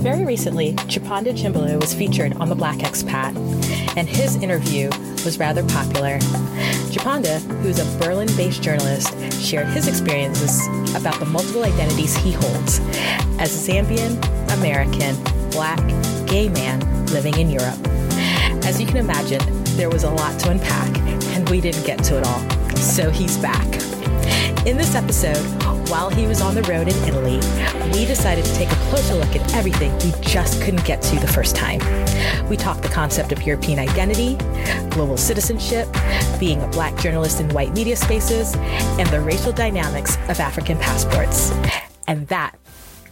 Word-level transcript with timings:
Very 0.00 0.24
recently, 0.24 0.72
Chiponda 0.88 1.36
Chimbelu 1.36 1.78
was 1.78 1.92
featured 1.92 2.32
on 2.38 2.48
the 2.48 2.54
Black 2.54 2.78
Expat, 2.78 3.36
and 3.98 4.08
his 4.08 4.36
interview 4.36 4.88
was 5.26 5.38
rather 5.38 5.62
popular. 5.68 6.18
Chipanda, 6.88 7.38
who's 7.60 7.78
a 7.78 7.98
Berlin 7.98 8.28
based 8.34 8.62
journalist, 8.62 9.12
shared 9.42 9.66
his 9.68 9.88
experiences 9.88 10.66
about 10.96 11.20
the 11.20 11.26
multiple 11.26 11.64
identities 11.64 12.16
he 12.16 12.32
holds 12.32 12.80
as 13.38 13.68
a 13.68 13.72
Zambian, 13.72 14.16
American, 14.56 15.22
black, 15.50 15.78
gay 16.26 16.48
man 16.48 16.80
living 17.08 17.38
in 17.38 17.50
Europe. 17.50 17.78
As 18.64 18.80
you 18.80 18.86
can 18.86 18.96
imagine, 18.96 19.42
there 19.76 19.90
was 19.90 20.04
a 20.04 20.10
lot 20.10 20.40
to 20.40 20.50
unpack, 20.50 20.96
and 21.34 21.46
we 21.50 21.60
didn't 21.60 21.84
get 21.84 22.02
to 22.04 22.16
it 22.16 22.24
all. 22.26 22.40
So 22.76 23.10
he's 23.10 23.36
back. 23.36 23.89
In 24.66 24.76
this 24.76 24.94
episode, 24.94 25.38
while 25.88 26.10
he 26.10 26.26
was 26.26 26.40
on 26.40 26.54
the 26.54 26.62
road 26.62 26.88
in 26.88 26.94
Italy, 27.08 27.36
we 27.92 28.04
decided 28.04 28.44
to 28.44 28.54
take 28.54 28.70
a 28.70 28.74
closer 28.90 29.14
look 29.14 29.34
at 29.34 29.54
everything 29.54 29.92
we 29.98 30.12
just 30.20 30.60
couldn't 30.62 30.84
get 30.84 31.00
to 31.02 31.18
the 31.18 31.26
first 31.26 31.56
time. 31.56 31.78
We 32.48 32.56
talked 32.56 32.82
the 32.82 32.88
concept 32.88 33.32
of 33.32 33.42
European 33.42 33.78
identity, 33.78 34.36
global 34.90 35.16
citizenship, 35.16 35.88
being 36.38 36.60
a 36.62 36.68
black 36.68 36.98
journalist 36.98 37.40
in 37.40 37.48
white 37.50 37.72
media 37.72 37.96
spaces, 37.96 38.54
and 38.54 39.08
the 39.08 39.20
racial 39.20 39.52
dynamics 39.52 40.16
of 40.28 40.40
African 40.40 40.78
passports. 40.78 41.52
And 42.06 42.26
that 42.28 42.56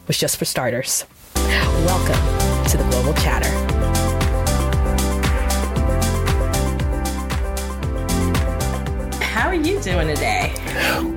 was 0.07 0.19
just 0.19 0.37
for 0.37 0.45
starters. 0.45 1.05
Welcome 1.35 2.69
to 2.69 2.77
the 2.77 2.87
Global 2.91 3.15
Chatter. 3.15 3.78
You 9.65 9.81
doing 9.81 10.07
today? 10.09 10.55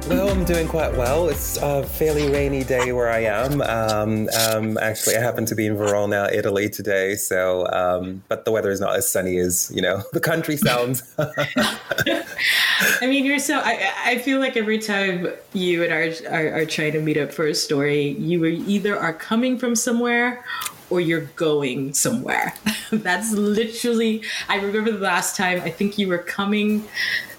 Well, 0.07 0.29
I'm 0.29 0.43
doing 0.45 0.67
quite 0.67 0.95
well. 0.97 1.29
It's 1.29 1.57
a 1.57 1.83
fairly 1.83 2.29
rainy 2.31 2.63
day 2.63 2.91
where 2.91 3.09
I 3.09 3.19
am. 3.19 3.61
Um, 3.61 4.29
um, 4.49 4.77
actually, 4.79 5.15
I 5.15 5.21
happen 5.21 5.45
to 5.45 5.55
be 5.55 5.67
in 5.67 5.75
Verona, 5.75 6.27
Italy 6.33 6.69
today. 6.69 7.15
So, 7.15 7.67
um, 7.67 8.23
but 8.27 8.45
the 8.45 8.51
weather 8.51 8.71
is 8.71 8.79
not 8.79 8.95
as 8.95 9.09
sunny 9.11 9.37
as 9.37 9.71
you 9.73 9.81
know 9.81 10.03
the 10.13 10.19
country 10.19 10.57
sounds. 10.57 11.03
I 11.19 12.23
mean, 13.01 13.25
you're 13.25 13.39
so. 13.39 13.59
I, 13.59 13.91
I 14.05 14.17
feel 14.17 14.39
like 14.39 14.57
every 14.57 14.79
time 14.79 15.27
you 15.53 15.83
and 15.83 15.93
I 15.93 15.97
are, 15.97 16.13
are, 16.31 16.61
are 16.61 16.65
trying 16.65 16.93
to 16.93 17.01
meet 17.01 17.17
up 17.17 17.31
for 17.31 17.45
a 17.45 17.53
story, 17.53 18.09
you 18.09 18.43
either 18.45 18.97
are 18.97 19.13
coming 19.13 19.57
from 19.59 19.75
somewhere 19.75 20.43
or 20.89 20.99
you're 20.99 21.21
going 21.35 21.93
somewhere. 21.93 22.53
That's 22.91 23.31
literally. 23.31 24.23
I 24.49 24.57
remember 24.57 24.91
the 24.91 24.99
last 24.99 25.37
time. 25.37 25.61
I 25.61 25.69
think 25.69 25.97
you 25.97 26.07
were 26.07 26.19
coming 26.19 26.85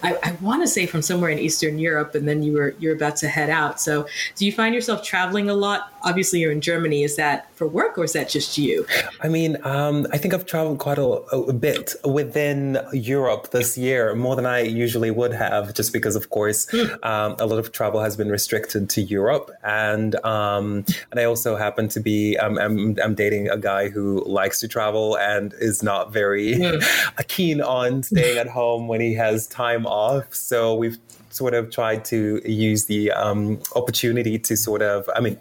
I, 0.02 0.16
I 0.22 0.32
want 0.40 0.62
to 0.62 0.68
say 0.68 0.86
from 0.86 1.02
somewhere 1.02 1.30
in 1.30 1.38
Eastern 1.38 1.78
Europe, 1.78 2.14
and 2.14 2.26
then 2.26 2.42
you 2.42 2.54
were 2.54 2.74
you're 2.78 2.94
about 2.94 3.16
to 3.16 3.28
head 3.28 3.50
out. 3.50 3.80
So, 3.80 4.06
do 4.36 4.44
you 4.46 4.52
find 4.52 4.74
yourself 4.74 5.02
traveling 5.02 5.48
a 5.48 5.54
lot? 5.54 5.92
Obviously, 6.02 6.40
you're 6.40 6.52
in 6.52 6.60
Germany. 6.60 7.04
Is 7.04 7.16
that 7.16 7.52
for 7.54 7.66
work, 7.66 7.96
or 7.96 8.04
is 8.04 8.12
that 8.12 8.28
just 8.28 8.58
you? 8.58 8.86
I 9.20 9.28
mean, 9.28 9.56
um, 9.64 10.06
I 10.12 10.18
think 10.18 10.34
I've 10.34 10.46
traveled 10.46 10.78
quite 10.78 10.98
a, 10.98 11.04
a, 11.04 11.52
bit 11.52 11.94
within 12.04 12.78
Europe 12.92 13.50
this 13.52 13.78
year, 13.78 14.14
more 14.14 14.34
than 14.34 14.46
I 14.46 14.62
usually 14.62 15.10
would 15.10 15.32
have, 15.32 15.74
just 15.74 15.92
because, 15.92 16.16
of 16.16 16.30
course, 16.30 16.66
mm. 16.66 17.04
um, 17.04 17.36
a 17.38 17.46
lot 17.46 17.58
of 17.58 17.70
travel 17.70 18.00
has 18.00 18.16
been 18.16 18.30
restricted 18.30 18.90
to 18.90 19.02
Europe, 19.02 19.50
and 19.62 20.16
um, 20.24 20.84
and 21.10 21.20
I 21.20 21.24
also 21.24 21.56
happen 21.56 21.88
to 21.88 22.00
be 22.00 22.36
um, 22.38 22.58
I'm, 22.58 22.96
I'm 23.02 23.14
dating 23.14 23.48
a 23.48 23.58
guy 23.58 23.88
who 23.88 24.24
likes 24.26 24.58
to 24.60 24.69
travel 24.69 25.16
and 25.19 25.54
is 25.60 25.82
not 25.82 26.12
very 26.12 26.54
mm. 26.54 27.26
keen 27.28 27.60
on 27.60 28.02
staying 28.02 28.38
at 28.38 28.48
home 28.48 28.88
when 28.88 29.00
he 29.00 29.14
has 29.14 29.46
time 29.46 29.86
off. 29.92 30.34
So 30.34 30.75
we've 30.75 30.98
sort 31.32 31.54
of 31.54 31.70
tried 31.70 32.04
to 32.06 32.41
use 32.44 32.84
the 32.87 33.10
um, 33.12 33.60
opportunity 33.75 34.38
to 34.38 34.56
sort 34.56 34.82
of, 34.82 35.09
I 35.15 35.20
mean, 35.20 35.38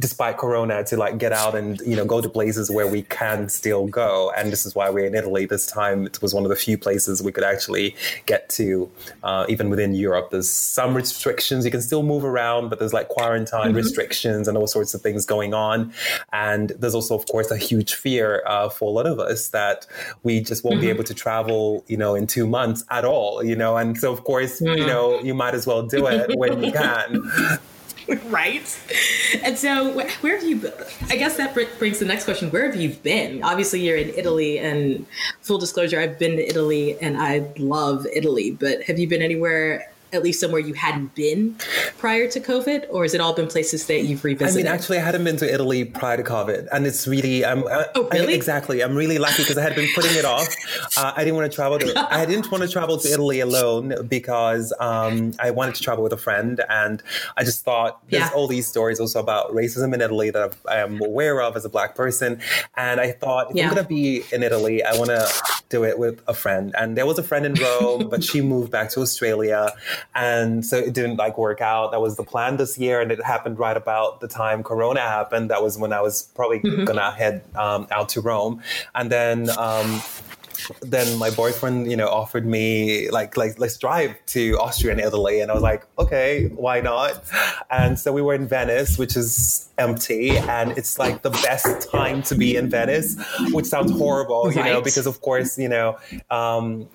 despite 0.00 0.38
Corona, 0.38 0.84
to 0.84 0.96
like 0.96 1.18
get 1.18 1.32
out 1.32 1.54
and 1.54 1.80
you 1.80 1.96
know 1.96 2.04
go 2.04 2.20
to 2.20 2.28
places 2.28 2.70
where 2.70 2.86
we 2.86 3.02
can 3.02 3.48
still 3.48 3.86
go. 3.86 4.32
And 4.36 4.52
this 4.52 4.66
is 4.66 4.74
why 4.74 4.90
we're 4.90 5.06
in 5.06 5.14
Italy 5.14 5.46
this 5.46 5.66
time. 5.66 6.06
It 6.06 6.20
was 6.22 6.34
one 6.34 6.44
of 6.44 6.50
the 6.50 6.56
few 6.56 6.78
places 6.78 7.22
we 7.22 7.32
could 7.32 7.44
actually 7.44 7.96
get 8.26 8.48
to, 8.50 8.90
uh, 9.22 9.46
even 9.48 9.70
within 9.70 9.94
Europe. 9.94 10.30
There's 10.30 10.50
some 10.50 10.94
restrictions. 10.94 11.64
You 11.64 11.70
can 11.70 11.82
still 11.82 12.02
move 12.02 12.24
around, 12.24 12.68
but 12.68 12.78
there's 12.78 12.92
like 12.92 13.08
quarantine 13.08 13.60
mm-hmm. 13.60 13.76
restrictions 13.76 14.48
and 14.48 14.56
all 14.56 14.66
sorts 14.66 14.94
of 14.94 15.02
things 15.02 15.26
going 15.26 15.54
on. 15.54 15.92
And 16.32 16.70
there's 16.78 16.94
also, 16.94 17.14
of 17.16 17.26
course, 17.26 17.50
a 17.50 17.56
huge 17.56 17.94
fear 17.94 18.42
uh, 18.46 18.68
for 18.68 18.88
a 18.88 18.92
lot 18.92 19.06
of 19.06 19.18
us 19.18 19.48
that 19.48 19.86
we 20.22 20.40
just 20.40 20.64
won't 20.64 20.76
mm-hmm. 20.76 20.82
be 20.82 20.90
able 20.90 21.04
to 21.04 21.14
travel, 21.14 21.84
you 21.88 21.96
know, 21.96 22.14
in 22.14 22.26
two 22.26 22.46
months 22.46 22.84
at 22.90 23.04
all. 23.04 23.42
You 23.44 23.56
know, 23.56 23.76
and 23.76 23.98
so 23.98 24.12
of 24.12 24.24
course, 24.24 24.60
you 24.60 24.68
mm. 24.68 25.23
You 25.24 25.34
might 25.34 25.54
as 25.54 25.66
well 25.66 25.82
do 25.82 26.06
it 26.06 26.30
when 26.36 26.62
you 26.62 26.72
can. 26.82 27.30
right? 28.26 28.80
And 29.42 29.56
so, 29.56 29.92
where 30.20 30.36
have 30.38 30.48
you 30.48 30.56
been? 30.56 30.72
I 31.08 31.16
guess 31.16 31.36
that 31.36 31.54
brings 31.78 31.98
the 31.98 32.04
next 32.04 32.24
question. 32.24 32.50
Where 32.50 32.66
have 32.70 32.76
you 32.80 32.90
been? 32.90 33.42
Obviously, 33.42 33.80
you're 33.80 33.96
in 33.96 34.10
Italy, 34.10 34.58
and 34.58 35.06
full 35.40 35.58
disclosure, 35.58 35.98
I've 35.98 36.18
been 36.18 36.36
to 36.36 36.46
Italy 36.46 36.98
and 37.00 37.16
I 37.16 37.46
love 37.56 38.06
Italy, 38.12 38.50
but 38.52 38.82
have 38.82 38.98
you 38.98 39.08
been 39.08 39.22
anywhere 39.22 39.90
at 40.14 40.22
least 40.22 40.40
somewhere 40.40 40.60
you 40.60 40.74
hadn't 40.74 41.14
been 41.14 41.56
prior 41.98 42.28
to 42.28 42.40
COVID, 42.40 42.86
or 42.90 43.02
has 43.02 43.14
it 43.14 43.20
all 43.20 43.34
been 43.34 43.48
places 43.48 43.86
that 43.86 44.04
you've 44.04 44.24
revisited? 44.24 44.66
I 44.66 44.70
mean, 44.70 44.72
actually, 44.72 44.98
I 44.98 45.02
hadn't 45.02 45.24
been 45.24 45.36
to 45.38 45.52
Italy 45.52 45.84
prior 45.84 46.16
to 46.16 46.22
COVID, 46.22 46.68
and 46.72 46.86
it's 46.86 47.06
really, 47.06 47.44
I'm, 47.44 47.64
oh, 47.66 48.08
really? 48.12 48.32
I, 48.32 48.36
exactly. 48.36 48.82
I'm 48.82 48.94
really 48.94 49.18
lucky 49.18 49.42
because 49.42 49.58
I 49.58 49.62
had 49.62 49.74
been 49.74 49.88
putting 49.94 50.16
it 50.16 50.24
off. 50.24 50.48
Uh, 50.96 51.12
I 51.16 51.24
didn't 51.24 51.36
want 51.36 51.50
to 51.50 51.54
travel. 51.54 51.78
To, 51.78 52.14
I 52.14 52.24
didn't 52.24 52.50
want 52.52 52.62
to 52.62 52.68
travel 52.68 52.98
to 52.98 53.08
Italy 53.08 53.40
alone 53.40 53.94
because 54.06 54.72
um, 54.78 55.32
I 55.40 55.50
wanted 55.50 55.74
to 55.76 55.82
travel 55.82 56.04
with 56.04 56.12
a 56.12 56.16
friend, 56.16 56.60
and 56.68 57.02
I 57.36 57.42
just 57.42 57.64
thought 57.64 58.00
there's 58.10 58.22
yeah. 58.22 58.30
all 58.34 58.46
these 58.46 58.66
stories 58.66 59.00
also 59.00 59.18
about 59.18 59.50
racism 59.50 59.92
in 59.94 60.00
Italy 60.00 60.30
that 60.30 60.54
I 60.68 60.76
am 60.76 61.00
aware 61.02 61.40
of 61.40 61.56
as 61.56 61.64
a 61.64 61.68
black 61.68 61.94
person, 61.94 62.40
and 62.76 63.00
I 63.00 63.12
thought 63.12 63.50
if 63.50 63.56
yeah. 63.56 63.68
I'm 63.68 63.74
going 63.74 63.82
to 63.82 63.88
be 63.88 64.22
in 64.32 64.42
Italy, 64.42 64.84
I 64.84 64.96
want 64.96 65.10
to 65.10 65.28
do 65.68 65.84
it 65.84 65.98
with 65.98 66.22
a 66.28 66.34
friend. 66.34 66.74
And 66.78 66.96
there 66.96 67.06
was 67.06 67.18
a 67.18 67.22
friend 67.22 67.44
in 67.46 67.54
Rome, 67.54 68.08
but 68.08 68.22
she 68.22 68.40
moved 68.40 68.70
back 68.70 68.90
to 68.90 69.00
Australia 69.00 69.72
and 70.14 70.64
so 70.64 70.76
it 70.78 70.92
didn't 70.94 71.16
like 71.16 71.38
work 71.38 71.60
out. 71.60 71.92
That 71.92 72.00
was 72.00 72.16
the 72.16 72.24
plan 72.24 72.56
this 72.56 72.78
year, 72.78 73.00
and 73.00 73.10
it 73.10 73.22
happened 73.22 73.58
right 73.58 73.76
about 73.76 74.20
the 74.20 74.28
time 74.28 74.62
Corona 74.62 75.00
happened. 75.00 75.50
That 75.50 75.62
was 75.62 75.78
when 75.78 75.92
I 75.92 76.00
was 76.00 76.22
probably 76.34 76.60
mm-hmm. 76.60 76.84
gonna 76.84 77.10
head 77.12 77.42
um, 77.56 77.86
out 77.90 78.08
to 78.10 78.20
Rome, 78.20 78.62
and 78.94 79.10
then. 79.10 79.50
Um, 79.58 80.00
then 80.80 81.18
my 81.18 81.30
boyfriend, 81.30 81.90
you 81.90 81.96
know, 81.96 82.08
offered 82.08 82.46
me 82.46 83.10
like, 83.10 83.36
like 83.36 83.58
let's 83.58 83.76
drive 83.76 84.14
to 84.26 84.58
Austria 84.58 84.92
and 84.92 85.00
Italy, 85.00 85.40
and 85.40 85.50
I 85.50 85.54
was 85.54 85.62
like, 85.62 85.86
okay, 85.98 86.46
why 86.48 86.80
not? 86.80 87.22
And 87.70 87.98
so 87.98 88.12
we 88.12 88.22
were 88.22 88.34
in 88.34 88.46
Venice, 88.46 88.98
which 88.98 89.16
is 89.16 89.68
empty, 89.78 90.36
and 90.36 90.72
it's 90.72 90.98
like 90.98 91.22
the 91.22 91.30
best 91.30 91.90
time 91.90 92.22
to 92.24 92.34
be 92.34 92.56
in 92.56 92.70
Venice, 92.70 93.16
which 93.52 93.66
sounds 93.66 93.92
horrible, 93.92 94.44
right. 94.44 94.56
you 94.56 94.62
know, 94.64 94.80
because 94.80 95.06
of 95.06 95.20
course, 95.20 95.58
you 95.58 95.68
know, 95.68 95.98
um, 96.30 96.88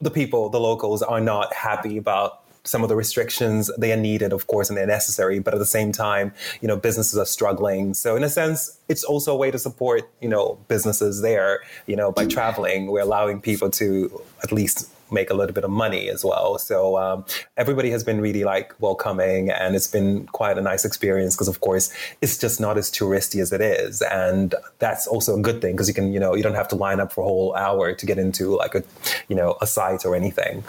the 0.00 0.10
people, 0.10 0.48
the 0.48 0.60
locals, 0.60 1.02
are 1.02 1.20
not 1.20 1.52
happy 1.54 1.96
about 1.96 2.41
some 2.64 2.82
of 2.82 2.88
the 2.88 2.96
restrictions 2.96 3.70
they 3.78 3.92
are 3.92 3.96
needed 3.96 4.32
of 4.32 4.46
course 4.46 4.68
and 4.68 4.76
they're 4.76 4.86
necessary 4.86 5.38
but 5.38 5.54
at 5.54 5.58
the 5.58 5.66
same 5.66 5.92
time 5.92 6.32
you 6.60 6.68
know 6.68 6.76
businesses 6.76 7.18
are 7.18 7.26
struggling 7.26 7.94
so 7.94 8.16
in 8.16 8.22
a 8.22 8.28
sense 8.28 8.78
it's 8.88 9.04
also 9.04 9.32
a 9.32 9.36
way 9.36 9.50
to 9.50 9.58
support 9.58 10.08
you 10.20 10.28
know 10.28 10.58
businesses 10.68 11.22
there 11.22 11.60
you 11.86 11.96
know 11.96 12.12
by 12.12 12.26
traveling 12.26 12.86
we're 12.86 13.00
allowing 13.00 13.40
people 13.40 13.70
to 13.70 14.22
at 14.42 14.52
least 14.52 14.88
make 15.12 15.30
a 15.30 15.34
little 15.34 15.52
bit 15.52 15.64
of 15.64 15.70
money 15.70 16.08
as 16.08 16.24
well. 16.24 16.58
So 16.58 16.96
um, 16.96 17.24
everybody 17.56 17.90
has 17.90 18.02
been 18.02 18.20
really 18.20 18.44
like 18.44 18.74
welcoming, 18.80 19.50
and 19.50 19.76
it's 19.76 19.86
been 19.86 20.26
quite 20.28 20.58
a 20.58 20.62
nice 20.62 20.84
experience 20.84 21.34
because, 21.36 21.48
of 21.48 21.60
course, 21.60 21.92
it's 22.20 22.38
just 22.38 22.60
not 22.60 22.78
as 22.78 22.90
touristy 22.90 23.40
as 23.40 23.52
it 23.52 23.60
is, 23.60 24.02
and 24.02 24.54
that's 24.78 25.06
also 25.06 25.38
a 25.38 25.40
good 25.40 25.60
thing 25.60 25.72
because 25.72 25.88
you 25.88 25.94
can, 25.94 26.12
you 26.12 26.20
know, 26.20 26.34
you 26.34 26.42
don't 26.42 26.54
have 26.54 26.68
to 26.68 26.76
line 26.76 26.98
up 26.98 27.12
for 27.12 27.20
a 27.20 27.24
whole 27.24 27.54
hour 27.54 27.92
to 27.92 28.06
get 28.06 28.18
into 28.18 28.56
like 28.56 28.74
a, 28.74 28.82
you 29.28 29.36
know, 29.36 29.56
a 29.60 29.66
site 29.66 30.04
or 30.04 30.16
anything. 30.16 30.64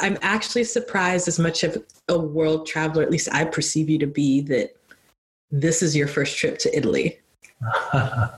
I'm 0.00 0.18
actually 0.22 0.64
surprised 0.64 1.28
as 1.28 1.38
much 1.38 1.64
of 1.64 1.82
a 2.08 2.18
world 2.18 2.66
traveler, 2.66 3.02
at 3.02 3.10
least 3.10 3.28
I 3.32 3.44
perceive 3.44 3.88
you 3.88 3.98
to 3.98 4.06
be, 4.06 4.40
that 4.42 4.76
this 5.50 5.82
is 5.82 5.96
your 5.96 6.08
first 6.08 6.38
trip 6.38 6.58
to 6.58 6.76
Italy. 6.76 7.18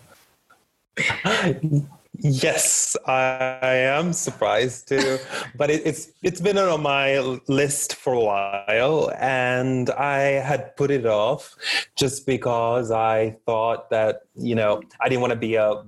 Yes, 2.20 2.96
I 3.06 3.60
am 3.62 4.12
surprised 4.12 4.88
too, 4.88 5.18
but 5.56 5.70
it, 5.70 5.86
it's 5.86 6.10
it's 6.20 6.40
been 6.40 6.58
on 6.58 6.82
my 6.82 7.20
list 7.46 7.94
for 7.94 8.12
a 8.12 8.20
while, 8.20 9.12
and 9.16 9.88
I 9.90 10.42
had 10.42 10.76
put 10.76 10.90
it 10.90 11.06
off 11.06 11.54
just 11.94 12.26
because 12.26 12.90
I 12.90 13.36
thought 13.46 13.90
that 13.90 14.22
you 14.34 14.56
know 14.56 14.82
I 15.00 15.08
didn't 15.08 15.20
want 15.20 15.32
to 15.32 15.38
be 15.38 15.54
a 15.54 15.84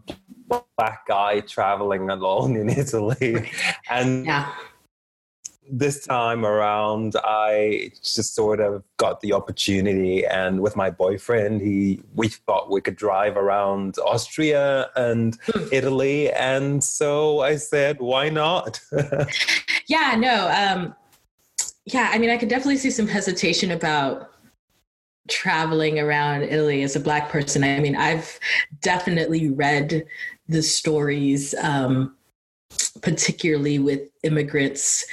black 0.76 1.04
guy 1.08 1.40
traveling 1.40 2.10
alone 2.10 2.54
in 2.54 2.68
Italy, 2.84 3.50
and 3.90 4.24
yeah 4.24 4.52
this 5.70 6.06
time 6.06 6.44
around, 6.44 7.14
I 7.22 7.92
just 8.02 8.34
sort 8.34 8.60
of 8.60 8.82
got 8.96 9.20
the 9.20 9.32
opportunity, 9.32 10.26
and 10.26 10.60
with 10.60 10.76
my 10.76 10.90
boyfriend, 10.90 11.60
he 11.60 12.02
we 12.14 12.28
thought 12.28 12.70
we 12.70 12.80
could 12.80 12.96
drive 12.96 13.36
around 13.36 13.98
Austria 13.98 14.90
and 14.96 15.38
hmm. 15.46 15.68
Italy, 15.72 16.30
and 16.32 16.82
so 16.82 17.40
I 17.40 17.56
said, 17.56 18.00
"Why 18.00 18.28
not?" 18.28 18.80
yeah, 19.86 20.14
no, 20.18 20.48
um, 20.48 20.94
yeah. 21.84 22.10
I 22.12 22.18
mean, 22.18 22.30
I 22.30 22.36
could 22.36 22.48
definitely 22.48 22.78
see 22.78 22.90
some 22.90 23.06
hesitation 23.08 23.70
about 23.70 24.30
traveling 25.28 25.98
around 25.98 26.42
Italy 26.42 26.82
as 26.82 26.96
a 26.96 27.00
black 27.00 27.28
person. 27.28 27.62
I 27.62 27.78
mean, 27.80 27.96
I've 27.96 28.38
definitely 28.80 29.50
read 29.50 30.04
the 30.48 30.62
stories. 30.62 31.54
Um, 31.62 32.16
particularly 33.02 33.78
with 33.78 34.08
immigrants 34.22 35.04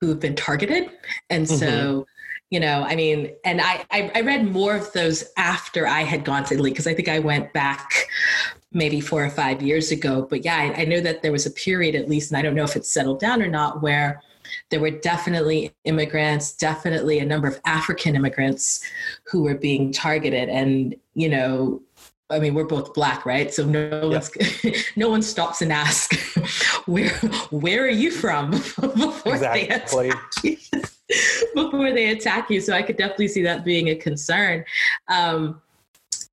who've 0.00 0.20
been 0.20 0.34
targeted. 0.34 0.90
And 1.28 1.48
so, 1.48 1.66
mm-hmm. 1.66 2.02
you 2.50 2.60
know, 2.60 2.82
I 2.82 2.96
mean, 2.96 3.32
and 3.44 3.60
I, 3.60 3.84
I, 3.90 4.10
I 4.14 4.20
read 4.22 4.50
more 4.50 4.76
of 4.76 4.92
those 4.92 5.24
after 5.36 5.86
I 5.86 6.02
had 6.02 6.24
gone 6.24 6.44
to 6.44 6.54
Italy 6.54 6.70
because 6.70 6.86
I 6.86 6.94
think 6.94 7.08
I 7.08 7.18
went 7.18 7.52
back 7.52 7.92
maybe 8.72 9.00
four 9.00 9.24
or 9.24 9.30
five 9.30 9.62
years 9.62 9.90
ago. 9.90 10.26
But 10.28 10.44
yeah, 10.44 10.56
I, 10.56 10.82
I 10.82 10.84
know 10.84 11.00
that 11.00 11.22
there 11.22 11.32
was 11.32 11.46
a 11.46 11.50
period 11.50 11.94
at 11.94 12.08
least, 12.08 12.30
and 12.30 12.38
I 12.38 12.42
don't 12.42 12.54
know 12.54 12.64
if 12.64 12.76
it's 12.76 12.92
settled 12.92 13.20
down 13.20 13.42
or 13.42 13.48
not, 13.48 13.82
where 13.82 14.22
there 14.70 14.80
were 14.80 14.90
definitely 14.90 15.72
immigrants, 15.84 16.52
definitely 16.52 17.18
a 17.18 17.24
number 17.24 17.48
of 17.48 17.60
African 17.64 18.16
immigrants 18.16 18.82
who 19.24 19.42
were 19.42 19.54
being 19.54 19.92
targeted. 19.92 20.48
And, 20.48 20.94
you 21.14 21.28
know, 21.28 21.82
I 22.30 22.38
mean, 22.38 22.54
we're 22.54 22.64
both 22.64 22.94
black, 22.94 23.26
right? 23.26 23.52
So 23.52 23.64
no 23.64 24.08
one's 24.08 24.30
no 24.96 25.08
one 25.08 25.22
stops 25.22 25.62
and 25.62 25.72
asks, 25.72 26.69
"Where 26.90 27.10
where 27.50 27.84
are 27.84 27.88
you 27.88 28.10
from?" 28.10 28.50
before 28.80 29.34
exactly. 29.34 29.62
they 29.68 29.68
attack 29.68 30.32
you. 30.42 30.56
before 31.54 31.92
they 31.92 32.10
attack 32.10 32.50
you. 32.50 32.60
So 32.60 32.72
I 32.72 32.82
could 32.82 32.96
definitely 32.96 33.28
see 33.28 33.42
that 33.42 33.64
being 33.64 33.88
a 33.88 33.94
concern. 33.94 34.64
Um, 35.08 35.60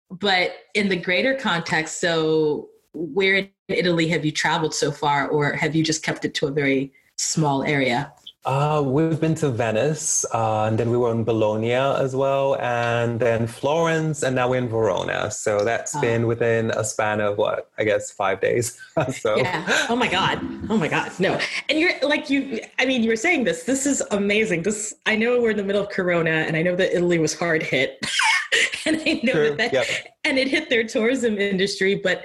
but 0.10 0.54
in 0.74 0.90
the 0.90 0.96
greater 0.96 1.36
context, 1.36 2.00
so 2.00 2.70
where 2.94 3.36
in 3.36 3.50
Italy 3.68 4.08
have 4.08 4.26
you 4.26 4.32
traveled 4.32 4.74
so 4.74 4.92
far, 4.92 5.28
or 5.28 5.54
have 5.54 5.76
you 5.76 5.84
just 5.84 6.04
kept 6.04 6.26
it 6.26 6.34
to 6.36 6.48
a 6.48 6.52
very 6.52 6.92
small 7.18 7.64
area? 7.64 8.14
Uh, 8.48 8.82
we've 8.82 9.20
been 9.20 9.36
to 9.36 9.50
Venice, 9.50 10.24
uh, 10.34 10.64
and 10.64 10.80
then 10.80 10.90
we 10.90 10.96
were 10.96 11.12
in 11.12 11.26
Bologna 11.26 11.74
as 11.74 12.16
well, 12.16 12.56
and 12.62 13.20
then 13.20 13.46
Florence, 13.46 14.24
and 14.24 14.38
now 14.38 14.48
we're 14.48 14.56
in 14.56 14.70
Verona. 14.70 15.30
So 15.30 15.66
that's 15.66 15.94
oh. 15.94 16.00
been 16.00 16.28
within 16.28 16.72
a 16.72 16.82
span 16.86 17.20
of 17.20 17.38
what 17.38 17.70
I 17.78 17.84
guess 17.84 18.10
five 18.10 18.40
days. 18.40 18.80
so 19.20 19.36
yeah. 19.36 19.66
Oh 19.90 19.98
my 19.98 20.08
god. 20.08 20.40
Oh 20.70 20.78
my 20.78 20.88
god. 20.88 21.12
No. 21.20 21.38
And 21.68 21.78
you're 21.78 22.00
like 22.02 22.30
you. 22.30 22.62
I 22.80 22.86
mean, 22.86 23.04
you 23.04 23.10
were 23.10 23.18
saying 23.18 23.44
this. 23.44 23.64
This 23.64 23.86
is 23.86 24.02
amazing. 24.12 24.62
This. 24.64 24.96
I 25.06 25.18
know 25.18 25.42
we're 25.42 25.52
in 25.52 25.58
the 25.58 25.64
middle 25.66 25.84
of 25.84 25.90
Corona, 25.90 26.32
and 26.48 26.56
I 26.56 26.62
know 26.62 26.78
that 26.78 26.96
Italy 26.96 27.20
was 27.20 27.38
hard 27.38 27.62
hit. 27.62 28.00
and 28.86 28.96
I 29.06 29.20
know 29.24 29.34
True. 29.34 29.56
that, 29.58 29.74
yep. 29.74 29.88
and 30.24 30.40
it 30.40 30.48
hit 30.48 30.70
their 30.70 30.86
tourism 30.86 31.38
industry, 31.38 31.96
but 31.96 32.24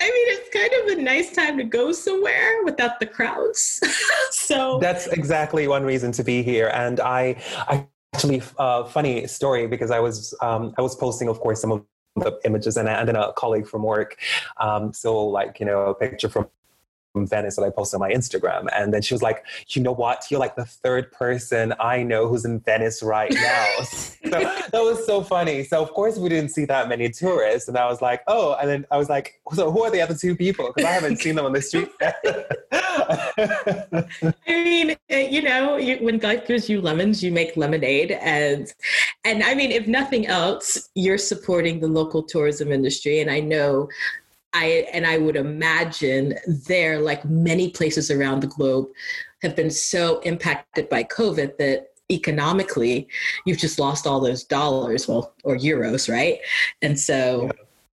I 0.00 0.04
mean, 0.04 0.26
it's 0.28 0.48
kind 0.50 0.92
of 0.92 0.98
a 0.98 1.02
nice 1.02 1.32
time 1.34 1.58
to 1.58 1.64
go 1.64 1.92
somewhere 1.92 2.62
without 2.64 3.00
the 3.00 3.06
crowds. 3.06 3.80
so 4.30 4.78
that's 4.78 5.08
exactly 5.08 5.66
one 5.66 5.82
reason 5.82 6.12
to 6.12 6.22
be 6.22 6.42
here. 6.42 6.68
And 6.68 7.00
I, 7.00 7.36
I 7.68 7.86
actually, 8.14 8.42
uh, 8.58 8.84
funny 8.84 9.26
story 9.26 9.66
because 9.66 9.90
I 9.90 9.98
was, 9.98 10.34
um, 10.40 10.72
I 10.78 10.82
was 10.82 10.94
posting, 10.94 11.28
of 11.28 11.40
course, 11.40 11.60
some 11.60 11.72
of 11.72 11.84
the 12.16 12.38
images 12.44 12.76
and, 12.76 12.88
and 12.88 13.08
then 13.08 13.16
a 13.16 13.32
colleague 13.32 13.66
from 13.66 13.82
work. 13.82 14.16
Um, 14.58 14.92
so 14.92 15.18
like, 15.26 15.58
you 15.58 15.66
know, 15.66 15.86
a 15.86 15.94
picture 15.94 16.28
from 16.28 16.48
Venice 17.26 17.56
that 17.56 17.62
I 17.62 17.70
posted 17.70 18.00
on 18.00 18.08
my 18.08 18.14
Instagram. 18.14 18.66
And 18.72 18.92
then 18.92 19.02
she 19.02 19.14
was 19.14 19.22
like, 19.22 19.44
you 19.68 19.82
know 19.82 19.92
what? 19.92 20.24
You're 20.30 20.40
like 20.40 20.56
the 20.56 20.64
third 20.64 21.12
person 21.12 21.74
I 21.80 22.02
know 22.02 22.28
who's 22.28 22.44
in 22.44 22.60
Venice 22.60 23.02
right 23.02 23.32
now. 23.34 23.66
so 23.82 24.10
that 24.30 24.70
was 24.72 25.04
so 25.06 25.22
funny. 25.22 25.64
So 25.64 25.82
of 25.82 25.92
course 25.92 26.18
we 26.18 26.28
didn't 26.28 26.50
see 26.50 26.64
that 26.66 26.88
many 26.88 27.08
tourists. 27.10 27.68
And 27.68 27.76
I 27.76 27.86
was 27.86 28.02
like, 28.02 28.22
oh, 28.26 28.56
and 28.60 28.68
then 28.68 28.86
I 28.90 28.96
was 28.96 29.08
like, 29.08 29.40
so 29.54 29.70
who 29.70 29.84
are 29.84 29.90
the 29.90 30.00
other 30.00 30.14
two 30.14 30.36
people? 30.36 30.72
Because 30.74 30.88
I 30.88 30.92
haven't 30.92 31.16
seen 31.18 31.34
them 31.34 31.46
on 31.46 31.52
the 31.52 31.62
street. 31.62 31.90
I 33.38 34.04
mean, 34.46 34.96
eh, 35.08 35.28
you 35.28 35.42
know, 35.42 35.76
you, 35.76 35.96
when 35.98 36.18
God 36.18 36.44
gives 36.46 36.68
you 36.68 36.80
lemons, 36.80 37.22
you 37.22 37.32
make 37.32 37.56
lemonade. 37.56 38.12
And 38.12 38.72
and 39.24 39.42
I 39.42 39.54
mean, 39.54 39.70
if 39.70 39.86
nothing 39.86 40.26
else, 40.26 40.88
you're 40.94 41.18
supporting 41.18 41.80
the 41.80 41.88
local 41.88 42.22
tourism 42.22 42.72
industry. 42.72 43.20
And 43.20 43.30
I 43.30 43.40
know 43.40 43.88
I 44.54 44.86
and 44.92 45.06
I 45.06 45.18
would 45.18 45.36
imagine 45.36 46.34
there, 46.46 47.00
like 47.00 47.24
many 47.24 47.70
places 47.70 48.10
around 48.10 48.40
the 48.40 48.46
globe, 48.46 48.88
have 49.42 49.54
been 49.54 49.70
so 49.70 50.20
impacted 50.20 50.88
by 50.88 51.04
COVID 51.04 51.58
that 51.58 51.88
economically 52.10 53.06
you've 53.44 53.58
just 53.58 53.78
lost 53.78 54.06
all 54.06 54.20
those 54.20 54.44
dollars, 54.44 55.06
well, 55.06 55.34
or 55.44 55.56
euros, 55.56 56.10
right? 56.10 56.38
And 56.82 56.98
so 56.98 57.50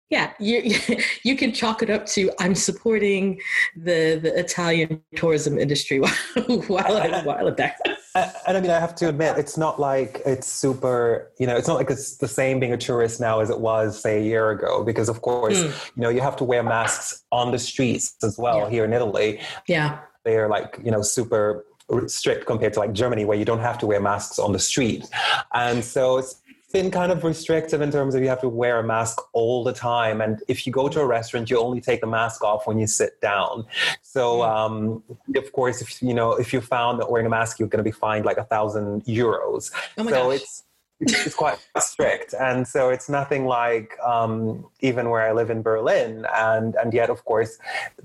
yeah, 0.09 0.33
you 0.39 0.75
you 1.23 1.35
can 1.35 1.53
chalk 1.53 1.81
it 1.81 1.89
up 1.89 2.05
to 2.07 2.31
I'm 2.39 2.55
supporting 2.55 3.39
the 3.75 4.19
the 4.21 4.37
Italian 4.37 5.01
tourism 5.15 5.57
industry 5.57 5.99
while 5.99 6.59
while, 6.67 6.97
I, 6.97 7.23
while 7.23 7.53
there. 7.53 7.75
And 8.15 8.57
I 8.57 8.61
mean, 8.61 8.69
I 8.69 8.79
have 8.79 8.93
to 8.95 9.09
admit, 9.09 9.39
it's 9.39 9.57
not 9.57 9.79
like 9.79 10.21
it's 10.25 10.45
super, 10.45 11.31
you 11.39 11.47
know, 11.47 11.55
it's 11.55 11.67
not 11.67 11.77
like 11.77 11.89
it's 11.89 12.17
the 12.17 12.27
same 12.27 12.59
being 12.59 12.73
a 12.73 12.77
tourist 12.77 13.19
now 13.19 13.39
as 13.39 13.49
it 13.49 13.59
was, 13.59 13.99
say, 13.99 14.19
a 14.19 14.21
year 14.21 14.51
ago, 14.51 14.83
because 14.83 15.09
of 15.09 15.21
course, 15.21 15.63
mm. 15.63 15.91
you 15.95 16.01
know, 16.03 16.09
you 16.09 16.21
have 16.21 16.35
to 16.35 16.43
wear 16.43 16.61
masks 16.61 17.23
on 17.31 17.51
the 17.51 17.57
streets 17.57 18.15
as 18.23 18.37
well 18.37 18.59
yeah. 18.59 18.69
here 18.69 18.85
in 18.85 18.93
Italy. 18.93 19.39
Yeah. 19.67 19.99
They're 20.25 20.47
like, 20.47 20.79
you 20.83 20.91
know, 20.91 21.01
super 21.01 21.65
strict 22.07 22.45
compared 22.45 22.73
to 22.73 22.79
like 22.79 22.93
Germany, 22.93 23.25
where 23.25 23.37
you 23.37 23.45
don't 23.45 23.59
have 23.59 23.77
to 23.79 23.87
wear 23.87 23.99
masks 23.99 24.37
on 24.37 24.53
the 24.53 24.59
street. 24.59 25.05
And 25.53 25.83
so 25.83 26.17
it's 26.17 26.41
been 26.73 26.89
kind 26.89 27.11
of 27.11 27.23
restrictive 27.23 27.81
in 27.81 27.91
terms 27.91 28.15
of 28.15 28.21
you 28.21 28.27
have 28.27 28.41
to 28.41 28.49
wear 28.49 28.79
a 28.79 28.83
mask 28.83 29.21
all 29.31 29.63
the 29.63 29.71
time. 29.71 30.19
And 30.19 30.41
if 30.47 30.65
you 30.65 30.73
go 30.73 30.89
to 30.89 30.99
a 30.99 31.05
restaurant, 31.05 31.49
you 31.49 31.59
only 31.59 31.79
take 31.79 32.01
the 32.01 32.07
mask 32.07 32.43
off 32.43 32.65
when 32.65 32.79
you 32.79 32.87
sit 32.87 33.21
down. 33.21 33.65
So, 34.01 34.37
hmm. 34.37 34.41
um, 34.41 35.03
of 35.37 35.51
course, 35.53 35.81
if 35.81 36.01
you 36.01 36.13
know 36.13 36.33
if 36.33 36.51
you 36.51 36.59
found 36.59 36.99
that 36.99 37.09
wearing 37.09 37.27
a 37.27 37.29
mask, 37.29 37.59
you're 37.59 37.69
going 37.69 37.83
to 37.83 37.89
be 37.89 37.91
fined 37.91 38.25
like 38.25 38.37
a 38.37 38.43
thousand 38.43 39.05
euros. 39.05 39.71
Oh 39.97 40.03
so 40.03 40.09
gosh. 40.09 40.35
it's 40.35 40.63
it's 40.99 41.35
quite 41.35 41.57
strict 41.79 42.33
and 42.39 42.67
so 42.67 42.89
it's 42.89 43.09
nothing 43.09 43.45
like 43.45 43.97
um, 44.05 44.65
even 44.79 45.09
where 45.09 45.21
i 45.21 45.33
live 45.33 45.49
in 45.49 45.61
berlin 45.61 46.25
and 46.33 46.75
and 46.75 46.93
yet 46.93 47.09
of 47.09 47.25
course 47.25 47.57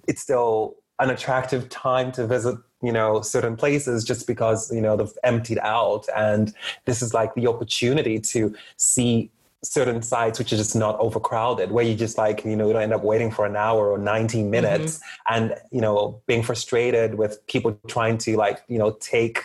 it's 0.08 0.22
still 0.22 0.74
an 0.98 1.10
attractive 1.10 1.68
time 1.68 2.10
to 2.10 2.26
visit 2.26 2.56
you 2.82 2.92
know 2.92 3.20
certain 3.20 3.56
places 3.56 4.04
just 4.04 4.26
because 4.26 4.72
you 4.72 4.80
know 4.80 4.96
they've 4.96 5.18
emptied 5.24 5.58
out 5.58 6.06
and 6.16 6.54
this 6.84 7.02
is 7.02 7.12
like 7.12 7.34
the 7.34 7.46
opportunity 7.46 8.18
to 8.20 8.54
see 8.76 9.30
certain 9.64 10.00
sites 10.02 10.38
which 10.38 10.52
are 10.52 10.56
just 10.56 10.76
not 10.76 10.98
overcrowded 11.00 11.72
where 11.72 11.84
you 11.84 11.94
just 11.94 12.16
like 12.16 12.44
you 12.44 12.54
know 12.54 12.68
you 12.68 12.72
don't 12.72 12.82
end 12.82 12.92
up 12.92 13.02
waiting 13.02 13.30
for 13.30 13.44
an 13.44 13.56
hour 13.56 13.90
or 13.90 13.98
90 13.98 14.38
mm-hmm. 14.38 14.50
minutes 14.50 14.98
mm-hmm. 14.98 15.34
and 15.34 15.54
you 15.72 15.80
know 15.80 16.20
being 16.26 16.42
frustrated 16.42 17.16
with 17.16 17.44
people 17.48 17.76
trying 17.88 18.16
to 18.18 18.36
like 18.36 18.60
you 18.68 18.78
know 18.78 18.92
take 19.00 19.42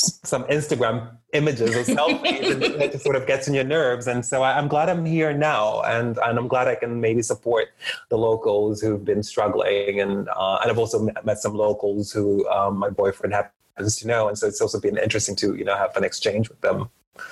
some 0.00 0.44
Instagram 0.44 1.16
images 1.32 1.74
or 1.76 1.82
selfies 1.82 2.50
and 2.50 2.62
it 2.62 2.92
just 2.92 3.04
sort 3.04 3.16
of 3.16 3.26
gets 3.26 3.48
in 3.48 3.54
your 3.54 3.64
nerves. 3.64 4.06
And 4.06 4.24
so 4.24 4.42
I, 4.42 4.58
am 4.58 4.68
glad 4.68 4.88
I'm 4.88 5.04
here 5.04 5.32
now 5.32 5.82
and, 5.82 6.18
and 6.24 6.38
I'm 6.38 6.48
glad 6.48 6.68
I 6.68 6.74
can 6.74 7.00
maybe 7.00 7.22
support 7.22 7.68
the 8.08 8.18
locals 8.18 8.80
who've 8.80 9.04
been 9.04 9.22
struggling. 9.22 10.00
And, 10.00 10.28
uh, 10.28 10.58
and 10.62 10.70
I've 10.70 10.78
also 10.78 11.00
met, 11.00 11.24
met 11.24 11.38
some 11.38 11.54
locals 11.54 12.12
who 12.12 12.48
um, 12.48 12.78
my 12.78 12.90
boyfriend 12.90 13.34
happens 13.34 13.96
to 13.96 14.06
know. 14.06 14.28
And 14.28 14.36
so 14.36 14.46
it's 14.46 14.60
also 14.60 14.80
been 14.80 14.98
interesting 14.98 15.36
to, 15.36 15.54
you 15.54 15.64
know, 15.64 15.76
have 15.76 15.96
an 15.96 16.04
exchange 16.04 16.48
with 16.48 16.60
them. 16.60 16.88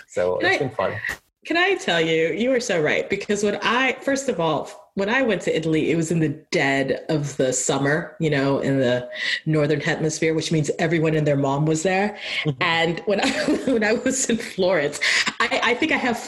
So 0.06 0.37
can 0.38 0.46
it's 0.46 0.56
I, 0.56 0.58
been 0.58 0.75
fun. 0.75 0.96
Can 1.44 1.56
I 1.56 1.75
tell 1.76 2.00
you, 2.00 2.28
you 2.28 2.52
are 2.52 2.60
so 2.60 2.80
right. 2.80 3.08
Because 3.08 3.42
when 3.42 3.58
I, 3.62 3.94
first 4.02 4.28
of 4.28 4.38
all, 4.38 4.88
when 4.99 5.09
I 5.09 5.23
went 5.23 5.43
to 5.43 5.57
Italy, 5.57 5.93
it 5.93 5.97
was 5.97 6.11
in 6.11 6.19
the 6.19 6.31
dead 6.50 7.05
of 7.09 7.37
the 7.37 7.52
summer, 7.52 8.17
you 8.19 8.28
know, 8.28 8.59
in 8.59 8.81
the 8.81 9.09
northern 9.47 9.81
hemisphere, 9.81 10.35
which 10.35 10.50
means 10.50 10.73
everyone 10.81 11.14
and 11.14 11.25
their 11.25 11.37
mom 11.37 11.67
was 11.67 11.85
there. 11.85 12.19
Mm-hmm. 12.43 12.62
And 12.62 13.00
when 13.07 13.21
I 13.21 13.31
when 13.73 13.85
I 13.85 13.93
was 13.93 14.28
in 14.28 14.38
Florence, 14.38 14.99
I, 15.38 15.61
I 15.62 15.75
think 15.75 15.93
I 15.93 15.97
have 15.97 16.19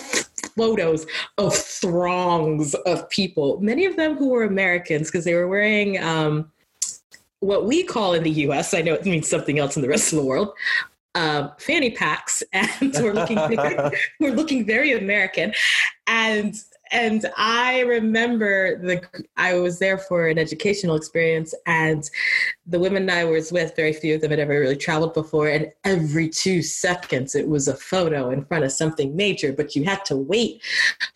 photos 0.56 1.04
of 1.36 1.52
throngs 1.54 2.74
of 2.86 3.08
people, 3.10 3.60
many 3.60 3.86
of 3.86 3.96
them 3.96 4.16
who 4.16 4.28
were 4.28 4.44
Americans 4.44 5.10
because 5.10 5.24
they 5.24 5.34
were 5.34 5.48
wearing 5.48 6.00
um, 6.02 6.50
what 7.40 7.66
we 7.66 7.82
call 7.82 8.14
in 8.14 8.22
the 8.22 8.30
US, 8.30 8.72
I 8.72 8.82
know 8.82 8.94
it 8.94 9.04
means 9.04 9.28
something 9.28 9.58
else 9.58 9.74
in 9.74 9.82
the 9.82 9.88
rest 9.88 10.12
of 10.12 10.18
the 10.18 10.24
world, 10.24 10.52
uh, 11.16 11.48
fanny 11.58 11.90
packs, 11.90 12.42
and 12.52 12.94
we're 13.00 13.14
looking 13.14 13.36
we're 14.20 14.34
looking 14.34 14.64
very 14.64 14.92
American. 14.92 15.54
And 16.06 16.54
and 16.92 17.26
I 17.36 17.80
remember 17.80 18.76
the 18.78 19.02
I 19.36 19.54
was 19.54 19.78
there 19.78 19.98
for 19.98 20.28
an 20.28 20.38
educational 20.38 20.96
experience, 20.96 21.54
and 21.66 22.08
the 22.66 22.80
women 22.80 23.08
I 23.08 23.24
was 23.24 23.52
with, 23.52 23.76
very 23.76 23.92
few 23.92 24.16
of 24.16 24.20
them 24.20 24.30
had 24.30 24.40
ever 24.40 24.58
really 24.58 24.76
traveled 24.76 25.14
before, 25.14 25.48
and 25.48 25.70
every 25.84 26.28
two 26.28 26.62
seconds 26.62 27.34
it 27.34 27.48
was 27.48 27.68
a 27.68 27.76
photo 27.76 28.30
in 28.30 28.44
front 28.44 28.64
of 28.64 28.72
something 28.72 29.14
major. 29.14 29.52
But 29.52 29.76
you 29.76 29.84
had 29.84 30.04
to 30.06 30.16
wait 30.16 30.62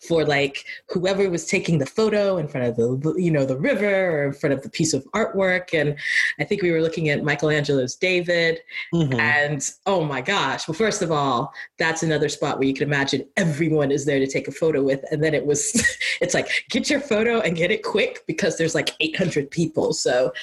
for 0.07 0.25
like 0.25 0.65
whoever 0.89 1.29
was 1.29 1.45
taking 1.45 1.79
the 1.79 1.85
photo 1.85 2.37
in 2.37 2.47
front 2.47 2.67
of 2.67 2.75
the 2.77 3.15
you 3.17 3.31
know 3.31 3.45
the 3.45 3.57
river 3.57 4.11
or 4.11 4.25
in 4.27 4.33
front 4.33 4.53
of 4.53 4.61
the 4.63 4.69
piece 4.69 4.93
of 4.93 5.05
artwork, 5.13 5.73
and 5.73 5.97
I 6.39 6.45
think 6.45 6.61
we 6.61 6.71
were 6.71 6.81
looking 6.81 7.09
at 7.09 7.23
Michelangelo's 7.23 7.95
David, 7.95 8.59
mm-hmm. 8.93 9.19
and 9.19 9.69
oh 9.85 10.05
my 10.05 10.21
gosh! 10.21 10.67
Well, 10.67 10.75
first 10.75 11.01
of 11.01 11.11
all, 11.11 11.53
that's 11.77 12.03
another 12.03 12.29
spot 12.29 12.59
where 12.59 12.67
you 12.67 12.73
can 12.73 12.87
imagine 12.87 13.27
everyone 13.35 13.91
is 13.91 14.05
there 14.05 14.19
to 14.19 14.27
take 14.27 14.47
a 14.47 14.51
photo 14.51 14.81
with, 14.81 15.03
and 15.11 15.21
then 15.21 15.33
it 15.33 15.45
was 15.45 15.64
it's 16.21 16.33
like 16.33 16.49
get 16.69 16.89
your 16.89 16.99
photo 16.99 17.39
and 17.39 17.55
get 17.55 17.71
it 17.71 17.83
quick 17.83 18.23
because 18.27 18.57
there's 18.57 18.75
like 18.75 18.91
800 18.99 19.49
people. 19.49 19.93
So, 19.93 20.33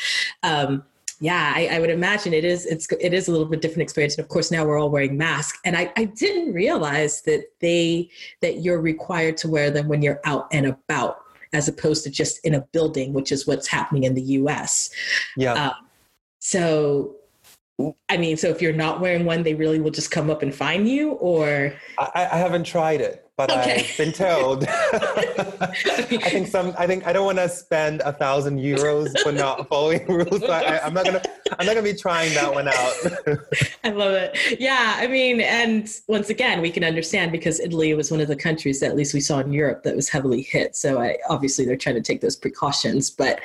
um, 0.42 0.84
yeah, 1.22 1.52
I, 1.54 1.68
I, 1.68 1.78
would 1.78 1.90
imagine 1.90 2.34
it 2.34 2.44
is 2.44 2.66
it's 2.66 2.90
it 3.00 3.14
is 3.14 3.28
a 3.28 3.30
little 3.30 3.46
bit 3.46 3.62
different 3.62 3.82
experience. 3.82 4.16
And 4.16 4.24
of 4.24 4.28
course, 4.28 4.50
now 4.50 4.64
we're 4.64 4.76
all 4.76 4.90
wearing 4.90 5.16
masks, 5.16 5.56
and 5.64 5.76
I, 5.76 5.92
I 5.96 6.06
didn't 6.06 6.52
realize 6.52 7.22
that 7.22 7.44
they 7.60 8.10
that 8.40 8.62
you're 8.62 8.80
required 8.80 9.36
to 9.38 9.48
wear 9.48 9.70
them 9.70 9.86
when 9.86 10.02
you're 10.02 10.20
out 10.24 10.48
and 10.50 10.66
about, 10.66 11.18
as 11.52 11.68
opposed 11.68 12.02
to 12.04 12.10
just 12.10 12.44
in 12.44 12.54
a 12.54 12.62
building, 12.72 13.12
which 13.12 13.30
is 13.30 13.46
what's 13.46 13.68
happening 13.68 14.02
in 14.02 14.14
the 14.14 14.22
U.S. 14.22 14.90
Yeah. 15.36 15.52
Um, 15.52 15.74
so 16.40 17.14
I 18.08 18.16
mean, 18.16 18.36
so 18.36 18.48
if 18.48 18.60
you're 18.60 18.72
not 18.72 19.00
wearing 19.00 19.24
one, 19.24 19.44
they 19.44 19.54
really 19.54 19.80
will 19.80 19.92
just 19.92 20.10
come 20.10 20.28
up 20.28 20.42
and 20.42 20.52
find 20.52 20.88
you, 20.88 21.12
or 21.12 21.72
I, 21.98 22.28
I 22.32 22.36
haven't 22.36 22.64
tried 22.64 23.00
it 23.00 23.21
but 23.36 23.50
okay. 23.50 23.86
I've 23.88 23.96
been 23.96 24.12
told. 24.12 24.64
I 24.68 25.66
think 26.30 26.48
some. 26.48 26.74
I 26.78 26.86
think 26.86 27.06
I 27.06 27.12
don't 27.12 27.24
want 27.24 27.38
to 27.38 27.48
spend 27.48 28.02
a 28.02 28.12
thousand 28.12 28.58
euros 28.58 29.18
for 29.20 29.32
not 29.32 29.68
following 29.68 30.06
rules. 30.06 30.40
So 30.40 30.48
I, 30.48 30.86
am 30.86 30.92
not 30.92 31.06
gonna. 31.06 31.22
I'm 31.58 31.66
not 31.66 31.74
gonna 31.74 31.82
be 31.82 31.94
trying 31.94 32.34
that 32.34 32.52
one 32.52 32.68
out. 32.68 32.94
I 33.84 33.90
love 33.90 34.12
it. 34.12 34.60
Yeah, 34.60 34.96
I 34.98 35.06
mean, 35.06 35.40
and 35.40 35.88
once 36.08 36.28
again, 36.28 36.60
we 36.60 36.70
can 36.70 36.84
understand 36.84 37.32
because 37.32 37.58
Italy 37.58 37.94
was 37.94 38.10
one 38.10 38.20
of 38.20 38.28
the 38.28 38.36
countries 38.36 38.80
that 38.80 38.90
at 38.90 38.96
least 38.96 39.14
we 39.14 39.20
saw 39.20 39.38
in 39.40 39.52
Europe 39.52 39.82
that 39.84 39.96
was 39.96 40.10
heavily 40.10 40.42
hit. 40.42 40.76
So 40.76 41.00
I, 41.00 41.16
obviously 41.28 41.64
they're 41.64 41.76
trying 41.76 41.96
to 41.96 42.02
take 42.02 42.20
those 42.20 42.36
precautions. 42.36 43.08
But 43.08 43.40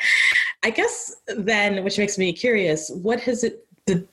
I 0.64 0.70
guess 0.70 1.16
then, 1.28 1.84
which 1.84 1.98
makes 1.98 2.18
me 2.18 2.34
curious, 2.34 2.90
what 2.90 3.22
has 3.22 3.44
it 3.44 3.66
the 3.86 4.06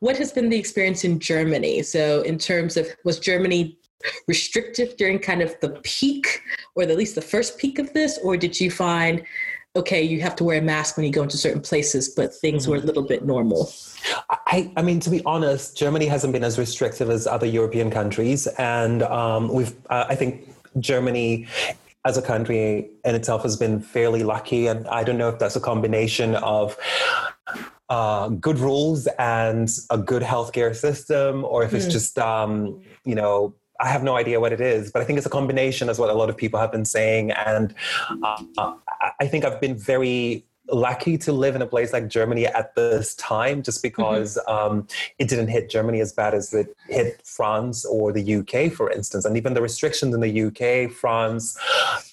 what 0.00 0.16
has 0.16 0.32
been 0.32 0.48
the 0.48 0.58
experience 0.58 1.04
in 1.04 1.20
Germany? 1.20 1.82
So, 1.82 2.22
in 2.22 2.38
terms 2.38 2.76
of, 2.76 2.88
was 3.04 3.20
Germany 3.20 3.78
restrictive 4.26 4.96
during 4.96 5.18
kind 5.18 5.42
of 5.42 5.58
the 5.60 5.70
peak 5.82 6.42
or 6.74 6.82
at 6.82 6.96
least 6.96 7.14
the 7.14 7.22
first 7.22 7.58
peak 7.58 7.78
of 7.78 7.92
this? 7.92 8.18
Or 8.22 8.36
did 8.36 8.60
you 8.60 8.70
find 8.70 9.22
okay 9.76 10.02
you 10.02 10.20
have 10.20 10.34
to 10.34 10.42
wear 10.42 10.58
a 10.58 10.62
mask 10.62 10.96
when 10.96 11.06
you 11.06 11.12
go 11.12 11.22
into 11.22 11.38
certain 11.38 11.60
places 11.60 12.08
but 12.08 12.34
things 12.34 12.66
were 12.66 12.76
a 12.76 12.80
little 12.80 13.04
bit 13.04 13.24
normal? 13.24 13.72
I, 14.28 14.72
I 14.76 14.82
mean 14.82 14.98
to 15.00 15.10
be 15.10 15.22
honest 15.24 15.76
germany 15.76 16.06
hasn't 16.06 16.32
been 16.32 16.42
as 16.42 16.58
restrictive 16.58 17.08
as 17.08 17.26
other 17.26 17.46
european 17.46 17.90
countries. 17.90 18.46
And 18.58 19.02
um, 19.04 19.48
we've 19.48 19.74
uh, 19.88 20.06
i 20.08 20.14
think 20.14 20.48
germany 20.80 21.46
as 22.04 22.16
a 22.16 22.22
country 22.22 22.90
in 23.04 23.14
itself 23.14 23.42
has 23.42 23.56
been 23.56 23.80
fairly 23.80 24.22
lucky. 24.22 24.66
And 24.66 24.88
i 24.88 25.04
don't 25.04 25.18
know 25.18 25.28
if 25.28 25.38
that's 25.38 25.56
a 25.56 25.60
combination 25.60 26.34
of 26.36 26.76
uh, 27.90 28.28
good 28.28 28.58
rules 28.58 29.08
and 29.18 29.68
a 29.90 29.98
good 29.98 30.22
healthcare 30.22 30.74
system, 30.74 31.44
or 31.44 31.64
if 31.64 31.74
it's 31.74 31.86
mm. 31.86 31.90
just 31.90 32.18
um, 32.20 32.80
you 33.04 33.16
know 33.16 33.52
I 33.80 33.88
have 33.88 34.02
no 34.02 34.16
idea 34.16 34.40
what 34.40 34.52
it 34.52 34.60
is, 34.60 34.90
but 34.92 35.02
I 35.02 35.04
think 35.04 35.16
it's 35.16 35.26
a 35.26 35.30
combination, 35.30 35.88
as 35.88 35.98
what 35.98 36.10
a 36.10 36.14
lot 36.14 36.28
of 36.28 36.36
people 36.36 36.60
have 36.60 36.70
been 36.70 36.84
saying. 36.84 37.30
And 37.32 37.74
uh, 38.22 38.74
I 39.18 39.26
think 39.26 39.44
I've 39.44 39.60
been 39.60 39.76
very 39.76 40.44
lucky 40.72 41.18
to 41.18 41.32
live 41.32 41.56
in 41.56 41.62
a 41.62 41.66
place 41.66 41.92
like 41.92 42.06
Germany 42.06 42.46
at 42.46 42.74
this 42.76 43.14
time, 43.16 43.62
just 43.62 43.78
mm-hmm. 43.78 43.88
because 43.88 44.38
mm-hmm. 44.46 44.72
um, 44.72 44.86
it 45.18 45.28
didn't 45.28 45.48
hit 45.48 45.70
Germany 45.70 46.00
as 46.00 46.12
bad 46.12 46.34
as 46.34 46.52
it 46.52 46.76
hit 46.88 47.22
France 47.24 47.84
or 47.84 48.12
the 48.12 48.36
UK, 48.36 48.72
for 48.72 48.90
instance. 48.90 49.24
And 49.24 49.36
even 49.36 49.54
the 49.54 49.62
restrictions 49.62 50.14
in 50.14 50.20
the 50.20 50.42
UK, 50.42 50.92
France, 50.92 51.58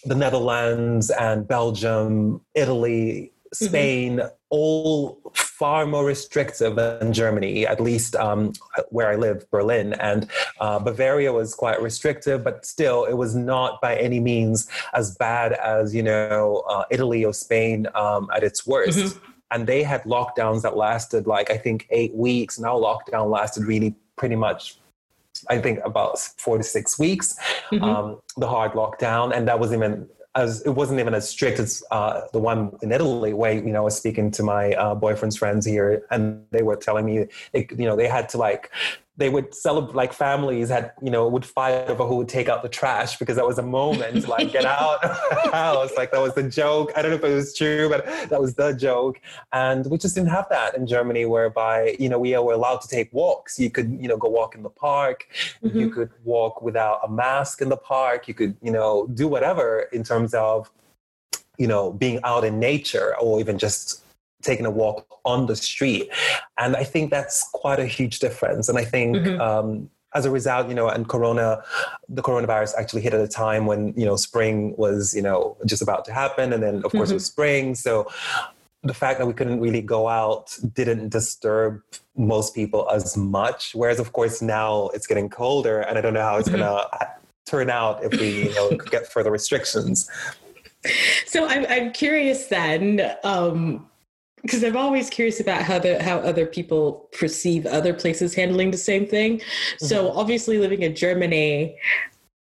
the 0.06 0.16
Netherlands, 0.16 1.10
and 1.12 1.48
Belgium, 1.48 2.42
Italy, 2.56 3.34
Mm-hmm. 3.56 3.66
Spain, 3.66 4.18
mm-hmm. 4.18 4.28
All 4.50 5.22
far 5.34 5.86
more 5.86 6.06
restrictive 6.06 6.76
than 6.76 7.12
Germany, 7.12 7.66
at 7.66 7.80
least 7.82 8.16
um, 8.16 8.54
where 8.90 9.10
I 9.10 9.16
live, 9.16 9.50
Berlin. 9.52 9.94
And 9.94 10.30
uh, 10.60 10.80
Bavaria 10.80 11.34
was 11.34 11.54
quite 11.54 11.82
restrictive, 11.82 12.44
but 12.44 12.66
still, 12.66 13.06
it 13.06 13.14
was 13.14 13.36
not 13.36 13.82
by 13.82 13.96
any 13.96 14.20
means 14.20 14.70
as 14.94 15.16
bad 15.16 15.54
as, 15.54 15.94
you 15.94 16.04
know, 16.04 16.64
uh, 16.70 16.86
Italy 16.92 17.26
or 17.26 17.34
Spain 17.34 17.88
um, 17.96 18.30
at 18.36 18.44
its 18.44 18.66
worst. 18.66 19.00
Mm-hmm. 19.00 19.32
And 19.52 19.66
they 19.66 19.84
had 19.84 20.04
lockdowns 20.04 20.62
that 20.64 20.76
lasted 20.76 21.26
like, 21.26 21.50
I 21.50 21.58
think, 21.58 21.88
eight 21.90 22.14
weeks. 22.14 22.60
Now, 22.60 22.78
lockdown 22.78 23.30
lasted 23.30 23.64
really 23.64 23.96
pretty 24.16 24.36
much 24.36 24.78
I 25.50 25.60
think 25.60 25.80
about 25.84 26.20
four 26.20 26.58
to 26.58 26.64
six 26.64 26.98
weeks, 26.98 27.38
mm-hmm. 27.72 27.84
um, 27.84 28.22
the 28.38 28.48
hard 28.48 28.72
lockdown, 28.72 29.36
and 29.36 29.48
that 29.48 29.60
was 29.60 29.72
even 29.72 30.10
as 30.38 30.62
it 30.62 30.70
wasn't 30.70 31.00
even 31.00 31.14
as 31.14 31.28
strict 31.28 31.60
as 31.60 31.84
uh, 31.92 32.22
the 32.32 32.40
one 32.40 32.78
in 32.84 32.92
Italy, 32.92 33.34
where 33.34 33.54
you 33.54 33.72
know 33.74 33.80
I 33.80 33.86
was 33.86 33.98
speaking 33.98 34.30
to 34.32 34.44
my 34.44 34.74
uh, 34.74 34.94
boyfriend's 34.96 35.36
friends 35.36 35.66
here, 35.66 36.06
and 36.12 36.46
they 36.52 36.62
were 36.62 36.76
telling 36.76 37.06
me, 37.06 37.26
it, 37.54 37.72
you 37.72 37.86
know, 37.86 37.96
they 37.96 38.08
had 38.08 38.30
to 38.30 38.38
like 38.38 38.72
they 39.18 39.30
would 39.30 39.54
celebrate 39.54 39.96
like 39.96 40.14
families 40.14 40.70
had 40.70 40.92
you 41.02 41.10
know 41.10 41.28
would 41.28 41.46
fight 41.46 41.90
over 41.90 42.06
who 42.06 42.16
would 42.18 42.30
take 42.30 42.48
out 42.48 42.62
the 42.62 42.70
trash 42.70 43.18
because 43.18 43.36
that 43.36 43.46
was 43.46 43.58
a 43.58 43.64
moment 43.64 44.22
to 44.24 44.30
like 44.30 44.52
get 44.52 44.64
out 44.64 45.04
of 45.04 45.44
the 45.44 45.52
house. 45.54 45.92
Like 45.98 46.12
that 46.12 46.22
was 46.22 46.36
the 46.36 46.44
joke. 46.44 46.92
I 46.96 47.02
don't 47.02 47.12
know 47.12 47.18
if 47.18 47.24
it 47.24 47.34
was 47.34 47.56
true 47.56 47.90
but 47.90 48.06
that 48.06 48.40
was 48.40 48.54
the 48.54 48.74
joke. 48.74 49.20
And 49.52 49.86
we 49.88 49.98
just 49.98 50.16
didn't 50.16 50.30
have 50.30 50.48
that 50.50 50.78
in 50.78 50.86
germany 50.86 51.26
whereby 51.26 51.96
you 52.00 52.10
know 52.10 52.20
we 52.20 52.38
were 52.38 52.54
allowed 52.54 52.82
to 52.82 52.88
take 52.88 53.12
walks. 53.12 53.60
You 53.60 53.72
could 53.72 53.92
you 54.00 54.08
know 54.08 54.18
go 54.18 54.30
walk 54.30 54.56
in 54.56 54.64
the 54.64 54.70
park. 54.70 55.28
Mm-hmm. 55.64 55.80
you 55.80 55.90
could 55.90 56.12
walk 56.24 56.62
without 56.62 57.00
a 57.04 57.10
mask 57.10 57.62
in 57.62 57.70
the 57.70 57.78
park. 57.78 58.28
You 58.28 58.36
could 58.36 58.56
you 58.62 58.72
know 58.72 59.08
do 59.08 59.28
whatever 59.28 59.90
in 59.92 60.04
terms 60.04 60.34
of 60.36 60.72
you 61.58 61.68
know 61.68 61.92
being 61.92 62.20
out 62.24 62.44
in 62.44 62.60
nature 62.60 63.16
or 63.20 63.40
even 63.40 63.58
just 63.58 64.04
taking 64.42 64.66
a 64.66 64.72
walk 64.72 65.20
on 65.26 65.46
the 65.48 65.56
street. 65.56 66.10
And 66.58 66.76
I 66.76 66.84
think 66.84 67.12
that's 67.12 67.48
quite 67.54 67.80
a 67.80 67.86
huge 67.86 68.20
difference. 68.20 68.70
And 68.70 68.78
I 68.78 68.86
think 68.86 69.18
mm-hmm. 69.18 69.42
um, 69.42 69.90
as 70.14 70.26
a 70.26 70.32
result, 70.32 70.70
you 70.70 70.76
know, 70.76 70.88
and 70.88 71.08
Corona, 71.08 71.64
the 72.08 72.22
coronavirus 72.22 72.76
actually 72.78 73.02
hit 73.02 73.14
at 73.14 73.22
a 73.22 73.28
time 73.28 73.66
when, 73.66 73.94
you 73.98 74.06
know, 74.06 74.16
spring 74.16 74.76
was, 74.78 75.16
you 75.16 75.22
know, 75.22 75.58
just 75.66 75.82
about 75.82 76.06
to 76.06 76.14
happen. 76.14 76.54
And 76.54 76.64
then, 76.64 76.76
of 76.78 76.92
course, 76.92 76.94
mm-hmm. 76.94 77.12
it 77.12 77.14
was 77.16 77.24
mm-hmm. 77.24 77.34
spring. 77.34 77.76
So 77.76 78.10
the 78.84 78.94
fact 78.94 79.20
that 79.20 79.26
we 79.26 79.34
couldn't 79.34 79.60
really 79.60 79.82
go 79.82 80.08
out 80.08 80.58
didn't 80.74 81.10
disturb 81.10 81.82
most 82.16 82.56
people 82.56 82.90
as 82.92 83.18
much. 83.18 83.74
Whereas, 83.74 84.00
of 84.00 84.14
course, 84.14 84.42
now 84.42 84.90
it's 84.94 85.08
getting 85.08 85.30
colder, 85.30 85.82
and 85.82 85.98
I 85.98 86.02
don't 86.02 86.14
know 86.14 86.22
how 86.22 86.38
it's 86.38 86.48
mm-hmm. 86.48 86.62
going 86.62 86.90
to 86.92 87.08
turn 87.46 87.70
out 87.70 88.04
if 88.04 88.20
we, 88.20 88.48
you 88.48 88.56
know, 88.56 88.78
get 88.92 89.12
further 89.12 89.32
restrictions. 89.32 90.10
So 91.26 91.48
I'm, 91.48 91.66
I'm 91.70 91.92
curious 91.92 92.48
then. 92.48 93.14
Um, 93.24 93.90
because 94.48 94.64
I'm 94.64 94.78
always 94.78 95.10
curious 95.10 95.42
about 95.42 95.62
how 95.62 95.78
the 95.78 96.02
how 96.02 96.20
other 96.20 96.46
people 96.46 97.10
perceive 97.12 97.66
other 97.66 97.94
places 97.94 98.34
handling 98.34 98.72
the 98.72 98.78
same 98.78 99.06
thing. 99.06 99.40
Mm-hmm. 99.40 99.86
So 99.86 100.12
obviously 100.12 100.58
living 100.58 100.84
in 100.84 100.96
Germany, 100.96 101.78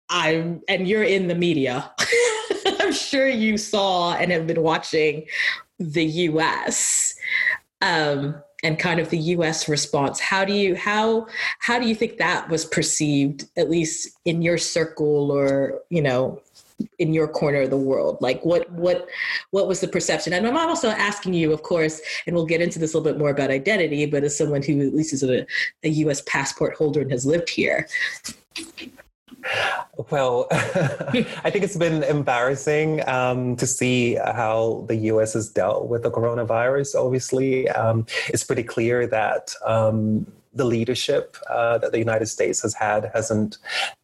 I'm 0.08 0.62
and 0.66 0.88
you're 0.88 1.04
in 1.04 1.28
the 1.28 1.34
media. 1.34 1.92
I'm 2.80 2.92
sure 2.92 3.28
you 3.28 3.58
saw 3.58 4.14
and 4.14 4.32
have 4.32 4.46
been 4.46 4.62
watching 4.62 5.26
the 5.78 6.04
US. 6.04 7.14
Um, 7.82 8.42
and 8.62 8.78
kind 8.78 9.00
of 9.00 9.08
the 9.08 9.18
US 9.18 9.70
response. 9.70 10.20
How 10.20 10.44
do 10.44 10.52
you 10.52 10.76
how 10.76 11.26
how 11.60 11.78
do 11.78 11.86
you 11.86 11.94
think 11.94 12.18
that 12.18 12.50
was 12.50 12.66
perceived, 12.66 13.48
at 13.56 13.70
least 13.70 14.10
in 14.26 14.42
your 14.42 14.58
circle 14.58 15.30
or, 15.30 15.80
you 15.88 16.02
know, 16.02 16.42
in 16.98 17.12
your 17.12 17.28
corner 17.28 17.62
of 17.62 17.70
the 17.70 17.76
world? 17.76 18.18
Like 18.20 18.44
what 18.44 18.70
what 18.72 19.08
what 19.50 19.68
was 19.68 19.80
the 19.80 19.88
perception? 19.88 20.32
And 20.32 20.46
i'm 20.46 20.56
also 20.56 20.90
asking 20.90 21.34
you 21.34 21.52
of 21.52 21.62
course 21.62 22.00
and 22.26 22.34
we'll 22.34 22.46
get 22.46 22.60
into 22.60 22.78
this 22.78 22.94
a 22.94 22.98
little 22.98 23.12
bit 23.12 23.18
more 23.18 23.30
about 23.30 23.50
identity 23.50 24.06
but 24.06 24.24
as 24.24 24.36
someone 24.36 24.62
who 24.62 24.80
at 24.86 24.94
least 24.94 25.12
is 25.12 25.22
a, 25.22 25.46
a 25.84 25.90
us 25.90 26.22
passport 26.22 26.76
holder 26.76 27.00
and 27.00 27.10
has 27.10 27.26
lived 27.26 27.50
here. 27.50 27.86
Well, 30.10 30.46
I 30.52 31.50
think 31.50 31.64
it's 31.64 31.76
been 31.76 32.02
embarrassing 32.02 33.06
um, 33.08 33.56
to 33.56 33.66
see 33.66 34.14
how 34.14 34.84
the 34.88 34.96
US 34.96 35.34
has 35.34 35.48
dealt 35.48 35.88
with 35.88 36.02
the 36.02 36.10
coronavirus. 36.10 36.94
Obviously, 36.94 37.68
um, 37.70 38.06
it's 38.28 38.44
pretty 38.44 38.62
clear 38.62 39.06
that 39.06 39.54
um, 39.64 40.26
the 40.52 40.64
leadership 40.64 41.36
uh, 41.48 41.78
that 41.78 41.92
the 41.92 41.98
United 41.98 42.26
States 42.26 42.62
has 42.62 42.74
had 42.74 43.10
hasn't 43.14 43.58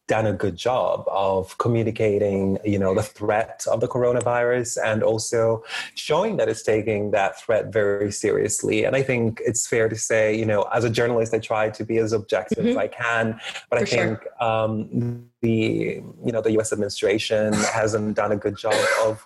done 0.07 0.25
a 0.25 0.31
good 0.31 0.55
job 0.55 1.03
of 1.07 1.57
communicating, 1.57 2.57
you 2.63 2.79
know, 2.79 2.95
the 2.95 3.03
threat 3.03 3.65
of 3.69 3.81
the 3.81 3.87
coronavirus 3.87 4.77
and 4.83 5.03
also 5.03 5.61
showing 5.95 6.37
that 6.37 6.47
it's 6.47 6.63
taking 6.63 7.11
that 7.11 7.37
threat 7.41 7.73
very 7.73 8.09
seriously. 8.11 8.85
And 8.85 8.95
I 8.95 9.03
think 9.03 9.41
it's 9.45 9.67
fair 9.67 9.89
to 9.89 9.95
say, 9.95 10.33
you 10.33 10.45
know, 10.45 10.61
as 10.73 10.85
a 10.85 10.89
journalist, 10.89 11.33
I 11.33 11.39
try 11.39 11.69
to 11.69 11.83
be 11.83 11.97
as 11.97 12.13
objective 12.13 12.59
mm-hmm. 12.59 12.69
as 12.69 12.77
I 12.77 12.87
can, 12.87 13.39
but 13.69 13.79
For 13.79 13.83
I 13.83 13.85
think 13.85 14.21
sure. 14.21 14.43
um, 14.43 15.29
the 15.41 16.01
you 16.25 16.31
know 16.31 16.41
the 16.41 16.53
U.S. 16.53 16.73
administration 16.73 17.53
hasn't 17.53 18.15
done 18.15 18.31
a 18.31 18.37
good 18.37 18.57
job 18.57 18.73
of 19.03 19.23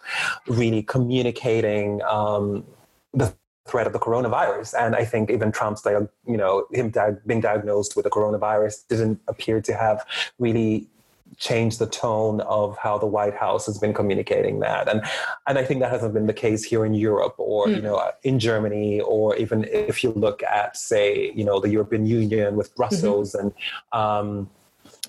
really 0.48 0.84
communicating 0.84 2.02
um, 2.02 2.66
the 3.14 3.34
threat 3.72 3.88
of 3.88 3.94
the 3.94 4.00
coronavirus. 4.00 4.74
And 4.78 4.96
I 4.96 5.06
think 5.06 5.32
even 5.32 5.52
Trump's, 5.52 5.84
you 5.86 6.38
know, 6.38 6.68
him 6.72 6.90
di- 6.90 7.18
being 7.26 7.42
diagnosed 7.42 7.96
with 7.96 8.04
the 8.04 8.12
coronavirus 8.12 8.88
didn't 8.90 9.22
appear 9.28 9.62
to 9.62 9.74
have 9.74 10.06
really 10.38 10.88
changed 11.38 11.80
the 11.80 11.88
tone 11.88 12.42
of 12.42 12.78
how 12.78 12.98
the 12.98 13.06
White 13.06 13.34
House 13.34 13.66
has 13.66 13.78
been 13.78 13.94
communicating 13.94 14.60
that. 14.60 14.90
And 14.90 15.02
and 15.48 15.58
I 15.58 15.64
think 15.64 15.80
that 15.80 15.90
hasn't 15.90 16.14
been 16.14 16.28
the 16.28 16.34
case 16.34 16.64
here 16.64 16.86
in 16.86 16.94
Europe 16.94 17.36
or 17.38 17.68
mm. 17.68 17.76
you 17.76 17.82
know 17.82 18.12
in 18.24 18.38
Germany 18.38 19.00
or 19.00 19.36
even 19.38 19.64
if 19.66 20.04
you 20.04 20.12
look 20.12 20.44
at 20.44 20.76
say 20.76 21.32
you 21.34 21.46
know 21.46 21.60
the 21.60 21.70
European 21.70 22.06
Union 22.06 22.56
with 22.56 22.76
Brussels 22.76 23.34
mm-hmm. 23.34 23.48
and. 23.48 23.54
Um, 24.02 24.50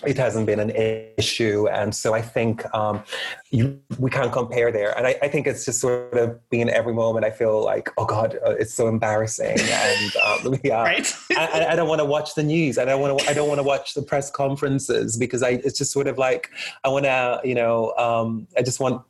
it 0.05 0.17
hasn't 0.17 0.47
been 0.47 0.61
an 0.61 0.71
issue. 1.17 1.69
And 1.69 1.95
so 1.95 2.15
I 2.15 2.23
think 2.23 2.65
um, 2.75 3.03
you, 3.51 3.81
we 3.99 4.11
can't 4.11 4.33
compare 4.33 4.73
there. 4.73 4.97
And 4.97 5.07
I, 5.07 5.17
I, 5.23 5.29
think 5.29 5.47
it's 5.47 5.65
just 5.65 5.81
sort 5.81 6.15
of 6.15 6.49
being 6.51 6.69
every 6.69 6.93
moment 6.93 7.25
I 7.25 7.31
feel 7.31 7.63
like, 7.63 7.89
oh 7.99 8.05
God, 8.05 8.39
uh, 8.45 8.51
it's 8.51 8.75
so 8.75 8.89
embarrassing. 8.89 9.59
And 9.73 10.17
um, 10.17 10.61
yeah, 10.65 10.83
right. 10.83 11.15
I, 11.37 11.67
I, 11.71 11.77
don't 11.77 11.89
want 11.89 12.01
to 12.01 12.05
watch 12.05 12.35
the 12.35 12.43
news. 12.43 12.79
I 12.79 12.85
don't 12.85 13.01
want 13.01 13.19
to, 13.19 13.29
I 13.29 13.33
don't 13.33 13.49
want 13.49 13.59
to 13.59 13.63
watch 13.63 13.95
the 13.95 14.03
press 14.03 14.31
conferences 14.31 15.17
because 15.17 15.43
I, 15.43 15.51
it's 15.51 15.79
just 15.79 15.93
sort 15.93 16.07
of 16.07 16.19
like, 16.19 16.51
I 16.85 16.89
want 16.89 17.05
to, 17.05 17.41
you 17.45 17.55
know, 17.55 17.93
um, 17.97 18.47
I 18.57 18.63
just 18.63 18.81
want, 18.81 19.03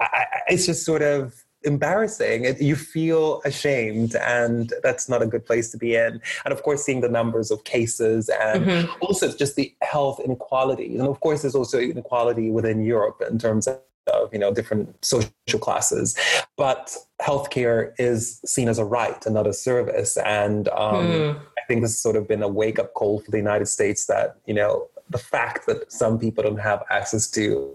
I, 0.00 0.24
it's 0.48 0.66
just 0.66 0.84
sort 0.84 1.02
of, 1.02 1.34
embarrassing. 1.62 2.44
It, 2.44 2.60
you 2.60 2.76
feel 2.76 3.40
ashamed, 3.44 4.14
and 4.16 4.72
that's 4.82 5.08
not 5.08 5.22
a 5.22 5.26
good 5.26 5.44
place 5.46 5.70
to 5.72 5.78
be 5.78 5.94
in. 5.94 6.20
And 6.44 6.52
of 6.52 6.62
course, 6.62 6.84
seeing 6.84 7.00
the 7.00 7.08
numbers 7.08 7.50
of 7.50 7.64
cases 7.64 8.28
and 8.28 8.64
mm-hmm. 8.64 8.92
also 9.00 9.34
just 9.36 9.56
the 9.56 9.74
health 9.82 10.20
inequalities. 10.20 10.98
And 10.98 11.08
of 11.08 11.20
course, 11.20 11.42
there's 11.42 11.54
also 11.54 11.78
inequality 11.78 12.50
within 12.50 12.82
Europe 12.82 13.22
in 13.28 13.38
terms 13.38 13.66
of 13.66 13.80
of 14.08 14.32
you 14.32 14.38
know 14.38 14.52
different 14.52 15.04
social 15.04 15.58
classes 15.60 16.16
but 16.56 16.96
healthcare 17.20 17.92
is 17.98 18.40
seen 18.44 18.66
as 18.66 18.78
a 18.78 18.84
right 18.84 19.26
and 19.26 19.34
not 19.34 19.46
a 19.46 19.52
service 19.52 20.16
and 20.24 20.68
um, 20.68 21.06
mm. 21.06 21.36
i 21.36 21.60
think 21.68 21.82
this 21.82 21.90
has 21.90 22.00
sort 22.00 22.16
of 22.16 22.26
been 22.26 22.42
a 22.42 22.48
wake-up 22.48 22.94
call 22.94 23.20
for 23.20 23.30
the 23.30 23.36
united 23.36 23.66
states 23.66 24.06
that 24.06 24.36
you 24.46 24.54
know 24.54 24.88
the 25.10 25.18
fact 25.18 25.66
that 25.66 25.92
some 25.92 26.18
people 26.18 26.42
don't 26.42 26.60
have 26.60 26.82
access 26.88 27.30
to 27.30 27.70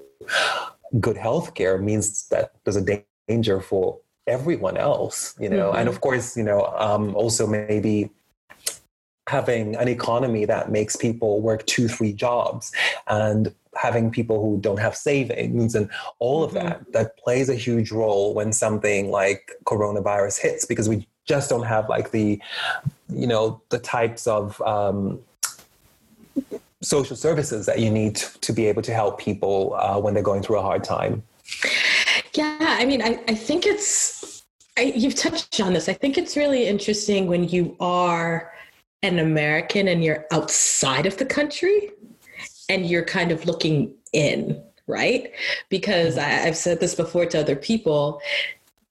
good 1.00 1.16
healthcare 1.16 1.82
means 1.82 2.28
that 2.30 2.52
there's 2.64 2.76
a 2.76 2.82
danger 3.28 3.60
for 3.60 4.00
everyone 4.28 4.78
else, 4.78 5.36
you 5.40 5.50
know, 5.50 5.70
mm-hmm. 5.70 5.80
and 5.80 5.90
of 5.90 6.02
course, 6.02 6.38
you 6.38 6.44
know, 6.44 6.66
um, 6.78 7.16
also 7.16 7.46
maybe 7.46 8.10
having 9.28 9.76
an 9.76 9.88
economy 9.88 10.46
that 10.46 10.72
makes 10.72 10.96
people 10.96 11.42
work 11.42 11.66
two, 11.66 11.88
three 11.88 12.14
jobs 12.14 12.72
and 13.08 13.54
having 13.76 14.12
people 14.12 14.42
who 14.42 14.60
don't 14.62 14.80
have 14.80 14.96
savings 14.96 15.76
and 15.76 15.90
all 16.20 16.44
of 16.44 16.52
mm-hmm. 16.52 16.68
that, 16.68 16.92
that 16.94 17.18
plays 17.18 17.50
a 17.50 17.56
huge 17.56 17.92
role 17.92 18.34
when 18.34 18.52
something 18.52 19.10
like 19.10 19.52
coronavirus 19.66 20.40
hits 20.40 20.66
because 20.66 20.90
we 20.90 21.08
just 21.26 21.50
don't 21.50 21.64
have 21.64 21.88
like 21.90 22.12
the, 22.12 22.40
you 23.10 23.28
know, 23.28 23.62
the 23.70 23.80
types 23.80 24.28
of, 24.28 24.62
um, 24.62 25.20
social 26.82 27.16
services 27.16 27.66
that 27.66 27.80
you 27.80 27.90
need 27.90 28.16
to 28.16 28.52
be 28.52 28.68
able 28.68 28.82
to 28.82 28.94
help 28.94 29.20
people 29.20 29.74
uh, 29.76 29.98
when 29.98 30.14
they're 30.14 30.24
going 30.24 30.42
through 30.42 30.60
a 30.60 30.62
hard 30.62 30.84
time. 30.84 31.24
Yeah, 32.36 32.58
I 32.60 32.86
mean, 32.86 33.02
I, 33.02 33.22
I 33.28 33.36
think 33.36 33.66
it's, 33.66 34.44
I, 34.78 34.94
you've 34.96 35.16
touched 35.16 35.62
on 35.62 35.74
this. 35.74 35.88
I 35.88 35.94
think 35.94 36.18
it's 36.18 36.36
really 36.36 36.68
interesting 36.68 37.28
when 37.28 37.48
you 37.48 37.76
are 37.80 38.52
an 39.04 39.20
American 39.20 39.88
and 39.88 40.04
you're 40.04 40.26
outside 40.32 41.06
of 41.06 41.18
the 41.18 41.26
country 41.26 41.92
and 42.70 42.86
you're 42.86 43.06
kind 43.06 43.32
of 43.32 43.46
looking 43.46 43.94
in, 44.14 44.64
right? 44.88 45.32
Because 45.70 46.18
I, 46.18 46.46
I've 46.46 46.58
said 46.58 46.80
this 46.80 46.96
before 46.96 47.26
to 47.28 47.40
other 47.40 47.56
people 47.56 48.22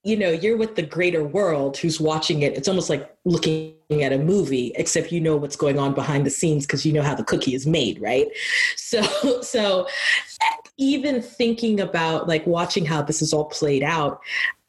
you 0.05 0.17
know 0.17 0.31
you're 0.31 0.57
with 0.57 0.75
the 0.75 0.83
greater 0.83 1.23
world 1.23 1.77
who's 1.77 2.01
watching 2.01 2.43
it 2.43 2.57
it's 2.57 2.69
almost 2.69 2.91
like 2.91 3.15
looking 3.25 3.75
at 3.91 4.13
a 4.13 4.19
movie 4.19 4.73
except 4.75 5.13
you 5.13 5.21
know 5.21 5.37
what's 5.37 5.57
going 5.57 5.79
on 5.79 5.95
behind 5.95 6.27
the 6.27 6.31
scenes 6.31 6.67
because 6.67 6.85
you 6.85 6.93
know 6.93 7.03
how 7.03 7.15
the 7.15 7.25
cookie 7.25 7.55
is 7.55 7.67
made 7.67 8.01
right 8.01 8.27
so 8.77 9.01
so 9.43 9.87
even 10.79 11.21
thinking 11.21 11.81
about 11.81 12.29
like 12.29 12.47
watching 12.47 12.85
how 12.85 13.03
this 13.03 13.23
is 13.23 13.33
all 13.33 13.47
played 13.47 13.83
out 13.83 14.21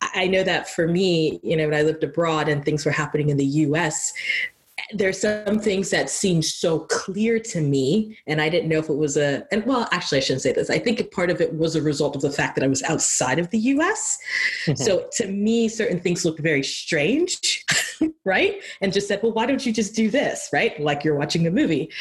i 0.01 0.27
know 0.27 0.43
that 0.43 0.69
for 0.69 0.87
me 0.87 1.39
you 1.43 1.55
know 1.55 1.65
when 1.65 1.77
i 1.77 1.81
lived 1.81 2.03
abroad 2.03 2.49
and 2.49 2.63
things 2.63 2.85
were 2.85 2.91
happening 2.91 3.29
in 3.29 3.37
the 3.37 3.45
us 3.45 4.13
there's 4.91 5.21
some 5.21 5.59
things 5.59 5.89
that 5.91 6.09
seem 6.09 6.41
so 6.41 6.79
clear 6.79 7.39
to 7.39 7.61
me 7.61 8.17
and 8.27 8.41
i 8.41 8.49
didn't 8.49 8.69
know 8.69 8.79
if 8.79 8.89
it 8.89 8.97
was 8.97 9.15
a 9.17 9.45
and 9.51 9.65
well 9.65 9.87
actually 9.91 10.17
i 10.17 10.21
shouldn't 10.21 10.41
say 10.41 10.51
this. 10.51 10.69
I 10.69 10.77
think 10.77 11.11
part 11.11 11.29
of 11.29 11.39
it 11.39 11.55
was 11.55 11.75
a 11.75 11.81
result 11.81 12.15
of 12.15 12.21
the 12.21 12.31
fact 12.31 12.55
that 12.55 12.63
i 12.63 12.67
was 12.67 12.83
outside 12.83 13.39
of 13.39 13.49
the 13.51 13.59
us 13.59 14.17
mm-hmm. 14.65 14.75
so 14.75 15.07
to 15.13 15.27
me 15.27 15.69
certain 15.69 15.99
things 15.99 16.25
looked 16.25 16.41
very 16.41 16.63
strange 16.63 17.63
right? 18.25 18.61
And 18.81 18.93
just 18.93 19.07
said 19.07 19.21
well 19.23 19.31
why 19.31 19.45
don't 19.45 19.65
you 19.65 19.73
just 19.73 19.95
do 19.95 20.09
this? 20.09 20.49
Right? 20.53 20.79
Like 20.79 21.03
you're 21.03 21.15
watching 21.15 21.47
a 21.47 21.51
movie. 21.51 21.91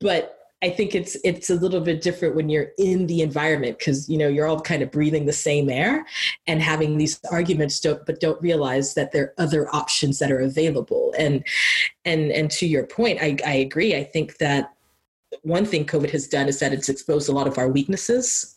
But 0.00 0.37
I 0.60 0.70
think 0.70 0.94
it's 0.94 1.16
it's 1.22 1.50
a 1.50 1.54
little 1.54 1.80
bit 1.80 2.02
different 2.02 2.34
when 2.34 2.48
you're 2.48 2.72
in 2.78 3.06
the 3.06 3.22
environment 3.22 3.78
because 3.78 4.08
you 4.08 4.18
know 4.18 4.26
you're 4.26 4.46
all 4.46 4.60
kind 4.60 4.82
of 4.82 4.90
breathing 4.90 5.26
the 5.26 5.32
same 5.32 5.70
air 5.70 6.04
and 6.48 6.60
having 6.60 6.98
these 6.98 7.20
arguments 7.30 7.78
don't 7.78 8.04
but 8.06 8.20
don't 8.20 8.42
realize 8.42 8.94
that 8.94 9.12
there 9.12 9.24
are 9.24 9.34
other 9.38 9.72
options 9.74 10.18
that 10.18 10.32
are 10.32 10.40
available 10.40 11.14
and 11.16 11.46
and 12.04 12.32
and 12.32 12.50
to 12.50 12.66
your 12.66 12.86
point 12.86 13.20
I, 13.22 13.36
I 13.46 13.54
agree 13.54 13.94
I 13.94 14.02
think 14.02 14.38
that 14.38 14.74
one 15.42 15.64
thing 15.64 15.84
COVID 15.84 16.10
has 16.10 16.26
done 16.26 16.48
is 16.48 16.58
that 16.58 16.72
it's 16.72 16.88
exposed 16.88 17.28
a 17.28 17.32
lot 17.32 17.46
of 17.46 17.58
our 17.58 17.68
weaknesses 17.68 18.56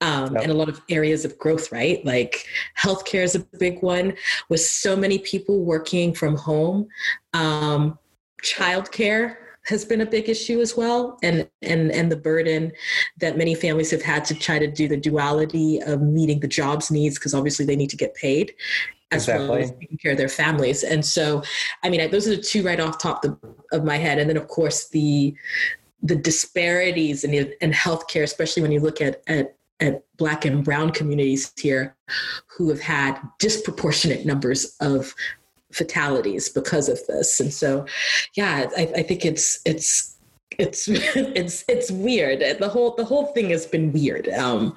um, 0.00 0.34
yep. 0.34 0.44
and 0.44 0.52
a 0.52 0.54
lot 0.54 0.68
of 0.68 0.80
areas 0.88 1.24
of 1.24 1.36
growth, 1.38 1.72
right? 1.72 2.04
Like 2.04 2.46
healthcare 2.78 3.22
is 3.22 3.34
a 3.34 3.40
big 3.58 3.82
one 3.82 4.14
with 4.48 4.60
so 4.60 4.96
many 4.96 5.18
people 5.18 5.64
working 5.64 6.14
from 6.14 6.36
home. 6.36 6.88
Um, 7.32 7.98
childcare 8.42 9.36
has 9.66 9.84
been 9.84 10.00
a 10.00 10.06
big 10.06 10.28
issue 10.28 10.60
as 10.60 10.76
well. 10.76 11.18
And 11.22 11.48
and 11.62 11.92
and 11.92 12.10
the 12.10 12.16
burden 12.16 12.72
that 13.18 13.36
many 13.36 13.54
families 13.54 13.90
have 13.90 14.02
had 14.02 14.24
to 14.26 14.34
try 14.34 14.58
to 14.58 14.66
do 14.66 14.88
the 14.88 14.96
duality 14.96 15.80
of 15.80 16.02
meeting 16.02 16.40
the 16.40 16.48
jobs 16.48 16.90
needs 16.90 17.18
because 17.18 17.34
obviously 17.34 17.64
they 17.64 17.76
need 17.76 17.90
to 17.90 17.96
get 17.96 18.14
paid 18.14 18.54
as 19.10 19.24
exactly. 19.24 19.48
well 19.48 19.58
as 19.58 19.70
taking 19.72 19.98
care 19.98 20.12
of 20.12 20.18
their 20.18 20.28
families. 20.28 20.82
And 20.82 21.04
so 21.04 21.42
i 21.82 21.88
mean 21.88 22.10
those 22.10 22.26
are 22.26 22.36
the 22.36 22.42
two 22.42 22.62
right 22.62 22.80
off 22.80 22.98
top 22.98 23.24
of 23.72 23.84
my 23.84 23.96
head. 23.96 24.18
And 24.18 24.28
then 24.28 24.36
of 24.36 24.48
course 24.48 24.88
the 24.88 25.34
the 26.02 26.16
disparities 26.16 27.22
in, 27.22 27.32
in 27.60 27.72
healthcare 27.72 28.24
especially 28.24 28.62
when 28.62 28.72
you 28.72 28.80
look 28.80 29.00
at 29.00 29.22
at 29.28 29.56
at 29.80 30.04
black 30.16 30.44
and 30.44 30.64
brown 30.64 30.90
communities 30.90 31.52
here 31.58 31.96
who 32.46 32.68
have 32.68 32.80
had 32.80 33.20
disproportionate 33.38 34.24
numbers 34.24 34.76
of 34.80 35.14
fatalities 35.72 36.48
because 36.48 36.88
of 36.88 37.04
this. 37.06 37.40
And 37.40 37.52
so, 37.52 37.86
yeah, 38.34 38.68
I, 38.76 38.92
I 38.96 39.02
think 39.02 39.24
it's 39.24 39.60
it's 39.64 40.12
it's 40.58 40.88
it's 40.88 41.64
it's 41.68 41.90
weird. 41.90 42.58
The 42.58 42.68
whole 42.68 42.94
the 42.94 43.04
whole 43.04 43.26
thing 43.26 43.50
has 43.50 43.66
been 43.66 43.92
weird 43.92 44.28
um, 44.28 44.74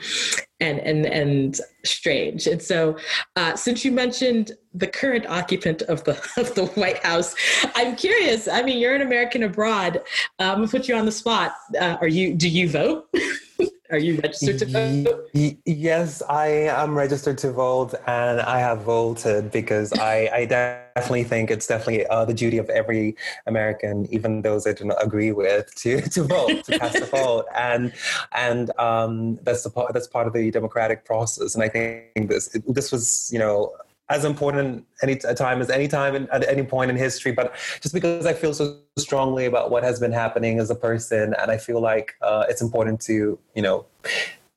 and 0.59 0.79
and 0.79 1.05
and 1.05 1.59
strange. 1.83 2.47
And 2.47 2.61
so, 2.61 2.97
uh, 3.35 3.55
since 3.55 3.85
you 3.85 3.91
mentioned 3.91 4.51
the 4.73 4.87
current 4.87 5.25
occupant 5.27 5.81
of 5.83 6.03
the 6.03 6.13
of 6.37 6.55
the 6.55 6.65
White 6.75 7.03
House, 7.03 7.35
I'm 7.75 7.95
curious. 7.95 8.47
I 8.47 8.61
mean, 8.61 8.79
you're 8.79 8.95
an 8.95 9.01
American 9.01 9.43
abroad. 9.43 9.97
Um, 10.39 10.49
I'm 10.49 10.55
gonna 10.57 10.67
put 10.67 10.87
you 10.87 10.95
on 10.95 11.05
the 11.05 11.11
spot. 11.11 11.55
Uh, 11.79 11.97
are 12.01 12.07
you? 12.07 12.33
Do 12.33 12.49
you 12.49 12.69
vote? 12.69 13.07
Are 13.91 13.99
you 13.99 14.19
registered 14.19 14.57
to 14.59 14.65
vote? 14.65 15.29
Yes, 15.65 16.21
I 16.27 16.47
am 16.47 16.97
registered 16.97 17.37
to 17.39 17.51
vote, 17.51 17.93
and 18.07 18.41
I 18.41 18.59
have 18.59 18.81
voted 18.81 19.51
because 19.51 19.93
I, 19.93 20.29
I 20.33 20.45
definitely 20.45 21.23
think 21.23 21.51
it's 21.51 21.67
definitely 21.67 22.07
uh, 22.07 22.25
the 22.25 22.33
duty 22.33 22.57
of 22.57 22.67
every 22.69 23.15
American, 23.45 24.07
even 24.11 24.41
those 24.41 24.65
I 24.65 24.73
do 24.73 24.85
not 24.85 25.03
agree 25.05 25.31
with, 25.31 25.73
to, 25.75 26.01
to 26.09 26.23
vote, 26.23 26.63
to 26.65 26.79
cast 26.79 26.95
a 26.95 27.05
vote, 27.05 27.45
and 27.55 27.93
and 28.31 28.71
um, 28.79 29.35
that's 29.43 29.63
the 29.63 29.69
part 29.69 29.93
that's 29.93 30.07
part 30.07 30.25
of 30.25 30.33
the 30.33 30.49
democratic 30.49 31.05
process. 31.05 31.53
And 31.53 31.63
I 31.63 31.69
think 31.69 32.27
this 32.27 32.57
this 32.67 32.91
was 32.91 33.29
you 33.31 33.37
know 33.37 33.71
as 34.09 34.23
important 34.23 34.85
any 35.01 35.15
time 35.15 35.61
as 35.61 35.69
any 35.69 35.87
time 35.87 36.15
in, 36.15 36.29
at 36.29 36.47
any 36.47 36.63
point 36.63 36.91
in 36.91 36.97
history, 36.97 37.31
but 37.31 37.55
just 37.81 37.93
because 37.93 38.25
I 38.25 38.33
feel 38.33 38.53
so 38.53 38.79
strongly 38.97 39.45
about 39.45 39.71
what 39.71 39.83
has 39.83 39.99
been 39.99 40.11
happening 40.11 40.59
as 40.59 40.69
a 40.69 40.75
person, 40.75 41.33
and 41.39 41.51
I 41.51 41.57
feel 41.57 41.81
like 41.81 42.15
uh, 42.21 42.45
it's 42.47 42.61
important 42.61 43.01
to 43.01 43.37
you 43.55 43.61
know 43.61 43.85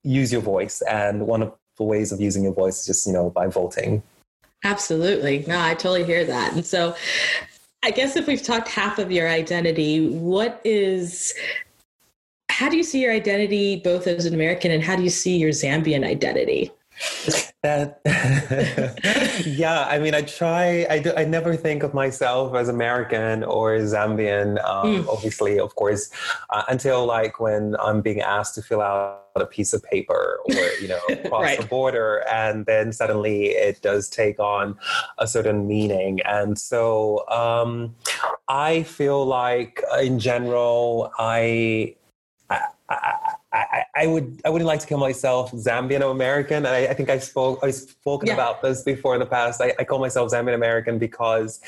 use 0.03 0.33
your 0.33 0.43
voice, 0.43 0.83
and 0.83 1.27
one 1.27 1.43
of 1.43 1.55
the 1.77 1.85
ways 1.85 2.13
of 2.13 2.21
using 2.21 2.43
your 2.43 2.55
voice 2.55 2.81
is 2.81 2.87
just 2.87 3.07
you 3.07 3.13
know 3.13 3.31
by 3.31 3.47
voting. 3.47 4.03
Absolutely, 4.65 5.45
no, 5.47 5.61
I 5.61 5.75
totally 5.75 6.05
hear 6.05 6.25
that, 6.25 6.53
and 6.53 6.65
so. 6.65 6.95
I 7.85 7.93
guess 7.93 8.17
if 8.17 8.27
we've 8.27 8.43
talked 8.43 8.67
half 8.67 8.99
of 8.99 9.13
your 9.13 9.29
identity, 9.29 10.09
what 10.09 10.61
is 10.65 11.33
how 12.51 12.69
do 12.69 12.77
you 12.77 12.83
see 12.83 13.01
your 13.01 13.13
identity 13.13 13.77
both 13.77 14.09
as 14.09 14.27
an 14.27 14.35
American 14.35 14.73
and 14.73 14.83
how 14.83 14.97
do 14.97 15.05
you 15.05 15.11
see 15.11 15.37
your 15.37 15.51
Zambian 15.51 16.05
identity? 16.05 16.73
That 17.63 18.01
yeah, 19.47 19.87
I 19.89 19.99
mean, 19.99 20.15
I 20.15 20.23
try. 20.23 20.87
I 20.89 21.01
do, 21.01 21.13
I 21.17 21.25
never 21.25 21.57
think 21.57 21.83
of 21.83 21.93
myself 21.93 22.55
as 22.55 22.69
American 22.69 23.43
or 23.43 23.77
Zambian. 23.79 24.65
Um, 24.65 25.05
mm. 25.05 25.09
Obviously, 25.09 25.59
of 25.59 25.75
course, 25.75 26.11
uh, 26.51 26.63
until 26.69 27.05
like 27.07 27.41
when 27.41 27.77
I'm 27.83 28.01
being 28.01 28.21
asked 28.21 28.55
to 28.57 28.63
fill 28.63 28.81
out 28.81 29.23
a 29.35 29.47
piece 29.47 29.73
of 29.73 29.83
paper 29.83 30.39
or 30.45 30.71
you 30.81 30.89
know 30.89 31.01
cross 31.29 31.43
right. 31.43 31.61
the 31.61 31.67
border, 31.67 32.25
and 32.31 32.67
then 32.67 32.93
suddenly 32.93 33.47
it 33.47 33.83
does 33.83 34.09
take 34.09 34.39
on 34.39 34.79
a 35.19 35.27
certain 35.27 35.67
meaning. 35.67 36.21
And 36.23 36.59
so 36.59 37.29
um, 37.29 37.95
I 38.49 38.83
feel 38.85 39.27
like, 39.27 39.83
in 40.01 40.19
general, 40.19 41.13
I, 41.19 41.97
I, 42.49 42.61
I 42.89 43.28
I, 43.53 43.85
I, 43.95 44.07
would 44.07 44.41
I 44.45 44.51
wouldn't 44.51 44.67
like 44.67 44.81
to 44.81 44.87
call 44.87 44.99
myself 44.99 45.53
Zambian 45.53 46.09
American. 46.09 46.67
I, 46.67 46.89
I 46.89 46.95
think 46.95 47.09
I 47.09 47.19
spoke 47.19 47.61
I've 47.63 47.75
spoken 47.75 48.29
yeah. 48.29 48.35
about 48.35 48.63
this 48.63 48.83
before 48.83 49.15
in 49.15 49.21
the 49.21 49.27
past. 49.27 49.61
I, 49.63 49.75
I 49.79 49.85
call 49.85 49.99
myself 49.99 50.33
Zambian 50.33 50.55
American 50.55 50.99
because 50.99 51.61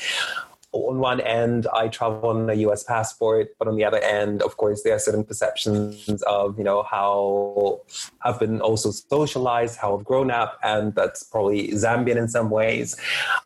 on 0.73 0.99
one 0.99 1.19
end 1.21 1.67
I 1.73 1.87
travel 1.87 2.29
on 2.29 2.49
a 2.49 2.53
US 2.53 2.83
passport, 2.83 3.55
but 3.57 3.67
on 3.67 3.75
the 3.75 3.83
other 3.83 3.97
end, 3.97 4.41
of 4.41 4.57
course, 4.57 4.83
there 4.83 4.95
are 4.95 4.99
certain 4.99 5.23
perceptions 5.23 6.21
of, 6.23 6.57
you 6.57 6.63
know, 6.63 6.83
how 6.83 7.81
I've 8.21 8.39
been 8.39 8.61
also 8.61 8.91
socialized, 8.91 9.77
how 9.77 9.97
I've 9.97 10.05
grown 10.05 10.31
up, 10.31 10.59
and 10.63 10.93
that's 10.95 11.23
probably 11.23 11.69
Zambian 11.69 12.15
in 12.15 12.27
some 12.27 12.49
ways. 12.49 12.95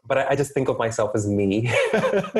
But 0.05 0.19
I, 0.19 0.27
I 0.31 0.35
just 0.35 0.53
think 0.53 0.67
of 0.67 0.77
myself 0.77 1.11
as 1.15 1.25
me. 1.27 1.71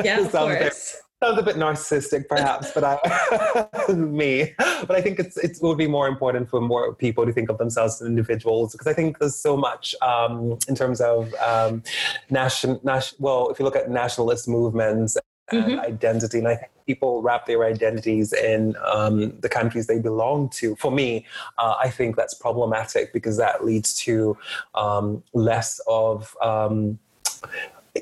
Yeah, 0.04 0.20
of 0.20 0.30
course 0.30 1.02
sounds 1.22 1.38
a 1.38 1.42
bit 1.42 1.56
narcissistic 1.56 2.28
perhaps 2.28 2.70
but 2.72 2.84
i 2.84 3.92
me 3.94 4.52
but 4.86 4.96
i 4.96 5.00
think 5.00 5.18
it's 5.18 5.36
it 5.38 5.56
would 5.62 5.78
be 5.78 5.86
more 5.86 6.08
important 6.08 6.48
for 6.48 6.60
more 6.60 6.94
people 6.94 7.24
to 7.24 7.32
think 7.32 7.48
of 7.48 7.56
themselves 7.58 8.00
as 8.00 8.06
individuals 8.06 8.72
because 8.72 8.86
i 8.86 8.92
think 8.92 9.18
there's 9.18 9.36
so 9.36 9.56
much 9.56 9.94
um, 10.02 10.58
in 10.68 10.74
terms 10.74 11.00
of 11.00 11.32
um, 11.34 11.82
national 12.30 12.80
nation, 12.84 13.16
well 13.18 13.48
if 13.48 13.58
you 13.58 13.64
look 13.64 13.76
at 13.76 13.90
nationalist 13.90 14.46
movements 14.46 15.16
and 15.50 15.64
mm-hmm. 15.64 15.80
identity 15.80 16.38
and 16.38 16.48
i 16.48 16.54
think 16.54 16.70
people 16.86 17.22
wrap 17.22 17.46
their 17.46 17.64
identities 17.64 18.32
in 18.32 18.76
um, 18.84 19.32
the 19.40 19.48
countries 19.48 19.86
they 19.86 19.98
belong 19.98 20.50
to 20.50 20.76
for 20.76 20.90
me 20.90 21.24
uh, 21.58 21.74
i 21.80 21.88
think 21.88 22.14
that's 22.14 22.34
problematic 22.34 23.12
because 23.14 23.38
that 23.38 23.64
leads 23.64 23.94
to 23.94 24.36
um, 24.74 25.22
less 25.32 25.80
of 25.86 26.36
um, 26.42 26.98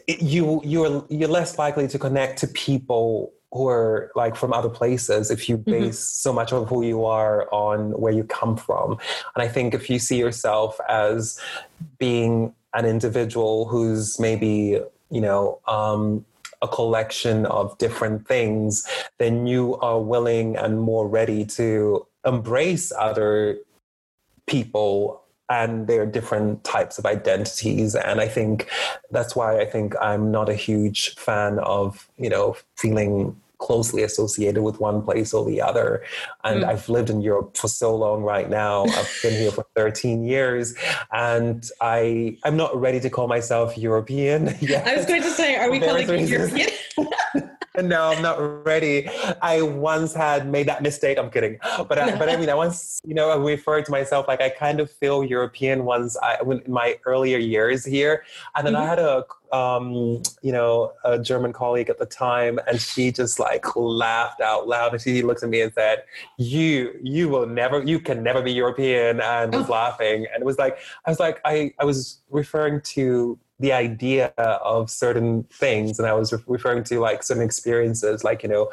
you 0.06 0.60
you're 0.64 1.04
you're 1.08 1.28
less 1.28 1.58
likely 1.58 1.88
to 1.88 1.98
connect 1.98 2.38
to 2.38 2.46
people 2.48 3.32
who 3.52 3.68
are 3.68 4.10
like 4.16 4.34
from 4.34 4.52
other 4.52 4.68
places 4.68 5.30
if 5.30 5.48
you 5.48 5.56
mm-hmm. 5.58 5.70
base 5.70 6.00
mm-hmm. 6.00 6.28
so 6.28 6.32
much 6.32 6.52
of 6.52 6.68
who 6.68 6.84
you 6.84 7.04
are 7.04 7.52
on 7.52 7.92
where 7.92 8.12
you 8.12 8.24
come 8.24 8.56
from 8.56 8.92
and 9.34 9.42
i 9.42 9.48
think 9.48 9.74
if 9.74 9.88
you 9.88 9.98
see 9.98 10.18
yourself 10.18 10.78
as 10.88 11.40
being 11.98 12.54
an 12.74 12.84
individual 12.84 13.66
who's 13.66 14.18
maybe 14.18 14.80
you 15.10 15.20
know 15.20 15.60
um, 15.68 16.24
a 16.62 16.68
collection 16.68 17.46
of 17.46 17.76
different 17.78 18.26
things 18.26 18.86
then 19.18 19.46
you 19.46 19.76
are 19.76 20.00
willing 20.00 20.56
and 20.56 20.80
more 20.80 21.06
ready 21.06 21.44
to 21.44 22.06
embrace 22.24 22.92
other 22.98 23.58
people 24.46 25.23
and 25.50 25.86
there 25.86 26.02
are 26.02 26.06
different 26.06 26.64
types 26.64 26.98
of 26.98 27.06
identities. 27.06 27.94
And 27.94 28.20
i 28.20 28.28
think 28.28 28.68
that's 29.10 29.36
why 29.36 29.60
i 29.60 29.64
think 29.64 29.94
i'm 30.00 30.30
not 30.30 30.48
a 30.48 30.54
huge 30.54 31.14
fan 31.16 31.58
of 31.60 32.08
you 32.18 32.30
know 32.30 32.56
feeling 32.76 33.36
closely 33.58 34.02
associated 34.02 34.62
with 34.62 34.78
one 34.78 35.00
place 35.00 35.32
or 35.32 35.44
the 35.44 35.60
other. 35.60 36.02
And 36.42 36.62
mm. 36.62 36.68
i've 36.68 36.88
lived 36.88 37.10
in 37.10 37.22
europe 37.22 37.56
for 37.56 37.68
so 37.68 37.94
long 37.94 38.22
right 38.22 38.48
now. 38.50 38.84
I've 38.84 39.18
been 39.22 39.34
here 39.34 39.50
for 39.50 39.64
13 39.74 40.24
years. 40.24 40.74
And 41.12 41.68
i 41.80 42.36
i'm 42.44 42.56
not 42.56 42.78
ready 42.78 43.00
to 43.00 43.10
call 43.10 43.28
myself 43.28 43.76
european 43.78 44.54
yet. 44.60 44.86
i 44.86 44.96
was 44.96 45.06
going 45.06 45.22
to 45.22 45.30
say 45.30 45.56
are 45.56 45.70
we 45.70 45.80
calling 45.80 46.08
you 46.08 46.26
european 46.26 46.68
no, 47.82 48.10
I'm 48.10 48.22
not 48.22 48.64
ready. 48.64 49.08
I 49.42 49.62
once 49.62 50.14
had 50.14 50.48
made 50.48 50.66
that 50.68 50.82
mistake. 50.82 51.18
I'm 51.18 51.30
kidding, 51.30 51.58
but 51.88 51.98
I, 51.98 52.16
but 52.16 52.28
I 52.28 52.36
mean, 52.36 52.48
I 52.48 52.54
once, 52.54 53.00
you 53.04 53.14
know, 53.14 53.30
I 53.30 53.36
referred 53.36 53.84
to 53.86 53.90
myself 53.90 54.28
like 54.28 54.40
I 54.40 54.48
kind 54.48 54.80
of 54.80 54.90
feel 54.90 55.24
European 55.24 55.84
once 55.84 56.16
I 56.22 56.38
in 56.42 56.62
my 56.66 56.98
earlier 57.04 57.38
years 57.38 57.84
here, 57.84 58.24
and 58.54 58.66
then 58.66 58.74
mm-hmm. 58.74 58.82
I 58.82 58.86
had 58.86 58.98
a 58.98 59.24
um, 59.54 60.20
you 60.42 60.50
know, 60.50 60.92
a 61.04 61.18
German 61.18 61.52
colleague 61.52 61.88
at 61.88 61.98
the 61.98 62.06
time, 62.06 62.58
and 62.66 62.80
she 62.80 63.12
just 63.12 63.38
like 63.38 63.64
laughed 63.76 64.40
out 64.40 64.66
loud, 64.66 64.92
and 64.92 65.00
she 65.00 65.22
looked 65.22 65.42
at 65.44 65.48
me 65.48 65.60
and 65.60 65.72
said, 65.72 66.04
"You, 66.38 66.98
you 67.02 67.28
will 67.28 67.46
never, 67.46 67.82
you 67.82 68.00
can 68.00 68.22
never 68.22 68.42
be 68.42 68.52
European," 68.52 69.20
and 69.20 69.54
was 69.54 69.68
oh. 69.68 69.72
laughing, 69.72 70.26
and 70.32 70.42
it 70.42 70.44
was 70.44 70.58
like, 70.58 70.78
I 71.06 71.10
was 71.10 71.20
like, 71.20 71.40
I, 71.44 71.72
I 71.78 71.84
was 71.84 72.20
referring 72.30 72.80
to 72.94 73.38
the 73.60 73.72
idea 73.72 74.32
of 74.38 74.90
certain 74.90 75.44
things 75.44 75.98
and 75.98 76.08
i 76.08 76.12
was 76.12 76.32
re- 76.32 76.38
referring 76.46 76.82
to 76.82 76.98
like 77.00 77.22
certain 77.22 77.42
experiences 77.42 78.24
like 78.24 78.42
you 78.42 78.48
know 78.48 78.70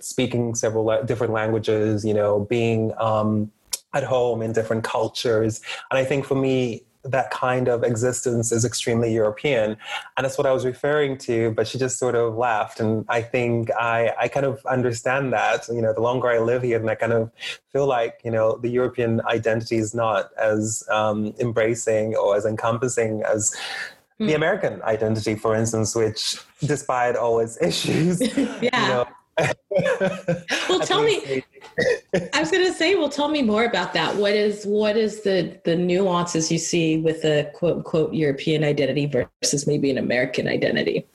speaking 0.00 0.54
several 0.54 0.84
la- 0.84 1.02
different 1.02 1.32
languages 1.32 2.04
you 2.04 2.14
know 2.14 2.40
being 2.40 2.92
um, 2.98 3.50
at 3.94 4.04
home 4.04 4.42
in 4.42 4.52
different 4.52 4.84
cultures 4.84 5.60
and 5.90 5.98
i 5.98 6.04
think 6.04 6.24
for 6.24 6.34
me 6.34 6.82
that 7.04 7.30
kind 7.30 7.68
of 7.68 7.84
existence 7.84 8.52
is 8.52 8.64
extremely 8.64 9.12
European. 9.12 9.76
And 10.16 10.24
that's 10.24 10.36
what 10.36 10.46
I 10.46 10.52
was 10.52 10.64
referring 10.64 11.16
to, 11.18 11.52
but 11.52 11.66
she 11.68 11.78
just 11.78 11.98
sort 11.98 12.14
of 12.14 12.36
laughed. 12.36 12.80
And 12.80 13.04
I 13.08 13.22
think 13.22 13.70
I, 13.72 14.12
I 14.18 14.28
kind 14.28 14.46
of 14.46 14.64
understand 14.66 15.32
that. 15.32 15.68
You 15.68 15.80
know, 15.80 15.92
the 15.92 16.00
longer 16.00 16.28
I 16.28 16.38
live 16.38 16.62
here, 16.62 16.78
and 16.78 16.90
I 16.90 16.94
kind 16.94 17.12
of 17.12 17.30
feel 17.72 17.86
like, 17.86 18.20
you 18.24 18.30
know, 18.30 18.58
the 18.58 18.68
European 18.68 19.20
identity 19.26 19.76
is 19.76 19.94
not 19.94 20.30
as 20.38 20.82
um, 20.90 21.34
embracing 21.38 22.14
or 22.16 22.36
as 22.36 22.44
encompassing 22.44 23.22
as 23.22 23.54
the 24.18 24.26
hmm. 24.26 24.36
American 24.36 24.82
identity, 24.82 25.34
for 25.34 25.54
instance, 25.54 25.94
which, 25.94 26.38
despite 26.60 27.16
all 27.16 27.38
its 27.40 27.60
issues, 27.62 28.20
yeah. 28.62 29.04
Well, 30.68 30.80
tell 30.84 31.02
me. 31.02 31.44
I 32.34 32.40
was 32.40 32.50
going 32.50 32.64
to 32.66 32.72
say, 32.72 32.96
well, 32.96 33.08
tell 33.08 33.28
me 33.28 33.42
more 33.42 33.64
about 33.64 33.92
that. 33.92 34.16
What 34.16 34.32
is 34.32 34.64
what 34.64 34.96
is 34.96 35.22
the 35.22 35.60
the 35.64 35.76
nuances 35.76 36.50
you 36.50 36.58
see 36.58 36.98
with 36.98 37.24
a 37.24 37.50
quote 37.54 37.76
unquote 37.76 38.12
European 38.12 38.64
identity 38.64 39.06
versus 39.06 39.66
maybe 39.66 39.90
an 39.90 39.98
American 39.98 40.48
identity? 40.48 41.06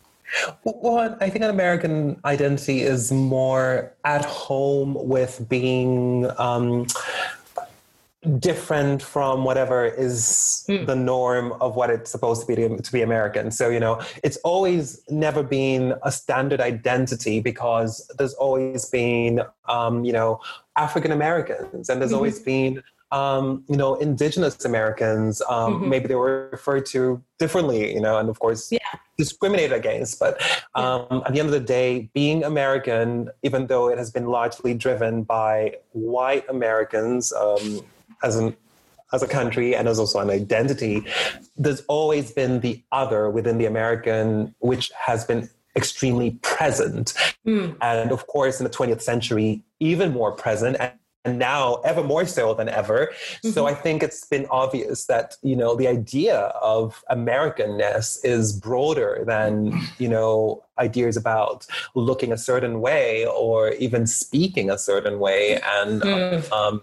Well, 0.63 1.17
I 1.19 1.29
think 1.29 1.43
an 1.43 1.49
American 1.49 2.19
identity 2.25 2.81
is 2.81 3.11
more 3.11 3.93
at 4.05 4.25
home 4.25 4.95
with 5.07 5.45
being. 5.49 6.29
Um, 6.37 6.87
different 8.39 9.01
from 9.01 9.43
whatever 9.43 9.85
is 9.85 10.65
mm. 10.69 10.85
the 10.85 10.95
norm 10.95 11.53
of 11.59 11.75
what 11.75 11.89
it's 11.89 12.09
supposed 12.09 12.41
to 12.41 12.47
be 12.47 12.55
to, 12.55 12.77
to, 12.77 12.91
be 12.91 13.01
American. 13.01 13.51
So, 13.51 13.69
you 13.69 13.79
know, 13.79 14.01
it's 14.23 14.37
always 14.37 15.01
never 15.09 15.43
been 15.43 15.93
a 16.03 16.11
standard 16.11 16.61
identity 16.61 17.41
because 17.41 18.09
there's 18.17 18.33
always 18.35 18.85
been, 18.89 19.41
um, 19.67 20.05
you 20.05 20.13
know, 20.13 20.39
African 20.77 21.11
Americans 21.11 21.89
and 21.89 22.01
there's 22.01 22.11
mm-hmm. 22.11 22.17
always 22.17 22.39
been, 22.39 22.81
um, 23.11 23.63
you 23.67 23.77
know, 23.77 23.95
indigenous 23.95 24.63
Americans. 24.65 25.41
Um, 25.49 25.75
mm-hmm. 25.75 25.89
Maybe 25.89 26.07
they 26.07 26.15
were 26.15 26.49
referred 26.51 26.85
to 26.87 27.21
differently, 27.37 27.93
you 27.93 28.01
know, 28.01 28.17
and 28.17 28.29
of 28.29 28.39
course, 28.39 28.71
yeah. 28.71 28.79
discriminated 29.17 29.73
against. 29.73 30.19
But 30.19 30.41
um, 30.75 31.21
at 31.25 31.33
the 31.33 31.39
end 31.39 31.47
of 31.47 31.51
the 31.51 31.59
day, 31.59 32.09
being 32.13 32.43
American, 32.43 33.29
even 33.43 33.67
though 33.67 33.89
it 33.89 33.97
has 33.97 34.11
been 34.11 34.27
largely 34.27 34.73
driven 34.73 35.23
by 35.23 35.75
white 35.91 36.49
Americans, 36.49 37.31
um, 37.33 37.81
as 38.23 38.35
an 38.35 38.55
as 39.13 39.21
a 39.21 39.27
country 39.27 39.75
and 39.75 39.87
as 39.87 39.99
also 39.99 40.19
an 40.19 40.31
identity, 40.31 41.05
there's 41.55 41.81
always 41.81 42.31
been 42.31 42.61
the 42.61 42.83
other 42.91 43.29
within 43.29 43.59
the 43.59 43.65
American, 43.65 44.55
which 44.57 44.91
has 44.97 45.23
been 45.23 45.47
extremely 45.75 46.31
present. 46.41 47.13
Mm. 47.45 47.77
And 47.79 48.11
of 48.11 48.25
course, 48.27 48.59
in 48.59 48.63
the 48.63 48.71
20th 48.71 49.01
century, 49.01 49.61
even 49.79 50.11
more 50.11 50.31
present. 50.31 50.77
And, 50.79 50.93
and 51.25 51.39
now 51.39 51.75
ever 51.85 52.03
more 52.03 52.25
so 52.25 52.53
than 52.53 52.67
ever. 52.67 53.07
Mm-hmm. 53.07 53.51
So 53.51 53.65
I 53.65 53.73
think 53.73 54.03
it's 54.03 54.25
been 54.25 54.45
obvious 54.51 55.05
that, 55.05 55.37
you 55.41 55.55
know, 55.55 55.73
the 55.73 55.87
idea 55.87 56.37
of 56.61 57.01
Americanness 57.09 58.19
is 58.25 58.51
broader 58.51 59.23
than, 59.25 59.79
you 59.99 60.09
know, 60.09 60.63
ideas 60.77 61.15
about 61.15 61.65
looking 61.95 62.33
a 62.33 62.37
certain 62.37 62.81
way 62.81 63.25
or 63.25 63.71
even 63.73 64.05
speaking 64.05 64.69
a 64.69 64.77
certain 64.77 65.19
way. 65.19 65.61
And 65.63 66.01
mm. 66.01 66.51
um, 66.51 66.81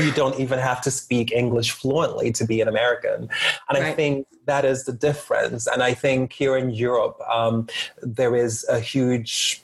you 0.00 0.12
don't 0.12 0.38
even 0.38 0.58
have 0.58 0.80
to 0.82 0.90
speak 0.90 1.32
English 1.32 1.70
fluently 1.72 2.32
to 2.32 2.44
be 2.44 2.60
an 2.60 2.68
American. 2.68 3.28
And 3.68 3.78
right. 3.78 3.82
I 3.82 3.92
think 3.94 4.26
that 4.46 4.64
is 4.64 4.84
the 4.84 4.92
difference. 4.92 5.66
And 5.66 5.82
I 5.82 5.94
think 5.94 6.32
here 6.32 6.56
in 6.56 6.70
Europe, 6.70 7.20
um, 7.32 7.68
there 8.02 8.34
is 8.34 8.66
a 8.68 8.80
huge 8.80 9.62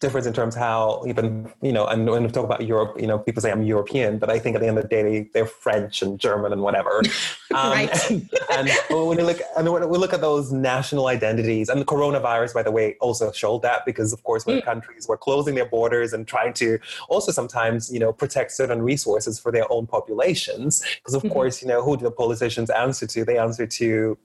difference 0.00 0.26
in 0.26 0.32
terms 0.32 0.54
of 0.54 0.60
how 0.60 1.02
even 1.08 1.50
you 1.60 1.72
know 1.72 1.84
and 1.86 2.08
when 2.08 2.22
we 2.22 2.28
talk 2.28 2.44
about 2.44 2.64
Europe 2.64 3.00
you 3.00 3.06
know 3.06 3.18
people 3.18 3.42
say 3.42 3.50
I'm 3.50 3.62
European 3.62 4.18
but 4.18 4.30
I 4.30 4.38
think 4.38 4.54
at 4.54 4.60
the 4.60 4.68
end 4.68 4.78
of 4.78 4.84
the 4.84 4.88
day 4.88 5.28
they're 5.34 5.46
French 5.46 6.02
and 6.02 6.20
German 6.20 6.52
and 6.52 6.62
whatever 6.62 6.98
um, 7.54 7.72
right 7.72 8.10
and, 8.10 8.30
and, 8.52 8.70
when 8.90 9.16
we 9.16 9.22
look 9.24 9.40
and 9.56 9.70
when 9.72 9.88
we 9.88 9.98
look 9.98 10.12
at 10.12 10.20
those 10.20 10.52
national 10.52 11.08
identities 11.08 11.68
and 11.68 11.80
the 11.80 11.84
coronavirus 11.84 12.54
by 12.54 12.62
the 12.62 12.70
way 12.70 12.96
also 13.00 13.32
showed 13.32 13.62
that 13.62 13.84
because 13.84 14.12
of 14.12 14.22
course 14.22 14.46
when 14.46 14.60
mm. 14.60 14.64
countries 14.64 15.08
were 15.08 15.16
closing 15.16 15.56
their 15.56 15.66
borders 15.66 16.12
and 16.12 16.28
trying 16.28 16.52
to 16.52 16.78
also 17.08 17.32
sometimes 17.32 17.92
you 17.92 17.98
know 17.98 18.12
protect 18.12 18.52
certain 18.52 18.80
resources 18.80 19.40
for 19.40 19.50
their 19.50 19.70
own 19.72 19.84
populations 19.86 20.84
because 20.98 21.14
of 21.14 21.22
mm-hmm. 21.22 21.32
course 21.32 21.60
you 21.60 21.66
know 21.66 21.82
who 21.82 21.96
do 21.96 22.04
the 22.04 22.10
politicians 22.10 22.70
answer 22.70 23.06
to 23.06 23.24
they 23.24 23.36
answer 23.36 23.66
to 23.66 24.16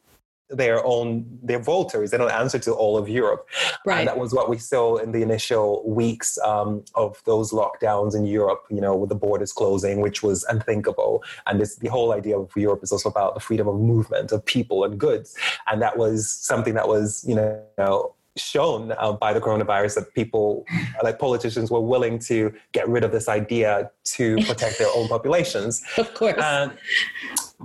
their 0.57 0.85
own 0.85 1.25
their 1.41 1.59
voters. 1.59 2.11
They 2.11 2.17
don't 2.17 2.31
answer 2.31 2.59
to 2.59 2.73
all 2.73 2.97
of 2.97 3.09
Europe. 3.09 3.47
Right. 3.85 3.99
And 3.99 4.07
that 4.07 4.17
was 4.17 4.33
what 4.33 4.49
we 4.49 4.57
saw 4.57 4.97
in 4.97 5.11
the 5.11 5.21
initial 5.21 5.83
weeks 5.87 6.37
um, 6.39 6.83
of 6.95 7.21
those 7.25 7.51
lockdowns 7.51 8.15
in 8.15 8.25
Europe. 8.25 8.63
You 8.69 8.81
know, 8.81 8.95
with 8.95 9.09
the 9.09 9.15
borders 9.15 9.51
closing, 9.51 10.01
which 10.01 10.23
was 10.23 10.43
unthinkable. 10.45 11.23
And 11.47 11.59
this, 11.59 11.75
the 11.75 11.89
whole 11.89 12.13
idea 12.13 12.37
of 12.37 12.51
Europe 12.55 12.83
is 12.83 12.91
also 12.91 13.09
about 13.09 13.33
the 13.33 13.39
freedom 13.39 13.67
of 13.67 13.79
movement 13.79 14.31
of 14.31 14.45
people 14.45 14.83
and 14.83 14.99
goods. 14.99 15.35
And 15.67 15.81
that 15.81 15.97
was 15.97 16.29
something 16.29 16.73
that 16.75 16.87
was, 16.87 17.23
you 17.27 17.35
know 17.35 18.13
shown 18.35 18.93
uh, 18.97 19.13
by 19.13 19.33
the 19.33 19.39
coronavirus 19.39 19.95
that 19.95 20.13
people, 20.13 20.65
like 21.03 21.19
politicians, 21.19 21.69
were 21.69 21.81
willing 21.81 22.19
to 22.19 22.53
get 22.71 22.87
rid 22.87 23.03
of 23.03 23.11
this 23.11 23.27
idea 23.27 23.91
to 24.03 24.35
protect 24.47 24.79
their 24.79 24.89
own 24.95 25.07
populations. 25.07 25.83
Of 25.97 26.13
course. 26.13 26.35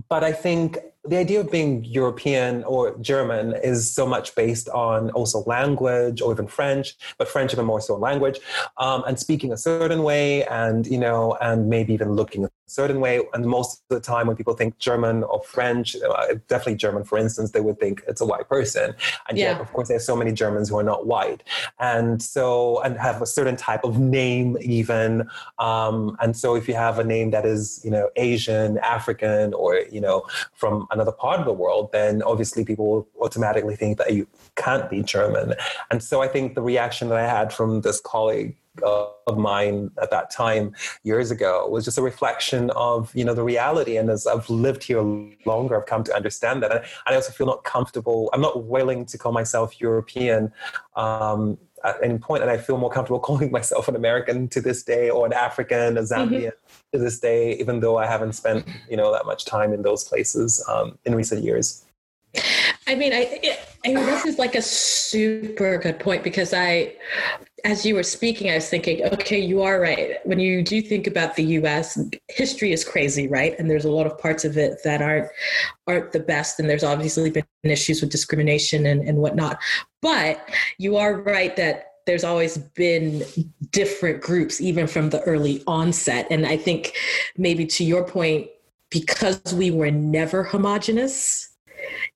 but 0.08 0.24
I 0.24 0.32
think 0.32 0.78
the 1.08 1.16
idea 1.16 1.40
of 1.40 1.50
being 1.50 1.84
European 1.84 2.62
or 2.64 2.96
German 2.98 3.54
is 3.62 3.92
so 3.92 4.06
much 4.06 4.34
based 4.34 4.68
on 4.68 5.10
also 5.10 5.42
language 5.44 6.20
or 6.20 6.32
even 6.32 6.46
French, 6.46 6.94
but 7.16 7.28
French 7.28 7.52
even 7.52 7.64
more 7.64 7.80
so 7.80 7.94
in 7.94 8.00
language, 8.00 8.38
um, 8.76 9.02
and 9.06 9.18
speaking 9.18 9.52
a 9.52 9.56
certain 9.56 10.02
way, 10.02 10.44
and 10.44 10.86
you 10.86 10.98
know, 10.98 11.36
and 11.40 11.68
maybe 11.68 11.94
even 11.94 12.12
looking 12.12 12.44
a 12.44 12.50
certain 12.66 13.00
way. 13.00 13.22
And 13.32 13.46
most 13.46 13.82
of 13.90 13.96
the 13.96 14.00
time, 14.00 14.26
when 14.26 14.36
people 14.36 14.54
think 14.54 14.78
German 14.78 15.22
or 15.24 15.42
French, 15.42 15.96
uh, 15.96 16.34
definitely 16.46 16.76
German, 16.76 17.04
for 17.04 17.16
instance, 17.16 17.52
they 17.52 17.60
would 17.60 17.80
think 17.80 18.02
it's 18.06 18.20
a 18.20 18.26
white 18.26 18.48
person, 18.48 18.94
and 19.28 19.38
yeah. 19.38 19.52
yet, 19.52 19.60
of 19.60 19.72
course, 19.72 19.88
there's 19.88 20.04
so 20.04 20.16
many 20.16 20.32
Germans 20.32 20.68
who 20.68 20.78
are 20.78 20.82
not 20.82 21.06
white, 21.06 21.42
and 21.80 22.22
so 22.22 22.82
and 22.82 22.98
have 22.98 23.22
a 23.22 23.26
certain 23.26 23.56
type 23.56 23.84
of 23.84 23.98
name 23.98 24.58
even, 24.60 25.28
um, 25.58 26.16
and 26.20 26.36
so 26.36 26.54
if 26.54 26.68
you 26.68 26.74
have 26.74 26.98
a 26.98 27.04
name 27.04 27.30
that 27.30 27.46
is 27.46 27.80
you 27.82 27.90
know 27.90 28.10
Asian, 28.16 28.76
African, 28.78 29.54
or 29.54 29.80
you 29.90 30.00
know 30.00 30.26
from 30.52 30.86
another 30.98 31.12
part 31.12 31.38
of 31.40 31.46
the 31.46 31.52
world, 31.52 31.90
then 31.92 32.22
obviously 32.22 32.64
people 32.64 32.86
will 32.90 33.08
automatically 33.20 33.76
think 33.76 33.98
that 33.98 34.12
you 34.12 34.26
can't 34.56 34.90
be 34.90 35.02
German. 35.02 35.54
And 35.90 36.02
so 36.02 36.22
I 36.22 36.28
think 36.28 36.54
the 36.54 36.62
reaction 36.62 37.08
that 37.08 37.18
I 37.18 37.26
had 37.26 37.52
from 37.52 37.82
this 37.82 38.00
colleague 38.00 38.56
of 38.82 39.36
mine 39.36 39.90
at 40.00 40.10
that 40.10 40.30
time 40.30 40.74
years 41.02 41.30
ago 41.30 41.66
was 41.68 41.84
just 41.84 41.98
a 41.98 42.02
reflection 42.02 42.70
of 42.70 43.14
you 43.14 43.24
know 43.24 43.34
the 43.34 43.42
reality 43.42 43.96
and 43.96 44.10
as 44.10 44.26
i've 44.26 44.48
lived 44.48 44.84
here 44.84 45.02
longer 45.46 45.76
i've 45.76 45.86
come 45.86 46.04
to 46.04 46.14
understand 46.14 46.62
that 46.62 46.70
and 46.72 46.84
i 47.06 47.14
also 47.14 47.32
feel 47.32 47.46
not 47.46 47.64
comfortable 47.64 48.30
i'm 48.32 48.40
not 48.40 48.64
willing 48.64 49.04
to 49.04 49.18
call 49.18 49.32
myself 49.32 49.80
european 49.80 50.52
um, 50.96 51.58
any 52.02 52.18
point, 52.18 52.42
and 52.42 52.50
I 52.50 52.56
feel 52.56 52.78
more 52.78 52.90
comfortable 52.90 53.20
calling 53.28 53.50
myself 53.50 53.88
an 53.88 53.96
American 53.96 54.48
to 54.48 54.60
this 54.60 54.82
day, 54.82 55.10
or 55.10 55.26
an 55.26 55.32
African, 55.32 55.98
a 55.98 56.02
Zambian 56.02 56.30
mm-hmm. 56.30 56.96
to 56.96 56.98
this 56.98 57.18
day, 57.20 57.54
even 57.54 57.80
though 57.80 57.98
I 57.98 58.06
haven't 58.06 58.32
spent 58.34 58.66
you 58.88 58.96
know 58.96 59.12
that 59.12 59.26
much 59.26 59.44
time 59.44 59.72
in 59.72 59.82
those 59.82 60.04
places 60.04 60.64
um, 60.68 60.98
in 61.04 61.14
recent 61.14 61.42
years. 61.42 61.84
I 62.86 62.94
mean, 62.94 63.12
I, 63.12 63.58
I 63.84 63.88
mean, 63.88 64.06
this 64.06 64.24
is 64.24 64.38
like 64.38 64.54
a 64.54 64.62
super 64.62 65.78
good 65.78 65.98
point 65.98 66.24
because 66.24 66.54
I, 66.54 66.94
as 67.64 67.84
you 67.84 67.94
were 67.94 68.02
speaking, 68.02 68.50
I 68.50 68.54
was 68.54 68.68
thinking, 68.68 69.04
okay, 69.04 69.38
you 69.38 69.62
are 69.62 69.80
right. 69.80 70.16
When 70.24 70.38
you 70.38 70.62
do 70.62 70.80
think 70.80 71.06
about 71.06 71.36
the 71.36 71.42
U.S., 71.44 71.98
history 72.28 72.72
is 72.72 72.84
crazy, 72.84 73.26
right? 73.28 73.58
And 73.58 73.70
there's 73.70 73.84
a 73.84 73.90
lot 73.90 74.06
of 74.06 74.18
parts 74.18 74.44
of 74.44 74.56
it 74.56 74.82
that 74.84 75.02
aren't 75.02 75.28
aren't 75.86 76.12
the 76.12 76.20
best, 76.20 76.60
and 76.60 76.68
there's 76.68 76.84
obviously 76.84 77.30
been 77.30 77.44
issues 77.64 78.00
with 78.00 78.10
discrimination 78.10 78.86
and, 78.86 79.02
and 79.02 79.18
whatnot. 79.18 79.58
But 80.02 80.48
you 80.78 80.96
are 80.96 81.20
right 81.20 81.54
that 81.56 81.92
there's 82.06 82.24
always 82.24 82.56
been 82.56 83.24
different 83.70 84.22
groups, 84.22 84.60
even 84.60 84.86
from 84.86 85.10
the 85.10 85.20
early 85.22 85.62
onset. 85.66 86.26
And 86.30 86.46
I 86.46 86.56
think 86.56 86.94
maybe 87.36 87.66
to 87.66 87.84
your 87.84 88.04
point, 88.04 88.48
because 88.90 89.42
we 89.52 89.70
were 89.70 89.90
never 89.90 90.42
homogenous 90.42 91.50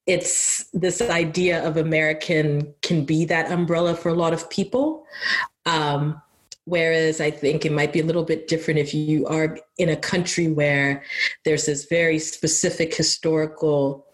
it's 0.06 0.64
this 0.72 1.00
idea 1.00 1.66
of 1.66 1.76
American 1.76 2.74
can 2.82 3.04
be 3.04 3.24
that 3.26 3.50
umbrella 3.50 3.94
for 3.94 4.08
a 4.08 4.14
lot 4.14 4.32
of 4.32 4.50
people. 4.50 5.06
Um, 5.66 6.20
whereas 6.64 7.20
I 7.20 7.30
think 7.30 7.64
it 7.64 7.72
might 7.72 7.92
be 7.92 8.00
a 8.00 8.04
little 8.04 8.24
bit 8.24 8.48
different 8.48 8.78
if 8.78 8.94
you 8.94 9.26
are 9.26 9.58
in 9.78 9.88
a 9.88 9.96
country 9.96 10.48
where 10.48 11.02
there's 11.44 11.66
this 11.66 11.86
very 11.86 12.18
specific 12.18 12.94
historical 12.94 14.06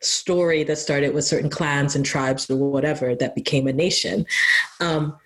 story 0.00 0.64
that 0.64 0.78
started 0.78 1.14
with 1.14 1.24
certain 1.24 1.50
clans 1.50 1.94
and 1.94 2.04
tribes 2.04 2.48
or 2.50 2.56
whatever 2.56 3.14
that 3.14 3.34
became 3.34 3.66
a 3.66 3.72
nation. 3.72 4.26
Um, 4.80 5.16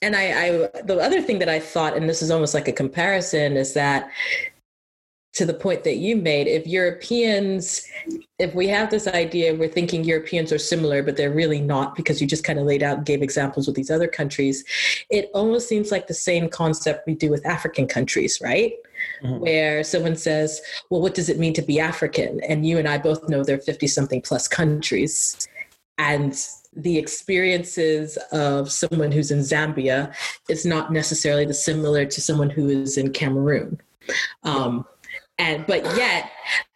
and 0.00 0.16
I, 0.16 0.46
I, 0.46 0.82
the 0.82 0.98
other 1.00 1.22
thing 1.22 1.38
that 1.38 1.48
I 1.48 1.60
thought, 1.60 1.96
and 1.96 2.08
this 2.08 2.22
is 2.22 2.30
almost 2.30 2.54
like 2.54 2.66
a 2.66 2.72
comparison, 2.72 3.56
is 3.56 3.74
that 3.74 4.10
to 5.32 5.46
the 5.46 5.54
point 5.54 5.82
that 5.84 5.96
you 5.96 6.16
made, 6.16 6.46
if 6.46 6.66
Europeans, 6.66 7.86
if 8.38 8.54
we 8.54 8.68
have 8.68 8.90
this 8.90 9.06
idea, 9.06 9.54
we're 9.54 9.68
thinking 9.68 10.04
Europeans 10.04 10.52
are 10.52 10.58
similar, 10.58 11.02
but 11.02 11.16
they're 11.16 11.32
really 11.32 11.60
not 11.60 11.94
because 11.94 12.20
you 12.20 12.26
just 12.26 12.44
kind 12.44 12.58
of 12.58 12.66
laid 12.66 12.82
out 12.82 12.98
and 12.98 13.06
gave 13.06 13.22
examples 13.22 13.66
with 13.66 13.74
these 13.74 13.90
other 13.90 14.06
countries, 14.06 14.62
it 15.08 15.30
almost 15.32 15.68
seems 15.68 15.90
like 15.90 16.06
the 16.06 16.14
same 16.14 16.50
concept 16.50 17.06
we 17.06 17.14
do 17.14 17.30
with 17.30 17.46
African 17.46 17.86
countries, 17.86 18.40
right? 18.42 18.74
Mm-hmm. 19.22 19.38
Where 19.38 19.82
someone 19.82 20.16
says, 20.16 20.60
Well, 20.90 21.00
what 21.00 21.14
does 21.14 21.30
it 21.30 21.38
mean 21.38 21.54
to 21.54 21.62
be 21.62 21.80
African? 21.80 22.40
And 22.46 22.66
you 22.66 22.78
and 22.78 22.86
I 22.86 22.98
both 22.98 23.28
know 23.28 23.42
there 23.42 23.56
are 23.56 23.60
50 23.60 23.86
something 23.86 24.20
plus 24.20 24.46
countries. 24.46 25.48
And 25.96 26.38
the 26.74 26.98
experiences 26.98 28.18
of 28.32 28.70
someone 28.70 29.12
who's 29.12 29.30
in 29.30 29.40
Zambia 29.40 30.14
is 30.48 30.64
not 30.64 30.92
necessarily 30.92 31.44
the 31.44 31.54
similar 31.54 32.04
to 32.04 32.20
someone 32.20 32.50
who 32.50 32.68
is 32.68 32.96
in 32.96 33.12
Cameroon. 33.12 33.80
Um, 34.42 34.86
and 35.42 35.66
but 35.66 35.82
yet 35.96 36.30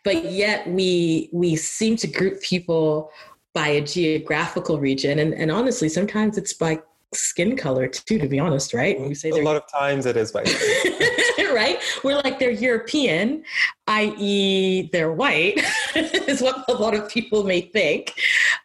but 0.04 0.30
yet 0.30 0.68
we 0.68 1.30
we 1.32 1.56
seem 1.56 1.96
to 1.96 2.06
group 2.06 2.40
people 2.42 3.10
by 3.54 3.68
a 3.68 3.80
geographical 3.80 4.78
region. 4.78 5.18
And, 5.18 5.32
and 5.32 5.50
honestly 5.50 5.88
sometimes 5.88 6.36
it's 6.36 6.52
by 6.52 6.80
skin 7.14 7.56
color 7.56 7.86
too 7.86 8.18
to 8.18 8.28
be 8.28 8.38
honest 8.38 8.74
right? 8.74 8.98
When 8.98 9.08
we 9.08 9.14
say 9.14 9.30
a 9.30 9.42
lot 9.42 9.56
of 9.56 9.62
times 9.70 10.06
it 10.06 10.16
is 10.16 10.32
by 10.32 10.44
right? 11.54 11.78
We're 12.04 12.16
like 12.16 12.38
they're 12.38 12.50
european 12.50 13.44
i.e 13.86 14.90
they're 14.92 15.12
white 15.12 15.60
is 15.94 16.42
what 16.42 16.64
a 16.68 16.74
lot 16.74 16.94
of 16.94 17.08
people 17.08 17.44
may 17.44 17.60
think. 17.60 18.14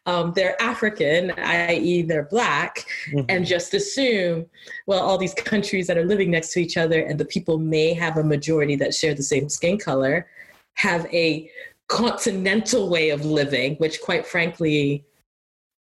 Um, 0.06 0.34
they're 0.36 0.62
african 0.62 1.32
i.e 1.38 2.02
they're 2.02 2.28
black 2.32 2.86
mm-hmm. 3.12 3.26
and 3.30 3.46
just 3.46 3.74
assume 3.74 4.46
well 4.88 5.00
all 5.00 5.18
these 5.18 5.34
countries 5.34 5.88
that 5.88 5.98
are 5.98 6.06
living 6.06 6.32
next 6.32 6.54
to 6.54 6.62
each 6.62 6.78
other 6.78 7.02
and 7.02 7.20
the 7.20 7.26
people 7.26 7.58
may 7.60 7.94
have 7.94 8.18
a 8.18 8.24
majority 8.24 8.76
that 8.78 8.94
share 8.94 9.14
the 9.14 9.24
same 9.24 9.48
skin 9.48 9.78
color 9.78 10.28
have 10.74 11.06
a 11.14 11.50
continental 11.88 12.90
way 12.90 13.10
of 13.10 13.26
living 13.26 13.76
which 13.76 14.02
quite 14.02 14.26
frankly 14.26 15.06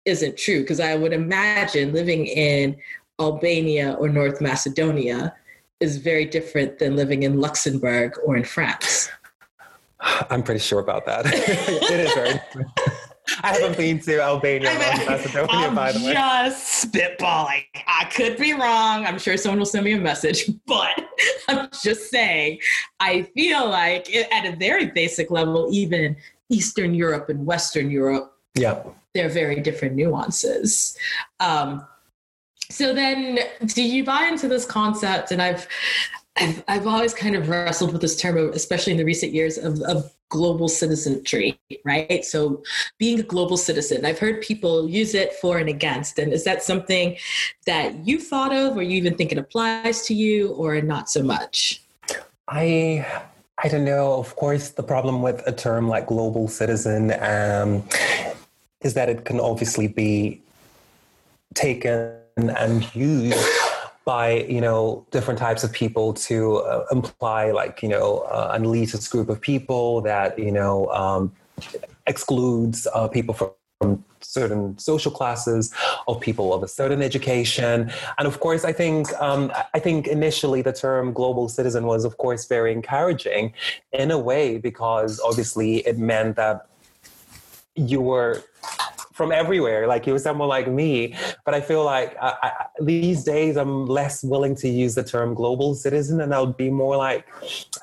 isn't 0.05 0.37
true 0.37 0.61
because 0.61 0.79
I 0.79 0.95
would 0.95 1.13
imagine 1.13 1.93
living 1.93 2.25
in 2.25 2.77
Albania 3.19 3.93
or 3.93 4.09
North 4.09 4.41
Macedonia 4.41 5.35
is 5.79 5.97
very 5.97 6.25
different 6.25 6.79
than 6.79 6.95
living 6.95 7.23
in 7.23 7.39
Luxembourg 7.39 8.13
or 8.25 8.37
in 8.37 8.43
France. 8.43 9.09
I'm 10.29 10.43
pretty 10.43 10.59
sure 10.59 10.79
about 10.79 11.05
that. 11.05 11.25
it 11.25 11.99
is 11.99 12.13
very. 12.13 12.39
I 13.43 13.53
haven't 13.53 13.77
been 13.77 13.99
to 14.01 14.19
Albania 14.19 14.71
or 14.71 14.73
North 14.73 15.07
Macedonia, 15.07 15.67
I'm 15.67 15.75
by 15.75 15.91
the 15.91 15.99
way. 16.03 16.13
Just 16.13 16.91
spitballing. 16.91 17.63
I 17.87 18.05
could 18.05 18.37
be 18.37 18.53
wrong. 18.53 19.05
I'm 19.05 19.19
sure 19.19 19.37
someone 19.37 19.59
will 19.59 19.65
send 19.65 19.85
me 19.85 19.93
a 19.93 19.99
message, 19.99 20.49
but 20.67 21.05
I'm 21.47 21.69
just 21.81 22.09
saying. 22.09 22.59
I 22.99 23.23
feel 23.35 23.69
like, 23.69 24.13
at 24.15 24.45
a 24.45 24.55
very 24.57 24.87
basic 24.87 25.31
level, 25.31 25.69
even 25.71 26.17
Eastern 26.49 26.93
Europe 26.93 27.29
and 27.29 27.45
Western 27.45 27.89
Europe 27.89 28.35
yeah 28.55 28.83
they're 29.13 29.29
very 29.29 29.59
different 29.61 29.95
nuances 29.95 30.97
um, 31.39 31.85
so 32.69 32.93
then 32.93 33.39
do 33.67 33.83
you 33.83 34.03
buy 34.03 34.25
into 34.25 34.47
this 34.47 34.65
concept 34.65 35.31
and 35.31 35.41
i've 35.41 35.67
I've, 36.37 36.63
I've 36.67 36.87
always 36.87 37.13
kind 37.13 37.35
of 37.35 37.49
wrestled 37.49 37.91
with 37.91 38.01
this 38.01 38.15
term, 38.15 38.37
especially 38.53 38.91
in 38.91 38.97
the 38.97 39.05
recent 39.05 39.33
years, 39.33 39.57
of, 39.57 39.81
of 39.81 40.11
global 40.29 40.69
citizenry, 40.69 41.59
right? 41.83 42.23
So, 42.23 42.63
being 42.97 43.19
a 43.19 43.23
global 43.23 43.57
citizen, 43.57 44.05
I've 44.05 44.17
heard 44.17 44.41
people 44.41 44.89
use 44.89 45.13
it 45.13 45.33
for 45.33 45.57
and 45.57 45.69
against. 45.69 46.17
And 46.17 46.31
is 46.31 46.43
that 46.45 46.63
something 46.63 47.17
that 47.65 48.07
you 48.07 48.19
thought 48.19 48.53
of, 48.53 48.77
or 48.77 48.81
you 48.81 48.97
even 48.97 49.15
think 49.15 49.31
it 49.31 49.37
applies 49.37 50.05
to 50.07 50.13
you, 50.13 50.53
or 50.53 50.81
not 50.81 51.09
so 51.09 51.21
much? 51.21 51.83
I 52.47 53.05
I 53.63 53.67
don't 53.67 53.85
know. 53.85 54.13
Of 54.13 54.35
course, 54.35 54.69
the 54.69 54.83
problem 54.83 55.21
with 55.21 55.45
a 55.45 55.51
term 55.51 55.87
like 55.89 56.07
global 56.07 56.47
citizen 56.47 57.11
um, 57.21 57.83
is 58.81 58.93
that 58.93 59.09
it 59.09 59.25
can 59.25 59.39
obviously 59.39 59.87
be 59.87 60.41
taken 61.53 62.15
and 62.37 62.93
used 62.95 63.37
by 64.05 64.39
you 64.49 64.61
know 64.61 65.05
different 65.11 65.39
types 65.39 65.63
of 65.63 65.71
people 65.71 66.13
to 66.13 66.57
uh, 66.57 66.85
imply 66.91 67.51
like 67.51 67.83
you 67.83 67.89
know 67.89 68.19
uh, 68.31 68.51
an 68.53 68.63
elitist 68.63 69.11
group 69.11 69.29
of 69.29 69.39
people 69.39 70.01
that 70.01 70.37
you 70.39 70.51
know 70.51 70.87
um, 70.87 71.31
excludes 72.07 72.87
uh, 72.93 73.07
people 73.07 73.33
from 73.33 73.51
from 73.81 74.05
certain 74.21 74.77
social 74.77 75.11
classes 75.11 75.73
of 76.07 76.21
people 76.21 76.53
of 76.53 76.61
a 76.61 76.67
certain 76.67 77.01
education. 77.01 77.91
And 78.17 78.27
of 78.27 78.39
course 78.39 78.63
i 78.63 78.71
think 78.71 79.11
um, 79.19 79.51
i 79.73 79.79
think 79.79 80.07
initially 80.07 80.61
the 80.61 80.73
term 80.73 81.13
global 81.13 81.49
citizen 81.49 81.85
was 81.85 82.05
of 82.05 82.17
course 82.17 82.45
very 82.45 82.71
encouraging 82.71 83.53
in 83.91 84.11
a 84.11 84.19
way 84.19 84.57
because 84.57 85.19
obviously 85.19 85.77
it 85.89 85.97
meant 85.97 86.35
that 86.35 86.67
you 87.75 88.01
were 88.01 88.43
from 89.13 89.31
everywhere. 89.31 89.87
Like 89.87 90.07
you 90.07 90.13
were 90.13 90.19
someone 90.19 90.47
like 90.47 90.67
me. 90.67 91.15
But 91.45 91.53
I 91.53 91.61
feel 91.61 91.83
like 91.83 92.15
I, 92.21 92.33
I, 92.41 92.51
these 92.81 93.23
days 93.23 93.55
I'm 93.55 93.85
less 93.85 94.23
willing 94.23 94.55
to 94.55 94.67
use 94.67 94.95
the 94.95 95.03
term 95.03 95.33
global 95.33 95.75
citizen, 95.75 96.21
and 96.21 96.33
I'll 96.33 96.47
be 96.47 96.71
more 96.71 96.97
like 96.97 97.27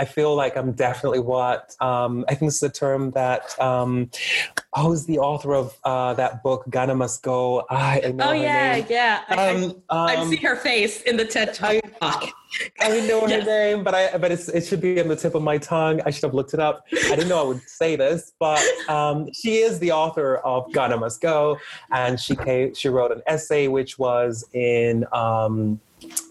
I 0.01 0.05
feel 0.05 0.35
like 0.35 0.57
I'm 0.57 0.73
definitely 0.73 1.21
what 1.21 1.77
um, 1.81 2.25
I 2.29 2.35
think 2.35 2.49
it's 2.51 2.63
a 2.63 2.69
term 2.69 3.13
that 3.13 3.59
um, 3.61 4.11
who's 4.77 5.07
the 5.07 5.19
author 5.19 5.55
of 5.55 5.77
uh, 5.85 6.15
that 6.15 6.43
book 6.43 6.65
Ghana 6.71 6.95
Must 6.95 7.23
Go. 7.23 7.65
I, 7.71 8.01
I 8.05 8.15
oh 8.21 8.33
yeah, 8.33 8.73
name. 8.73 8.87
yeah. 8.89 9.23
I, 9.29 9.51
um, 9.55 9.83
I, 9.91 10.25
see 10.29 10.37
her 10.37 10.57
face 10.57 11.03
in 11.03 11.17
the 11.17 11.25
TED 11.25 11.55
Talk. 11.55 11.77
I 12.81 12.89
didn't 12.89 13.09
know 13.09 13.21
her 13.23 13.29
yes. 13.29 13.47
name, 13.47 13.85
but 13.85 13.95
I 13.95 14.17
but 14.17 14.33
it 14.33 14.65
should 14.65 14.81
be 14.81 15.01
on 15.01 15.09
the 15.09 15.17
tip 15.17 15.35
of 15.35 15.43
my 15.43 15.59
tongue. 15.59 16.01
I 16.07 16.11
should 16.11 16.25
have 16.25 16.35
looked 16.35 16.55
it 16.55 16.61
up. 16.61 16.87
I 16.93 17.11
didn't 17.11 17.29
know 17.29 17.41
I 17.41 17.47
would 17.47 17.69
say 17.69 17.97
this, 17.97 18.33
but 18.39 18.63
um, 18.89 19.33
she 19.33 19.59
is 19.59 19.79
the 19.79 19.93
author 19.93 20.37
of 20.39 20.73
Ghana 20.73 20.97
Must 20.97 21.21
Go, 21.21 21.59
and 21.91 22.19
she 22.19 22.37
came, 22.37 22.75
she 22.75 22.89
wrote 22.89 23.13
an 23.13 23.23
essay 23.27 23.69
which 23.69 23.99
was 23.99 24.45
in. 24.53 25.05
Um, 25.13 25.81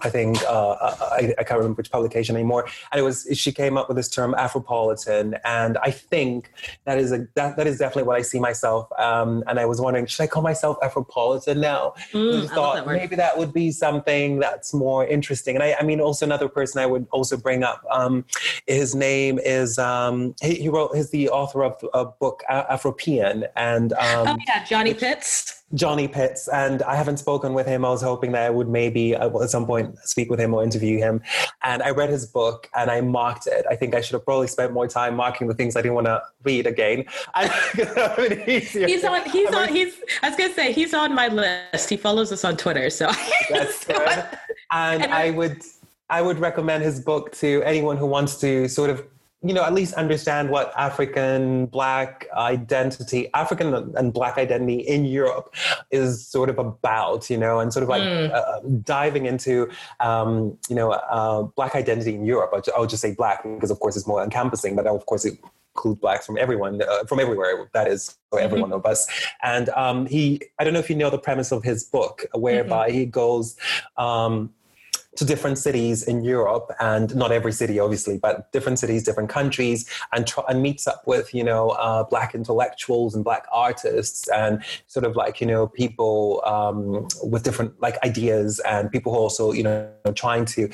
I 0.01 0.09
think 0.09 0.41
uh, 0.43 0.75
I, 1.11 1.33
I, 1.39 1.43
can't 1.43 1.59
remember 1.59 1.77
which 1.77 1.91
publication 1.91 2.35
anymore. 2.35 2.67
And 2.91 2.99
it 2.99 3.03
was 3.03 3.27
she 3.33 3.51
came 3.51 3.77
up 3.77 3.87
with 3.87 3.97
this 3.97 4.09
term 4.09 4.33
Afropolitan, 4.37 5.39
and 5.43 5.77
I 5.79 5.91
think 5.91 6.51
that 6.85 6.97
is 6.97 7.11
a 7.11 7.27
that, 7.35 7.57
that 7.57 7.67
is 7.67 7.79
definitely 7.79 8.03
what 8.03 8.17
I 8.17 8.21
see 8.21 8.39
myself. 8.39 8.89
Um, 8.99 9.43
and 9.47 9.59
I 9.59 9.65
was 9.65 9.81
wondering, 9.81 10.05
should 10.05 10.23
I 10.23 10.27
call 10.27 10.43
myself 10.43 10.77
Afropolitan 10.81 11.57
now? 11.57 11.93
Mm, 12.13 12.43
I 12.43 12.47
thought 12.47 12.75
that 12.75 12.87
maybe 12.87 13.15
that 13.15 13.37
would 13.37 13.53
be 13.53 13.71
something 13.71 14.39
that's 14.39 14.73
more 14.73 15.05
interesting. 15.05 15.55
And 15.55 15.63
I, 15.63 15.75
I 15.79 15.83
mean, 15.83 15.99
also 15.99 16.25
another 16.25 16.47
person 16.47 16.79
I 16.81 16.85
would 16.85 17.07
also 17.11 17.35
bring 17.37 17.63
up. 17.63 17.83
Um, 17.89 18.25
his 18.67 18.95
name 18.95 19.39
is 19.39 19.79
um, 19.79 20.35
he, 20.41 20.55
he, 20.55 20.69
wrote 20.69 20.95
he's 20.95 21.09
the 21.09 21.29
author 21.29 21.63
of 21.63 21.83
a 21.93 22.05
book 22.05 22.43
Afropean, 22.49 23.47
and 23.55 23.93
um, 23.93 24.27
oh 24.27 24.37
yeah, 24.47 24.63
Johnny 24.63 24.93
Pitts. 24.93 25.63
Johnny 25.73 26.07
Pitts, 26.07 26.47
and 26.47 26.81
I 26.83 26.95
haven't 26.95 27.17
spoken 27.17 27.53
with 27.53 27.67
him. 27.67 27.83
I 27.83 27.89
was 27.89 28.01
hoping 28.01 28.31
that 28.31 28.43
I 28.43 28.49
would 28.49 28.69
maybe 28.69 29.15
uh, 29.15 29.29
at 29.39 29.49
some 29.49 29.65
point 29.65 29.97
speak 29.99 30.29
with 30.29 30.39
him 30.39 30.53
or 30.53 30.63
interview 30.63 30.97
him. 30.97 31.21
And 31.61 31.83
I 31.83 31.89
read 31.89 32.09
his 32.09 32.25
book 32.25 32.69
and 32.73 32.89
I 32.89 33.01
marked 33.01 33.47
it. 33.47 33.65
I 33.69 33.75
think 33.75 33.93
I 33.93 33.99
should 33.99 34.13
have 34.13 34.23
probably 34.23 34.47
spent 34.47 34.71
more 34.71 34.87
time 34.87 35.15
marking 35.15 35.47
the 35.47 35.53
things 35.53 35.75
I 35.75 35.81
didn't 35.81 35.95
want 35.95 36.07
to 36.07 36.21
read 36.43 36.67
again. 36.67 37.05
he's 37.75 39.03
on. 39.03 39.29
He's 39.29 39.53
on. 39.53 39.67
He's. 39.67 40.01
I 40.23 40.29
was 40.29 40.37
gonna 40.37 40.53
say 40.53 40.71
he's 40.71 40.93
on 40.93 41.13
my 41.13 41.27
list. 41.27 41.89
He 41.89 41.97
follows 41.97 42.31
us 42.31 42.45
on 42.45 42.55
Twitter, 42.55 42.89
so 42.89 43.11
that's 43.49 43.85
good. 43.85 44.25
And, 44.69 45.03
and 45.03 45.13
I 45.13 45.29
would. 45.29 45.61
I 46.09 46.21
would 46.21 46.39
recommend 46.39 46.83
his 46.83 46.99
book 46.99 47.31
to 47.35 47.63
anyone 47.63 47.95
who 47.95 48.05
wants 48.05 48.37
to 48.41 48.67
sort 48.67 48.89
of 48.89 49.01
you 49.43 49.53
know, 49.53 49.63
at 49.63 49.73
least 49.73 49.93
understand 49.93 50.49
what 50.49 50.73
African 50.75 51.67
Black 51.67 52.27
identity, 52.35 53.31
African 53.33 53.95
and 53.95 54.11
Black 54.11 54.37
identity 54.37 54.79
in 54.79 55.05
Europe 55.05 55.53
is 55.91 56.27
sort 56.27 56.49
of 56.49 56.57
about, 56.57 57.29
you 57.29 57.37
know, 57.37 57.59
and 57.59 57.71
sort 57.71 57.83
of 57.83 57.89
like 57.89 58.01
mm. 58.01 58.31
uh, 58.31 58.59
diving 58.83 59.27
into, 59.27 59.69
um, 59.99 60.57
you 60.69 60.75
know, 60.75 60.91
uh, 60.91 61.43
Black 61.43 61.75
identity 61.75 62.15
in 62.15 62.25
Europe. 62.25 62.51
I'll 62.75 62.87
just 62.87 63.01
say 63.01 63.13
Black 63.13 63.43
because, 63.43 63.69
of 63.69 63.79
course, 63.79 63.95
it's 63.95 64.07
more 64.07 64.23
encompassing, 64.23 64.75
but 64.75 64.87
of 64.87 65.05
course, 65.05 65.23
it 65.23 65.39
include 65.77 66.01
blacks 66.01 66.25
from 66.25 66.37
everyone, 66.39 66.81
uh, 66.81 67.03
from 67.05 67.19
everywhere. 67.19 67.69
That 67.73 67.87
is, 67.87 68.17
for 68.31 68.39
every 68.39 68.55
mm-hmm. 68.55 68.71
one 68.71 68.79
of 68.79 68.85
us. 68.85 69.07
And 69.43 69.69
um, 69.69 70.07
he, 70.07 70.41
I 70.59 70.63
don't 70.63 70.73
know 70.73 70.79
if 70.79 70.89
you 70.89 70.95
know 70.95 71.11
the 71.11 71.19
premise 71.19 71.51
of 71.51 71.63
his 71.63 71.83
book, 71.83 72.25
whereby 72.33 72.87
mm-hmm. 72.89 72.97
he 72.97 73.05
goes. 73.05 73.55
Um, 73.97 74.51
to 75.17 75.25
different 75.25 75.57
cities 75.57 76.03
in 76.03 76.23
Europe, 76.23 76.71
and 76.79 77.13
not 77.15 77.31
every 77.31 77.51
city, 77.51 77.79
obviously, 77.79 78.17
but 78.17 78.51
different 78.51 78.79
cities, 78.79 79.03
different 79.03 79.29
countries, 79.29 79.89
and 80.13 80.25
try, 80.25 80.43
and 80.47 80.61
meets 80.61 80.87
up 80.87 81.01
with 81.05 81.33
you 81.33 81.43
know 81.43 81.69
uh, 81.71 82.03
black 82.03 82.33
intellectuals 82.33 83.13
and 83.15 83.23
black 83.23 83.45
artists, 83.51 84.27
and 84.29 84.63
sort 84.85 85.05
of 85.05 85.15
like 85.15 85.41
you 85.41 85.47
know 85.47 85.67
people 85.67 86.41
um, 86.45 87.07
with 87.23 87.43
different 87.43 87.79
like 87.81 88.01
ideas, 88.03 88.59
and 88.59 88.91
people 88.91 89.11
who 89.13 89.19
also 89.19 89.51
you 89.51 89.63
know 89.63 89.89
trying 90.13 90.45
to 90.45 90.69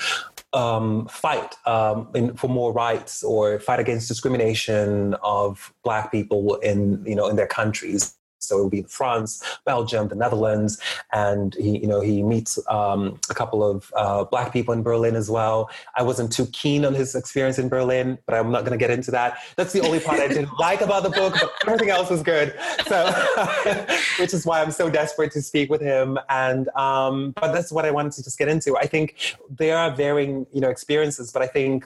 um, 0.53 1.08
fight 1.08 1.56
um, 1.65 2.10
in, 2.13 2.36
for 2.36 2.49
more 2.49 2.71
rights 2.73 3.23
or 3.23 3.60
fight 3.60 3.79
against 3.79 4.08
discrimination 4.08 5.15
of 5.23 5.73
black 5.84 6.12
people 6.12 6.56
in 6.56 7.03
you 7.06 7.15
know 7.15 7.27
in 7.27 7.36
their 7.36 7.47
countries 7.47 8.15
so 8.43 8.60
it 8.60 8.63
would 8.63 8.71
be 8.71 8.84
France, 8.84 9.43
Belgium, 9.65 10.08
the 10.08 10.15
Netherlands, 10.15 10.79
and 11.12 11.56
he, 11.56 11.79
you 11.79 11.88
know, 11.88 12.01
he 12.01 12.23
meets 12.23 12.60
um, 12.67 13.19
a 13.29 13.34
couple 13.34 13.63
of 13.63 13.91
uh, 13.95 14.23
black 14.25 14.53
people 14.53 14.73
in 14.73 14.84
Berlin 14.84 15.15
as 15.15 15.29
well. 15.29 15.69
I 15.95 16.03
wasn't 16.03 16.32
too 16.32 16.45
keen 16.47 16.86
on 16.86 16.93
his 16.93 17.15
experience 17.15 17.60
in 17.60 17.69
Berlin, 17.69 18.17
but 18.25 18.36
I'm 18.36 18.51
not 18.51 18.62
going 18.62 18.77
to 18.77 18.77
get 18.77 18.91
into 18.91 19.12
that. 19.12 19.39
That's 19.56 19.73
the 19.73 19.82
only 19.82 19.99
part 19.99 20.19
I 20.19 20.27
didn't 20.27 20.49
like 20.60 20.82
about 20.82 21.03
the 21.03 21.10
book, 21.10 21.36
but 21.39 21.51
everything 21.67 21.89
else 21.89 22.10
was 22.10 22.23
good. 22.23 22.53
So, 22.88 23.06
which 24.19 24.34
is 24.34 24.45
why 24.45 24.62
I'm 24.62 24.71
so 24.71 24.89
desperate 24.89 25.32
to 25.34 25.41
speak 25.41 25.69
with 25.69 25.82
him. 25.82 26.17
And 26.29 26.69
um, 26.69 27.32
but 27.32 27.51
that's 27.51 27.71
what 27.71 27.86
I 27.86 27.91
wanted 27.91 28.13
to 28.13 28.23
just 28.23 28.38
get 28.38 28.47
into. 28.47 28.77
I 28.77 28.86
think 28.86 29.38
there 29.49 29.77
are 29.77 29.91
varying, 29.91 30.45
you 30.51 30.62
know, 30.62 30.69
experiences, 30.69 31.32
but 31.32 31.41
I 31.41 31.47
think 31.47 31.86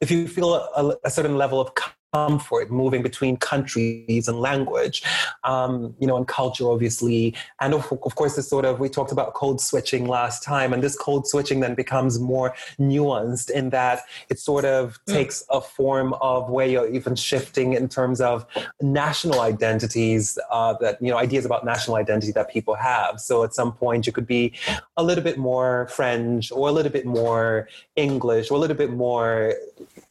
if 0.00 0.10
you 0.10 0.28
feel 0.28 0.54
a, 0.54 0.96
a 1.04 1.10
certain 1.10 1.36
level 1.36 1.60
of 1.60 1.72
comfort 2.12 2.70
moving 2.70 3.02
between 3.02 3.36
countries 3.36 4.28
and 4.28 4.40
language, 4.40 5.02
um, 5.44 5.94
you 5.98 6.06
know, 6.06 6.16
and 6.16 6.26
culture, 6.26 6.70
obviously. 6.70 7.34
And 7.60 7.74
of, 7.74 7.90
of 8.04 8.14
course, 8.14 8.36
this 8.36 8.48
sort 8.48 8.64
of, 8.64 8.80
we 8.80 8.88
talked 8.88 9.12
about 9.12 9.34
code 9.34 9.60
switching 9.60 10.06
last 10.06 10.42
time, 10.42 10.72
and 10.72 10.82
this 10.82 10.96
code 10.96 11.26
switching 11.26 11.60
then 11.60 11.74
becomes 11.74 12.18
more 12.18 12.54
nuanced 12.78 13.50
in 13.50 13.70
that 13.70 14.02
it 14.28 14.38
sort 14.38 14.64
of 14.64 14.98
mm. 15.06 15.12
takes 15.12 15.44
a 15.50 15.60
form 15.60 16.14
of 16.14 16.48
where 16.50 16.66
you're 16.66 16.88
even 16.88 17.14
shifting 17.14 17.74
in 17.74 17.88
terms 17.88 18.20
of 18.20 18.46
national 18.80 19.40
identities, 19.40 20.38
uh, 20.50 20.74
that, 20.80 21.00
you 21.02 21.10
know, 21.10 21.18
ideas 21.18 21.44
about 21.44 21.64
national 21.64 21.96
identity 21.96 22.32
that 22.32 22.50
people 22.50 22.74
have. 22.74 23.20
So 23.20 23.44
at 23.44 23.54
some 23.54 23.72
point, 23.72 24.06
you 24.06 24.12
could 24.12 24.26
be 24.26 24.52
a 24.96 25.02
little 25.02 25.24
bit 25.24 25.38
more 25.38 25.88
French 25.88 26.50
or 26.52 26.68
a 26.68 26.72
little 26.72 26.92
bit 26.92 27.06
more 27.06 27.68
English 27.96 28.50
or 28.50 28.54
a 28.54 28.58
little 28.58 28.76
bit 28.76 28.90
more 28.90 29.54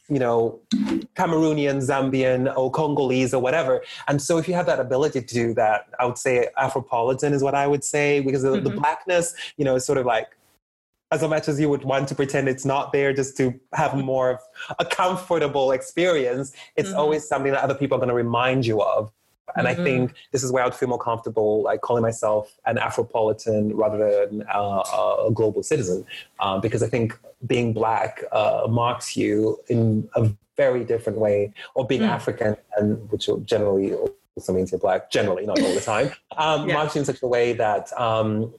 you 0.08 0.18
know, 0.18 0.58
Cameroonian, 1.14 1.82
Zambian, 1.86 2.54
or 2.56 2.70
Congolese 2.70 3.34
or 3.34 3.42
whatever. 3.42 3.82
And 4.06 4.20
so 4.20 4.38
if 4.38 4.48
you 4.48 4.54
have 4.54 4.66
that 4.66 4.80
ability 4.80 5.20
to 5.20 5.34
do 5.34 5.54
that, 5.54 5.86
I 5.98 6.06
would 6.06 6.18
say 6.18 6.48
Afropolitan 6.58 7.32
is 7.32 7.42
what 7.42 7.54
I 7.54 7.66
would 7.66 7.84
say 7.84 8.20
because 8.20 8.42
mm-hmm. 8.42 8.64
the, 8.64 8.70
blackness, 8.70 9.34
you 9.56 9.64
know, 9.64 9.76
is 9.76 9.84
sort 9.84 9.98
of 9.98 10.06
like 10.06 10.28
as 11.10 11.22
much 11.22 11.48
as 11.48 11.58
you 11.58 11.68
would 11.68 11.84
want 11.84 12.08
to 12.08 12.14
pretend 12.14 12.48
it's 12.48 12.64
not 12.64 12.92
there 12.92 13.12
just 13.12 13.36
to 13.38 13.58
have 13.72 13.94
more 13.94 14.30
of 14.30 14.40
a 14.78 14.84
comfortable 14.84 15.72
experience, 15.72 16.52
it's 16.76 16.90
mm-hmm. 16.90 16.98
always 16.98 17.26
something 17.26 17.52
that 17.52 17.62
other 17.62 17.74
people 17.74 17.96
are 17.96 18.00
going 18.00 18.08
to 18.08 18.14
remind 18.14 18.66
you 18.66 18.82
of. 18.82 19.10
And 19.56 19.66
mm-hmm. 19.66 19.80
I 19.80 19.84
think 19.84 20.14
this 20.32 20.42
is 20.42 20.52
where 20.52 20.62
I 20.62 20.66
would 20.66 20.74
feel 20.74 20.88
more 20.88 20.98
comfortable, 20.98 21.62
like 21.62 21.80
calling 21.80 22.02
myself 22.02 22.54
an 22.66 22.76
Afropolitan 22.76 23.70
rather 23.74 23.98
than 23.98 24.44
uh, 24.52 25.26
a 25.26 25.30
global 25.32 25.62
citizen, 25.62 26.04
um, 26.40 26.60
because 26.60 26.82
I 26.82 26.88
think 26.88 27.18
being 27.46 27.72
black 27.72 28.22
uh, 28.32 28.66
marks 28.68 29.16
you 29.16 29.58
in 29.68 30.08
a 30.14 30.30
very 30.56 30.84
different 30.84 31.18
way, 31.18 31.52
or 31.74 31.86
being 31.86 32.02
mm. 32.02 32.08
African, 32.08 32.56
and 32.76 33.10
which 33.10 33.28
generally 33.44 33.94
also 34.36 34.52
means 34.52 34.72
you're 34.72 34.78
black, 34.78 35.10
generally 35.10 35.46
not 35.46 35.60
all 35.60 35.74
the 35.74 35.80
time, 35.80 36.10
um, 36.36 36.68
yeah. 36.68 36.74
marks 36.74 36.94
you 36.94 37.00
in 37.00 37.04
such 37.04 37.22
a 37.22 37.26
way 37.26 37.52
that 37.52 37.92
um, 37.98 38.52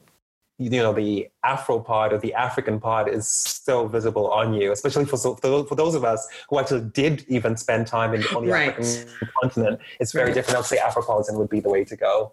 you 0.60 0.70
know 0.70 0.94
the 0.94 1.28
afro 1.44 1.80
part 1.80 2.12
or 2.12 2.18
the 2.18 2.34
african 2.34 2.80
part 2.80 3.08
is 3.08 3.28
so 3.28 3.88
visible 3.88 4.30
on 4.30 4.54
you 4.54 4.72
especially 4.72 5.06
for 5.06 5.18
for 5.18 5.76
those 5.76 5.96
of 5.96 6.04
us 6.04 6.28
who 6.50 6.60
actually 6.60 6.82
did 6.94 7.26
even 7.30 7.56
spend 7.56 7.88
time 7.88 8.14
in, 8.14 8.22
on 8.36 8.46
the 8.46 8.52
right. 8.52 8.78
african 8.78 9.30
continent 9.42 9.80
it's 10.00 10.12
very 10.12 10.26
right. 10.26 10.34
different 10.36 10.60
i'd 10.60 10.66
say 10.66 10.78
afropolitan 10.78 11.36
would 11.38 11.50
be 11.50 11.60
the 11.60 11.70
way 11.70 11.84
to 11.84 11.96
go 11.96 12.32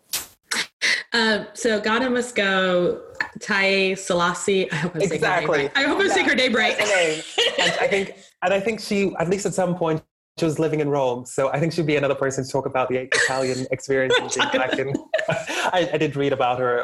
um, 1.12 1.46
so 1.54 1.80
Ghana 1.80 2.10
must 2.10 2.34
go. 2.34 3.00
Tai 3.40 3.92
Selasi. 3.92 4.70
I 4.72 4.76
hope 4.76 4.94
I'm 4.94 5.02
exactly. 5.02 5.22
her 5.22 5.38
name 5.38 5.48
right. 5.48 5.72
I 5.74 5.82
hope 5.88 6.00
I'm 6.00 6.08
saying 6.08 6.28
her 6.28 6.34
name 6.34 6.54
right. 6.54 6.76
I 6.78 7.86
think, 7.88 8.16
and 8.42 8.52
I 8.52 8.60
think 8.60 8.80
she, 8.80 9.14
at 9.18 9.28
least 9.28 9.46
at 9.46 9.54
some 9.54 9.76
point, 9.76 10.02
she 10.38 10.44
was 10.44 10.58
living 10.58 10.80
in 10.80 10.90
Rome, 10.90 11.24
so 11.24 11.48
I 11.50 11.58
think 11.58 11.72
she'd 11.72 11.86
be 11.86 11.96
another 11.96 12.14
person 12.14 12.44
to 12.44 12.50
talk 12.50 12.66
about 12.66 12.90
the 12.90 13.08
Italian 13.12 13.66
experience. 13.70 14.14
I, 15.28 15.90
I, 15.92 15.96
did 15.98 16.16
read 16.16 16.32
about 16.32 16.58
her 16.58 16.82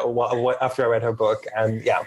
after 0.60 0.84
I 0.84 0.86
read 0.86 1.02
her 1.02 1.12
book, 1.12 1.44
and 1.56 1.82
yeah. 1.82 2.02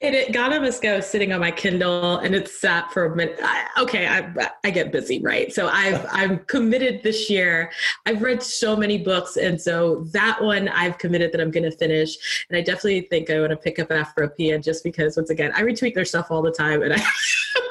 it, 0.00 0.14
it 0.14 0.32
Ghana 0.32 0.60
Must 0.60 0.82
Go 0.82 1.00
sitting 1.00 1.32
on 1.32 1.40
my 1.40 1.50
Kindle 1.50 2.18
and 2.18 2.34
it 2.34 2.48
sat 2.48 2.92
for 2.92 3.06
a 3.06 3.16
minute. 3.16 3.38
I, 3.42 3.66
okay, 3.78 4.06
I, 4.06 4.50
I 4.64 4.70
get 4.70 4.92
busy, 4.92 5.20
right? 5.20 5.52
So 5.52 5.68
I've 5.68 6.06
I'm 6.10 6.38
committed 6.40 7.02
this 7.02 7.28
year. 7.28 7.70
I've 8.06 8.22
read 8.22 8.42
so 8.42 8.76
many 8.76 8.98
books, 8.98 9.36
and 9.36 9.60
so 9.60 10.04
that 10.12 10.42
one 10.42 10.68
I've 10.68 10.98
committed 10.98 11.32
that 11.32 11.40
I'm 11.40 11.50
going 11.50 11.70
to 11.70 11.76
finish. 11.76 12.46
And 12.48 12.56
I 12.56 12.62
definitely 12.62 13.02
think 13.02 13.30
I 13.30 13.40
want 13.40 13.50
to 13.50 13.56
pick 13.56 13.78
up 13.78 13.88
Afropean 13.88 14.62
just 14.62 14.84
because, 14.84 15.16
once 15.16 15.30
again, 15.30 15.52
I 15.54 15.62
retweet 15.62 15.94
their 15.94 16.04
stuff 16.04 16.30
all 16.30 16.42
the 16.42 16.52
time, 16.52 16.82
and 16.82 16.92
I'm 16.94 17.02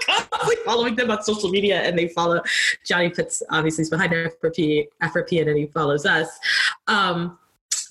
constantly 0.05 0.55
following 0.65 0.95
them 0.95 1.11
on 1.11 1.23
social 1.23 1.49
media, 1.49 1.81
and 1.81 1.97
they 1.97 2.09
follow 2.09 2.41
Johnny 2.85 3.09
Pitts. 3.09 3.41
Obviously, 3.49 3.83
is 3.83 3.89
behind 3.89 4.11
Afropean, 4.11 4.87
Afropean, 5.01 5.47
and 5.47 5.57
he 5.57 5.67
follows 5.67 6.05
us. 6.05 6.27
Um, 6.87 7.37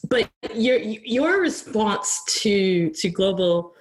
but 0.09 0.31
your 0.55 0.79
your 0.79 1.41
response 1.41 2.23
to 2.41 2.91
to 2.91 3.09
global 3.11 3.75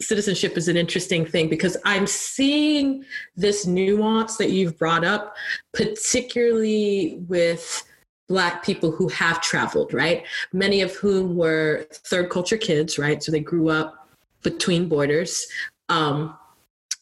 citizenship 0.00 0.56
is 0.56 0.68
an 0.68 0.76
interesting 0.76 1.24
thing 1.24 1.48
because 1.48 1.76
I'm 1.84 2.06
seeing 2.06 3.04
this 3.36 3.66
nuance 3.66 4.36
that 4.36 4.50
you've 4.50 4.78
brought 4.78 5.04
up, 5.04 5.36
particularly 5.72 7.22
with 7.28 7.84
Black 8.28 8.64
people 8.64 8.90
who 8.90 9.08
have 9.08 9.40
traveled, 9.40 9.92
right? 9.94 10.24
Many 10.52 10.80
of 10.80 10.94
whom 10.94 11.36
were 11.36 11.86
third 11.92 12.30
culture 12.30 12.56
kids, 12.56 12.98
right? 12.98 13.22
So 13.22 13.30
they 13.30 13.40
grew 13.40 13.68
up 13.68 14.08
between 14.42 14.88
borders. 14.88 15.46
Um, 15.88 16.36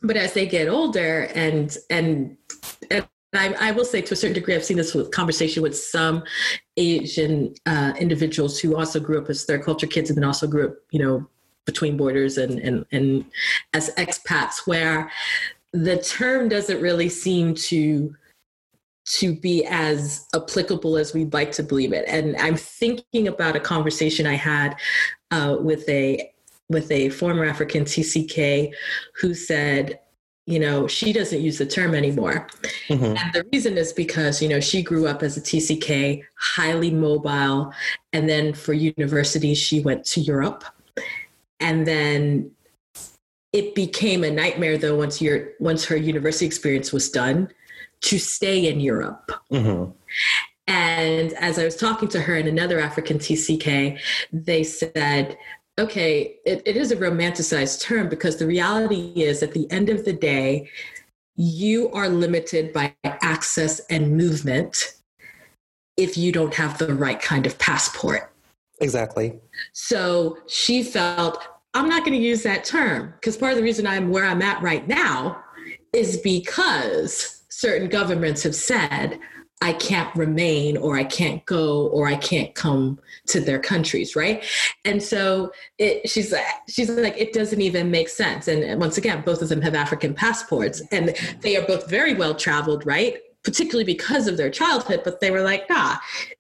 but 0.03 0.17
as 0.17 0.33
they 0.33 0.47
get 0.47 0.69
older 0.69 1.29
and 1.35 1.77
and 1.91 2.37
and 2.80 2.80
I, 3.33 3.55
I, 3.61 3.71
will 3.71 3.85
say 3.85 4.03
to 4.03 4.15
a 4.15 4.17
certain 4.17 4.35
degree, 4.35 4.57
I've 4.57 4.65
seen 4.65 4.77
this 4.77 4.93
with 4.93 5.13
conversation 5.13 5.63
with 5.63 5.77
some 5.77 6.25
Asian 6.77 7.55
uh, 7.65 7.93
individuals 7.99 8.59
who 8.59 8.77
also 8.77 8.99
grew 8.99 9.21
up 9.21 9.31
as 9.31 9.45
third 9.45 9.63
culture 9.63 9.87
kids 9.87 10.11
and 10.11 10.17
then 10.17 10.25
also 10.25 10.49
grew 10.49 10.69
up, 10.69 10.75
you 10.91 10.99
know, 10.99 11.29
between 11.65 11.97
borders 11.97 12.39
and, 12.39 12.59
and, 12.59 12.85
and 12.91 13.25
as 13.73 13.95
expats 13.95 14.67
where 14.67 15.11
the 15.73 15.99
term 15.99 16.49
doesn't 16.49 16.81
really 16.81 17.09
seem 17.09 17.55
to 17.55 18.15
to 19.07 19.35
be 19.35 19.65
as 19.67 20.27
applicable 20.35 20.97
as 20.97 21.15
we'd 21.15 21.33
like 21.33 21.51
to 21.53 21.63
believe 21.63 21.93
it. 21.93 22.05
And 22.09 22.37
i'm 22.37 22.57
thinking 22.57 23.29
about 23.29 23.57
a 23.57 23.61
conversation 23.61 24.27
i 24.27 24.35
had 24.35 24.77
uh, 25.31 25.57
with 25.61 25.89
a 25.89 26.33
with 26.69 26.91
a 26.91 27.09
former 27.09 27.45
african 27.45 27.85
tck 27.85 28.73
who 29.21 29.35
said 29.35 29.99
you 30.51 30.59
know 30.59 30.87
she 30.87 31.13
doesn't 31.13 31.41
use 31.41 31.59
the 31.59 31.67
term 31.67 31.95
anymore 31.95 32.47
mm-hmm. 32.89 33.17
and 33.17 33.33
the 33.33 33.47
reason 33.53 33.79
is 33.79 33.93
because 33.93 34.43
you 34.43 34.49
know 34.49 34.61
she 34.61 34.83
grew 34.83 35.07
up 35.07 35.23
as 35.23 35.37
a 35.37 35.41
tck 35.41 36.23
highly 36.39 36.91
mobile 36.91 37.73
and 38.13 38.29
then 38.29 38.53
for 38.53 38.73
university 38.73 39.55
she 39.55 39.81
went 39.81 40.05
to 40.05 40.21
europe 40.21 40.65
and 41.61 41.87
then 41.87 42.51
it 43.53 43.75
became 43.75 44.25
a 44.25 44.31
nightmare 44.31 44.79
though 44.79 44.97
once 44.97 45.21
your 45.21 45.51
once 45.61 45.85
her 45.85 45.97
university 45.97 46.47
experience 46.47 46.93
was 46.93 47.11
done 47.11 47.49
to 48.01 48.19
stay 48.19 48.69
in 48.69 48.81
Europe. 48.81 49.31
Mm-hmm. 49.53 49.91
And 50.67 51.33
as 51.35 51.59
I 51.59 51.65
was 51.65 51.77
talking 51.77 52.09
to 52.11 52.21
her 52.21 52.37
and 52.37 52.49
another 52.49 52.79
African 52.79 53.19
TCK, 53.19 53.99
they 54.33 54.63
said, 54.63 55.37
okay, 55.79 56.37
it, 56.45 56.63
it 56.67 56.77
is 56.77 56.93
a 56.93 56.97
romanticized 56.97 57.81
term 57.81 58.09
because 58.09 58.37
the 58.37 58.47
reality 58.47 59.13
is 59.17 59.43
at 59.43 59.53
the 59.53 59.71
end 59.71 59.89
of 59.89 60.05
the 60.05 60.13
day, 60.13 60.69
you 61.37 61.91
are 61.93 62.09
limited 62.09 62.73
by 62.73 62.95
access 63.05 63.81
and 63.89 64.17
movement 64.17 64.95
if 65.97 66.17
you 66.17 66.33
don't 66.33 66.55
have 66.55 66.79
the 66.79 66.95
right 66.95 67.21
kind 67.21 67.47
of 67.47 67.59
passport. 67.59 68.33
Exactly. 68.81 69.39
So 69.73 70.39
she 70.49 70.83
felt, 70.83 71.43
I'm 71.75 71.89
not 71.89 72.05
going 72.05 72.19
to 72.19 72.25
use 72.25 72.43
that 72.43 72.65
term 72.65 73.13
because 73.15 73.37
part 73.37 73.53
of 73.53 73.59
the 73.59 73.65
reason 73.65 73.87
I'm 73.87 74.11
where 74.11 74.25
I'm 74.25 74.43
at 74.43 74.63
right 74.63 74.87
now 74.87 75.43
is 75.93 76.19
because 76.19 77.43
certain 77.49 77.89
governments 77.89 78.43
have 78.43 78.55
said, 78.55 79.19
I 79.63 79.75
can't 79.75 80.15
remain 80.17 80.77
or 80.79 80.97
I 80.97 81.05
can't 81.05 81.45
go 81.45 81.89
or 81.89 82.07
I 82.07 82.17
can't 82.17 82.55
come 82.55 82.99
to 83.27 83.41
their 83.41 83.59
countries, 83.59 84.17
right? 84.17 84.43
And 84.85 85.03
so 85.03 85.53
it, 85.79 86.09
she's 86.09 86.35
she's 86.69 86.89
like, 86.89 87.19
it 87.19 87.33
doesn't 87.33 87.61
even 87.61 87.91
make 87.91 88.09
sense. 88.09 88.49
And 88.49 88.81
once 88.81 88.97
again, 88.97 89.23
both 89.25 89.43
of 89.43 89.51
them 89.51 89.61
have 89.61 89.75
African 89.75 90.15
passports 90.15 90.81
and 90.91 91.15
they 91.41 91.57
are 91.57 91.67
both 91.67 91.91
very 91.91 92.15
well 92.15 92.35
traveled, 92.35 92.87
right? 92.87 93.19
particularly 93.43 93.85
because 93.85 94.27
of 94.27 94.37
their 94.37 94.51
childhood 94.51 95.01
but 95.03 95.21
they 95.21 95.31
were 95.31 95.41
like 95.41 95.69
nah 95.71 95.97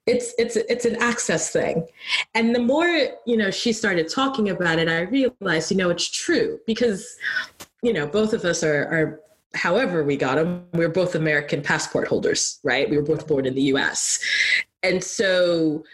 it's 0.06 0.34
it's 0.38 0.56
it's 0.56 0.84
an 0.84 0.96
access 0.96 1.50
thing 1.50 1.86
and 2.34 2.54
the 2.54 2.60
more 2.60 2.86
you 3.24 3.36
know 3.36 3.50
she 3.50 3.72
started 3.72 4.06
talking 4.06 4.50
about 4.50 4.78
it 4.78 4.86
i 4.86 5.00
realized 5.00 5.70
you 5.70 5.76
know 5.76 5.88
it's 5.88 6.10
true 6.10 6.60
because 6.66 7.16
you 7.82 7.92
know 7.92 8.06
both 8.06 8.34
of 8.34 8.44
us 8.44 8.62
are 8.62 8.82
are 8.88 9.20
however 9.54 10.04
we 10.04 10.16
got 10.16 10.36
them 10.36 10.64
we 10.72 10.84
are 10.84 10.88
both 10.88 11.14
american 11.14 11.60
passport 11.60 12.06
holders 12.06 12.60
right 12.62 12.88
we 12.88 12.96
were 12.96 13.02
both 13.02 13.26
born 13.26 13.46
in 13.46 13.54
the 13.54 13.62
us 13.62 14.20
and 14.82 15.02
so 15.02 15.84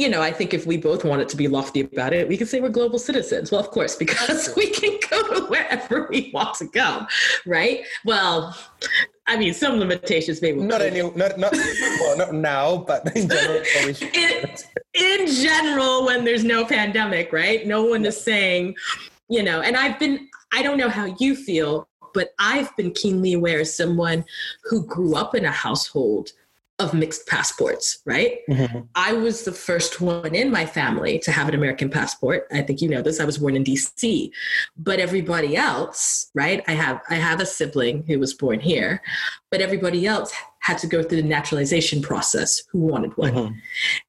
you 0.00 0.08
know, 0.08 0.22
I 0.22 0.32
think 0.32 0.54
if 0.54 0.66
we 0.66 0.78
both 0.78 1.04
wanted 1.04 1.28
to 1.28 1.36
be 1.36 1.46
lofty 1.46 1.80
about 1.80 2.14
it, 2.14 2.26
we 2.26 2.38
could 2.38 2.48
say 2.48 2.60
we're 2.60 2.70
global 2.70 2.98
citizens. 2.98 3.50
Well, 3.50 3.60
of 3.60 3.70
course, 3.70 3.96
because 3.96 4.50
we 4.56 4.70
can 4.70 4.98
go 5.10 5.34
to 5.34 5.46
wherever 5.46 6.06
we 6.08 6.30
want 6.32 6.54
to 6.54 6.66
go, 6.66 7.06
right? 7.44 7.84
Well, 8.06 8.56
I 9.26 9.36
mean, 9.36 9.52
some 9.52 9.78
limitations 9.78 10.40
maybe. 10.40 10.60
Not 10.60 10.80
any, 10.80 11.02
not 11.02 11.38
not 11.38 11.52
well, 11.52 12.16
not 12.16 12.32
now, 12.32 12.78
but 12.78 13.14
in 13.14 13.28
general, 13.28 13.62
in, 14.14 14.56
in 14.94 15.26
general, 15.26 16.06
when 16.06 16.24
there's 16.24 16.44
no 16.44 16.64
pandemic, 16.64 17.30
right? 17.32 17.66
No 17.66 17.84
one 17.84 18.06
is 18.06 18.18
saying, 18.18 18.76
you 19.28 19.42
know. 19.42 19.60
And 19.60 19.76
I've 19.76 19.98
been, 19.98 20.30
I 20.52 20.62
don't 20.62 20.78
know 20.78 20.88
how 20.88 21.14
you 21.18 21.36
feel, 21.36 21.86
but 22.12 22.34
I've 22.38 22.74
been 22.76 22.92
keenly 22.92 23.34
aware 23.34 23.60
as 23.60 23.74
someone 23.74 24.24
who 24.64 24.84
grew 24.86 25.14
up 25.14 25.34
in 25.34 25.44
a 25.44 25.50
household 25.50 26.32
of 26.80 26.94
mixed 26.94 27.26
passports, 27.26 28.00
right? 28.06 28.38
Mm-hmm. 28.48 28.80
I 28.94 29.12
was 29.12 29.44
the 29.44 29.52
first 29.52 30.00
one 30.00 30.34
in 30.34 30.50
my 30.50 30.64
family 30.64 31.18
to 31.20 31.30
have 31.30 31.48
an 31.48 31.54
American 31.54 31.90
passport. 31.90 32.46
I 32.50 32.62
think 32.62 32.80
you 32.80 32.88
know 32.88 33.02
this. 33.02 33.20
I 33.20 33.24
was 33.24 33.38
born 33.38 33.54
in 33.54 33.64
DC. 33.64 34.30
But 34.76 34.98
everybody 34.98 35.56
else, 35.56 36.30
right? 36.34 36.64
I 36.66 36.72
have 36.72 37.02
I 37.10 37.16
have 37.16 37.40
a 37.40 37.46
sibling 37.46 38.04
who 38.06 38.18
was 38.18 38.32
born 38.32 38.60
here, 38.60 39.02
but 39.50 39.60
everybody 39.60 40.06
else 40.06 40.32
had 40.60 40.78
to 40.78 40.86
go 40.86 41.02
through 41.02 41.22
the 41.22 41.28
naturalization 41.28 42.02
process 42.02 42.62
who 42.70 42.78
wanted 42.78 43.16
one. 43.16 43.32
Mm-hmm. 43.32 43.54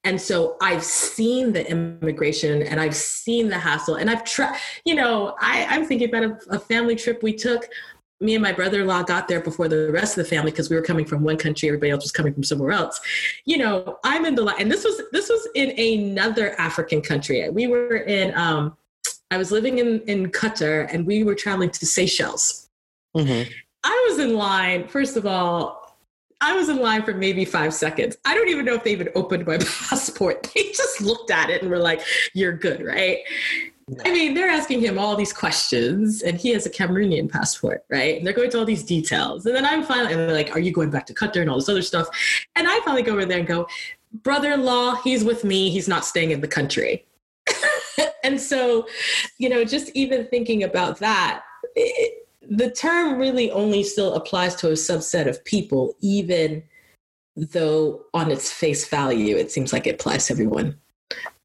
And 0.03 0.19
so 0.19 0.57
I've 0.61 0.84
seen 0.84 1.53
the 1.53 1.69
immigration 1.69 2.61
and 2.61 2.80
I've 2.80 2.95
seen 2.95 3.49
the 3.49 3.57
hassle 3.57 3.95
and 3.95 4.09
I've 4.09 4.24
tried, 4.24 4.59
you 4.86 4.95
know, 4.95 5.36
I, 5.39 5.65
I'm 5.69 5.86
thinking 5.86 6.09
about 6.09 6.24
a, 6.24 6.55
a 6.55 6.59
family 6.59 6.95
trip 6.95 7.24
we 7.24 7.34
took 7.34 7.67
me 8.22 8.36
and 8.36 8.43
my 8.43 8.51
brother-in-law 8.51 9.03
got 9.03 9.28
there 9.28 9.41
before 9.41 9.67
the 9.67 9.91
rest 9.91 10.17
of 10.17 10.24
the 10.24 10.30
family 10.30 10.51
because 10.51 10.69
we 10.69 10.76
were 10.76 10.82
coming 10.82 11.05
from 11.05 11.24
one 11.24 11.38
country 11.38 11.67
everybody 11.67 11.91
else 11.91 12.03
was 12.03 12.11
coming 12.11 12.34
from 12.34 12.43
somewhere 12.43 12.72
else 12.72 13.01
you 13.45 13.57
know 13.57 13.97
i'm 14.03 14.26
in 14.26 14.36
the 14.36 14.41
line, 14.41 14.55
and 14.59 14.72
this 14.72 14.84
was 14.84 15.01
this 15.11 15.30
was 15.30 15.47
in 15.55 15.72
another 15.80 16.59
african 16.59 17.01
country 17.01 17.49
we 17.49 17.67
were 17.67 17.97
in 17.97 18.34
um 18.38 18.78
i 19.32 19.38
was 19.38 19.51
living 19.51 19.80
in 19.80 20.01
in 20.01 20.32
qatar 20.32 20.91
and 20.93 21.05
we 21.05 21.24
were 21.24 21.36
traveling 21.36 21.69
to 21.69 21.86
seychelles 21.86 22.69
mm-hmm. 23.17 23.49
i 23.84 24.07
was 24.09 24.19
in 24.19 24.36
line 24.36 24.88
first 24.88 25.17
of 25.17 25.26
all 25.26 25.82
I 26.43 26.53
was 26.53 26.69
in 26.69 26.78
line 26.78 27.03
for 27.03 27.13
maybe 27.13 27.45
five 27.45 27.72
seconds. 27.72 28.17
I 28.26 28.34
don't 28.34 28.49
even 28.49 28.65
know 28.65 28.74
if 28.74 28.84
they 28.84 28.93
even 28.93 29.09
opened 29.13 29.45
my 29.45 29.57
passport. 29.89 30.49
They 30.55 30.72
just 30.72 30.99
looked 30.99 31.30
at 31.30 31.51
it 31.51 31.61
and 31.61 31.69
were 31.69 31.78
like, 31.78 32.01
You're 32.34 32.53
good, 32.53 32.84
right? 32.84 33.19
I 34.06 34.12
mean, 34.12 34.34
they're 34.34 34.50
asking 34.50 34.82
him 34.82 34.98
all 34.98 35.16
these 35.16 35.34
questions, 35.34 36.22
and 36.22 36.38
he 36.38 36.50
has 36.50 36.66
a 36.66 36.70
Cameroonian 36.70 37.30
passport, 37.30 37.84
right? 37.90 38.18
And 38.18 38.26
they're 38.26 38.34
going 38.34 38.50
to 38.52 38.60
all 38.60 38.66
these 38.66 38.84
details. 38.84 39.46
And 39.46 39.56
then 39.56 39.66
I'm 39.66 39.84
finally, 39.84 40.14
and 40.14 40.22
they're 40.22 40.34
like, 40.34 40.56
Are 40.56 40.60
you 40.60 40.72
going 40.72 40.90
back 40.90 41.06
to 41.08 41.14
Qatar 41.14 41.42
and 41.42 41.50
all 41.50 41.58
this 41.58 41.70
other 41.70 41.82
stuff? 41.82 42.08
And 42.56 42.68
I 42.68 42.80
finally 42.86 43.04
go 43.04 43.14
over 43.14 43.26
there 43.26 43.40
and 43.40 43.48
go, 43.48 43.68
Brother 44.24 44.52
in 44.52 44.64
law, 44.64 44.96
he's 44.96 45.24
with 45.24 45.44
me. 45.44 45.70
He's 45.70 45.88
not 45.88 46.06
staying 46.06 46.32
in 46.32 46.42
the 46.42 46.48
country. 46.48 47.06
and 48.24 48.40
so, 48.40 48.88
you 49.38 49.50
know, 49.50 49.64
just 49.64 49.90
even 49.96 50.28
thinking 50.28 50.64
about 50.64 51.00
that, 51.00 51.44
it, 51.76 52.28
the 52.42 52.70
term 52.72 53.18
really 53.18 53.52
only 53.52 53.84
still 53.84 54.14
applies 54.16 54.56
to 54.56 54.70
a 54.70 54.74
subset 54.74 55.28
of 55.28 55.44
people, 55.46 55.96
even 56.02 56.64
though 57.36 58.04
on 58.14 58.32
its 58.32 58.52
face 58.52 58.88
value, 58.88 59.38
it 59.38 59.52
seems 59.52 59.72
like 59.72 59.88
it 59.88 59.96
applies 59.96 60.28
to 60.28 60.34
everyone. 60.34 60.78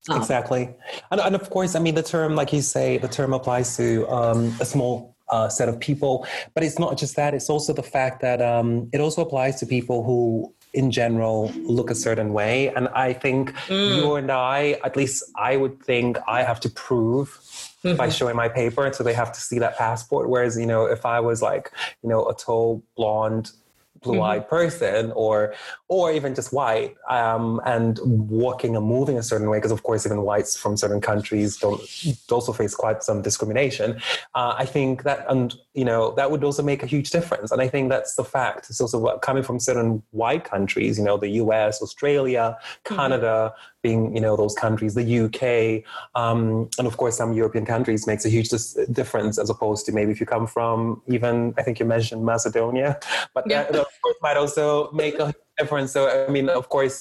Um, 0.08 0.18
exactly. 0.18 0.74
And, 1.10 1.20
and, 1.20 1.34
of 1.34 1.50
course, 1.50 1.74
I 1.74 1.80
mean, 1.80 1.94
the 1.94 2.02
term, 2.02 2.34
like 2.36 2.52
you 2.52 2.62
say, 2.62 2.98
the 2.98 3.08
term 3.08 3.32
applies 3.32 3.76
to 3.76 4.08
um, 4.08 4.54
a 4.60 4.64
small 4.64 5.16
uh, 5.30 5.48
set 5.48 5.68
of 5.68 5.80
people. 5.80 6.26
But 6.54 6.62
it's 6.62 6.78
not 6.78 6.96
just 6.96 7.16
that, 7.16 7.34
it's 7.34 7.50
also 7.50 7.72
the 7.72 7.82
fact 7.82 8.20
that 8.22 8.40
um, 8.40 8.88
it 8.92 9.00
also 9.00 9.22
applies 9.22 9.58
to 9.60 9.66
people 9.66 10.04
who, 10.04 10.54
in 10.72 10.90
general, 10.90 11.50
look 11.56 11.90
a 11.90 11.94
certain 11.94 12.32
way. 12.32 12.68
And 12.68 12.88
I 12.88 13.12
think 13.12 13.52
mm. 13.66 13.96
you 13.96 14.14
and 14.14 14.30
I, 14.30 14.78
at 14.84 14.96
least 14.96 15.24
I 15.36 15.56
would 15.56 15.82
think 15.82 16.18
I 16.28 16.42
have 16.42 16.60
to 16.60 16.70
prove 16.70 17.40
mm-hmm. 17.82 17.96
by 17.96 18.08
showing 18.08 18.36
my 18.36 18.48
paper. 18.48 18.84
And 18.84 18.94
so 18.94 19.02
they 19.02 19.14
have 19.14 19.32
to 19.32 19.40
see 19.40 19.58
that 19.58 19.76
passport. 19.76 20.28
Whereas, 20.28 20.58
you 20.58 20.66
know, 20.66 20.86
if 20.86 21.04
I 21.06 21.20
was 21.20 21.42
like, 21.42 21.72
you 22.02 22.08
know, 22.08 22.28
a 22.28 22.34
tall, 22.34 22.82
blonde, 22.96 23.50
blue-eyed 24.06 24.42
mm-hmm. 24.42 24.56
person 24.56 25.12
or 25.12 25.54
or 25.88 26.12
even 26.12 26.34
just 26.34 26.52
white 26.52 26.94
um, 27.08 27.60
and 27.64 27.98
walking 28.44 28.76
and 28.76 28.86
moving 28.86 29.18
a 29.18 29.22
certain 29.22 29.48
way 29.50 29.58
because 29.58 29.70
of 29.72 29.82
course 29.82 30.06
even 30.06 30.22
whites 30.22 30.56
from 30.56 30.76
certain 30.76 31.00
countries 31.00 31.56
don't 31.56 31.80
also 32.30 32.52
face 32.52 32.74
quite 32.74 33.02
some 33.02 33.22
discrimination 33.22 33.88
uh, 34.34 34.54
i 34.56 34.64
think 34.64 35.02
that 35.02 35.24
and 35.28 35.54
you 35.74 35.84
know 35.84 36.14
that 36.18 36.30
would 36.30 36.44
also 36.44 36.62
make 36.62 36.82
a 36.82 36.86
huge 36.86 37.10
difference 37.10 37.50
and 37.52 37.60
i 37.60 37.68
think 37.68 37.88
that's 37.88 38.14
the 38.14 38.24
fact 38.24 38.70
it's 38.70 38.80
also 38.80 39.18
coming 39.18 39.42
from 39.42 39.58
certain 39.58 40.02
white 40.10 40.44
countries 40.44 40.98
you 40.98 41.04
know 41.04 41.16
the 41.16 41.28
us 41.28 41.82
australia 41.82 42.56
mm-hmm. 42.56 42.96
canada 42.96 43.52
mm-hmm 43.52 43.75
being 43.86 44.02
you 44.16 44.22
know 44.24 44.34
those 44.42 44.54
countries, 44.64 44.92
the 44.94 45.08
UK, 45.24 45.42
um, 46.20 46.68
and 46.78 46.86
of 46.90 46.94
course 47.00 47.16
some 47.16 47.30
European 47.42 47.64
countries 47.74 48.06
makes 48.10 48.24
a 48.28 48.30
huge 48.36 48.48
dis- 48.54 48.78
difference 49.00 49.34
as 49.42 49.48
opposed 49.54 49.82
to 49.86 49.90
maybe 49.98 50.10
if 50.14 50.18
you 50.22 50.26
come 50.36 50.46
from 50.56 50.76
even 51.16 51.34
I 51.58 51.62
think 51.64 51.74
you 51.80 51.86
mentioned 51.96 52.20
Macedonia, 52.32 52.98
but 53.34 53.44
yeah. 53.46 53.64
that 53.64 53.86
of 53.88 53.94
course 54.02 54.18
might 54.26 54.38
also 54.42 54.64
make 55.02 55.16
a 55.26 55.34
difference. 55.58 55.92
So 55.96 56.00
I 56.08 56.30
mean, 56.36 56.48
of 56.60 56.68
course, 56.68 56.96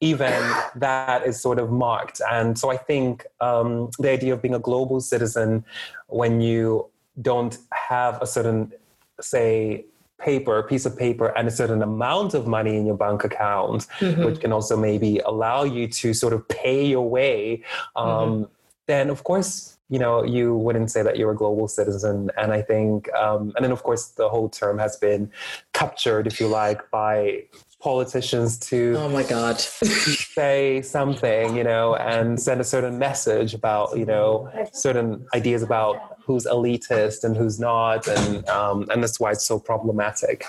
even 0.00 0.40
that 0.86 1.26
is 1.28 1.40
sort 1.40 1.58
of 1.58 1.66
marked, 1.70 2.20
and 2.30 2.58
so 2.60 2.70
I 2.76 2.78
think 2.90 3.24
um, 3.48 3.90
the 3.98 4.10
idea 4.10 4.32
of 4.34 4.42
being 4.42 4.58
a 4.62 4.64
global 4.70 5.00
citizen 5.00 5.64
when 6.08 6.40
you 6.40 6.90
don't 7.30 7.56
have 7.90 8.20
a 8.20 8.26
certain 8.26 8.72
say 9.20 9.86
paper, 10.18 10.58
a 10.58 10.62
piece 10.62 10.86
of 10.86 10.96
paper, 10.96 11.26
and 11.36 11.48
a 11.48 11.50
certain 11.50 11.82
amount 11.82 12.34
of 12.34 12.46
money 12.46 12.76
in 12.76 12.86
your 12.86 12.96
bank 12.96 13.24
account, 13.24 13.86
mm-hmm. 13.98 14.24
which 14.24 14.40
can 14.40 14.52
also 14.52 14.76
maybe 14.76 15.18
allow 15.20 15.64
you 15.64 15.86
to 15.88 16.14
sort 16.14 16.32
of 16.32 16.46
pay 16.48 16.86
your 16.86 17.08
way, 17.08 17.62
um, 17.96 18.06
mm-hmm. 18.06 18.42
then 18.86 19.10
of 19.10 19.24
course, 19.24 19.76
you 19.88 19.98
know, 20.00 20.24
you 20.24 20.56
wouldn't 20.56 20.90
say 20.90 21.02
that 21.02 21.16
you're 21.16 21.30
a 21.30 21.36
global 21.36 21.68
citizen. 21.68 22.28
And 22.36 22.52
I 22.52 22.60
think, 22.60 23.12
um, 23.12 23.52
and 23.54 23.64
then 23.64 23.70
of 23.70 23.84
course, 23.84 24.08
the 24.08 24.28
whole 24.28 24.48
term 24.48 24.78
has 24.78 24.96
been 24.96 25.30
captured, 25.74 26.26
if 26.26 26.40
you 26.40 26.48
like, 26.48 26.90
by 26.90 27.44
politicians 27.78 28.58
to 28.58 28.94
oh 28.96 29.08
my 29.08 29.22
god 29.22 29.60
say 29.60 30.80
something 30.82 31.54
you 31.54 31.62
know 31.62 31.94
and 31.96 32.40
send 32.40 32.60
a 32.60 32.64
certain 32.64 32.98
message 32.98 33.52
about 33.52 33.96
you 33.96 34.06
know 34.06 34.50
certain 34.72 35.24
ideas 35.34 35.62
about 35.62 36.15
who's 36.26 36.44
elitist 36.44 37.22
and 37.22 37.36
who's 37.36 37.60
not, 37.60 38.06
and 38.08 38.46
um, 38.48 38.86
and 38.90 39.02
that's 39.02 39.20
why 39.20 39.30
it's 39.30 39.46
so 39.46 39.58
problematic. 39.58 40.44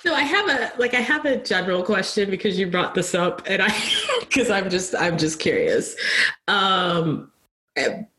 So 0.00 0.14
I 0.14 0.22
have 0.22 0.48
a 0.48 0.72
like 0.78 0.94
I 0.94 1.00
have 1.00 1.26
a 1.26 1.36
general 1.36 1.82
question 1.82 2.30
because 2.30 2.58
you 2.58 2.66
brought 2.66 2.94
this 2.94 3.14
up, 3.14 3.42
and 3.46 3.62
I 3.62 3.74
because 4.20 4.50
I'm 4.50 4.70
just 4.70 4.94
I'm 4.96 5.18
just 5.18 5.38
curious. 5.38 5.94
Um, 6.48 7.30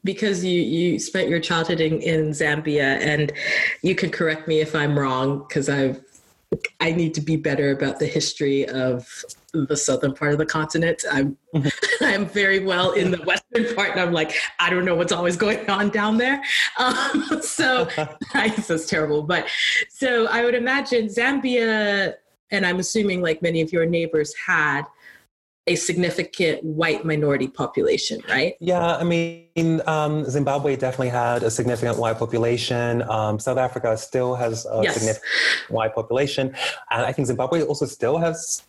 because 0.03 0.45
you 0.45 0.61
you 0.61 0.99
spent 0.99 1.29
your 1.29 1.39
childhood 1.39 1.81
in, 1.81 1.99
in 2.01 2.29
Zambia, 2.29 2.99
and 3.01 3.33
you 3.81 3.95
can 3.95 4.11
correct 4.11 4.47
me 4.47 4.59
if 4.61 4.75
I'm 4.75 4.97
wrong 4.97 5.39
because 5.47 5.67
I've 5.67 5.99
I 6.79 6.91
need 6.91 7.13
to 7.15 7.21
be 7.21 7.37
better 7.37 7.71
about 7.71 7.99
the 7.99 8.07
history 8.07 8.67
of 8.67 9.07
the 9.53 9.75
southern 9.75 10.13
part 10.13 10.31
of 10.31 10.37
the 10.37 10.45
continent. 10.45 11.03
I'm 11.11 11.37
mm-hmm. 11.55 11.67
I'm 12.05 12.25
very 12.25 12.59
well 12.59 12.91
in 12.91 13.11
the 13.11 13.17
western 13.25 13.75
part, 13.75 13.91
and 13.91 13.99
I'm 13.99 14.13
like, 14.13 14.35
I 14.59 14.69
don't 14.69 14.85
know 14.85 14.95
what's 14.95 15.11
always 15.11 15.35
going 15.35 15.69
on 15.69 15.89
down 15.89 16.17
there. 16.17 16.41
Um, 16.79 17.41
so 17.41 17.87
that's 18.33 18.87
terrible. 18.87 19.21
But 19.21 19.47
so 19.89 20.27
I 20.27 20.45
would 20.45 20.55
imagine 20.55 21.07
Zambia, 21.07 22.13
and 22.51 22.65
I'm 22.65 22.79
assuming 22.79 23.21
like 23.21 23.41
many 23.41 23.59
of 23.61 23.73
your 23.73 23.85
neighbors 23.85 24.33
had 24.45 24.83
a 25.69 25.75
significant 25.75 26.63
white 26.63 27.05
minority 27.05 27.47
population, 27.47 28.21
right? 28.27 28.55
Yeah, 28.59 28.97
I 28.97 29.03
mean, 29.03 29.81
um, 29.85 30.25
Zimbabwe 30.25 30.75
definitely 30.75 31.09
had 31.09 31.43
a 31.43 31.51
significant 31.51 31.97
white 31.99 32.17
population. 32.17 33.03
Um, 33.03 33.37
South 33.39 33.59
Africa 33.59 33.95
still 33.97 34.35
has 34.35 34.65
a 34.65 34.81
yes. 34.83 34.95
significant 34.95 35.25
white 35.69 35.93
population. 35.93 36.55
And 36.89 37.05
I 37.05 37.11
think 37.11 37.27
Zimbabwe 37.27 37.61
also 37.61 37.85
still 37.85 38.17
has 38.17 38.63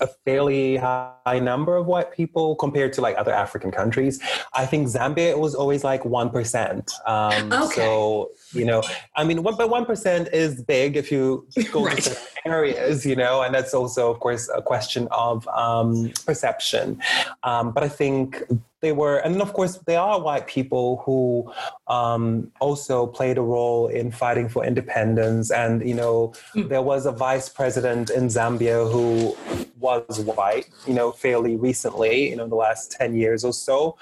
a 0.00 0.08
fairly 0.24 0.76
high 0.76 1.38
number 1.40 1.76
of 1.76 1.86
white 1.86 2.12
people 2.12 2.56
compared 2.56 2.92
to 2.94 3.00
like 3.00 3.16
other 3.16 3.32
African 3.32 3.70
countries. 3.70 4.20
I 4.52 4.66
think 4.66 4.88
Zambia 4.88 5.38
was 5.38 5.54
always 5.54 5.84
like 5.84 6.02
1%. 6.02 6.90
Um, 7.06 7.52
okay. 7.52 7.74
So, 7.74 8.30
you 8.52 8.64
know, 8.64 8.82
I 9.16 9.24
mean, 9.24 9.42
one, 9.42 9.54
but 9.56 9.70
1% 9.70 10.32
is 10.32 10.62
big 10.62 10.96
if 10.96 11.12
you 11.12 11.46
go 11.72 11.84
right. 11.84 12.02
to 12.02 12.18
areas, 12.44 13.06
you 13.06 13.14
know, 13.14 13.42
and 13.42 13.54
that's 13.54 13.72
also, 13.72 14.10
of 14.10 14.18
course, 14.18 14.50
a 14.52 14.60
question 14.60 15.06
of 15.12 15.46
um, 15.48 16.10
perception. 16.26 17.00
Um, 17.44 17.70
but 17.70 17.84
I 17.84 17.88
think 17.88 18.42
they 18.84 18.92
were, 18.92 19.16
and 19.16 19.34
then 19.34 19.40
of 19.40 19.54
course, 19.54 19.78
they 19.86 19.96
are 19.96 20.20
white 20.20 20.46
people 20.46 21.02
who 21.04 21.50
um, 21.88 22.52
also 22.60 23.06
played 23.06 23.38
a 23.38 23.40
role 23.40 23.88
in 23.88 24.12
fighting 24.12 24.48
for 24.48 24.62
independence. 24.64 25.50
And, 25.50 25.86
you 25.88 25.94
know, 25.94 26.34
mm. 26.54 26.68
there 26.68 26.82
was 26.82 27.06
a 27.06 27.12
vice 27.12 27.48
president 27.48 28.10
in 28.10 28.24
Zambia 28.28 28.78
who 28.92 29.34
was 29.80 30.20
white, 30.20 30.68
you 30.86 30.92
know, 30.92 31.12
fairly 31.12 31.56
recently, 31.56 32.28
you 32.28 32.36
know, 32.36 32.44
in 32.44 32.50
the 32.50 32.56
last 32.56 32.92
10 32.92 33.16
years 33.16 33.42
or 33.42 33.54
so. 33.54 33.96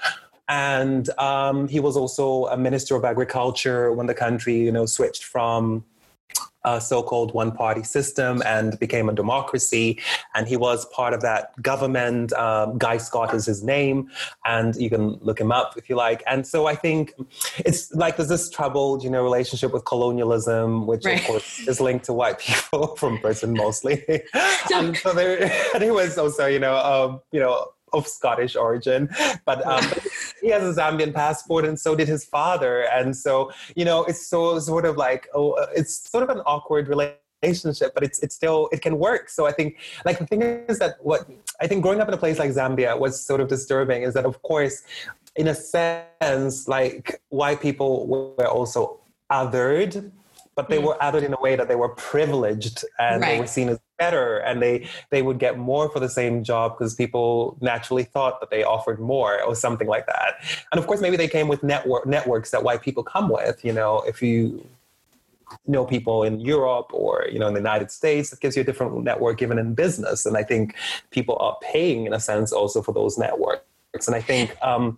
And 0.49 1.09
um, 1.17 1.69
he 1.69 1.79
was 1.79 1.95
also 1.95 2.47
a 2.47 2.57
minister 2.57 2.97
of 2.97 3.05
agriculture 3.05 3.93
when 3.93 4.07
the 4.07 4.13
country, 4.13 4.57
you 4.57 4.71
know, 4.71 4.85
switched 4.85 5.23
from 5.23 5.85
a 6.65 6.79
so-called 6.79 7.33
one-party 7.33 7.83
system 7.83 8.41
and 8.45 8.79
became 8.79 9.09
a 9.09 9.13
democracy. 9.13 9.99
And 10.35 10.47
he 10.47 10.57
was 10.57 10.85
part 10.85 11.13
of 11.13 11.21
that 11.21 11.59
government. 11.61 12.33
Um, 12.33 12.77
Guy 12.77 12.97
Scott 12.97 13.33
is 13.33 13.45
his 13.45 13.63
name, 13.63 14.09
and 14.45 14.75
you 14.75 14.89
can 14.89 15.17
look 15.21 15.39
him 15.39 15.51
up 15.51 15.75
if 15.77 15.89
you 15.89 15.95
like. 15.95 16.23
And 16.27 16.45
so 16.45 16.65
I 16.65 16.75
think 16.75 17.13
it's 17.59 17.93
like 17.93 18.17
there's 18.17 18.29
this 18.29 18.49
troubled, 18.49 19.03
you 19.03 19.09
know, 19.09 19.23
relationship 19.23 19.73
with 19.73 19.85
colonialism, 19.85 20.87
which 20.87 21.05
right. 21.05 21.19
of 21.19 21.25
course 21.25 21.67
is 21.67 21.79
linked 21.79 22.05
to 22.05 22.13
white 22.13 22.39
people 22.39 22.95
from 22.97 23.17
Britain 23.17 23.53
mostly. 23.53 24.03
and 24.73 24.97
so 25.03 25.13
there, 25.13 25.51
and 25.73 25.83
he 25.83 25.91
was 25.91 26.17
also, 26.17 26.45
you 26.45 26.59
know, 26.59 26.75
um, 26.75 27.21
you 27.31 27.39
know 27.39 27.67
of 27.93 28.07
Scottish 28.07 28.55
origin, 28.55 29.09
but 29.45 29.65
um, 29.65 29.85
he 30.43 30.49
has 30.49 30.77
a 30.77 30.79
Zambian 30.79 31.13
passport, 31.13 31.65
and 31.65 31.79
so 31.79 31.95
did 31.95 32.07
his 32.07 32.25
father. 32.25 32.81
And 32.93 33.15
so, 33.15 33.51
you 33.75 33.85
know, 33.85 34.03
it's 34.03 34.27
so 34.27 34.59
sort 34.59 34.85
of 34.85 34.97
like, 34.97 35.27
oh, 35.33 35.51
uh, 35.53 35.67
it's 35.75 36.09
sort 36.09 36.23
of 36.23 36.29
an 36.29 36.43
awkward 36.45 36.87
relationship, 36.89 37.93
but 37.93 38.03
it's 38.03 38.21
it's 38.21 38.35
still 38.35 38.69
it 38.71 38.81
can 38.81 38.99
work. 38.99 39.29
So 39.29 39.45
I 39.45 39.51
think 39.51 39.77
like 40.05 40.19
the 40.19 40.27
thing 40.27 40.41
is 40.41 40.79
that 40.79 40.95
what 40.99 41.29
I 41.61 41.67
think 41.67 41.81
growing 41.81 42.01
up 42.01 42.07
in 42.09 42.13
a 42.13 42.17
place 42.17 42.39
like 42.39 42.51
Zambia 42.51 42.99
was 42.99 43.23
sort 43.23 43.39
of 43.41 43.47
disturbing 43.47 44.03
is 44.03 44.13
that 44.13 44.25
of 44.25 44.41
course, 44.41 44.83
in 45.35 45.47
a 45.47 45.55
sense, 45.55 46.67
like 46.67 47.21
white 47.29 47.61
people 47.61 48.05
were 48.07 48.47
also 48.47 48.99
othered 49.31 50.11
but 50.55 50.69
they 50.69 50.77
mm. 50.77 50.83
were 50.83 50.97
othered 51.01 51.23
in 51.23 51.33
a 51.33 51.41
way 51.41 51.55
that 51.55 51.67
they 51.67 51.75
were 51.75 51.89
privileged 51.89 52.85
and 52.99 53.21
right. 53.21 53.31
they 53.31 53.39
were 53.39 53.47
seen 53.47 53.69
as 53.69 53.79
better 54.03 54.37
and 54.47 54.61
they 54.61 54.75
they 55.13 55.21
would 55.27 55.39
get 55.45 55.53
more 55.57 55.85
for 55.93 55.99
the 56.05 56.11
same 56.19 56.43
job 56.43 56.67
because 56.73 56.93
people 57.03 57.57
naturally 57.61 58.05
thought 58.13 58.35
that 58.41 58.49
they 58.53 58.63
offered 58.75 58.99
more 58.99 59.33
or 59.47 59.55
something 59.65 59.89
like 59.95 60.05
that. 60.07 60.31
And 60.71 60.77
of 60.79 60.85
course 60.87 61.01
maybe 61.05 61.17
they 61.17 61.31
came 61.37 61.47
with 61.47 61.61
network 61.63 62.05
networks 62.05 62.49
that 62.51 62.63
white 62.67 62.81
people 62.87 63.03
come 63.15 63.27
with 63.29 63.57
you 63.67 63.73
know 63.81 63.91
if 64.11 64.21
you 64.21 64.37
know 65.67 65.85
people 65.85 66.23
in 66.23 66.39
Europe 66.53 66.89
or 66.93 67.13
you 67.31 67.39
know 67.39 67.47
in 67.47 67.53
the 67.53 67.65
United 67.69 67.89
States 67.99 68.33
it 68.33 68.39
gives 68.43 68.55
you 68.55 68.61
a 68.65 68.67
different 68.69 69.03
network 69.03 69.41
even 69.41 69.57
in 69.63 69.73
business. 69.85 70.25
And 70.27 70.35
I 70.41 70.43
think 70.43 70.75
people 71.17 71.35
are 71.45 71.57
paying 71.73 72.05
in 72.07 72.13
a 72.13 72.19
sense 72.19 72.51
also 72.51 72.81
for 72.81 72.93
those 72.93 73.17
networks. 73.17 74.07
And 74.07 74.15
I 74.15 74.21
think 74.21 74.45
um, 74.61 74.97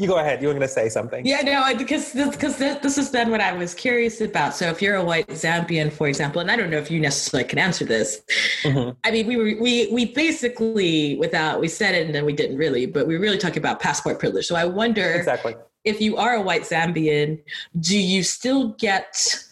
you 0.00 0.08
go 0.08 0.18
ahead. 0.18 0.40
You 0.40 0.48
were 0.48 0.54
going 0.54 0.66
to 0.66 0.68
say 0.68 0.88
something. 0.88 1.26
Yeah, 1.26 1.42
no, 1.42 1.76
because 1.76 2.12
because 2.12 2.56
this 2.58 2.98
is 2.98 3.10
then 3.10 3.30
what 3.30 3.40
I 3.40 3.52
was 3.52 3.74
curious 3.74 4.20
about. 4.20 4.54
So, 4.54 4.68
if 4.68 4.80
you're 4.80 4.96
a 4.96 5.04
white 5.04 5.28
Zambian, 5.28 5.92
for 5.92 6.08
example, 6.08 6.40
and 6.40 6.50
I 6.50 6.56
don't 6.56 6.70
know 6.70 6.78
if 6.78 6.90
you 6.90 7.00
necessarily 7.00 7.48
can 7.48 7.58
answer 7.58 7.84
this. 7.84 8.22
Mm-hmm. 8.62 8.90
I 9.04 9.10
mean, 9.10 9.26
we 9.26 9.36
were 9.36 9.60
we 9.60 9.88
we 9.92 10.06
basically 10.06 11.16
without 11.16 11.60
we 11.60 11.68
said 11.68 11.94
it 11.94 12.06
and 12.06 12.14
then 12.14 12.24
we 12.24 12.32
didn't 12.32 12.56
really, 12.56 12.86
but 12.86 13.06
we 13.06 13.14
were 13.14 13.20
really 13.20 13.38
talking 13.38 13.58
about 13.58 13.80
passport 13.80 14.18
privilege. 14.18 14.46
So, 14.46 14.56
I 14.56 14.64
wonder 14.64 15.12
exactly 15.12 15.54
if 15.84 16.00
you 16.00 16.16
are 16.16 16.34
a 16.34 16.42
white 16.42 16.62
Zambian, 16.62 17.40
do 17.78 17.98
you 17.98 18.22
still 18.22 18.68
get 18.78 19.44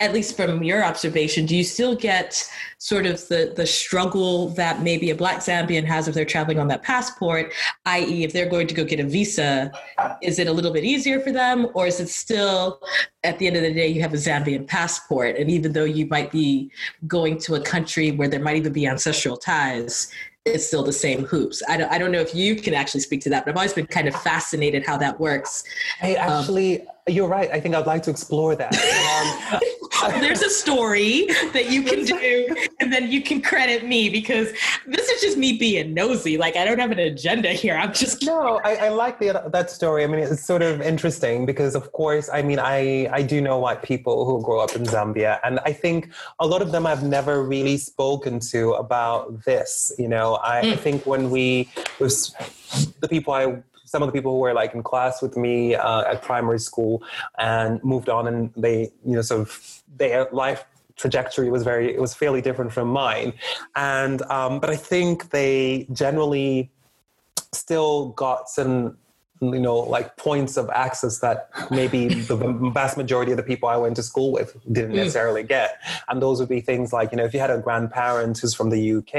at 0.00 0.12
least 0.12 0.36
from 0.36 0.62
your 0.62 0.84
observation, 0.84 1.44
do 1.44 1.56
you 1.56 1.64
still 1.64 1.96
get 1.96 2.48
sort 2.78 3.04
of 3.04 3.26
the, 3.26 3.52
the 3.56 3.66
struggle 3.66 4.48
that 4.50 4.80
maybe 4.82 5.10
a 5.10 5.14
Black 5.14 5.38
Zambian 5.38 5.84
has 5.84 6.06
if 6.06 6.14
they're 6.14 6.24
traveling 6.24 6.60
on 6.60 6.68
that 6.68 6.84
passport, 6.84 7.52
i.e., 7.86 8.22
if 8.22 8.32
they're 8.32 8.48
going 8.48 8.68
to 8.68 8.74
go 8.74 8.84
get 8.84 9.00
a 9.00 9.04
visa, 9.04 9.72
is 10.22 10.38
it 10.38 10.46
a 10.46 10.52
little 10.52 10.72
bit 10.72 10.84
easier 10.84 11.18
for 11.18 11.32
them? 11.32 11.66
Or 11.74 11.88
is 11.88 11.98
it 11.98 12.08
still, 12.08 12.80
at 13.24 13.40
the 13.40 13.48
end 13.48 13.56
of 13.56 13.62
the 13.62 13.74
day, 13.74 13.88
you 13.88 14.00
have 14.00 14.14
a 14.14 14.18
Zambian 14.18 14.68
passport? 14.68 15.36
And 15.36 15.50
even 15.50 15.72
though 15.72 15.84
you 15.84 16.06
might 16.06 16.30
be 16.30 16.70
going 17.08 17.38
to 17.40 17.56
a 17.56 17.60
country 17.60 18.12
where 18.12 18.28
there 18.28 18.40
might 18.40 18.56
even 18.56 18.72
be 18.72 18.86
ancestral 18.86 19.36
ties, 19.36 20.12
it's 20.44 20.66
still 20.66 20.82
the 20.82 20.92
same 20.92 21.24
hoops. 21.24 21.62
I 21.68 21.76
don't, 21.76 21.90
I 21.90 21.98
don't 21.98 22.12
know 22.12 22.20
if 22.20 22.34
you 22.34 22.56
can 22.56 22.74
actually 22.74 23.00
speak 23.00 23.20
to 23.22 23.30
that, 23.30 23.44
but 23.44 23.50
I've 23.50 23.56
always 23.56 23.72
been 23.72 23.86
kind 23.86 24.08
of 24.08 24.14
fascinated 24.22 24.86
how 24.86 24.96
that 24.98 25.18
works. 25.18 25.64
Hey, 25.98 26.16
um, 26.16 26.40
actually, 26.40 26.82
um, 26.82 26.86
you're 27.08 27.28
right. 27.28 27.50
I 27.50 27.60
think 27.60 27.74
I'd 27.74 27.86
like 27.86 28.02
to 28.04 28.10
explore 28.10 28.54
that. 28.56 28.74
Um, 28.74 29.60
there's 30.20 30.42
a 30.42 30.50
story 30.50 31.26
that 31.52 31.70
you 31.70 31.82
can 31.82 32.04
do, 32.04 32.56
and 32.80 32.92
then 32.92 33.10
you 33.10 33.22
can 33.22 33.40
credit 33.42 33.84
me 33.84 34.08
because 34.08 34.52
this 34.86 35.08
is 35.08 35.20
just 35.20 35.36
me 35.36 35.56
being 35.56 35.94
nosy. 35.94 36.38
Like 36.38 36.56
I 36.56 36.64
don't 36.64 36.78
have 36.78 36.90
an 36.90 36.98
agenda 36.98 37.50
here. 37.50 37.76
I'm 37.76 37.92
just 37.92 38.24
no. 38.24 38.60
I, 38.64 38.86
I 38.86 38.88
like 38.88 39.18
the, 39.18 39.48
that 39.52 39.70
story. 39.70 40.04
I 40.04 40.06
mean, 40.06 40.20
it's 40.20 40.44
sort 40.44 40.62
of 40.62 40.80
interesting 40.80 41.46
because, 41.46 41.74
of 41.74 41.92
course, 41.92 42.28
I 42.32 42.42
mean, 42.42 42.58
I 42.58 43.08
I 43.12 43.22
do 43.22 43.40
know 43.40 43.58
white 43.58 43.82
people 43.82 44.24
who 44.24 44.42
grow 44.42 44.60
up 44.60 44.76
in 44.76 44.84
Zambia, 44.84 45.38
and 45.44 45.60
I 45.64 45.72
think 45.72 46.10
a 46.38 46.46
lot 46.46 46.62
of 46.62 46.72
them 46.72 46.86
I've 46.86 47.02
never 47.02 47.42
really 47.42 47.76
spoken 47.76 48.40
to 48.52 48.72
about 48.74 49.44
this. 49.44 49.92
You 49.98 50.08
know, 50.08 50.38
I, 50.42 50.62
mm. 50.62 50.72
I 50.72 50.76
think 50.76 51.06
when 51.06 51.30
we 51.30 51.68
was 51.98 52.34
the 53.00 53.08
people 53.08 53.32
I 53.32 53.62
some 53.88 54.02
of 54.02 54.06
the 54.08 54.12
people 54.12 54.32
who 54.32 54.38
were 54.38 54.52
like 54.52 54.74
in 54.74 54.82
class 54.82 55.22
with 55.22 55.36
me 55.36 55.74
uh, 55.74 56.02
at 56.02 56.22
primary 56.22 56.58
school 56.58 57.02
and 57.38 57.82
moved 57.82 58.08
on 58.08 58.28
and 58.28 58.52
they 58.54 58.90
you 59.04 59.14
know 59.16 59.22
sort 59.22 59.40
of 59.40 59.82
their 59.96 60.28
life 60.30 60.64
trajectory 60.96 61.50
was 61.50 61.62
very 61.62 61.94
it 61.94 62.00
was 62.00 62.12
fairly 62.14 62.42
different 62.42 62.72
from 62.72 62.88
mine. 62.88 63.32
And 63.76 64.20
um, 64.22 64.60
but 64.60 64.70
i 64.70 64.76
think 64.76 65.30
they 65.30 65.86
generally 65.92 66.70
still 67.52 68.10
got 68.10 68.48
some 68.48 68.98
you 69.40 69.60
know 69.60 69.76
like 69.76 70.16
points 70.16 70.56
of 70.56 70.68
access 70.70 71.20
that 71.20 71.50
maybe 71.70 72.08
the 72.30 72.36
vast 72.72 72.96
majority 72.96 73.30
of 73.30 73.36
the 73.36 73.42
people 73.42 73.68
i 73.68 73.76
went 73.76 73.96
to 73.96 74.02
school 74.02 74.32
with 74.32 74.56
didn't 74.72 74.92
mm. 74.92 74.96
necessarily 74.96 75.42
get 75.42 75.80
and 76.08 76.20
those 76.22 76.40
would 76.40 76.48
be 76.48 76.60
things 76.60 76.92
like 76.92 77.10
you 77.10 77.16
know 77.16 77.24
if 77.24 77.34
you 77.34 77.40
had 77.40 77.50
a 77.50 77.58
grandparent 77.58 78.38
who's 78.38 78.54
from 78.54 78.70
the 78.70 78.92
uk 78.94 79.14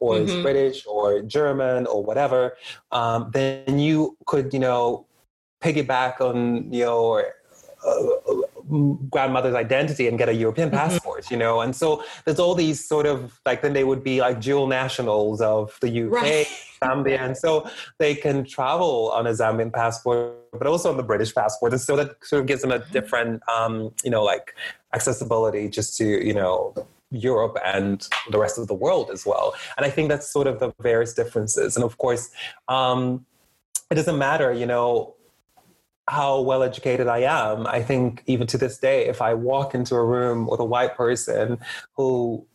or 0.00 0.14
mm-hmm. 0.14 0.28
is 0.28 0.42
british 0.42 0.86
or 0.86 1.22
german 1.22 1.86
or 1.86 2.02
whatever 2.02 2.56
um, 2.92 3.30
then 3.32 3.78
you 3.78 4.16
could 4.26 4.52
you 4.52 4.60
know 4.60 5.06
piggyback 5.60 6.20
on 6.20 6.72
you 6.72 6.84
know 6.84 7.22
uh, 7.86 8.32
grandmother's 9.10 9.54
identity 9.54 10.08
and 10.08 10.18
get 10.18 10.28
a 10.28 10.34
European 10.34 10.68
mm-hmm. 10.68 10.78
passport, 10.78 11.30
you 11.30 11.36
know? 11.36 11.60
And 11.60 11.74
so 11.74 12.02
there's 12.24 12.38
all 12.38 12.54
these 12.54 12.86
sort 12.86 13.06
of 13.06 13.40
like, 13.44 13.62
then 13.62 13.72
they 13.72 13.84
would 13.84 14.02
be 14.02 14.20
like 14.20 14.40
dual 14.40 14.66
nationals 14.66 15.40
of 15.40 15.76
the 15.80 16.06
UK, 16.06 16.12
right. 16.12 16.46
Zambia. 16.82 17.18
And 17.18 17.36
so 17.36 17.68
they 17.98 18.14
can 18.14 18.44
travel 18.44 19.10
on 19.12 19.26
a 19.26 19.30
Zambian 19.30 19.72
passport, 19.72 20.34
but 20.52 20.66
also 20.66 20.90
on 20.90 20.96
the 20.96 21.02
British 21.02 21.34
passport. 21.34 21.72
And 21.72 21.80
so 21.80 21.96
that 21.96 22.16
sort 22.24 22.40
of 22.40 22.46
gives 22.46 22.62
them 22.62 22.72
a 22.72 22.78
mm-hmm. 22.78 22.92
different, 22.92 23.42
um, 23.48 23.92
you 24.04 24.10
know, 24.10 24.24
like 24.24 24.54
accessibility 24.94 25.68
just 25.68 25.96
to, 25.98 26.04
you 26.04 26.34
know, 26.34 26.74
Europe 27.10 27.58
and 27.64 28.08
the 28.30 28.38
rest 28.38 28.58
of 28.58 28.68
the 28.68 28.74
world 28.74 29.10
as 29.12 29.26
well. 29.26 29.54
And 29.76 29.84
I 29.84 29.90
think 29.90 30.08
that's 30.08 30.30
sort 30.30 30.46
of 30.46 30.60
the 30.60 30.72
various 30.80 31.12
differences. 31.12 31.76
And 31.76 31.84
of 31.84 31.98
course, 31.98 32.30
um, 32.68 33.26
it 33.90 33.96
doesn't 33.96 34.16
matter, 34.16 34.52
you 34.52 34.64
know, 34.64 35.14
how 36.12 36.40
well 36.40 36.62
educated 36.62 37.06
I 37.08 37.20
am. 37.20 37.66
I 37.66 37.82
think 37.82 38.22
even 38.26 38.46
to 38.48 38.58
this 38.58 38.76
day, 38.76 39.06
if 39.06 39.22
I 39.22 39.32
walk 39.32 39.74
into 39.74 39.94
a 39.94 40.04
room 40.04 40.46
with 40.46 40.60
a 40.60 40.64
white 40.64 40.94
person 40.94 41.58
who 41.96 42.46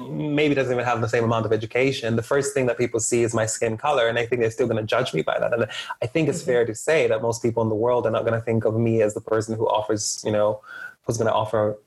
maybe 0.00 0.54
doesn't 0.56 0.72
even 0.72 0.84
have 0.84 1.00
the 1.00 1.08
same 1.08 1.22
amount 1.22 1.46
of 1.46 1.52
education, 1.52 2.16
the 2.16 2.22
first 2.22 2.54
thing 2.54 2.66
that 2.66 2.76
people 2.76 2.98
see 2.98 3.22
is 3.22 3.32
my 3.32 3.46
skin 3.46 3.76
color, 3.76 4.08
and 4.08 4.18
I 4.18 4.26
think 4.26 4.40
they're 4.40 4.50
still 4.50 4.66
going 4.66 4.82
to 4.84 4.90
judge 4.96 5.14
me 5.14 5.22
by 5.22 5.38
that. 5.38 5.52
And 5.52 5.66
I 6.02 6.06
think 6.06 6.28
it's 6.28 6.40
mm-hmm. 6.40 6.50
fair 6.50 6.66
to 6.66 6.74
say 6.74 7.06
that 7.06 7.22
most 7.22 7.42
people 7.42 7.62
in 7.62 7.68
the 7.68 7.80
world 7.86 8.06
are 8.06 8.10
not 8.10 8.24
going 8.24 8.38
to 8.38 8.44
think 8.44 8.64
of 8.64 8.74
me 8.74 9.02
as 9.02 9.14
the 9.14 9.20
person 9.20 9.56
who 9.56 9.68
offers, 9.68 10.20
you 10.26 10.32
know, 10.32 10.60
who's 11.04 11.16
going 11.16 11.28
to 11.28 11.34
offer 11.34 11.78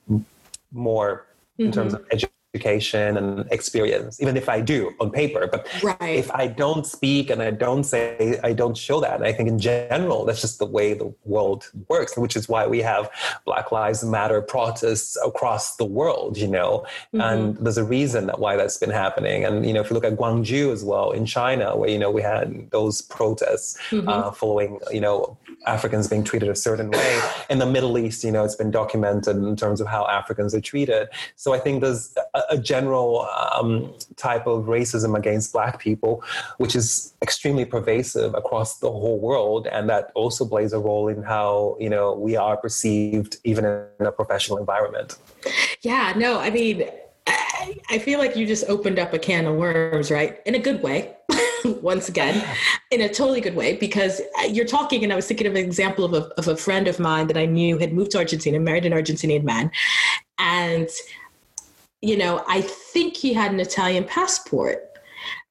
more 0.72 1.26
mm-hmm. 1.60 1.66
in 1.66 1.72
terms 1.74 1.94
mm-hmm. 1.94 2.04
of 2.04 2.12
education 2.12 2.41
education 2.54 3.16
and 3.16 3.48
experience, 3.52 4.22
even 4.22 4.36
if 4.36 4.50
I 4.50 4.60
do 4.60 4.94
on 5.00 5.10
paper. 5.10 5.48
But 5.48 5.68
right. 5.82 6.18
if 6.18 6.30
I 6.32 6.48
don't 6.48 6.86
speak 6.86 7.30
and 7.30 7.42
I 7.42 7.52
don't 7.52 7.86
say, 7.86 8.40
I 8.44 8.52
don't 8.52 8.76
show 8.76 9.00
that. 9.00 9.16
And 9.16 9.24
I 9.24 9.32
think 9.32 9.48
in 9.48 9.58
general, 9.58 10.26
that's 10.26 10.42
just 10.42 10.60
the 10.60 10.66
way 10.66 10.94
the 10.94 11.14
world 11.24 11.70
works, 11.88 12.18
which 12.18 12.36
is 12.36 12.50
why 12.50 12.68
we 12.68 12.80
have 12.80 13.10
Black 13.46 13.72
Lives 13.72 14.04
Matter 14.04 14.42
protests 14.42 15.18
across 15.26 15.78
the 15.78 15.86
world, 15.86 16.38
you 16.38 16.48
know. 16.48 16.86
Mm-hmm. 17.14 17.22
And 17.22 17.58
there's 17.58 17.78
a 17.78 17.86
reason 17.86 18.28
that 18.28 18.40
why 18.40 18.58
that's 18.58 18.78
been 18.78 18.90
happening. 18.90 19.46
And, 19.46 19.66
you 19.66 19.72
know, 19.74 19.80
if 19.80 19.90
you 19.90 19.94
look 19.94 20.04
at 20.04 20.18
Guangzhou 20.18 20.74
as 20.74 20.84
well 20.84 21.12
in 21.12 21.26
China, 21.26 21.78
where, 21.78 21.90
you 21.90 22.00
know, 22.00 22.12
we 22.12 22.22
had 22.22 22.70
those 22.72 23.02
protests 23.02 23.78
mm-hmm. 23.92 24.10
uh, 24.10 24.32
following, 24.32 24.80
you 24.92 25.00
know, 25.02 25.38
Africans 25.66 26.08
being 26.08 26.24
treated 26.24 26.50
a 26.50 26.56
certain 26.56 26.90
way. 26.90 27.22
In 27.50 27.60
the 27.60 27.66
Middle 27.66 27.98
East, 27.98 28.24
you 28.24 28.32
know, 28.32 28.44
it's 28.44 28.56
been 28.56 28.72
documented 28.72 29.38
in 29.38 29.56
terms 29.56 29.80
of 29.80 29.88
how 29.88 30.06
Africans 30.08 30.54
are 30.54 30.62
treated. 30.62 31.08
So 31.36 31.54
I 31.54 31.60
think 31.60 31.82
there's 31.82 32.14
a, 32.34 32.41
a 32.50 32.58
general 32.58 33.28
um, 33.54 33.94
type 34.16 34.48
of 34.48 34.66
racism 34.66 35.18
against 35.18 35.54
Black 35.54 35.80
people, 35.80 36.24
which 36.58 36.76
is 36.76 37.14
extremely 37.22 37.66
pervasive 37.66 38.34
across 38.36 38.80
the 38.80 38.92
whole 38.92 39.20
world, 39.20 39.68
and 39.68 39.90
that 39.90 40.12
also 40.16 40.46
plays 40.46 40.74
a 40.74 40.80
role 40.80 41.08
in 41.08 41.24
how 41.24 41.78
you 41.80 41.90
know 41.90 42.14
we 42.14 42.36
are 42.36 42.58
perceived, 42.58 43.38
even 43.44 43.66
in 43.66 44.06
a 44.06 44.12
professional 44.12 44.58
environment. 44.58 45.18
Yeah, 45.82 46.14
no, 46.16 46.40
I 46.40 46.50
mean. 46.50 46.90
I 47.92 48.00
feel 48.00 48.18
like 48.18 48.36
you 48.36 48.48
just 48.48 48.66
opened 48.68 48.98
up 48.98 49.14
a 49.14 49.20
can 49.20 49.46
of 49.46 49.56
worms, 49.56 50.10
right? 50.10 50.40
In 50.48 50.56
a 50.56 50.60
good 50.60 50.82
way. 50.82 51.16
once 51.82 52.10
again, 52.10 52.44
in 52.92 53.02
a 53.02 53.10
totally 53.10 53.42
good 53.42 53.56
way, 53.56 53.76
because 53.78 54.22
you're 54.50 54.66
talking, 54.66 55.04
and 55.04 55.12
I 55.12 55.16
was 55.16 55.28
thinking 55.28 55.48
of 55.48 55.54
an 55.54 55.64
example 55.64 56.06
of 56.06 56.14
a, 56.14 56.26
of 56.38 56.48
a 56.48 56.56
friend 56.56 56.88
of 56.88 57.00
mine 57.00 57.28
that 57.28 57.38
I 57.38 57.46
knew 57.46 57.78
had 57.78 57.94
moved 57.94 58.12
to 58.12 58.18
Argentina, 58.18 58.60
married 58.60 58.86
an 58.86 58.94
Argentinian 58.94 59.44
man. 59.44 59.72
And, 60.40 60.90
you 62.02 62.18
know, 62.18 62.44
I 62.48 62.62
think 62.62 63.16
he 63.16 63.34
had 63.34 63.52
an 63.52 63.60
Italian 63.60 64.04
passport. 64.06 64.88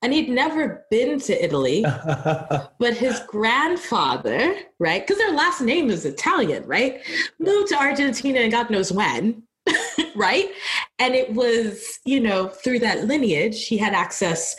And 0.03 0.13
he'd 0.13 0.31
never 0.31 0.87
been 0.91 1.21
to 1.21 1.45
Italy, 1.45 1.83
but 2.79 2.97
his 2.97 3.21
grandfather, 3.29 4.57
right? 4.79 5.07
Because 5.07 5.19
their 5.19 5.33
last 5.33 5.61
name 5.61 5.91
is 5.91 6.07
Italian, 6.07 6.65
right? 6.67 7.03
Moved 7.39 7.69
to 7.69 7.79
Argentina 7.79 8.41
and 8.41 8.51
God 8.51 8.71
knows 8.71 8.91
when, 8.91 9.43
right? 10.17 10.51
And 10.99 11.15
it 11.15 11.35
was, 11.35 12.01
you 12.05 12.19
know, 12.19 12.49
through 12.49 12.79
that 12.81 13.05
lineage, 13.05 13.67
he 13.67 13.77
had 13.77 13.93
access 13.93 14.57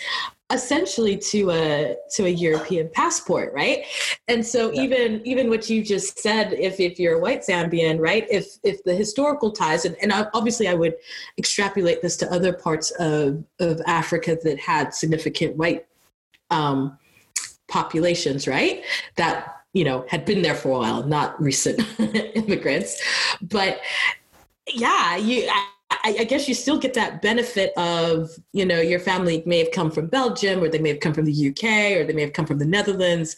essentially 0.52 1.18
to 1.18 1.52
a 1.52 1.96
to 2.16 2.26
a 2.26 2.30
European 2.30 2.90
passport, 2.90 3.54
right? 3.54 3.86
And 4.28 4.46
so 4.46 4.72
yeah. 4.72 4.82
even 4.82 5.22
even 5.26 5.50
what 5.50 5.70
you 5.70 5.84
just 5.84 6.20
said, 6.20 6.54
if 6.54 6.80
if 6.80 7.00
you're 7.00 7.18
a 7.18 7.20
white 7.20 7.42
Zambian, 7.42 8.00
right? 8.00 8.26
If 8.30 8.58
if 8.64 8.84
the 8.84 8.94
historical 8.96 9.52
ties, 9.52 9.86
and, 9.86 9.96
and 10.02 10.12
obviously 10.34 10.68
I 10.68 10.74
would 10.74 10.96
extrapolate 11.38 12.02
this 12.02 12.18
to 12.18 12.32
other 12.32 12.54
parts 12.54 12.92
of 12.92 13.44
of 13.60 13.82
Africa 13.86 14.38
that 14.44 14.60
had 14.60 14.94
significant 14.94 15.58
white 15.58 15.86
um, 16.50 16.98
populations, 17.68 18.48
right? 18.48 18.84
That 19.16 19.64
you 19.74 19.84
know 19.84 20.06
had 20.10 20.26
been 20.26 20.42
there 20.42 20.56
for 20.56 20.70
a 20.70 20.80
while, 20.80 21.04
not 21.04 21.42
recent 21.42 21.80
immigrants, 22.36 23.02
but 23.42 23.82
yeah, 24.68 25.16
you. 25.16 25.48
I, 25.50 25.68
I, 26.04 26.18
I, 26.20 26.24
guess 26.24 26.48
you 26.48 26.54
still 26.54 26.78
get 26.78 26.94
that 26.96 27.22
benefit 27.22 27.74
of, 27.78 28.32
you 28.54 28.66
know, 28.66 28.82
your 28.82 29.00
family 29.00 29.44
may 29.46 29.60
have 29.60 29.72
come 29.72 29.92
from 29.92 30.08
Belgium 30.08 30.64
or 30.64 30.70
they 30.70 30.80
may 30.80 30.90
have 30.90 31.00
come 31.00 31.14
from 31.14 31.26
the 31.26 31.50
UK 31.50 31.98
or 31.98 32.06
they 32.06 32.14
may 32.14 32.22
have 32.22 32.34
come 32.34 32.46
from 32.46 32.60
the 32.60 32.66
Netherlands. 32.66 33.36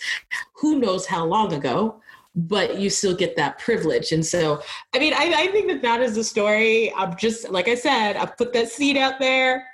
Who 0.53 0.80
knows 0.80 1.05
how 1.05 1.26
long 1.26 1.53
ago? 1.53 2.01
But 2.36 2.80
you 2.80 2.90
still 2.90 3.16
get 3.16 3.36
that 3.36 3.60
privilege. 3.60 4.12
And 4.12 4.26
so, 4.26 4.62
I 4.94 5.00
mean, 5.00 5.14
I, 5.14 5.34
I 5.36 5.48
think 5.48 5.68
that 5.68 5.82
that 5.84 6.02
is 6.02 6.16
the 6.16 6.24
story. 6.24 6.92
I'm 6.96 7.16
just, 7.16 7.50
like 7.50 7.68
I 7.68 7.76
said, 7.76 8.16
I 8.16 8.26
put 8.26 8.54
that 8.54 8.70
seed 8.70 8.98
out 8.98 9.20
there. 9.20 9.68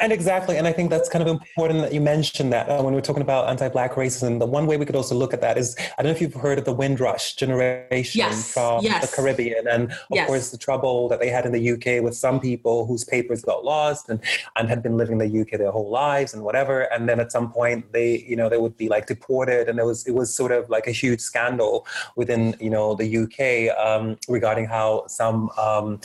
and 0.00 0.12
exactly. 0.12 0.56
And 0.56 0.68
I 0.68 0.72
think 0.72 0.90
that's 0.90 1.08
kind 1.08 1.22
of 1.22 1.28
important 1.28 1.80
that 1.80 1.92
you 1.92 2.00
mentioned 2.00 2.52
that 2.52 2.68
uh, 2.68 2.80
when 2.82 2.94
we're 2.94 3.00
talking 3.00 3.22
about 3.22 3.48
anti 3.48 3.68
Black 3.68 3.94
racism. 3.94 4.38
The 4.38 4.46
one 4.46 4.66
way 4.66 4.76
we 4.76 4.86
could 4.86 4.94
also 4.94 5.14
look 5.14 5.34
at 5.34 5.40
that 5.40 5.58
is 5.58 5.76
I 5.98 6.02
don't 6.02 6.10
know 6.12 6.16
if 6.16 6.20
you've 6.20 6.34
heard 6.34 6.58
of 6.58 6.64
the 6.64 6.72
Windrush 6.72 7.34
generation 7.34 8.18
yes. 8.18 8.52
from 8.52 8.82
yes. 8.84 9.10
the 9.10 9.16
Caribbean. 9.16 9.66
And 9.66 9.90
of 9.90 9.98
yes. 10.10 10.26
course, 10.28 10.50
the 10.50 10.58
trouble 10.58 11.08
that 11.08 11.18
they 11.18 11.28
had 11.28 11.44
in 11.44 11.52
the 11.52 11.72
UK 11.72 12.02
with 12.02 12.14
some 12.14 12.38
people 12.38 12.86
whose 12.86 13.02
papers 13.04 13.42
got 13.42 13.64
lost 13.64 14.08
and, 14.08 14.20
and 14.54 14.68
had 14.68 14.82
been 14.82 14.96
living 14.96 15.20
in 15.20 15.30
the 15.30 15.40
UK 15.40 15.58
their 15.58 15.72
whole 15.72 15.90
lives 15.90 16.34
and 16.34 16.44
whatever. 16.44 16.82
And 16.82 17.08
then 17.08 17.18
at 17.18 17.32
some 17.32 17.50
point, 17.50 17.92
they, 17.92 18.24
you 18.28 18.36
know, 18.36 18.48
they 18.48 18.58
would 18.58 18.76
be 18.76 18.88
like 18.88 19.06
deported. 19.06 19.68
And 19.68 19.78
it 19.80 19.84
was, 19.84 20.06
it 20.06 20.14
was 20.14 20.32
sort 20.32 20.52
of 20.52 20.70
like 20.70 20.86
a 20.86 20.92
huge 20.92 21.20
scandal 21.20 21.86
within 22.16 22.54
you 22.60 22.70
know 22.70 22.94
the 22.94 23.18
UK 23.18 23.76
um, 23.78 24.16
regarding 24.28 24.66
how 24.66 25.06
some 25.06 25.50
um, 25.58 26.00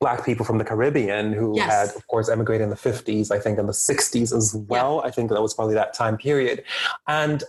black 0.00 0.24
people 0.24 0.46
from 0.46 0.56
the 0.56 0.64
Caribbean 0.64 1.32
who 1.32 1.54
yes. 1.56 1.70
had, 1.70 1.96
of 1.96 2.06
course, 2.06 2.30
emigrated 2.30 2.64
in 2.64 2.70
the 2.70 2.76
50s, 2.76 3.30
I 3.30 3.38
think 3.38 3.58
in 3.58 3.66
the 3.66 3.72
60s 3.72 4.34
as 4.34 4.54
well. 4.54 5.00
Yeah. 5.02 5.08
I 5.08 5.10
think 5.10 5.30
that 5.30 5.40
was 5.42 5.52
probably 5.52 5.74
that 5.74 5.92
time 5.92 6.16
period. 6.16 6.64
And, 7.06 7.44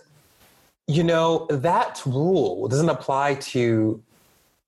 you 0.86 1.02
know, 1.02 1.46
that 1.48 2.02
rule 2.04 2.68
doesn't 2.68 2.90
apply 2.90 3.36
to 3.36 4.02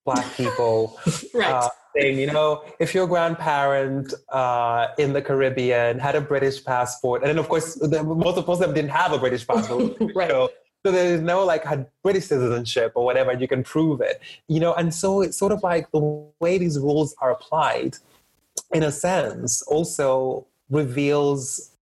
black 0.07 0.35
people. 0.35 0.99
right. 1.35 1.53
Uh, 1.53 1.68
saying, 1.95 2.18
you 2.18 2.26
know, 2.26 2.64
if 2.80 2.95
your 2.95 3.07
grandparent 3.07 4.14
uh, 4.30 4.89
in 4.99 5.12
the 5.12 5.22
Caribbean 5.22 5.99
had 5.99 6.16
a 6.16 6.20
British 6.20 6.64
passport, 6.64 7.22
and 7.22 7.28
then 7.28 7.39
of 7.39 7.49
course, 7.49 7.74
the, 7.74 8.03
most 8.03 8.37
of 8.37 8.59
them 8.59 8.74
didn't 8.74 8.91
have 8.91 9.12
a 9.12 9.18
British 9.18 9.47
passport. 9.47 9.97
right. 10.14 10.30
So 10.30 10.51
so 10.85 10.93
there's 10.93 11.22
no 11.22 11.45
like 11.45 11.64
British 12.03 12.26
citizenship 12.26 12.93
or 12.95 13.05
whatever, 13.05 13.32
you 13.32 13.49
can 13.49 13.62
prove 13.62 14.01
it, 14.03 14.20
you 14.49 14.61
know. 14.61 14.74
And 14.74 14.95
so 14.95 15.22
it's 15.22 15.37
sort 15.37 15.53
of 15.53 15.62
like 15.62 15.91
the 15.93 16.01
way 16.41 16.59
these 16.59 16.78
rules 16.78 17.14
are 17.22 17.30
applied, 17.30 17.97
in 18.72 18.82
a 18.82 18.93
sense, 18.93 19.62
also 19.62 20.47
reveals 20.68 21.73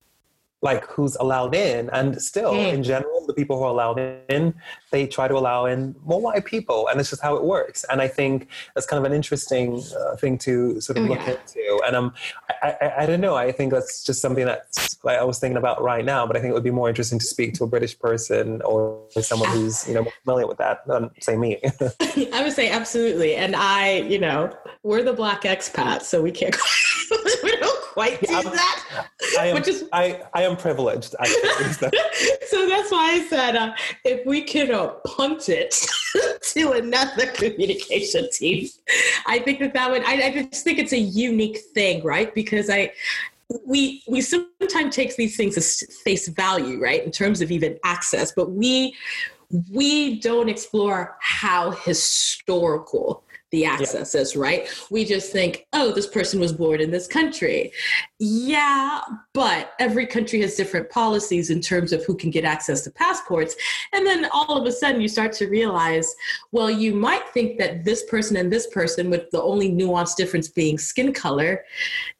like 0.62 0.86
who's 0.86 1.16
allowed 1.16 1.56
in. 1.56 1.90
And 1.92 2.22
still 2.22 2.54
mm. 2.54 2.74
in 2.74 2.84
general 2.84 3.26
the 3.28 3.34
people 3.34 3.58
who 3.58 3.64
are 3.64 3.70
allowed 3.70 4.00
in 4.30 4.54
they 4.92 5.08
try 5.08 5.28
to 5.28 5.36
allow 5.36 5.66
in 5.66 5.96
more 6.04 6.22
white 6.22 6.46
people. 6.46 6.88
And 6.88 7.00
it's 7.00 7.10
just 7.10 7.22
how 7.22 7.36
it 7.36 7.44
works. 7.44 7.86
And 7.90 8.02
i 8.02 8.08
think 8.08 8.48
that's 8.76 8.88
kind 8.88 9.04
of 9.04 9.10
an 9.10 9.16
interesting 9.16 9.82
uh, 10.00 10.16
thing 10.16 10.38
to 10.40 10.80
sort 10.82 10.98
of 10.98 11.06
oh, 11.06 11.10
look 11.10 11.20
yeah. 11.20 11.32
into. 11.32 11.82
And 11.86 11.96
um, 11.96 12.14
I, 12.62 12.76
I, 12.82 12.94
I, 13.00 13.06
don't 13.06 13.22
know. 13.22 13.36
I 13.36 13.52
think 13.52 13.72
that's 13.72 14.04
just 14.04 14.22
something 14.22 14.46
that 14.46 14.68
like, 15.04 15.18
i 15.18 15.24
was 15.24 15.40
thinking 15.40 15.58
about 15.58 15.82
right 15.82 16.06
now 16.06 16.26
but 16.26 16.36
i 16.38 16.40
think 16.40 16.52
it 16.52 16.54
would 16.54 16.64
be 16.64 16.72
more 16.72 16.90
interesting 16.90 17.20
to 17.20 17.26
speak 17.26 17.54
to 17.56 17.64
a 17.64 17.68
british 17.68 17.98
person 17.98 18.62
or 18.62 19.04
someone 19.22 19.50
who's 19.50 19.88
you 19.88 19.94
know 19.94 20.06
familiar 20.24 20.48
with 20.48 20.58
that 20.58 20.86
than 20.88 21.10
say 21.20 21.36
me. 21.36 21.60
I 22.34 22.44
would 22.44 22.54
say 22.54 22.70
absolutely. 22.70 23.36
And 23.36 23.56
i 23.56 23.98
you 23.98 24.20
know 24.20 24.56
we're 24.84 25.04
the 25.04 25.14
black 25.14 25.44
expats 25.44 26.04
so 26.04 26.22
we 26.22 26.32
can't 26.32 26.56
we 27.44 27.56
don't 27.58 27.81
quite 27.94 28.20
do 28.22 28.28
that 28.28 29.08
I 29.40 29.48
am, 29.48 29.58
is 29.58 29.86
I, 29.92 30.22
I 30.34 30.44
am 30.44 30.56
privileged. 30.56 31.12
so 32.48 32.70
that's 32.70 32.92
why 32.92 33.12
I 33.14 33.26
said 33.30 33.56
uh, 33.56 33.74
if 34.04 34.26
we 34.26 34.42
can 34.44 34.74
uh, 34.74 34.88
punt 35.06 35.50
it 35.50 35.76
to 36.42 36.72
another 36.72 37.28
communication 37.28 38.30
team, 38.32 38.68
I 39.28 39.40
think 39.40 39.60
that 39.60 39.74
that 39.74 39.92
would. 39.92 40.04
I, 40.04 40.28
I 40.28 40.48
just 40.50 40.64
think 40.64 40.80
it's 40.80 40.94
a 40.94 41.00
unique 41.00 41.60
thing, 41.74 42.04
right? 42.04 42.34
Because 42.34 42.70
I 42.70 42.92
we 43.66 44.04
we 44.08 44.22
sometimes 44.22 44.96
take 44.96 45.16
these 45.16 45.36
things 45.36 45.58
as 45.58 45.84
face 46.04 46.28
value, 46.28 46.82
right, 46.82 47.04
in 47.04 47.12
terms 47.12 47.42
of 47.42 47.52
even 47.52 47.78
access, 47.84 48.32
but 48.32 48.52
we 48.52 48.96
we 49.70 50.20
don't 50.20 50.50
explore 50.50 51.18
how 51.20 51.72
historical 51.72 53.21
the 53.52 53.66
access 53.66 54.16
yeah. 54.16 54.22
is, 54.22 54.36
right? 54.36 54.68
We 54.90 55.06
just 55.06 55.32
think, 55.32 55.68
oh, 55.74 55.92
this 55.92 56.08
person 56.08 56.40
was 56.40 56.54
born 56.54 56.80
in 56.80 56.90
this 56.90 57.08
country. 57.08 57.72
Yeah, 58.20 59.02
but 59.34 59.74
every 59.80 60.06
country 60.06 60.42
has 60.42 60.56
different 60.56 60.90
policies 60.90 61.50
in 61.50 61.60
terms 61.60 61.92
of 61.92 62.04
who 62.06 62.16
can 62.16 62.32
get 62.32 62.46
access 62.46 62.82
to 62.82 62.92
passports. 62.92 63.56
And 63.94 64.06
then 64.08 64.28
all 64.32 64.58
of 64.58 64.66
a 64.66 64.72
sudden 64.72 65.02
you 65.02 65.10
start 65.10 65.34
to 65.34 65.48
realize, 65.48 66.16
well, 66.52 66.72
you 66.72 66.94
might 66.94 67.28
think 67.30 67.58
that 67.58 67.84
this 67.84 68.04
person 68.06 68.38
and 68.38 68.52
this 68.52 68.68
person, 68.68 69.10
with 69.10 69.30
the 69.32 69.42
only 69.42 69.70
nuanced 69.70 70.16
difference 70.16 70.48
being 70.48 70.78
skin 70.78 71.14
color, 71.14 71.66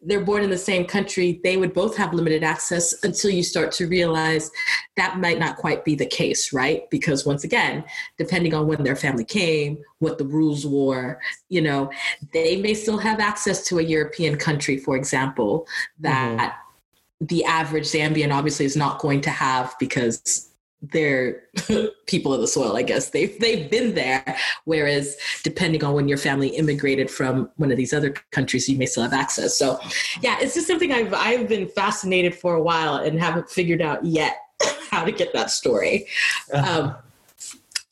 they're 0.02 0.26
born 0.26 0.44
in 0.44 0.50
the 0.50 0.58
same 0.58 0.86
country, 0.86 1.40
they 1.44 1.56
would 1.56 1.74
both 1.74 1.96
have 1.96 2.14
limited 2.14 2.44
access 2.44 2.94
until 3.04 3.32
you 3.32 3.44
start 3.44 3.72
to 3.74 3.88
realize 3.88 4.52
that 4.98 5.20
might 5.20 5.40
not 5.40 5.56
quite 5.56 5.86
be 5.86 5.96
the 5.96 6.06
case, 6.06 6.52
right? 6.52 6.90
Because 6.90 7.26
once 7.26 7.46
again, 7.46 7.86
depending 8.18 8.54
on 8.54 8.68
when 8.68 8.84
their 8.84 8.96
family 8.98 9.24
came, 9.24 9.78
what 10.00 10.18
the 10.18 10.26
rules 10.26 10.66
were, 10.66 11.21
you 11.50 11.62
know, 11.62 11.92
they 12.34 12.62
may 12.62 12.74
still 12.74 12.98
have 12.98 13.20
access 13.20 13.66
to 13.68 13.80
a 13.80 13.84
European 13.84 14.38
country, 14.38 14.78
for 14.78 14.96
example, 14.96 15.68
that 16.00 16.38
mm-hmm. 16.40 17.26
the 17.26 17.44
average 17.46 17.86
Zambian 17.86 18.34
obviously 18.34 18.66
is 18.66 18.76
not 18.76 19.00
going 19.00 19.22
to 19.22 19.30
have 19.30 19.76
because 19.80 20.52
they're 20.82 21.44
people 22.08 22.34
of 22.34 22.42
the 22.42 22.48
soil, 22.48 22.76
I 22.76 22.82
guess. 22.82 23.10
They've 23.10 23.38
they've 23.40 23.70
been 23.70 23.94
there. 23.94 24.38
Whereas 24.66 25.18
depending 25.44 25.84
on 25.84 25.94
when 25.94 26.08
your 26.08 26.18
family 26.18 26.50
immigrated 26.50 27.10
from 27.10 27.50
one 27.58 27.72
of 27.72 27.78
these 27.78 27.94
other 27.94 28.16
countries, 28.32 28.68
you 28.68 28.78
may 28.78 28.88
still 28.88 29.04
have 29.04 29.14
access. 29.14 29.58
So 29.58 29.80
yeah, 30.22 30.38
it's 30.40 30.56
just 30.56 30.68
something 30.68 30.92
I've 30.92 31.14
I've 31.14 31.48
been 31.48 31.68
fascinated 31.68 32.36
for 32.36 32.56
a 32.56 32.62
while 32.62 32.96
and 32.96 33.20
haven't 33.20 33.50
figured 33.50 33.82
out 33.82 34.04
yet 34.04 34.38
how 34.90 35.04
to 35.04 35.12
get 35.12 35.34
that 35.34 35.52
story. 35.52 36.08
Um, 36.54 36.96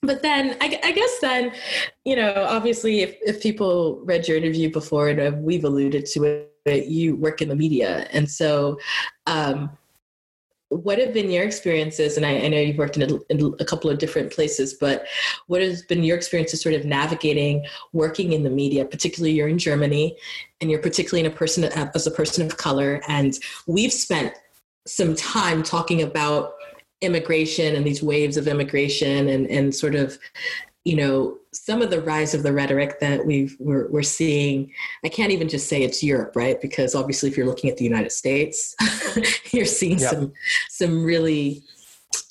but 0.01 0.21
then 0.21 0.55
I, 0.61 0.79
I, 0.83 0.91
guess 0.91 1.19
then 1.19 1.51
you 2.05 2.15
know 2.15 2.45
obviously 2.47 3.01
if, 3.01 3.17
if 3.21 3.41
people 3.41 4.01
read 4.03 4.27
your 4.27 4.37
interview 4.37 4.71
before 4.71 5.09
and 5.09 5.43
we've 5.43 5.63
alluded 5.63 6.05
to 6.07 6.45
it 6.65 6.87
you 6.87 7.15
work 7.15 7.41
in 7.41 7.49
the 7.49 7.55
media. 7.55 8.07
And 8.11 8.29
so 8.29 8.79
um, 9.27 9.71
what 10.69 10.99
have 10.99 11.13
been 11.13 11.31
your 11.31 11.43
experiences? 11.43 12.15
And 12.15 12.25
I, 12.25 12.37
I 12.37 12.47
know 12.47 12.59
you've 12.59 12.77
worked 12.77 12.97
in 12.97 13.09
a, 13.09 13.19
in 13.29 13.55
a, 13.59 13.65
couple 13.65 13.89
of 13.89 13.97
different 13.97 14.31
places 14.31 14.73
but 14.73 15.07
what 15.47 15.61
has 15.61 15.81
been 15.83 16.03
your 16.03 16.17
experiences 16.17 16.61
sort 16.61 16.75
of 16.75 16.85
navigating 16.85 17.65
working 17.93 18.33
in 18.33 18.43
the 18.43 18.49
media 18.49 18.85
particularly 18.85 19.33
you're 19.33 19.47
in 19.47 19.57
germany 19.57 20.15
and 20.61 20.69
you're 20.69 20.81
particularly 20.81 21.25
in 21.25 21.31
a 21.31 21.35
person 21.35 21.63
as 21.63 22.07
a 22.07 22.11
person 22.11 22.45
of 22.45 22.57
color. 22.57 23.01
And 23.07 23.37
we've 23.67 23.93
spent 23.93 24.33
some 24.85 25.15
time 25.15 25.63
talking 25.63 26.01
about 26.01 26.53
immigration 27.01 27.75
and 27.75 27.85
these 27.85 28.03
waves 28.03 28.37
of 28.37 28.47
immigration 28.47 29.29
and, 29.29 29.47
and 29.47 29.73
sort 29.73 29.95
of 29.95 30.19
you 30.85 30.95
know 30.95 31.37
some 31.51 31.81
of 31.81 31.89
the 31.89 32.01
rise 32.01 32.33
of 32.33 32.43
the 32.43 32.53
rhetoric 32.53 32.99
that 32.99 33.25
we've 33.25 33.55
we're, 33.59 33.87
we're 33.89 34.01
seeing 34.01 34.71
i 35.03 35.09
can't 35.09 35.31
even 35.31 35.47
just 35.47 35.67
say 35.67 35.83
it's 35.83 36.03
europe 36.03 36.35
right 36.35 36.61
because 36.61 36.95
obviously 36.95 37.29
if 37.29 37.37
you're 37.37 37.45
looking 37.45 37.69
at 37.69 37.77
the 37.77 37.83
united 37.83 38.11
states 38.11 38.75
you're 39.51 39.65
seeing 39.65 39.99
yep. 39.99 40.11
some 40.11 40.33
some 40.69 41.03
really 41.03 41.63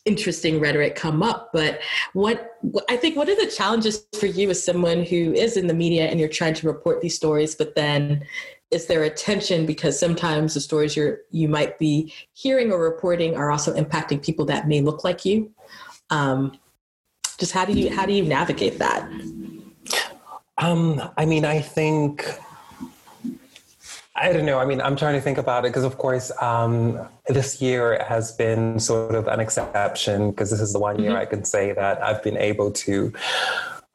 interesting 0.04 0.58
rhetoric 0.58 0.94
come 0.96 1.22
up 1.22 1.50
but 1.52 1.80
what 2.14 2.58
i 2.88 2.96
think 2.96 3.16
what 3.16 3.28
are 3.28 3.36
the 3.36 3.50
challenges 3.50 4.06
for 4.18 4.26
you 4.26 4.50
as 4.50 4.62
someone 4.62 5.02
who 5.02 5.32
is 5.34 5.56
in 5.56 5.66
the 5.66 5.74
media 5.74 6.06
and 6.06 6.18
you're 6.18 6.28
trying 6.28 6.54
to 6.54 6.66
report 6.66 7.00
these 7.00 7.14
stories 7.14 7.54
but 7.54 7.74
then 7.74 8.24
is 8.70 8.86
there 8.86 9.04
a 9.04 9.10
tension 9.10 9.64
because 9.64 9.98
sometimes 9.98 10.54
the 10.54 10.60
stories 10.60 10.96
you're 10.96 11.20
you 11.30 11.48
might 11.48 11.78
be 11.78 12.12
hearing 12.32 12.70
or 12.70 12.82
reporting 12.82 13.36
are 13.36 13.50
also 13.50 13.74
impacting 13.74 14.22
people 14.22 14.44
that 14.44 14.68
may 14.68 14.80
look 14.80 15.04
like 15.04 15.24
you 15.24 15.50
um, 16.10 16.58
just 17.38 17.52
how 17.52 17.64
do 17.64 17.72
you 17.72 17.94
how 17.94 18.04
do 18.06 18.12
you 18.12 18.24
navigate 18.24 18.78
that 18.78 19.08
um, 20.58 21.00
i 21.16 21.24
mean 21.24 21.44
i 21.44 21.60
think 21.60 22.26
I 24.20 24.32
don't 24.32 24.46
know. 24.46 24.58
I 24.58 24.64
mean, 24.64 24.80
I'm 24.80 24.96
trying 24.96 25.14
to 25.14 25.20
think 25.20 25.38
about 25.38 25.64
it 25.64 25.68
because, 25.68 25.84
of 25.84 25.98
course, 25.98 26.32
um, 26.42 26.98
this 27.28 27.62
year 27.62 28.04
has 28.08 28.32
been 28.32 28.80
sort 28.80 29.14
of 29.14 29.28
an 29.28 29.38
exception 29.38 30.30
because 30.30 30.50
this 30.50 30.60
is 30.60 30.72
the 30.72 30.78
one 30.78 30.98
year 30.98 31.10
mm-hmm. 31.10 31.20
I 31.20 31.26
can 31.26 31.44
say 31.44 31.72
that 31.72 32.02
I've 32.02 32.22
been 32.22 32.36
able 32.36 32.72
to 32.72 33.12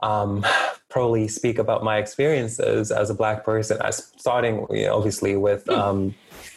um, 0.04 0.46
probably 0.90 1.28
speak 1.28 1.58
about 1.58 1.84
my 1.84 1.98
experiences 1.98 2.92
as 2.92 3.10
a 3.10 3.14
black 3.16 3.44
person, 3.44 3.82
as 3.82 4.12
starting 4.18 4.68
you 4.70 4.86
know, 4.86 4.96
obviously 4.98 5.36
with 5.36 5.66
hmm. 5.66 5.72
um, 5.72 6.16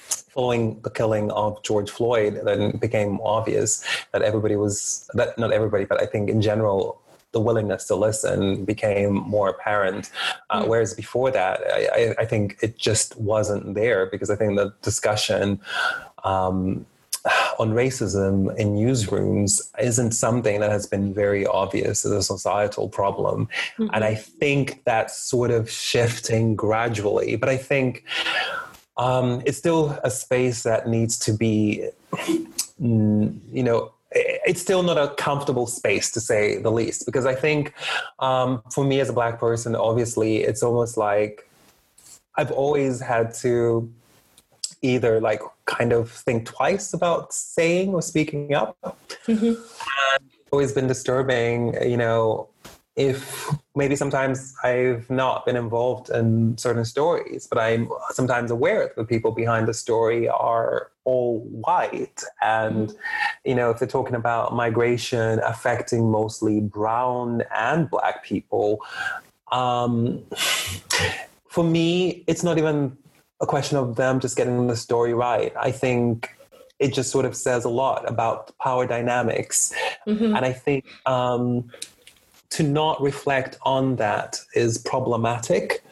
following 0.09 0.81
the 0.83 0.91
killing 0.91 1.31
of 1.31 1.63
George 1.63 1.91
Floyd, 1.91 2.41
then 2.45 2.61
it 2.61 2.81
became 2.81 3.21
obvious 3.23 3.85
that 4.13 4.23
everybody 4.23 4.57
was 4.57 5.09
that 5.15 5.39
not 5.39 5.53
everybody, 5.53 5.85
but 5.85 6.03
I 6.03 6.07
think 6.07 6.29
in 6.29 6.43
general. 6.43 7.01
The 7.33 7.41
willingness 7.41 7.85
to 7.89 7.97
listen 7.97 8.65
became 8.65 9.13
more 9.13 9.51
apparent. 9.51 10.11
Uh, 10.49 10.63
mm. 10.63 10.69
Whereas 10.69 10.95
before 10.95 11.31
that, 11.33 11.61
I, 11.71 12.15
I, 12.19 12.25
think 12.25 12.57
it 12.63 12.79
just 12.79 13.15
wasn't 13.21 13.75
there 13.75 14.07
because 14.07 14.31
I 14.31 14.37
think 14.37 14.57
the 14.57 14.73
discussion 14.81 15.61
um, 16.25 16.87
on 17.59 17.73
racism 17.73 18.55
in 18.57 18.75
newsrooms 18.75 19.61
isn't 19.81 20.13
something 20.13 20.61
that 20.61 20.71
has 20.71 20.87
been 20.87 21.13
very 21.13 21.47
obvious 21.47 22.05
as 22.05 22.13
a 22.13 22.23
societal 22.23 22.89
problem. 22.89 23.49
Mm-hmm. 23.79 23.95
And 23.95 24.05
I 24.05 24.15
think 24.15 24.83
that's 24.85 25.19
sort 25.19 25.51
of 25.51 25.71
shifting 25.71 26.57
gradually. 26.57 27.37
But 27.37 27.49
I 27.49 27.57
think 27.57 28.05
um, 28.97 29.43
it's 29.47 29.59
still 29.59 29.99
a 30.05 30.11
space 30.11 30.63
that 30.63 30.89
needs 30.89 31.19
to 31.21 31.33
be, 31.33 31.89
you 32.79 33.41
know, 33.53 33.93
it's 34.13 34.61
still 34.61 34.83
not 34.83 34.97
a 34.97 35.15
comfortable 35.17 35.67
space 35.67 36.11
to 36.13 36.21
say 36.21 36.59
the 36.59 36.71
least 36.71 37.05
because 37.05 37.27
i 37.27 37.35
think 37.35 37.75
um, 38.21 38.63
for 38.73 38.85
me 38.85 39.01
as 39.01 39.11
a 39.11 39.13
black 39.13 39.39
person 39.39 39.75
obviously 39.75 40.39
it's 40.39 40.63
almost 40.63 40.97
like 40.97 41.47
i've 42.37 42.51
always 42.53 43.01
had 43.01 43.35
to 43.35 43.93
either 44.87 45.21
like 45.21 45.41
kind 45.65 45.93
of 45.93 46.11
think 46.11 46.47
twice 46.47 46.93
about 46.93 47.33
saying 47.33 47.95
or 47.95 48.03
speaking 48.03 48.55
up. 48.55 48.77
Mm-hmm. 49.27 49.47
And 49.47 50.31
it's 50.33 50.53
always 50.53 50.73
been 50.73 50.87
disturbing, 50.87 51.75
you 51.83 51.97
know, 51.97 52.49
if 52.97 53.51
maybe 53.75 53.95
sometimes 53.95 54.55
I've 54.65 55.09
not 55.11 55.45
been 55.45 55.57
involved 55.57 56.09
in 56.09 56.57
certain 56.57 56.87
stories, 56.87 57.47
but 57.47 57.59
I'm 57.59 57.91
sometimes 58.11 58.51
aware 58.51 58.85
that 58.85 58.97
the 58.97 59.05
people 59.05 59.33
behind 59.33 59.69
the 59.69 59.75
story 59.75 60.29
are 60.31 60.91
all 61.05 61.41
white. 61.41 62.25
And, 62.41 62.95
you 63.45 63.55
know, 63.55 63.71
if 63.71 63.79
they're 63.79 63.87
talking 63.87 64.17
about 64.17 64.55
migration 64.55 65.41
affecting 65.41 66.11
mostly 66.11 66.61
brown 66.61 67.43
and 67.55 67.91
black 67.91 68.25
people, 68.25 68.81
um, 69.53 70.25
for 71.49 71.65
me, 71.65 72.25
it's 72.27 72.43
not 72.43 72.57
even 72.57 72.97
a 73.41 73.47
question 73.47 73.77
of 73.77 73.97
them 73.97 74.21
just 74.21 74.37
getting 74.37 74.67
the 74.67 74.77
story 74.77 75.15
right. 75.15 75.53
I 75.59 75.71
think 75.71 76.35
it 76.79 76.93
just 76.93 77.11
sort 77.11 77.25
of 77.25 77.35
says 77.37 77.65
a 77.65 77.69
lot 77.69 78.09
about 78.09 78.57
power 78.59 78.87
dynamics. 78.87 79.73
Mm-hmm. 80.07 80.37
And 80.37 80.45
I 80.45 80.53
think 80.53 80.87
um, 81.07 81.71
to 82.51 82.63
not 82.63 83.01
reflect 83.01 83.59
on 83.63 83.97
that 83.97 84.41
is 84.55 84.79
problematic. 84.79 85.83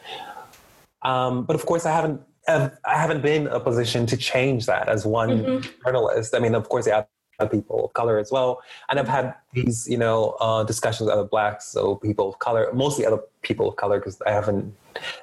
Um, 1.01 1.43
but 1.43 1.55
of 1.55 1.65
course, 1.65 1.85
I 1.85 1.91
haven't. 1.91 2.21
I 2.47 2.69
haven't 2.85 3.23
been 3.23 3.47
in 3.47 3.47
a 3.47 3.59
position 3.59 4.05
to 4.05 4.15
change 4.15 4.67
that 4.67 4.87
as 4.87 5.03
one 5.03 5.29
mm-hmm. 5.29 5.81
journalist. 5.83 6.35
I 6.35 6.39
mean, 6.39 6.53
of 6.53 6.69
course, 6.69 6.85
yeah, 6.85 7.05
people 7.51 7.85
of 7.85 7.93
color 7.93 8.19
as 8.19 8.31
well. 8.31 8.61
And 8.89 8.99
I've 8.99 9.07
had 9.07 9.33
these, 9.53 9.87
you 9.89 9.97
know, 9.97 10.37
uh, 10.39 10.63
discussions 10.63 11.07
with 11.07 11.13
other 11.13 11.27
blacks, 11.27 11.67
so 11.67 11.95
people 11.95 12.29
of 12.29 12.39
color, 12.39 12.71
mostly 12.73 13.05
other 13.05 13.19
people 13.41 13.69
of 13.69 13.75
color, 13.77 13.99
because 13.99 14.21
I 14.27 14.31
haven't 14.31 14.75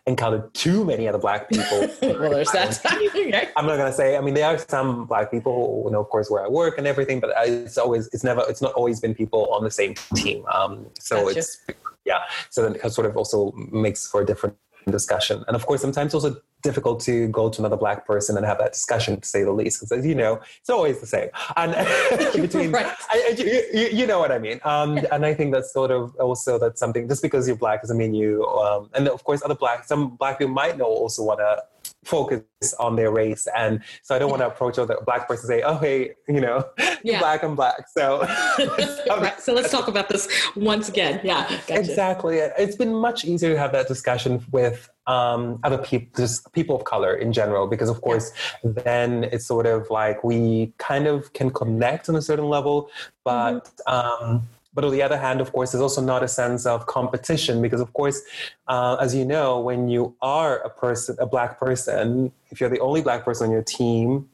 encountered 0.06 0.52
too 0.54 0.84
many 0.84 1.08
other 1.08 1.18
black 1.18 1.48
people. 1.48 1.80
well, 2.02 2.30
there's 2.30 2.50
that. 2.52 2.80
I'm 3.56 3.66
not 3.66 3.76
gonna 3.76 3.92
say. 3.92 4.16
I 4.16 4.20
mean, 4.20 4.34
there 4.34 4.46
are 4.46 4.58
some 4.58 5.06
black 5.06 5.30
people, 5.30 5.82
you 5.86 5.92
know, 5.92 6.00
of 6.00 6.08
course, 6.08 6.30
where 6.30 6.44
I 6.44 6.48
work 6.48 6.78
and 6.78 6.86
everything, 6.86 7.20
but 7.20 7.32
it's 7.44 7.78
always, 7.78 8.08
it's 8.12 8.24
never, 8.24 8.44
it's 8.48 8.62
not 8.62 8.72
always 8.74 9.00
been 9.00 9.14
people 9.14 9.52
on 9.52 9.64
the 9.64 9.70
same 9.70 9.94
team. 10.14 10.44
Um, 10.52 10.86
so 10.98 11.26
gotcha. 11.26 11.38
it's, 11.38 11.64
yeah. 12.04 12.20
So 12.50 12.62
then 12.62 12.76
it 12.82 12.90
sort 12.90 13.06
of 13.06 13.16
also 13.16 13.52
makes 13.70 14.08
for 14.08 14.22
a 14.22 14.26
different 14.26 14.56
discussion. 14.90 15.44
And 15.46 15.56
of 15.56 15.66
course, 15.66 15.80
sometimes 15.80 16.14
also 16.14 16.36
difficult 16.62 17.00
to 17.00 17.28
go 17.28 17.48
to 17.50 17.60
another 17.60 17.76
black 17.76 18.06
person 18.06 18.36
and 18.36 18.46
have 18.46 18.58
that 18.58 18.72
discussion, 18.72 19.20
to 19.20 19.28
say 19.28 19.42
the 19.44 19.52
least, 19.52 19.80
because 19.80 19.92
as 19.92 20.06
you 20.06 20.14
know, 20.14 20.40
it's 20.60 20.70
always 20.70 21.00
the 21.00 21.06
same. 21.06 21.28
And 21.56 21.72
between, 22.40 22.72
right. 22.72 22.86
I, 23.10 23.34
you, 23.36 23.88
you, 23.92 24.06
know 24.06 24.18
what 24.18 24.32
I 24.32 24.38
mean. 24.38 24.60
Um, 24.64 24.98
and 25.10 25.26
I 25.26 25.34
think 25.34 25.52
that's 25.52 25.72
sort 25.72 25.90
of 25.90 26.14
also 26.16 26.58
that's 26.58 26.80
something. 26.80 27.08
Just 27.08 27.22
because 27.22 27.46
you're 27.46 27.56
black 27.56 27.82
doesn't 27.82 27.96
mean 27.96 28.14
you. 28.14 28.46
Um, 28.46 28.90
and 28.94 29.08
of 29.08 29.24
course, 29.24 29.42
other 29.44 29.54
black, 29.54 29.84
some 29.84 30.16
black 30.16 30.38
people 30.38 30.54
might 30.54 30.78
know 30.78 30.86
also 30.86 31.22
want 31.22 31.40
to 31.40 31.62
focus 32.05 32.42
on 32.78 32.96
their 32.96 33.11
race. 33.11 33.46
And 33.57 33.82
so 34.03 34.14
I 34.14 34.18
don't 34.18 34.30
want 34.30 34.42
to 34.42 34.48
approach 34.48 34.78
other 34.78 34.98
black 35.07 35.28
person 35.28 35.50
and 35.50 35.61
say, 35.61 35.64
oh, 35.64 35.78
hey, 35.78 36.14
you 36.28 36.40
know, 36.40 36.64
yeah. 37.05 37.20
black, 37.20 37.42
I'm 37.42 37.55
black. 37.55 37.86
So, 37.96 38.20
right. 39.09 39.40
so 39.40 39.53
let's 39.53 39.70
talk 39.70 39.88
about 39.88 40.09
this 40.09 40.28
once 40.57 40.88
again. 40.88 41.20
Yeah. 41.22 41.48
Gotcha. 41.66 41.78
Exactly. 41.78 42.38
It's 42.38 42.76
been 42.76 42.94
much 42.94 43.24
easier 43.24 43.53
to 43.53 43.59
have 43.59 43.72
that 43.72 43.88
discussion 43.88 44.44
with 44.50 44.90
um, 45.07 45.59
other 45.64 45.78
people, 45.78 46.09
just 46.16 46.53
people 46.53 46.76
of 46.76 46.84
color 46.84 47.14
in 47.14 47.32
general, 47.32 47.66
because 47.66 47.88
of 47.88 48.00
course, 48.00 48.32
yeah. 48.64 48.70
then 48.84 49.24
it's 49.24 49.46
sort 49.46 49.66
of 49.66 49.88
like 49.90 50.22
we 50.24 50.72
kind 50.78 51.07
of 51.07 51.32
can 51.32 51.50
connect 51.50 52.09
on 52.09 52.16
a 52.16 52.22
certain 52.22 52.48
level, 52.48 52.90
but, 53.24 53.70
mm-hmm. 53.88 54.24
um, 54.24 54.48
but 54.74 54.84
on 54.84 54.92
the 54.92 55.02
other 55.02 55.18
hand, 55.18 55.40
of 55.40 55.52
course, 55.52 55.72
there's 55.72 55.82
also 55.82 56.00
not 56.00 56.22
a 56.22 56.28
sense 56.28 56.64
of 56.66 56.86
competition 56.86 57.60
because, 57.60 57.80
of 57.80 57.92
course, 57.92 58.20
uh, 58.68 58.96
as 59.00 59.14
you 59.14 59.24
know, 59.24 59.60
when 59.60 59.88
you 59.88 60.14
are 60.22 60.58
a 60.58 60.70
person, 60.70 61.16
a 61.18 61.26
black 61.26 61.58
person, 61.58 62.32
if 62.50 62.60
you're 62.60 62.70
the 62.70 62.80
only 62.80 63.02
black 63.02 63.24
person 63.24 63.46
on 63.46 63.52
your 63.52 63.62
team, 63.62 64.28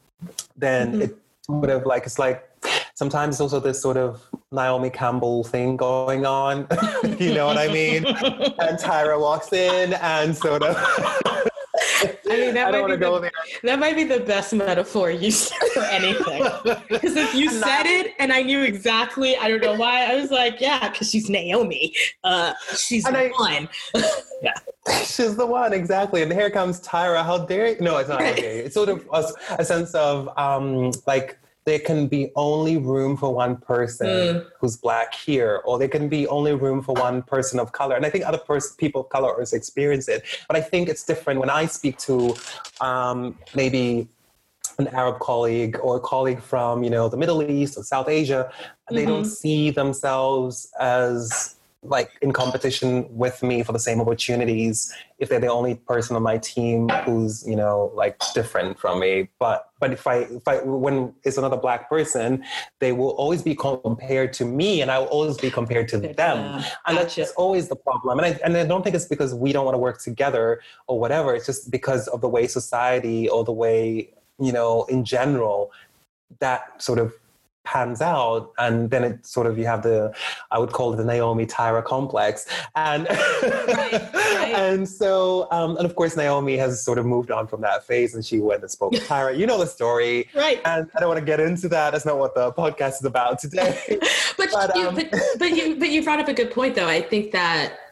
then 0.56 0.92
mm-hmm. 0.92 1.02
it 1.02 1.16
would 1.48 1.70
have 1.70 1.86
like 1.86 2.04
it's 2.04 2.18
like 2.18 2.48
sometimes 2.94 3.36
it's 3.36 3.40
also 3.40 3.60
this 3.60 3.80
sort 3.80 3.96
of 3.96 4.22
Naomi 4.50 4.90
Campbell 4.90 5.44
thing 5.44 5.76
going 5.76 6.26
on. 6.26 6.66
you 7.18 7.34
know 7.34 7.46
what 7.46 7.58
I 7.58 7.68
mean? 7.68 8.04
and 8.06 8.78
Tyra 8.78 9.20
walks 9.20 9.52
in 9.52 9.92
and 9.94 10.36
sort 10.36 10.62
of 10.62 10.76
I 12.30 12.36
mean, 12.36 12.54
that, 12.54 12.74
I 12.74 12.80
might 12.80 12.86
be 12.88 12.96
the, 12.96 13.30
that 13.62 13.78
might 13.78 13.96
be 13.96 14.04
the 14.04 14.20
best 14.20 14.52
metaphor 14.52 15.10
you 15.10 15.30
said 15.30 15.58
for 15.72 15.82
anything. 15.84 16.42
Because 16.88 17.16
if 17.16 17.34
you 17.34 17.48
I'm 17.48 17.54
said 17.54 17.82
not, 17.84 17.86
it 17.86 18.14
and 18.18 18.32
I 18.32 18.42
knew 18.42 18.62
exactly, 18.62 19.36
I 19.36 19.48
don't 19.48 19.62
know 19.62 19.74
why, 19.74 20.06
I 20.12 20.16
was 20.16 20.30
like, 20.30 20.60
yeah, 20.60 20.88
because 20.88 21.10
she's 21.10 21.28
Naomi. 21.28 21.94
Uh, 22.24 22.52
she's 22.76 23.04
the 23.04 23.16
I, 23.16 23.28
one. 23.38 23.68
yeah. 24.42 24.52
She's 25.04 25.36
the 25.36 25.46
one, 25.46 25.72
exactly. 25.72 26.22
And 26.22 26.32
here 26.32 26.50
comes 26.50 26.80
Tyra. 26.80 27.24
How 27.24 27.38
dare 27.38 27.68
you? 27.68 27.80
No, 27.80 27.98
it's 27.98 28.08
not 28.08 28.22
okay. 28.22 28.60
It's 28.60 28.74
sort 28.74 28.88
of 28.88 29.06
a, 29.12 29.24
a 29.58 29.64
sense 29.64 29.94
of 29.94 30.28
um, 30.38 30.92
like, 31.06 31.38
there 31.68 31.78
can 31.78 32.08
be 32.08 32.30
only 32.34 32.78
room 32.78 33.14
for 33.14 33.30
one 33.34 33.54
person 33.56 34.06
mm. 34.06 34.46
who's 34.58 34.76
black 34.78 35.14
here, 35.14 35.60
or 35.66 35.78
there 35.78 35.92
can 35.96 36.08
be 36.08 36.26
only 36.28 36.54
room 36.54 36.80
for 36.82 36.94
one 36.94 37.20
person 37.22 37.60
of 37.60 37.72
color. 37.72 37.94
And 37.94 38.06
I 38.06 38.10
think 38.10 38.24
other 38.24 38.38
pers- 38.38 38.74
people 38.76 39.02
of 39.02 39.10
color 39.10 39.38
also 39.38 39.54
experience 39.54 40.08
it. 40.08 40.24
But 40.48 40.56
I 40.56 40.62
think 40.62 40.88
it's 40.88 41.04
different 41.04 41.40
when 41.40 41.50
I 41.50 41.66
speak 41.66 41.98
to 42.08 42.34
um, 42.80 43.36
maybe 43.54 44.08
an 44.78 44.88
Arab 44.88 45.18
colleague 45.18 45.78
or 45.82 45.96
a 45.96 46.00
colleague 46.00 46.40
from, 46.40 46.82
you 46.82 46.88
know, 46.88 47.06
the 47.10 47.18
Middle 47.18 47.42
East 47.42 47.76
or 47.76 47.82
South 47.82 48.08
Asia. 48.08 48.50
They 48.90 49.02
mm-hmm. 49.02 49.10
don't 49.10 49.24
see 49.26 49.70
themselves 49.70 50.72
as 50.80 51.56
like 51.82 52.10
in 52.22 52.32
competition 52.32 53.06
with 53.08 53.40
me 53.42 53.62
for 53.62 53.72
the 53.72 53.78
same 53.78 54.00
opportunities 54.00 54.92
if 55.18 55.28
they're 55.28 55.38
the 55.38 55.46
only 55.46 55.76
person 55.76 56.16
on 56.16 56.22
my 56.22 56.36
team 56.38 56.88
who's 57.04 57.46
you 57.46 57.54
know 57.54 57.92
like 57.94 58.20
different 58.34 58.78
from 58.78 58.98
me. 58.98 59.28
But 59.38 59.70
but 59.78 59.92
if 59.92 60.06
i 60.06 60.16
if 60.16 60.46
i 60.48 60.56
when 60.64 61.14
it's 61.22 61.38
another 61.38 61.56
black 61.56 61.88
person 61.88 62.44
they 62.80 62.90
will 62.90 63.10
always 63.10 63.42
be 63.42 63.54
compared 63.54 64.32
to 64.32 64.44
me 64.44 64.80
and 64.82 64.90
i 64.90 64.98
will 64.98 65.06
always 65.06 65.38
be 65.38 65.50
compared 65.50 65.88
to 65.88 65.98
them. 65.98 66.14
yeah, 66.16 66.68
and 66.86 66.98
that's 66.98 67.14
just 67.14 67.34
always 67.36 67.68
the 67.68 67.76
problem. 67.76 68.18
And 68.18 68.26
I, 68.26 68.40
and 68.44 68.56
I 68.56 68.66
don't 68.66 68.82
think 68.82 68.96
it's 68.96 69.06
because 69.06 69.32
we 69.34 69.52
don't 69.52 69.64
want 69.64 69.74
to 69.74 69.78
work 69.78 70.00
together 70.00 70.60
or 70.88 70.98
whatever 70.98 71.34
it's 71.34 71.46
just 71.46 71.70
because 71.70 72.08
of 72.08 72.20
the 72.20 72.28
way 72.28 72.48
society 72.48 73.28
or 73.28 73.44
the 73.44 73.52
way 73.52 74.10
you 74.40 74.52
know 74.52 74.84
in 74.84 75.04
general 75.04 75.70
that 76.40 76.82
sort 76.82 76.98
of 76.98 77.14
pans 77.68 78.00
out 78.00 78.52
and 78.56 78.90
then 78.90 79.04
it 79.04 79.26
sort 79.26 79.46
of 79.46 79.58
you 79.58 79.66
have 79.66 79.82
the 79.82 80.10
i 80.50 80.58
would 80.58 80.72
call 80.72 80.94
it 80.94 80.96
the 80.96 81.04
naomi 81.04 81.44
tyra 81.44 81.84
complex. 81.84 82.46
And 82.74 83.06
right, 83.10 84.14
right. 84.14 84.54
and 84.56 84.88
so 84.88 85.48
um, 85.50 85.76
and 85.76 85.84
of 85.84 85.94
course 85.94 86.16
naomi 86.16 86.56
has 86.56 86.82
sort 86.82 86.98
of 86.98 87.04
moved 87.04 87.30
on 87.30 87.46
from 87.46 87.60
that 87.62 87.84
phase 87.84 88.14
and 88.14 88.24
she 88.24 88.38
went 88.38 88.62
and 88.62 88.70
spoke 88.70 88.92
with 88.92 89.06
tyra. 89.06 89.36
You 89.36 89.46
know 89.46 89.58
the 89.58 89.66
story. 89.66 90.28
Right. 90.34 90.60
And 90.64 90.88
i 90.94 91.00
don't 91.00 91.08
want 91.08 91.20
to 91.20 91.26
get 91.26 91.40
into 91.40 91.68
that. 91.68 91.90
That's 91.92 92.06
not 92.06 92.18
what 92.18 92.34
the 92.34 92.52
podcast 92.52 92.94
is 93.00 93.04
about 93.04 93.38
today. 93.38 93.78
But, 94.38 94.50
but, 94.52 94.76
you, 94.76 94.88
um, 94.88 94.94
but, 94.94 95.12
but 95.38 95.50
you 95.50 95.76
but 95.80 95.88
you 95.90 96.04
brought 96.04 96.20
up 96.20 96.28
a 96.28 96.32
good 96.32 96.52
point 96.52 96.76
though. 96.76 96.86
I 96.86 97.02
think 97.02 97.32
that 97.32 97.87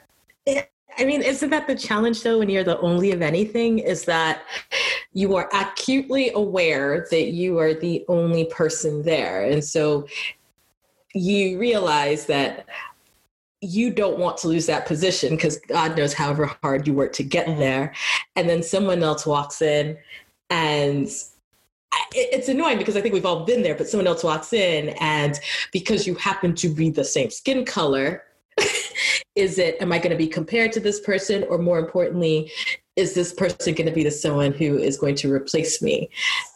I 0.98 1.04
mean, 1.04 1.22
isn't 1.22 1.50
that 1.50 1.66
the 1.66 1.74
challenge 1.74 2.22
though 2.22 2.38
when 2.38 2.48
you're 2.48 2.64
the 2.64 2.78
only 2.80 3.12
of 3.12 3.22
anything? 3.22 3.78
Is 3.78 4.04
that 4.04 4.42
you 5.12 5.34
are 5.34 5.48
acutely 5.54 6.30
aware 6.34 7.06
that 7.10 7.28
you 7.28 7.58
are 7.58 7.72
the 7.72 8.04
only 8.08 8.44
person 8.46 9.02
there. 9.02 9.44
And 9.44 9.64
so 9.64 10.06
you 11.14 11.58
realize 11.58 12.26
that 12.26 12.66
you 13.62 13.90
don't 13.90 14.18
want 14.18 14.36
to 14.38 14.48
lose 14.48 14.66
that 14.66 14.84
position 14.84 15.30
because 15.30 15.56
God 15.56 15.96
knows 15.96 16.12
however 16.12 16.54
hard 16.62 16.86
you 16.86 16.92
work 16.92 17.14
to 17.14 17.22
get 17.22 17.46
mm-hmm. 17.46 17.58
there. 17.58 17.94
And 18.36 18.48
then 18.48 18.62
someone 18.62 19.02
else 19.02 19.24
walks 19.24 19.62
in 19.62 19.96
and 20.50 21.08
it's 22.12 22.48
annoying 22.48 22.76
because 22.76 22.96
I 22.96 23.00
think 23.00 23.14
we've 23.14 23.24
all 23.24 23.46
been 23.46 23.62
there, 23.62 23.74
but 23.74 23.88
someone 23.88 24.06
else 24.06 24.22
walks 24.22 24.52
in 24.52 24.90
and 25.00 25.40
because 25.72 26.06
you 26.06 26.14
happen 26.16 26.54
to 26.56 26.68
be 26.68 26.90
the 26.90 27.04
same 27.04 27.30
skin 27.30 27.64
color, 27.64 28.24
is 29.34 29.58
it 29.58 29.76
am 29.80 29.92
i 29.92 29.98
going 29.98 30.10
to 30.10 30.16
be 30.16 30.28
compared 30.28 30.72
to 30.72 30.80
this 30.80 31.00
person? 31.00 31.44
Or 31.44 31.58
more 31.58 31.78
importantly 31.78 32.50
is 32.96 33.14
this 33.14 33.32
person 33.32 33.74
going 33.74 33.88
to 33.88 33.92
be 33.92 34.04
the 34.04 34.10
someone 34.10 34.52
who 34.52 34.78
is 34.78 34.98
going 34.98 35.16
to 35.16 35.32
replace 35.32 35.82
me? 35.82 36.10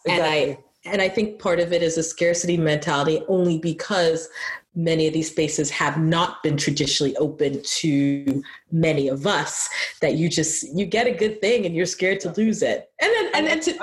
Exactly. 0.07 0.13
and 0.13 0.23
i 0.23 0.59
and 0.87 1.03
i 1.03 1.09
think 1.09 1.39
part 1.39 1.61
of 1.61 1.73
it 1.73 1.83
is 1.83 1.99
a 1.99 2.03
scarcity 2.03 2.57
mentality 2.57 3.23
only 3.29 3.59
because 3.59 4.29
many 4.75 5.07
of 5.07 5.13
these 5.13 5.31
spaces 5.31 5.71
have 5.71 5.99
not 5.99 6.43
been 6.43 6.57
traditionally 6.57 7.17
open 7.17 7.61
to 7.65 8.43
many 8.71 9.09
of 9.09 9.27
us 9.27 9.69
that 10.01 10.15
you 10.15 10.29
just 10.29 10.69
you 10.75 10.87
get 10.87 11.07
a 11.07 11.13
good 11.13 11.41
thing 11.41 11.67
and 11.67 11.75
you're 11.75 11.87
scared 11.87 12.21
to 12.21 12.33
lose 12.33 12.63
it. 12.63 12.91
And 13.01 13.13
then 13.13 13.31
and, 13.35 13.49
and 13.49 13.63
to 13.63 13.83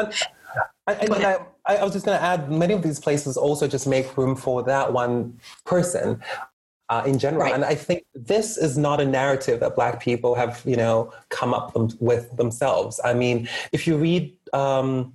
and, 0.88 1.12
and 1.12 1.26
I, 1.26 1.40
I, 1.66 1.84
was 1.84 1.92
just 1.92 2.06
going 2.06 2.18
to 2.18 2.24
add, 2.24 2.50
many 2.50 2.74
of 2.74 2.82
these 2.82 3.00
places 3.00 3.36
also 3.36 3.68
just 3.68 3.88
make 3.88 4.16
room 4.18 4.38
for 4.38 4.64
that 4.64 4.94
one 4.94 5.38
person 5.66 6.24
uh, 6.90 7.04
in 7.06 7.20
general. 7.20 7.44
Right. 7.44 7.54
And 7.54 7.66
I 7.66 7.76
think 7.76 8.06
this 8.16 8.58
is 8.58 8.78
not 8.78 9.02
a 9.02 9.06
narrative 9.06 9.60
that 9.60 9.76
Black 9.76 10.02
people 10.02 10.36
have, 10.36 10.62
you 10.66 10.76
know, 10.76 11.12
come 11.30 11.54
up 11.54 11.76
with 12.00 12.36
themselves. 12.38 13.00
I 13.04 13.14
mean, 13.14 13.50
if 13.72 13.88
you 13.88 13.98
read 13.98 14.34
um, 14.54 15.14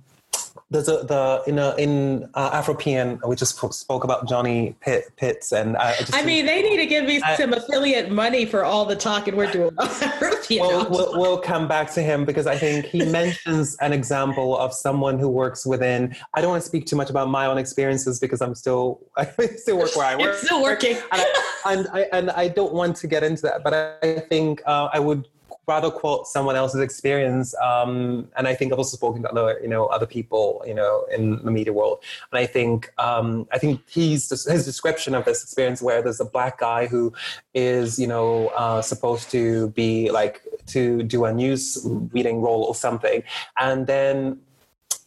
there's 0.73 0.89
a 0.89 1.03
the 1.03 1.43
in 1.47 1.59
a, 1.59 1.75
in 1.75 2.29
uh, 2.33 2.61
Afropean 2.61 3.19
we 3.27 3.35
just 3.35 3.57
spoke 3.73 4.03
about 4.03 4.27
Johnny 4.27 4.75
Pitt, 4.81 5.13
Pitts 5.17 5.51
and 5.51 5.77
I, 5.77 5.95
just, 5.97 6.15
I 6.15 6.23
mean 6.23 6.47
they 6.47 6.63
need 6.63 6.77
to 6.77 6.87
give 6.87 7.05
me 7.05 7.21
I, 7.21 7.35
some 7.35 7.53
affiliate 7.53 8.11
money 8.11 8.45
for 8.45 8.65
all 8.65 8.83
the 8.83 8.95
talking 8.95 9.35
we're 9.35 9.51
doing 9.51 9.67
about 9.69 9.89
Afropean. 9.89 10.61
We'll, 10.61 10.89
we'll, 10.89 11.19
we'll, 11.19 11.37
come 11.37 11.67
back 11.67 11.91
to 11.93 12.01
him 12.01 12.25
because 12.25 12.47
I 12.47 12.57
think 12.57 12.85
he 12.85 13.05
mentions 13.05 13.75
an 13.77 13.93
example 13.93 14.57
of 14.57 14.73
someone 14.73 15.19
who 15.19 15.29
works 15.29 15.65
within. 15.65 16.15
I 16.33 16.41
don't 16.41 16.49
want 16.49 16.63
to 16.63 16.67
speak 16.67 16.85
too 16.85 16.95
much 16.95 17.09
about 17.09 17.29
my 17.29 17.45
own 17.45 17.57
experiences 17.57 18.19
because 18.19 18.41
I'm 18.41 18.55
still 18.55 18.99
I 19.17 19.25
still 19.57 19.77
work 19.77 19.95
where 19.95 20.07
I 20.07 20.15
work. 20.15 20.23
You're 20.23 20.37
still 20.37 20.63
working, 20.63 20.97
and 21.11 21.21
I, 21.21 21.43
and 21.65 21.87
I, 21.93 21.99
and 22.11 22.31
I 22.31 22.47
don't 22.47 22.73
want 22.73 22.95
to 22.97 23.07
get 23.07 23.23
into 23.23 23.43
that, 23.43 23.63
but 23.63 23.73
I 23.73 24.19
think 24.27 24.61
uh, 24.65 24.89
I 24.91 24.99
would 24.99 25.27
rather 25.67 25.89
quote 25.89 26.27
someone 26.27 26.55
else's 26.55 26.81
experience. 26.81 27.55
Um, 27.63 28.29
and 28.35 28.47
I 28.47 28.55
think 28.55 28.73
I've 28.73 28.79
also 28.79 28.97
spoken 28.97 29.21
to 29.23 29.29
other, 29.29 29.59
you 29.61 29.67
know, 29.67 29.85
other 29.87 30.05
people, 30.05 30.63
you 30.67 30.73
know, 30.73 31.05
in 31.15 31.43
the 31.43 31.51
media 31.51 31.73
world. 31.73 32.03
And 32.31 32.39
I 32.39 32.45
think, 32.45 32.91
um, 32.97 33.47
I 33.51 33.57
think 33.57 33.81
he's 33.87 34.29
his 34.29 34.65
description 34.65 35.15
of 35.15 35.25
this 35.25 35.41
experience 35.43 35.81
where 35.81 36.01
there's 36.01 36.19
a 36.19 36.25
black 36.25 36.59
guy 36.59 36.87
who 36.87 37.13
is, 37.53 37.97
you 37.97 38.07
know, 38.07 38.47
uh, 38.49 38.81
supposed 38.81 39.31
to 39.31 39.69
be 39.69 40.11
like 40.11 40.41
to 40.67 41.03
do 41.03 41.25
a 41.25 41.33
news 41.33 41.85
reading 42.11 42.41
role 42.41 42.63
or 42.63 42.75
something, 42.75 43.23
and 43.57 43.87
then 43.87 44.39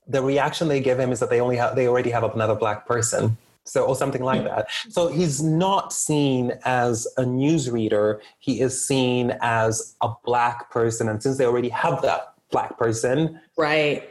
the 0.09 0.23
reaction 0.23 0.69
they 0.69 0.81
give 0.81 1.01
him 1.01 1.11
is 1.11 1.19
that 1.21 1.31
they 1.31 1.41
only 1.41 1.57
have 1.57 1.75
they 1.75 1.89
already 1.89 2.11
have 2.11 2.23
another 2.23 2.55
black 2.55 2.87
person 2.87 3.37
so 3.67 3.85
or 3.85 3.97
something 3.97 4.23
like 4.23 4.43
mm. 4.43 4.45
that. 4.45 4.69
So 4.89 5.09
he's 5.09 5.43
not 5.43 5.93
seen 5.93 6.53
as 6.65 7.07
a 7.17 7.23
newsreader. 7.23 8.21
He 8.39 8.61
is 8.61 8.83
seen 8.83 9.37
as 9.43 9.97
a 10.01 10.11
black 10.25 10.71
person. 10.71 11.09
And 11.09 11.23
since 11.23 11.39
they 11.39 11.47
already 11.47 11.69
have 11.71 12.03
that 12.03 12.35
black 12.51 12.79
person 12.79 13.41
right 13.57 14.09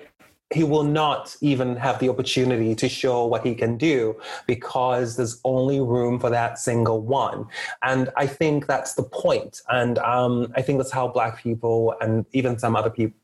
he 0.53 0.63
will 0.63 0.83
not 0.83 1.35
even 1.41 1.75
have 1.75 1.99
the 1.99 2.07
opportunity 2.07 2.75
to 2.75 2.87
show 2.87 3.25
what 3.25 3.45
he 3.45 3.55
can 3.55 3.77
do 3.77 4.15
because 4.45 5.17
there's 5.17 5.41
only 5.43 5.79
room 5.79 6.19
for 6.19 6.29
that 6.29 6.59
single 6.59 7.01
one. 7.01 7.47
And 7.81 8.09
I 8.15 8.27
think 8.27 8.67
that's 8.67 8.93
the 8.93 9.03
point. 9.03 9.61
And 9.69 9.97
um, 9.99 10.53
I 10.55 10.61
think 10.61 10.77
that's 10.77 10.91
how 10.91 11.07
Black 11.07 11.39
people 11.41 11.95
and 11.99 12.25
even 12.31 12.59
some 12.59 12.75
other 12.75 12.91
people, 12.91 13.17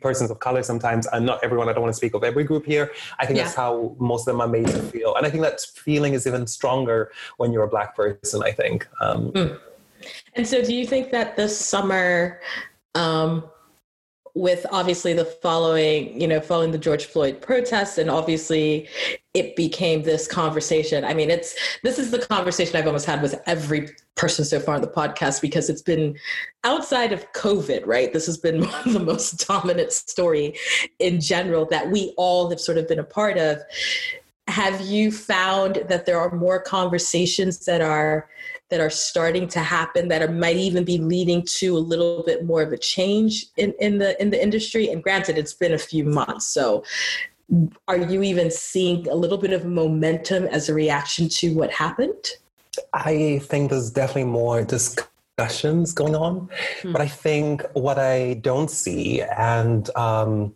persons 0.00 0.30
of 0.30 0.40
color 0.40 0.62
sometimes, 0.62 1.06
and 1.12 1.26
not 1.26 1.38
everyone, 1.44 1.68
I 1.68 1.74
don't 1.74 1.82
want 1.82 1.92
to 1.92 1.96
speak 1.96 2.14
of 2.14 2.24
every 2.24 2.44
group 2.44 2.64
here. 2.64 2.90
I 3.18 3.26
think 3.26 3.36
yeah. 3.36 3.44
that's 3.44 3.54
how 3.54 3.94
most 3.98 4.26
of 4.26 4.32
them 4.32 4.40
are 4.40 4.48
made 4.48 4.66
to 4.66 4.82
feel. 4.84 5.14
And 5.14 5.26
I 5.26 5.30
think 5.30 5.42
that 5.42 5.60
feeling 5.60 6.14
is 6.14 6.26
even 6.26 6.46
stronger 6.46 7.12
when 7.36 7.52
you're 7.52 7.62
a 7.62 7.68
Black 7.68 7.94
person, 7.94 8.42
I 8.42 8.52
think. 8.52 8.88
Um, 9.00 9.32
mm. 9.32 9.60
And 10.34 10.46
so, 10.46 10.62
do 10.62 10.74
you 10.74 10.86
think 10.86 11.12
that 11.12 11.36
this 11.36 11.56
summer, 11.58 12.40
um, 12.94 13.44
with 14.34 14.66
obviously 14.72 15.12
the 15.12 15.24
following, 15.24 16.20
you 16.20 16.26
know, 16.26 16.40
following 16.40 16.72
the 16.72 16.78
George 16.78 17.04
Floyd 17.04 17.40
protests, 17.40 17.98
and 17.98 18.10
obviously 18.10 18.88
it 19.32 19.54
became 19.54 20.02
this 20.02 20.26
conversation. 20.26 21.04
I 21.04 21.14
mean, 21.14 21.30
it's 21.30 21.54
this 21.82 21.98
is 22.00 22.10
the 22.10 22.18
conversation 22.18 22.76
I've 22.76 22.86
almost 22.86 23.06
had 23.06 23.22
with 23.22 23.40
every 23.46 23.90
person 24.16 24.44
so 24.44 24.58
far 24.58 24.74
on 24.74 24.80
the 24.80 24.88
podcast 24.88 25.40
because 25.40 25.70
it's 25.70 25.82
been 25.82 26.16
outside 26.64 27.12
of 27.12 27.32
COVID, 27.32 27.86
right? 27.86 28.12
This 28.12 28.26
has 28.26 28.36
been 28.36 28.60
one 28.68 28.88
of 28.88 28.92
the 28.92 29.00
most 29.00 29.46
dominant 29.46 29.92
story 29.92 30.54
in 30.98 31.20
general 31.20 31.64
that 31.66 31.90
we 31.90 32.12
all 32.16 32.50
have 32.50 32.60
sort 32.60 32.78
of 32.78 32.88
been 32.88 32.98
a 32.98 33.04
part 33.04 33.38
of. 33.38 33.58
Have 34.48 34.80
you 34.82 35.10
found 35.10 35.84
that 35.88 36.06
there 36.06 36.20
are 36.20 36.34
more 36.34 36.60
conversations 36.60 37.64
that 37.64 37.80
are 37.80 38.28
that 38.70 38.80
are 38.80 38.90
starting 38.90 39.46
to 39.48 39.60
happen 39.60 40.08
that 40.08 40.22
are, 40.22 40.30
might 40.30 40.56
even 40.56 40.84
be 40.84 40.98
leading 40.98 41.42
to 41.42 41.76
a 41.76 41.78
little 41.78 42.22
bit 42.24 42.44
more 42.44 42.62
of 42.62 42.72
a 42.72 42.78
change 42.78 43.46
in, 43.56 43.74
in 43.78 43.98
the 43.98 44.20
in 44.20 44.30
the 44.30 44.42
industry. 44.42 44.88
And 44.88 45.02
granted 45.02 45.38
it's 45.38 45.54
been 45.54 45.74
a 45.74 45.78
few 45.78 46.04
months. 46.04 46.46
So 46.46 46.84
are 47.88 47.98
you 47.98 48.22
even 48.22 48.50
seeing 48.50 49.06
a 49.08 49.14
little 49.14 49.38
bit 49.38 49.52
of 49.52 49.64
momentum 49.64 50.44
as 50.44 50.68
a 50.68 50.74
reaction 50.74 51.28
to 51.28 51.54
what 51.54 51.70
happened? 51.70 52.24
I 52.92 53.40
think 53.44 53.70
there's 53.70 53.90
definitely 53.90 54.24
more 54.24 54.64
discussions 54.64 55.14
going 55.92 56.14
on 56.14 56.48
hmm. 56.82 56.92
but 56.92 57.00
i 57.00 57.08
think 57.08 57.64
what 57.72 57.98
i 57.98 58.34
don't 58.34 58.70
see 58.70 59.20
and 59.20 59.94
um, 59.96 60.54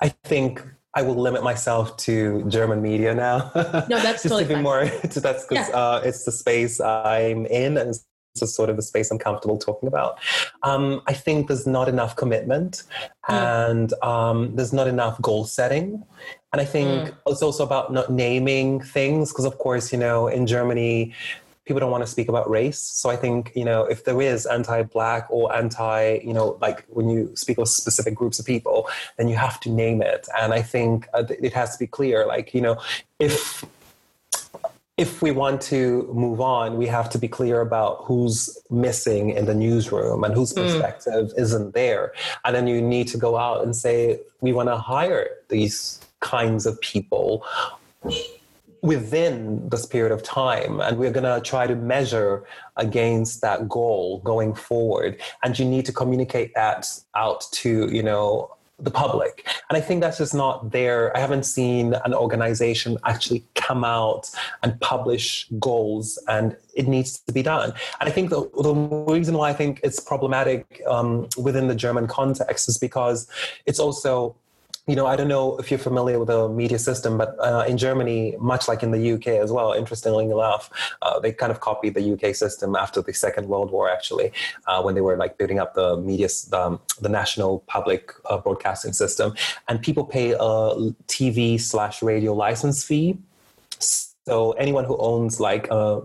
i 0.00 0.08
think 0.24 0.62
I 0.96 1.02
will 1.02 1.14
limit 1.14 1.44
myself 1.44 1.94
to 1.98 2.42
German 2.48 2.80
media 2.80 3.14
now. 3.14 3.52
No, 3.88 4.00
that's 4.00 4.22
just 4.22 4.32
totally 4.32 4.44
to 4.44 4.48
be 4.48 4.54
fine. 4.54 4.62
more. 4.62 4.86
That's 5.02 5.46
because 5.46 5.68
yeah. 5.68 5.76
uh, 5.76 6.00
it's 6.04 6.24
the 6.24 6.32
space 6.32 6.80
I'm 6.80 7.44
in, 7.46 7.76
and 7.76 7.90
it's 7.90 8.06
sort 8.34 8.70
of 8.70 8.76
the 8.76 8.82
space 8.82 9.10
I'm 9.10 9.18
comfortable 9.18 9.58
talking 9.58 9.86
about. 9.86 10.18
Um, 10.62 11.02
I 11.06 11.12
think 11.12 11.48
there's 11.48 11.66
not 11.66 11.88
enough 11.88 12.16
commitment, 12.16 12.82
mm. 13.28 13.34
and 13.34 13.92
um, 14.02 14.56
there's 14.56 14.72
not 14.72 14.88
enough 14.88 15.20
goal 15.20 15.44
setting. 15.44 16.02
And 16.52 16.60
I 16.60 16.64
think 16.64 17.08
mm. 17.08 17.16
it's 17.26 17.42
also 17.42 17.64
about 17.64 17.92
not 17.92 18.10
naming 18.10 18.80
things 18.80 19.32
because, 19.32 19.44
of 19.44 19.58
course, 19.58 19.92
you 19.92 19.98
know, 19.98 20.28
in 20.28 20.46
Germany, 20.46 21.14
people 21.66 21.80
don't 21.80 21.90
want 21.90 22.02
to 22.02 22.10
speak 22.10 22.28
about 22.28 22.48
race. 22.48 22.78
So 22.78 23.10
I 23.10 23.16
think, 23.16 23.52
you 23.54 23.64
know, 23.64 23.84
if 23.84 24.04
there 24.04 24.22
is 24.22 24.46
anti-black 24.46 25.26
or 25.28 25.54
anti, 25.54 26.20
you 26.24 26.32
know, 26.32 26.56
like 26.60 26.84
when 26.88 27.10
you 27.10 27.34
speak 27.34 27.58
of 27.58 27.68
specific 27.68 28.14
groups 28.14 28.38
of 28.38 28.46
people, 28.46 28.88
then 29.18 29.28
you 29.28 29.36
have 29.36 29.58
to 29.60 29.70
name 29.70 30.00
it. 30.00 30.28
And 30.38 30.54
I 30.54 30.62
think 30.62 31.08
uh, 31.12 31.24
it 31.28 31.52
has 31.52 31.72
to 31.72 31.78
be 31.78 31.88
clear, 31.88 32.24
like, 32.24 32.54
you 32.54 32.60
know, 32.60 32.80
if 33.18 33.64
if 34.96 35.20
we 35.20 35.30
want 35.30 35.60
to 35.60 36.08
move 36.14 36.40
on, 36.40 36.78
we 36.78 36.86
have 36.86 37.10
to 37.10 37.18
be 37.18 37.28
clear 37.28 37.60
about 37.60 38.04
who's 38.04 38.58
missing 38.70 39.28
in 39.28 39.44
the 39.44 39.54
newsroom 39.54 40.24
and 40.24 40.32
whose 40.32 40.52
hmm. 40.52 40.62
perspective 40.62 41.26
mm. 41.28 41.38
isn't 41.38 41.74
there. 41.74 42.14
And 42.46 42.56
then 42.56 42.66
you 42.66 42.80
need 42.80 43.06
to 43.08 43.18
go 43.18 43.36
out 43.36 43.62
and 43.62 43.76
say, 43.76 44.18
we 44.40 44.54
want 44.54 44.70
to 44.70 44.78
hire 44.78 45.28
these 45.48 46.00
kinds 46.20 46.64
of 46.64 46.80
people 46.80 47.44
within 48.82 49.68
this 49.68 49.86
period 49.86 50.12
of 50.12 50.22
time 50.22 50.80
and 50.80 50.98
we're 50.98 51.10
going 51.10 51.24
to 51.24 51.40
try 51.48 51.66
to 51.66 51.74
measure 51.74 52.44
against 52.76 53.40
that 53.40 53.68
goal 53.68 54.20
going 54.24 54.54
forward. 54.54 55.20
And 55.42 55.58
you 55.58 55.64
need 55.64 55.86
to 55.86 55.92
communicate 55.92 56.54
that 56.54 56.88
out 57.14 57.46
to 57.52 57.88
you 57.92 58.02
know 58.02 58.52
the 58.78 58.90
public. 58.90 59.46
And 59.70 59.76
i 59.78 59.80
think 59.80 60.02
that's 60.02 60.18
just 60.18 60.34
not 60.34 60.70
there. 60.70 61.16
I 61.16 61.20
haven't 61.20 61.44
seen 61.44 61.94
an 62.04 62.12
organization 62.12 62.98
actually 63.04 63.44
come 63.54 63.84
out 63.84 64.30
and 64.62 64.78
publish 64.80 65.48
goals 65.58 66.18
and 66.28 66.56
it 66.74 66.86
needs 66.86 67.18
to 67.20 67.32
be 67.32 67.42
done. 67.42 67.72
And 68.00 68.08
i 68.08 68.12
think 68.12 68.30
the, 68.30 68.42
the 68.62 68.74
reason 68.74 69.34
why 69.36 69.48
i 69.50 69.54
think 69.54 69.80
it's 69.82 70.00
problematic 70.00 70.82
um, 70.86 71.28
within 71.38 71.68
the 71.68 71.74
german 71.74 72.06
context 72.06 72.68
is 72.68 72.76
because 72.76 73.26
it's 73.64 73.80
also 73.80 74.36
you 74.86 74.94
know, 74.94 75.06
I 75.06 75.16
don't 75.16 75.26
know 75.26 75.56
if 75.56 75.70
you're 75.70 75.78
familiar 75.78 76.18
with 76.18 76.28
the 76.28 76.48
media 76.48 76.78
system, 76.78 77.18
but 77.18 77.36
uh, 77.40 77.64
in 77.66 77.76
Germany, 77.76 78.36
much 78.38 78.68
like 78.68 78.84
in 78.84 78.92
the 78.92 79.12
UK 79.14 79.26
as 79.28 79.50
well, 79.50 79.72
interestingly 79.72 80.26
enough, 80.26 80.70
uh, 81.02 81.18
they 81.18 81.32
kind 81.32 81.50
of 81.50 81.58
copied 81.58 81.94
the 81.94 82.12
UK 82.12 82.36
system 82.36 82.76
after 82.76 83.02
the 83.02 83.12
Second 83.12 83.48
World 83.48 83.72
War, 83.72 83.90
actually, 83.90 84.30
uh, 84.68 84.80
when 84.82 84.94
they 84.94 85.00
were 85.00 85.16
like 85.16 85.38
building 85.38 85.58
up 85.58 85.74
the 85.74 85.96
media, 85.96 86.28
um, 86.52 86.78
the 87.00 87.08
national 87.08 87.60
public 87.66 88.12
uh, 88.26 88.38
broadcasting 88.38 88.92
system. 88.92 89.34
And 89.66 89.82
people 89.82 90.04
pay 90.04 90.32
a 90.32 90.38
TV 91.08 91.60
slash 91.60 92.00
radio 92.00 92.32
license 92.32 92.84
fee. 92.84 93.18
So 93.80 94.52
anyone 94.52 94.84
who 94.84 94.96
owns 94.98 95.40
like 95.40 95.66
a 95.70 96.02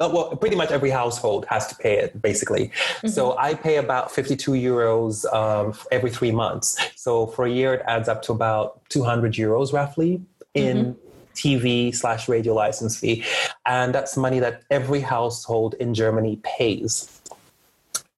uh, 0.00 0.10
well, 0.12 0.36
pretty 0.36 0.56
much 0.56 0.70
every 0.70 0.90
household 0.90 1.46
has 1.48 1.66
to 1.68 1.74
pay 1.76 1.98
it, 1.98 2.20
basically. 2.20 2.68
Mm-hmm. 2.68 3.08
So 3.08 3.36
I 3.38 3.54
pay 3.54 3.76
about 3.76 4.10
52 4.10 4.52
euros 4.52 5.24
um, 5.32 5.74
every 5.92 6.10
three 6.10 6.32
months. 6.32 6.76
So 6.96 7.28
for 7.28 7.44
a 7.44 7.50
year, 7.50 7.74
it 7.74 7.82
adds 7.86 8.08
up 8.08 8.22
to 8.22 8.32
about 8.32 8.80
200 8.88 9.34
euros 9.34 9.72
roughly 9.72 10.20
in 10.54 10.76
mm-hmm. 10.76 11.00
TV 11.34 11.94
slash 11.94 12.28
radio 12.28 12.54
license 12.54 12.98
fee. 12.98 13.24
And 13.66 13.94
that's 13.94 14.16
money 14.16 14.40
that 14.40 14.62
every 14.70 15.00
household 15.00 15.74
in 15.74 15.94
Germany 15.94 16.40
pays. 16.42 17.20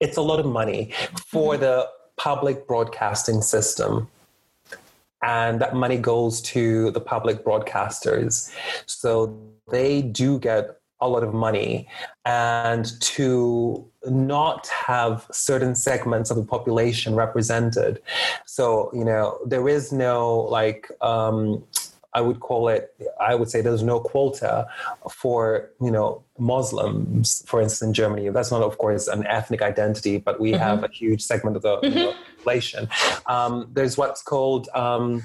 It's 0.01 0.16
a 0.16 0.22
lot 0.22 0.41
of 0.41 0.47
money 0.47 0.93
for 1.27 1.55
mm-hmm. 1.55 1.62
the 1.62 1.89
public 2.16 2.66
broadcasting 2.66 3.43
system 3.43 4.09
and 5.22 5.61
that 5.61 5.74
money 5.74 5.97
goes 5.97 6.41
to 6.41 6.91
the 6.93 7.01
public 7.01 7.45
broadcasters. 7.45 8.53
So 8.87 9.39
they 9.70 10.03
do 10.03 10.39
get 10.39 10.76
a 11.01 11.09
lot 11.09 11.22
of 11.22 11.34
money 11.34 11.88
and 12.24 12.99
to 13.01 13.86
not 14.07 14.66
have 14.68 15.26
certain 15.30 15.74
segments 15.74 16.30
of 16.30 16.36
the 16.36 16.44
population 16.44 17.14
represented 17.14 18.01
so 18.47 18.90
you 18.94 19.05
know 19.05 19.38
there 19.44 19.68
is 19.68 19.92
no 19.92 20.40
like 20.40 20.90
um, 21.03 21.62
I 22.16 22.22
would 22.22 22.40
call 22.40 22.68
it, 22.68 22.94
I 23.20 23.34
would 23.34 23.51
say 23.51 23.61
there's 23.61 23.82
no 23.82 24.01
quota 24.01 24.66
for, 25.11 25.68
you 25.82 25.90
know, 25.90 26.24
Muslims, 26.38 27.44
for 27.47 27.61
instance, 27.61 27.88
in 27.88 27.92
Germany. 27.92 28.30
That's 28.30 28.51
not, 28.51 28.62
of 28.62 28.78
course, 28.78 29.07
an 29.07 29.26
ethnic 29.26 29.61
identity, 29.61 30.16
but 30.16 30.40
we 30.40 30.53
mm-hmm. 30.53 30.62
have 30.62 30.82
a 30.82 30.88
huge 30.88 31.20
segment 31.20 31.57
of 31.57 31.62
the, 31.62 31.76
mm-hmm. 31.76 32.18
population. 32.38 32.88
Um, 33.26 33.68
there's 33.74 33.99
what's 33.99 34.22
called, 34.22 34.70
um, 34.74 35.24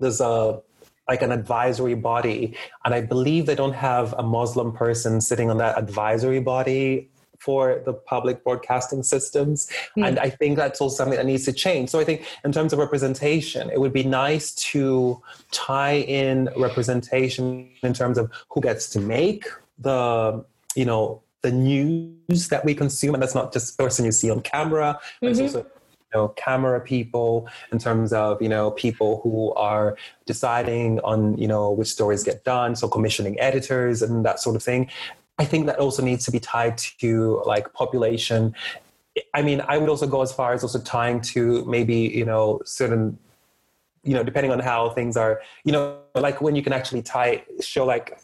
there's 0.00 0.22
a, 0.22 0.62
like 1.08 1.22
an 1.22 1.32
advisory 1.32 1.94
body. 1.94 2.56
And 2.84 2.94
I 2.94 3.00
believe 3.00 3.46
they 3.46 3.54
don't 3.54 3.74
have 3.74 4.14
a 4.14 4.22
Muslim 4.22 4.72
person 4.72 5.20
sitting 5.20 5.50
on 5.50 5.58
that 5.58 5.78
advisory 5.78 6.40
body 6.40 7.10
for 7.38 7.82
the 7.84 7.92
public 7.92 8.42
broadcasting 8.42 9.02
systems. 9.02 9.68
Mm. 9.98 10.08
And 10.08 10.18
I 10.18 10.30
think 10.30 10.56
that's 10.56 10.80
also 10.80 10.96
something 10.96 11.16
that 11.16 11.26
needs 11.26 11.44
to 11.44 11.52
change. 11.52 11.90
So 11.90 12.00
I 12.00 12.04
think 12.04 12.24
in 12.42 12.52
terms 12.52 12.72
of 12.72 12.78
representation, 12.78 13.68
it 13.70 13.78
would 13.78 13.92
be 13.92 14.02
nice 14.04 14.54
to 14.72 15.20
tie 15.50 15.96
in 15.96 16.48
representation 16.56 17.68
in 17.82 17.92
terms 17.92 18.16
of 18.16 18.32
who 18.50 18.62
gets 18.62 18.88
to 18.90 19.00
make 19.00 19.46
the, 19.78 20.42
you 20.74 20.86
know, 20.86 21.20
the 21.42 21.52
news 21.52 22.48
that 22.48 22.64
we 22.64 22.74
consume. 22.74 23.12
And 23.12 23.22
that's 23.22 23.34
not 23.34 23.52
just 23.52 23.76
the 23.76 23.84
person 23.84 24.06
you 24.06 24.12
see 24.12 24.30
on 24.30 24.40
camera, 24.40 24.98
mm-hmm. 25.22 25.26
it's 25.26 25.40
also 25.40 25.66
know 26.14 26.28
camera 26.28 26.80
people 26.80 27.48
in 27.72 27.78
terms 27.78 28.12
of 28.12 28.40
you 28.40 28.48
know 28.48 28.70
people 28.72 29.20
who 29.22 29.52
are 29.54 29.96
deciding 30.26 31.00
on 31.00 31.36
you 31.36 31.48
know 31.48 31.70
which 31.70 31.88
stories 31.88 32.22
get 32.22 32.44
done 32.44 32.74
so 32.76 32.88
commissioning 32.88 33.38
editors 33.40 34.02
and 34.02 34.24
that 34.24 34.40
sort 34.40 34.56
of 34.56 34.62
thing 34.62 34.88
i 35.38 35.44
think 35.44 35.66
that 35.66 35.78
also 35.78 36.02
needs 36.02 36.24
to 36.24 36.30
be 36.30 36.40
tied 36.40 36.78
to 36.78 37.42
like 37.44 37.72
population 37.72 38.54
i 39.34 39.42
mean 39.42 39.60
i 39.68 39.78
would 39.78 39.88
also 39.88 40.06
go 40.06 40.22
as 40.22 40.32
far 40.32 40.52
as 40.52 40.62
also 40.62 40.80
tying 40.80 41.20
to 41.20 41.64
maybe 41.66 41.96
you 41.96 42.24
know 42.24 42.60
certain 42.64 43.18
you 44.02 44.14
know 44.14 44.22
depending 44.22 44.52
on 44.52 44.58
how 44.60 44.90
things 44.90 45.16
are 45.16 45.40
you 45.64 45.72
know 45.72 45.98
like 46.14 46.40
when 46.40 46.54
you 46.54 46.62
can 46.62 46.72
actually 46.72 47.02
tie 47.02 47.42
show 47.60 47.84
like 47.84 48.18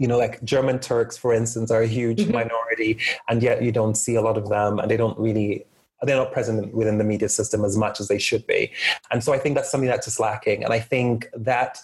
you 0.00 0.08
know, 0.08 0.16
like 0.16 0.42
German 0.42 0.78
Turks, 0.78 1.18
for 1.18 1.34
instance, 1.34 1.70
are 1.70 1.82
a 1.82 1.86
huge 1.86 2.20
mm-hmm. 2.20 2.32
minority, 2.32 2.98
and 3.28 3.42
yet 3.42 3.62
you 3.62 3.70
don't 3.70 3.96
see 3.96 4.14
a 4.14 4.22
lot 4.22 4.38
of 4.38 4.48
them, 4.48 4.78
and 4.78 4.90
they 4.90 4.96
don't 4.96 5.18
really 5.18 5.66
they're 6.02 6.16
not 6.16 6.32
present 6.32 6.74
within 6.74 6.98
the 6.98 7.04
media 7.04 7.28
system 7.28 7.64
as 7.64 7.76
much 7.76 8.00
as 8.00 8.08
they 8.08 8.18
should 8.18 8.46
be. 8.46 8.72
And 9.10 9.22
so 9.22 9.32
I 9.32 9.38
think 9.38 9.56
that's 9.56 9.70
something 9.70 9.88
that's 9.88 10.06
just 10.06 10.20
lacking. 10.20 10.64
And 10.64 10.72
I 10.72 10.80
think 10.80 11.28
that 11.34 11.78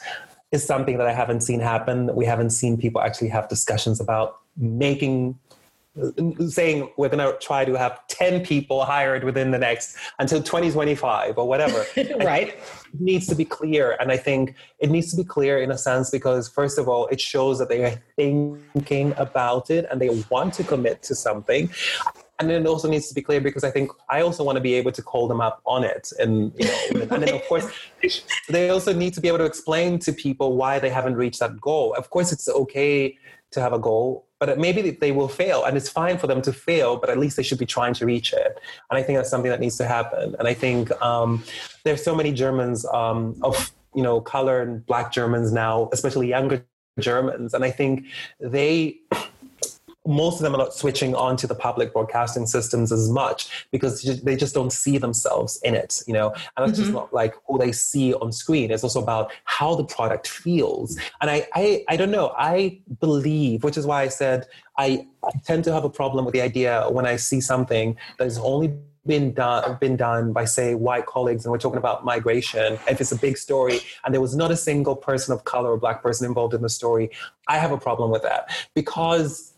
is 0.53 0.65
something 0.65 0.99
that 0.99 1.07
I 1.07 1.13
haven't 1.13 1.41
seen 1.43 1.61
happen. 1.61 2.15
We 2.15 2.25
haven't 2.25 2.51
seen 2.51 2.77
people 2.77 3.01
actually 3.01 3.29
have 3.29 3.49
discussions 3.49 4.01
about 4.01 4.37
making 4.57 5.39
saying 6.49 6.91
we're 6.97 7.09
going 7.09 7.27
to 7.27 7.39
try 7.39 7.65
to 7.65 7.75
have 7.75 8.07
10 8.09 8.45
people 8.45 8.85
hired 8.85 9.25
within 9.25 9.51
the 9.51 9.59
next 9.59 9.97
until 10.19 10.43
2025 10.43 11.39
or 11.39 11.49
whatever. 11.49 11.87
right. 12.21 12.49
It 12.49 13.01
needs 13.01 13.27
to 13.29 13.35
be 13.35 13.45
clear. 13.45 13.97
And 13.99 14.13
I 14.13 14.17
think 14.17 14.55
it 14.79 14.91
needs 14.91 15.11
to 15.13 15.17
be 15.17 15.25
clear 15.25 15.59
in 15.63 15.71
a 15.71 15.79
sense 15.79 16.11
because, 16.11 16.49
first 16.49 16.79
of 16.79 16.89
all, 16.89 17.07
it 17.07 17.21
shows 17.21 17.59
that 17.59 17.69
they 17.69 17.85
are 17.85 18.03
thinking 18.15 19.15
about 19.17 19.71
it 19.71 19.87
and 19.91 20.01
they 20.01 20.11
want 20.31 20.55
to 20.55 20.65
commit 20.65 21.03
to 21.05 21.15
something 21.15 21.71
and 22.39 22.51
then 22.51 22.63
it 22.63 22.69
also 22.69 22.89
needs 22.89 23.09
to 23.09 23.15
be 23.15 23.23
clear 23.23 23.41
because 23.41 23.65
I 23.65 23.71
think 23.71 23.91
I 24.11 24.21
also 24.21 24.45
want 24.45 24.57
to 24.57 24.61
be 24.61 24.75
able 24.75 24.93
to 24.93 25.03
call 25.03 25.27
them 25.29 25.41
up 25.41 25.61
on 25.65 25.85
it, 25.85 26.13
and 26.19 26.53
you 26.57 26.67
know, 26.67 27.01
and 27.01 27.23
then 27.23 27.35
of 27.35 27.43
course 27.49 27.67
they 28.49 28.69
also 28.71 28.93
need 28.93 29.15
to 29.15 29.21
be 29.21 29.29
able 29.29 29.39
to 29.39 29.45
explain 29.45 29.99
to 30.01 30.13
people 30.13 30.57
why 30.57 30.79
they 30.79 30.91
haven't 30.91 31.17
reached 31.17 31.41
that 31.41 31.61
goal. 31.61 31.95
Of 31.95 32.11
course, 32.11 32.33
it's 32.33 32.49
okay 32.49 33.17
to 33.53 33.61
have 33.61 33.73
a 33.73 33.79
goal, 33.79 34.27
but 34.39 34.59
maybe 34.59 34.91
they 34.91 35.13
will 35.13 35.29
fail, 35.29 35.65
and 35.65 35.77
it's 35.77 35.89
fine 35.89 36.19
for 36.19 36.27
them 36.27 36.43
to 36.43 36.53
fail, 36.53 36.97
but 36.97 37.09
at 37.09 37.19
least 37.19 37.37
they 37.37 37.43
should 37.43 37.59
be 37.59 37.67
trying 37.67 37.95
to 37.95 38.05
reach 38.05 38.33
it. 38.33 38.59
And 38.91 38.99
I 38.99 39.03
think 39.03 39.17
that's 39.19 39.31
something 39.31 39.51
that 39.51 39.61
needs 39.61 39.77
to 39.79 39.87
happen. 39.87 40.37
And 40.39 40.47
I 40.47 40.55
think 40.55 40.91
um, 41.01 41.43
there's 41.85 42.03
so 42.03 42.15
many 42.15 42.33
Germans 42.33 42.85
um, 42.87 43.37
of 43.43 43.73
you 43.95 44.03
know 44.03 44.21
color 44.21 44.61
and 44.61 44.85
Black 44.85 45.11
Germans 45.13 45.53
now, 45.53 45.89
especially 45.93 46.29
younger 46.29 46.67
Germans, 47.01 47.55
and 47.55 47.65
I 47.65 47.71
think 47.71 48.05
they 48.41 48.99
most 50.07 50.37
of 50.37 50.43
them 50.43 50.55
are 50.55 50.59
not 50.59 50.75
switching 50.75 51.15
on 51.15 51.37
to 51.39 51.47
the 51.47 51.55
public 51.55 51.93
broadcasting 51.93 52.47
systems 52.47 52.93
as 52.93 53.09
much 53.09 53.67
because 53.71 54.03
they 54.23 54.37
just 54.37 54.55
don't 54.55 54.73
see 54.73 54.99
themselves 54.99 55.61
in 55.63 55.75
it, 55.75 56.03
you 56.07 56.13
know. 56.13 56.35
And 56.57 56.69
it's 56.69 56.79
mm-hmm. 56.79 56.83
just 56.83 56.93
not 56.93 57.13
like 57.13 57.35
who 57.47 57.59
they 57.59 57.73
see 57.73 58.15
on 58.15 58.33
screen. 58.33 58.71
It's 58.71 58.85
also 58.85 59.03
about 59.03 59.33
how 59.45 59.75
the 59.75 59.85
product 59.85 60.29
feels. 60.29 60.99
And 61.21 61.31
I, 61.31 61.47
I, 61.55 61.85
I 61.89 61.97
don't 61.97 62.11
know. 62.11 62.35
I 62.37 62.81
believe, 63.01 63.65
which 63.65 63.77
is 63.77 63.87
why 63.87 64.03
I 64.03 64.09
said 64.09 64.47
I, 64.79 65.07
I 65.25 65.31
tend 65.45 65.65
to 65.65 65.73
have 65.73 65.85
a 65.85 65.91
problem 65.91 66.25
with 66.25 66.35
the 66.35 66.43
idea 66.43 66.87
when 66.91 67.07
I 67.07 67.17
see 67.17 67.41
something 67.41 67.97
that 68.19 68.27
is 68.27 68.39
only 68.39 68.75
been 69.07 69.33
done 69.33 69.79
been 69.81 69.97
done 69.97 70.33
by 70.33 70.45
say 70.45 70.75
white 70.75 71.07
colleagues 71.07 71.45
and 71.45 71.53
we're 71.53 71.59
talking 71.59 71.79
about 71.79 72.05
migration 72.05 72.75
if 72.89 73.01
it's 73.01 73.13
a 73.13 73.17
big 73.17 73.39
story 73.39 73.79
and 74.05 74.13
there 74.13 74.21
was 74.21 74.35
not 74.35 74.51
a 74.51 74.57
single 74.57 74.97
person 74.97 75.33
of 75.33 75.45
color 75.45 75.71
or 75.71 75.77
black 75.77 76.03
person 76.03 76.27
involved 76.27 76.55
in 76.55 76.61
the 76.63 76.69
story 76.69 77.09
i 77.47 77.57
have 77.57 77.71
a 77.71 77.79
problem 77.79 78.11
with 78.11 78.23
that 78.23 78.51
because 78.75 79.55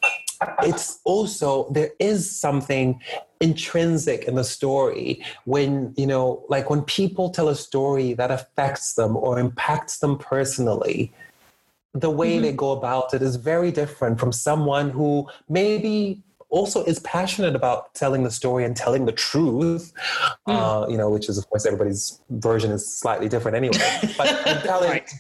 it's 0.63 1.01
also 1.05 1.71
there 1.71 1.91
is 1.99 2.31
something 2.31 3.01
intrinsic 3.41 4.25
in 4.25 4.35
the 4.35 4.45
story 4.45 5.25
when 5.45 5.95
you 5.97 6.07
know 6.07 6.45
like 6.49 6.71
when 6.71 6.83
people 6.83 7.31
tell 7.31 7.49
a 7.49 7.55
story 7.55 8.13
that 8.13 8.31
affects 8.31 8.95
them 8.95 9.17
or 9.17 9.39
impacts 9.39 9.99
them 9.99 10.19
personally 10.19 11.13
the 11.95 12.11
way 12.11 12.35
mm-hmm. 12.35 12.43
they 12.43 12.53
go 12.53 12.73
about 12.73 13.15
it 13.15 13.23
is 13.23 13.37
very 13.37 13.71
different 13.71 14.19
from 14.21 14.33
someone 14.33 14.91
who 14.91 15.29
maybe 15.49 16.23
also 16.51 16.83
is 16.85 16.99
passionate 17.01 17.55
about 17.55 17.95
telling 17.95 18.25
the 18.25 18.31
story 18.31 18.65
and 18.65 18.75
telling 18.77 19.05
the 19.05 19.13
truth, 19.13 19.93
mm. 20.49 20.55
uh, 20.55 20.89
you 20.89 20.97
know, 20.97 21.11
which 21.11 21.29
is, 21.29 21.37
of 21.37 21.49
course, 21.51 21.67
everybody's 21.67 22.21
version 22.31 22.71
is 22.71 22.87
slightly 22.91 23.29
different 23.29 23.57
anyway. 23.57 23.79
But 24.17 24.45
telling, 24.65 24.91
right. 24.91 25.13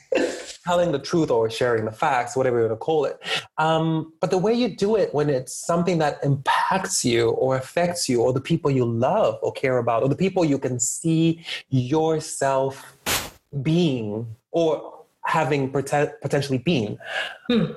Telling 0.68 0.92
the 0.92 0.98
truth 0.98 1.30
or 1.30 1.48
sharing 1.48 1.86
the 1.86 1.96
facts, 2.04 2.36
whatever 2.36 2.58
you 2.58 2.66
want 2.68 2.78
to 2.78 2.84
call 2.84 3.06
it. 3.06 3.18
Um, 3.56 4.12
but 4.20 4.30
the 4.30 4.36
way 4.36 4.52
you 4.52 4.68
do 4.76 4.96
it 4.96 5.14
when 5.14 5.30
it's 5.30 5.54
something 5.54 5.96
that 5.98 6.18
impacts 6.22 7.06
you 7.06 7.30
or 7.30 7.56
affects 7.56 8.06
you 8.06 8.20
or 8.20 8.34
the 8.34 8.40
people 8.50 8.70
you 8.70 8.84
love 8.84 9.38
or 9.40 9.50
care 9.50 9.78
about 9.78 10.02
or 10.02 10.10
the 10.10 10.20
people 10.24 10.44
you 10.44 10.58
can 10.58 10.78
see 10.78 11.42
yourself 11.70 12.98
being 13.62 14.26
or 14.50 15.06
having 15.24 15.70
potentially 15.70 16.58
been. 16.58 16.98
Hmm 17.50 17.72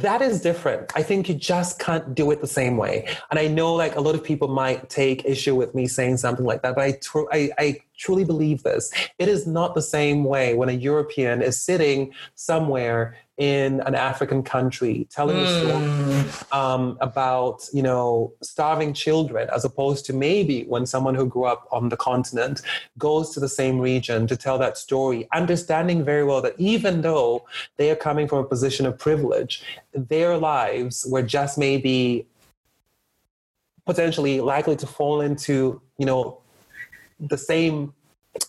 that 0.00 0.22
is 0.22 0.40
different. 0.40 0.92
I 0.94 1.02
think 1.02 1.28
you 1.28 1.34
just 1.34 1.78
can't 1.78 2.14
do 2.14 2.30
it 2.30 2.40
the 2.40 2.46
same 2.46 2.76
way. 2.76 3.06
And 3.30 3.38
I 3.38 3.46
know 3.48 3.74
like 3.74 3.96
a 3.96 4.00
lot 4.00 4.14
of 4.14 4.22
people 4.22 4.48
might 4.48 4.90
take 4.90 5.24
issue 5.24 5.54
with 5.54 5.74
me 5.74 5.86
saying 5.86 6.18
something 6.18 6.44
like 6.44 6.62
that, 6.62 6.74
but 6.74 6.84
I, 6.84 6.92
tr- 7.00 7.30
I, 7.32 7.50
I 7.58 7.80
truly 7.96 8.24
believe 8.24 8.62
this. 8.62 8.92
It 9.18 9.28
is 9.28 9.46
not 9.46 9.74
the 9.74 9.82
same 9.82 10.24
way 10.24 10.54
when 10.54 10.68
a 10.68 10.72
European 10.72 11.42
is 11.42 11.60
sitting 11.60 12.12
somewhere 12.34 13.16
in 13.36 13.80
an 13.80 13.96
African 13.96 14.44
country 14.44 15.08
telling 15.10 15.36
mm. 15.36 15.42
a 15.42 15.60
story 15.60 16.22
hmm. 16.22 16.56
um, 16.56 16.96
about, 17.00 17.68
you 17.72 17.82
know, 17.82 18.32
starving 18.42 18.92
children, 18.92 19.48
as 19.52 19.64
opposed 19.64 20.06
to 20.06 20.12
maybe 20.12 20.62
when 20.64 20.86
someone 20.86 21.16
who 21.16 21.26
grew 21.26 21.44
up 21.44 21.66
on 21.72 21.88
the 21.88 21.96
continent 21.96 22.62
goes 22.96 23.30
to 23.30 23.40
the 23.40 23.48
same 23.48 23.80
region 23.80 24.28
to 24.28 24.36
tell 24.36 24.56
that 24.58 24.78
story, 24.78 25.26
understanding 25.32 26.04
very 26.04 26.22
well 26.22 26.40
that 26.42 26.54
even 26.58 27.00
though 27.00 27.44
they 27.76 27.90
are 27.90 27.96
coming 27.96 28.28
from 28.28 28.38
a 28.38 28.44
position 28.44 28.86
of 28.86 28.96
privilege, 28.98 29.64
their 29.92 30.36
lives 30.36 31.04
were 31.10 31.22
just 31.22 31.58
maybe 31.58 32.26
potentially 33.84 34.40
likely 34.40 34.76
to 34.76 34.86
fall 34.86 35.20
into, 35.20 35.80
you 35.98 36.06
know, 36.06 36.38
the 37.18 37.38
same 37.38 37.92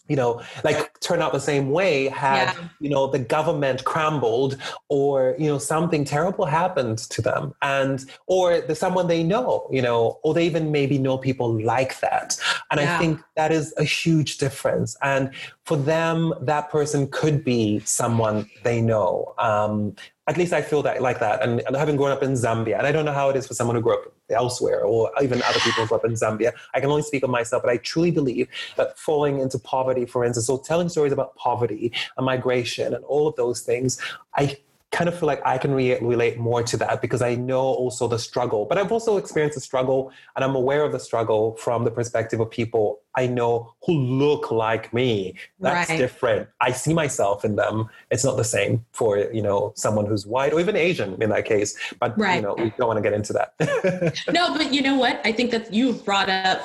you 0.07 0.15
know, 0.15 0.41
like 0.63 0.99
turn 0.99 1.21
out 1.21 1.33
the 1.33 1.39
same 1.39 1.71
way 1.71 2.07
had, 2.07 2.53
yeah. 2.53 2.67
you 2.79 2.89
know, 2.89 3.07
the 3.07 3.19
government 3.19 3.83
crumbled 3.83 4.57
or, 4.89 5.35
you 5.39 5.47
know, 5.47 5.57
something 5.57 6.05
terrible 6.05 6.45
happened 6.45 6.97
to 6.97 7.21
them 7.21 7.53
and, 7.61 8.05
or 8.27 8.61
the 8.61 8.75
someone 8.75 9.07
they 9.07 9.23
know, 9.23 9.67
you 9.71 9.81
know, 9.81 10.19
or 10.23 10.33
they 10.33 10.45
even 10.45 10.71
maybe 10.71 10.97
know 10.97 11.17
people 11.17 11.61
like 11.63 11.99
that. 12.01 12.37
And 12.71 12.79
yeah. 12.79 12.95
I 12.95 12.99
think 12.99 13.21
that 13.35 13.51
is 13.51 13.73
a 13.77 13.83
huge 13.83 14.37
difference. 14.37 14.95
And 15.01 15.31
for 15.63 15.77
them, 15.77 16.33
that 16.41 16.69
person 16.69 17.07
could 17.07 17.43
be 17.43 17.79
someone 17.79 18.49
they 18.63 18.81
know. 18.81 19.33
Um, 19.39 19.95
at 20.27 20.37
least 20.37 20.53
I 20.53 20.61
feel 20.61 20.81
that 20.83 21.01
like 21.01 21.19
that. 21.19 21.43
And, 21.43 21.61
and 21.67 21.75
having 21.75 21.95
grown 21.95 22.11
up 22.11 22.23
in 22.23 22.31
Zambia, 22.31 22.77
and 22.77 22.87
I 22.87 22.91
don't 22.91 23.05
know 23.05 23.13
how 23.13 23.29
it 23.29 23.35
is 23.35 23.45
for 23.45 23.53
someone 23.53 23.75
who 23.75 23.81
grew 23.81 23.93
up 23.93 24.13
elsewhere 24.29 24.83
or 24.83 25.11
even 25.21 25.41
other 25.43 25.59
people 25.59 25.83
who 25.83 25.87
grew 25.87 25.97
up 25.97 26.05
in 26.05 26.13
Zambia. 26.13 26.51
I 26.73 26.79
can 26.79 26.89
only 26.89 27.03
speak 27.03 27.23
of 27.23 27.29
myself, 27.29 27.61
but 27.61 27.71
I 27.71 27.77
truly 27.77 28.11
believe 28.11 28.47
that 28.75 28.97
falling 28.97 29.39
into 29.39 29.59
poverty, 29.59 30.05
for 30.05 30.25
instance, 30.25 30.49
or 30.49 30.61
telling 30.63 30.89
stories 30.89 31.13
about 31.13 31.35
poverty 31.35 31.91
and 32.17 32.25
migration 32.25 32.93
and 32.95 33.05
all 33.05 33.27
of 33.27 33.35
those 33.35 33.61
things, 33.61 34.01
I 34.35 34.57
kind 34.95 35.09
of 35.09 35.19
feel 35.19 35.27
like 35.27 35.41
I 35.45 35.57
can 35.57 35.73
re- 35.73 35.99
relate 35.99 36.37
more 36.37 36.63
to 36.63 36.77
that 36.77 37.01
because 37.01 37.21
I 37.21 37.35
know 37.35 37.59
also 37.59 38.07
the 38.07 38.17
struggle. 38.17 38.65
But 38.65 38.77
I've 38.77 38.93
also 38.93 39.17
experienced 39.17 39.55
the 39.55 39.61
struggle 39.61 40.11
and 40.35 40.45
I'm 40.45 40.55
aware 40.55 40.83
of 40.83 40.93
the 40.93 40.99
struggle 40.99 41.57
from 41.57 41.83
the 41.83 41.91
perspective 41.91 42.39
of 42.39 42.49
people 42.49 43.01
I 43.13 43.27
know 43.27 43.73
who 43.85 43.93
look 43.93 44.51
like 44.51 44.93
me. 44.93 45.35
That's 45.59 45.89
right. 45.89 45.97
different. 45.97 46.47
I 46.61 46.71
see 46.71 46.93
myself 46.93 47.43
in 47.43 47.57
them. 47.57 47.89
It's 48.09 48.23
not 48.23 48.37
the 48.37 48.45
same 48.45 48.85
for, 48.93 49.17
you 49.17 49.41
know, 49.41 49.73
someone 49.75 50.05
who's 50.05 50.25
white 50.25 50.53
or 50.53 50.61
even 50.61 50.77
Asian 50.77 51.21
in 51.21 51.29
that 51.29 51.45
case. 51.45 51.77
But, 51.99 52.17
right. 52.17 52.37
you 52.37 52.41
know, 52.41 52.55
we 52.55 52.71
don't 52.77 52.87
want 52.87 52.97
to 52.97 53.03
get 53.03 53.13
into 53.13 53.33
that. 53.33 53.53
no, 54.33 54.55
but 54.57 54.73
you 54.73 54.81
know 54.81 54.95
what? 54.95 55.19
I 55.25 55.33
think 55.33 55.51
that 55.51 55.73
you've 55.73 56.05
brought 56.05 56.29
up 56.29 56.61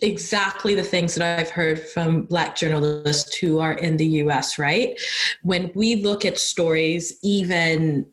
exactly 0.00 0.74
the 0.74 0.82
things 0.82 1.14
that 1.14 1.38
I've 1.38 1.50
heard 1.50 1.80
from 1.80 2.22
Black 2.22 2.56
journalists 2.56 3.36
who 3.36 3.58
are 3.58 3.72
in 3.72 3.96
the 3.96 4.06
US, 4.22 4.58
right? 4.58 4.98
When 5.42 5.72
we 5.74 5.96
look 5.96 6.24
at 6.24 6.38
stories, 6.38 7.18
even 7.22 8.06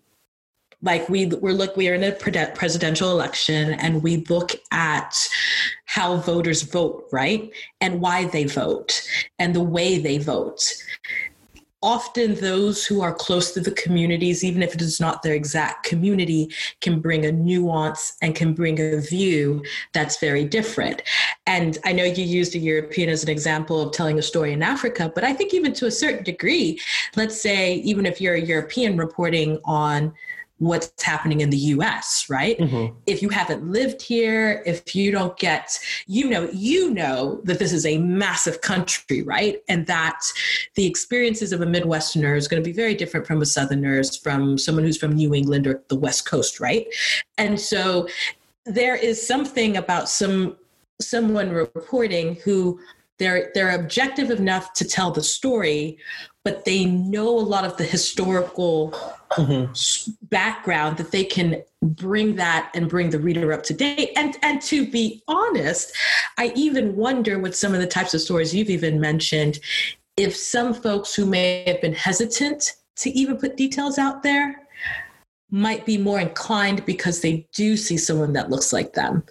like 0.81 1.07
we 1.09 1.25
we're 1.25 1.51
look 1.51 1.75
we 1.75 1.89
are 1.89 1.95
in 1.95 2.03
a 2.03 2.11
presidential 2.11 3.09
election 3.09 3.73
and 3.73 4.03
we 4.03 4.17
look 4.29 4.51
at 4.71 5.15
how 5.85 6.17
voters 6.17 6.61
vote 6.61 7.05
right 7.11 7.51
and 7.81 8.01
why 8.01 8.25
they 8.25 8.43
vote 8.43 9.01
and 9.39 9.55
the 9.55 9.63
way 9.63 9.97
they 9.97 10.17
vote 10.17 10.61
often 11.85 12.33
those 12.35 12.83
who 12.83 12.99
are 12.99 13.13
close 13.13 13.51
to 13.51 13.61
the 13.61 13.69
communities, 13.71 14.43
even 14.43 14.63
if 14.63 14.73
it 14.73 14.81
is 14.81 14.99
not 14.99 15.21
their 15.21 15.35
exact 15.35 15.85
community, 15.85 16.51
can 16.81 16.99
bring 16.99 17.25
a 17.25 17.31
nuance 17.31 18.17
and 18.23 18.33
can 18.33 18.55
bring 18.55 18.79
a 18.79 18.99
view 18.99 19.63
that's 19.93 20.19
very 20.19 20.43
different. 20.43 21.03
And 21.45 21.77
I 21.85 21.93
know 21.93 22.03
you 22.03 22.23
used 22.23 22.55
a 22.55 22.59
European 22.59 23.07
as 23.09 23.21
an 23.21 23.29
example 23.29 23.79
of 23.79 23.93
telling 23.93 24.17
a 24.17 24.23
story 24.23 24.51
in 24.51 24.63
Africa, 24.63 25.11
but 25.13 25.23
I 25.23 25.31
think 25.31 25.53
even 25.53 25.73
to 25.73 25.85
a 25.85 25.91
certain 25.91 26.23
degree, 26.23 26.81
let's 27.15 27.39
say, 27.39 27.75
even 27.75 28.07
if 28.07 28.19
you're 28.19 28.33
a 28.33 28.41
European 28.41 28.97
reporting 28.97 29.59
on 29.63 30.11
what's 30.59 31.03
happening 31.03 31.41
in 31.41 31.49
the 31.49 31.57
US, 31.57 32.27
right? 32.29 32.57
Mm-hmm. 32.57 32.95
If 33.05 33.21
you 33.21 33.29
haven't 33.29 33.69
lived 33.69 34.01
here, 34.01 34.63
if 34.65 34.95
you 34.95 35.11
don't 35.11 35.37
get, 35.37 35.77
you 36.07 36.29
know, 36.29 36.49
you 36.53 36.91
know 36.91 37.41
that 37.43 37.59
this 37.59 37.73
is 37.73 37.85
a 37.85 37.97
massive 37.97 38.61
country, 38.61 39.21
right? 39.21 39.61
And 39.67 39.85
that 39.87 40.21
the 40.75 40.85
experiences 40.85 41.51
of 41.51 41.61
a 41.61 41.65
Midwesterner 41.65 42.37
is 42.37 42.47
going 42.47 42.63
to 42.63 42.67
be 42.67 42.73
very 42.73 42.95
different 42.95 43.27
from 43.27 43.41
a 43.41 43.45
Southerner's, 43.45 44.15
from 44.15 44.57
someone 44.57 44.85
who's 44.85 44.97
from 44.97 45.13
New 45.13 45.33
England 45.33 45.67
or 45.67 45.83
the 45.89 45.97
West 45.97 46.25
Coast, 46.25 46.59
right? 46.59 46.87
And 47.37 47.59
so 47.59 48.07
there 48.65 48.95
is 48.95 49.25
something 49.25 49.77
about 49.77 50.09
some 50.09 50.57
someone 51.01 51.49
reporting 51.49 52.35
who 52.45 52.79
they're 53.17 53.51
they're 53.53 53.75
objective 53.75 54.31
enough 54.31 54.71
to 54.73 54.85
tell 54.85 55.11
the 55.11 55.21
story 55.21 55.97
but 56.45 56.63
they 56.63 56.85
know 56.85 57.27
a 57.27 57.41
lot 57.41 57.65
of 57.65 57.75
the 57.75 57.83
historical 57.83 58.93
mm-hmm. 59.35 60.11
background 60.27 60.97
that 60.97 61.11
they 61.11 61.23
can 61.23 61.61
bring 61.81 62.35
that 62.35 62.71
and 62.73 62.89
bring 62.89 63.09
the 63.09 63.19
reader 63.19 63.53
up 63.53 63.63
to 63.63 63.73
date 63.73 64.11
and 64.15 64.37
and 64.41 64.61
to 64.61 64.89
be 64.89 65.21
honest 65.27 65.95
i 66.37 66.51
even 66.55 66.95
wonder 66.95 67.37
with 67.37 67.55
some 67.55 67.73
of 67.73 67.79
the 67.79 67.87
types 67.87 68.13
of 68.13 68.21
stories 68.21 68.55
you've 68.55 68.69
even 68.69 68.99
mentioned 68.99 69.59
if 70.17 70.35
some 70.35 70.73
folks 70.73 71.13
who 71.13 71.25
may 71.25 71.63
have 71.67 71.81
been 71.81 71.93
hesitant 71.93 72.75
to 72.95 73.09
even 73.11 73.37
put 73.37 73.57
details 73.57 73.97
out 73.99 74.23
there 74.23 74.65
might 75.51 75.85
be 75.85 75.97
more 75.97 76.19
inclined 76.19 76.85
because 76.85 77.21
they 77.21 77.47
do 77.53 77.77
see 77.77 77.97
someone 77.97 78.33
that 78.33 78.49
looks 78.49 78.73
like 78.73 78.93
them 78.93 79.23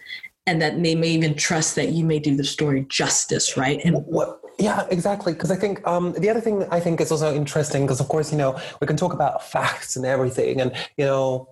and 0.46 0.60
that 0.60 0.80
they 0.82 0.94
may 0.94 1.08
even 1.08 1.34
trust 1.34 1.74
that 1.74 1.90
you 1.90 2.04
may 2.04 2.18
do 2.18 2.36
the 2.36 2.44
story 2.44 2.86
justice, 2.88 3.56
right? 3.56 3.80
And 3.84 3.96
what 4.06 4.40
yeah, 4.58 4.86
exactly. 4.90 5.32
Because 5.32 5.50
I 5.50 5.56
think 5.56 5.86
um, 5.86 6.12
the 6.12 6.30
other 6.30 6.40
thing 6.40 6.66
I 6.70 6.80
think 6.80 7.00
is 7.00 7.10
also 7.10 7.34
interesting 7.34 7.82
because, 7.82 8.00
of 8.00 8.08
course, 8.08 8.30
you 8.32 8.38
know, 8.38 8.58
we 8.80 8.86
can 8.86 8.96
talk 8.96 9.12
about 9.12 9.44
facts 9.44 9.96
and 9.96 10.04
everything, 10.04 10.60
and 10.60 10.72
you 10.96 11.04
know, 11.04 11.48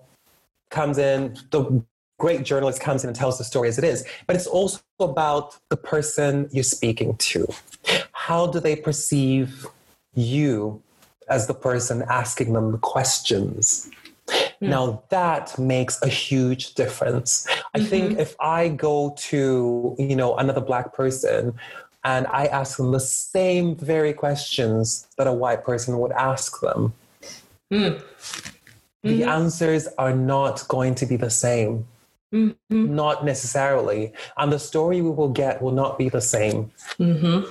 comes 0.70 0.98
in 0.98 1.36
the 1.50 1.82
great 2.22 2.44
journalist 2.44 2.80
comes 2.80 3.02
in 3.02 3.08
and 3.08 3.16
tells 3.16 3.36
the 3.36 3.42
story 3.42 3.68
as 3.68 3.78
it 3.78 3.84
is, 3.84 4.06
but 4.28 4.36
it's 4.36 4.46
also 4.46 4.80
about 5.00 5.58
the 5.70 5.76
person 5.76 6.48
you're 6.52 6.62
speaking 6.62 7.16
to. 7.16 7.44
How 8.12 8.46
do 8.46 8.60
they 8.60 8.76
perceive 8.76 9.66
you 10.14 10.80
as 11.28 11.48
the 11.48 11.54
person 11.54 12.04
asking 12.08 12.52
them 12.52 12.70
the 12.70 12.78
questions? 12.78 13.90
Mm. 14.28 14.68
Now 14.68 15.02
that 15.08 15.58
makes 15.58 16.00
a 16.02 16.08
huge 16.08 16.74
difference. 16.74 17.44
I 17.74 17.78
mm-hmm. 17.78 17.86
think 17.88 18.18
if 18.20 18.36
I 18.38 18.68
go 18.68 19.16
to, 19.30 19.96
you 19.98 20.14
know, 20.14 20.36
another 20.36 20.60
black 20.60 20.94
person 20.94 21.54
and 22.04 22.26
I 22.28 22.46
ask 22.46 22.76
them 22.76 22.92
the 22.92 23.00
same 23.00 23.76
very 23.76 24.12
questions 24.12 25.06
that 25.16 25.26
a 25.26 25.32
white 25.32 25.64
person 25.64 25.98
would 25.98 26.12
ask 26.12 26.60
them, 26.60 26.94
mm. 27.70 28.00
mm-hmm. 28.00 29.08
the 29.08 29.24
answers 29.24 29.88
are 29.98 30.14
not 30.14 30.66
going 30.68 30.94
to 30.96 31.06
be 31.06 31.16
the 31.16 31.30
same. 31.30 31.86
Mm-hmm. 32.32 32.94
Not 32.94 33.26
necessarily. 33.26 34.12
And 34.38 34.50
the 34.50 34.58
story 34.58 35.02
we 35.02 35.10
will 35.10 35.28
get 35.28 35.60
will 35.60 35.72
not 35.72 35.98
be 35.98 36.08
the 36.08 36.22
same. 36.22 36.70
Mm-hmm. 36.98 37.44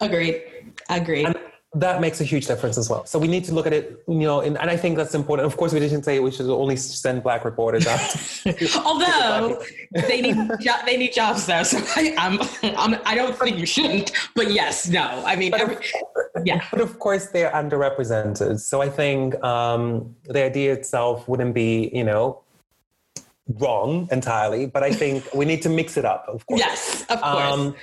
Agreed. 0.00 0.42
Agreed. 0.88 1.26
And 1.26 1.36
that 1.74 2.00
makes 2.00 2.20
a 2.20 2.24
huge 2.24 2.46
difference 2.46 2.78
as 2.78 2.88
well. 2.88 3.04
So 3.04 3.18
we 3.18 3.28
need 3.28 3.44
to 3.44 3.54
look 3.54 3.66
at 3.66 3.74
it, 3.74 4.02
you 4.08 4.20
know, 4.20 4.40
and, 4.40 4.56
and 4.58 4.70
I 4.70 4.76
think 4.76 4.96
that's 4.96 5.14
important. 5.14 5.46
Of 5.46 5.58
course, 5.58 5.72
we 5.72 5.80
didn't 5.80 6.02
say 6.02 6.18
we 6.18 6.30
should 6.30 6.48
only 6.48 6.76
send 6.76 7.22
black 7.22 7.44
reporters 7.44 7.86
out. 7.86 8.00
Although 8.86 9.62
they 9.92 10.22
need 10.22 10.36
jo- 10.60 10.80
they 10.86 10.96
need 10.96 11.12
jobs 11.12 11.44
though, 11.44 11.62
so 11.62 11.78
I, 11.94 12.14
I'm, 12.16 12.40
I'm 12.76 12.98
I 13.04 13.14
don't 13.14 13.36
think 13.36 13.58
you 13.58 13.66
shouldn't. 13.66 14.12
But 14.34 14.50
yes, 14.50 14.88
no, 14.88 15.22
I 15.26 15.36
mean, 15.36 15.52
every, 15.54 15.76
yeah. 16.42 16.64
But 16.70 16.80
of 16.80 16.98
course, 16.98 17.26
they're 17.26 17.50
underrepresented. 17.50 18.60
So 18.60 18.80
I 18.80 18.88
think 18.88 19.42
um, 19.44 20.16
the 20.24 20.44
idea 20.44 20.72
itself 20.72 21.28
wouldn't 21.28 21.54
be, 21.54 21.90
you 21.92 22.04
know, 22.04 22.40
wrong 23.56 24.08
entirely, 24.12 24.66
but 24.66 24.82
I 24.82 24.92
think 24.92 25.26
we 25.34 25.44
need 25.44 25.62
to 25.62 25.68
mix 25.68 25.96
it 25.96 26.04
up, 26.04 26.26
of 26.28 26.46
course. 26.46 26.60
Yes, 26.60 27.06
of 27.08 27.20
course. 27.20 27.52
Um, 27.52 27.74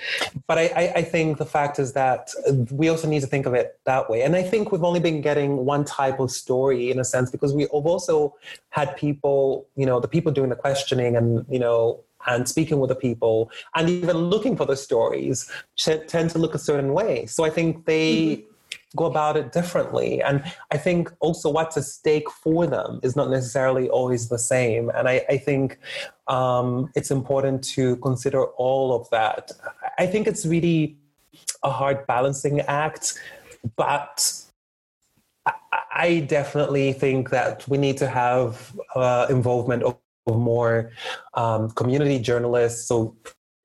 but 0.45 0.57
I, 0.57 0.63
I, 0.75 0.93
I, 0.97 1.01
think 1.01 1.39
the 1.39 1.45
fact 1.45 1.79
is 1.79 1.93
that 1.93 2.29
we 2.71 2.87
also 2.87 3.07
need 3.07 3.21
to 3.21 3.27
think 3.27 3.45
of 3.45 3.53
it 3.55 3.79
that 3.85 4.09
way. 4.09 4.21
And 4.21 4.35
I 4.35 4.43
think 4.43 4.71
we've 4.71 4.83
only 4.83 4.99
been 4.99 5.21
getting 5.21 5.65
one 5.65 5.83
type 5.83 6.19
of 6.19 6.29
story 6.29 6.91
in 6.91 6.99
a 6.99 7.03
sense 7.03 7.31
because 7.31 7.53
we've 7.53 7.67
also 7.69 8.35
had 8.69 8.95
people, 8.95 9.67
you 9.75 9.85
know, 9.85 9.99
the 9.99 10.07
people 10.07 10.31
doing 10.31 10.49
the 10.49 10.55
questioning 10.55 11.15
and, 11.15 11.45
you 11.49 11.59
know, 11.59 11.99
and 12.27 12.47
speaking 12.47 12.79
with 12.79 12.89
the 12.89 12.95
people 12.95 13.51
and 13.75 13.89
even 13.89 14.17
looking 14.17 14.55
for 14.55 14.65
the 14.65 14.75
stories 14.75 15.49
tend 15.77 16.29
to 16.29 16.37
look 16.37 16.53
a 16.53 16.59
certain 16.59 16.93
way. 16.93 17.25
So 17.25 17.43
I 17.43 17.49
think 17.49 17.85
they. 17.85 18.13
Mm-hmm 18.15 18.51
go 18.95 19.05
about 19.05 19.37
it 19.37 19.51
differently. 19.51 20.21
And 20.21 20.43
I 20.71 20.77
think 20.77 21.11
also 21.19 21.49
what's 21.49 21.77
at 21.77 21.83
stake 21.83 22.29
for 22.29 22.65
them 22.67 22.99
is 23.03 23.15
not 23.15 23.29
necessarily 23.29 23.89
always 23.89 24.29
the 24.29 24.39
same. 24.39 24.89
And 24.89 25.07
I, 25.07 25.25
I 25.29 25.37
think 25.37 25.79
um, 26.27 26.91
it's 26.95 27.11
important 27.11 27.63
to 27.75 27.97
consider 27.97 28.45
all 28.45 28.95
of 28.95 29.09
that. 29.09 29.51
I 29.97 30.07
think 30.07 30.27
it's 30.27 30.45
really 30.45 30.97
a 31.63 31.71
hard 31.71 32.07
balancing 32.07 32.61
act, 32.61 33.19
but 33.75 34.41
I 35.95 36.19
definitely 36.27 36.93
think 36.93 37.29
that 37.29 37.67
we 37.67 37.77
need 37.77 37.97
to 37.97 38.07
have 38.07 38.75
uh, 38.95 39.27
involvement 39.29 39.83
of 39.83 39.97
more 40.27 40.91
um, 41.35 41.69
community 41.71 42.19
journalists, 42.19 42.87
so 42.87 43.15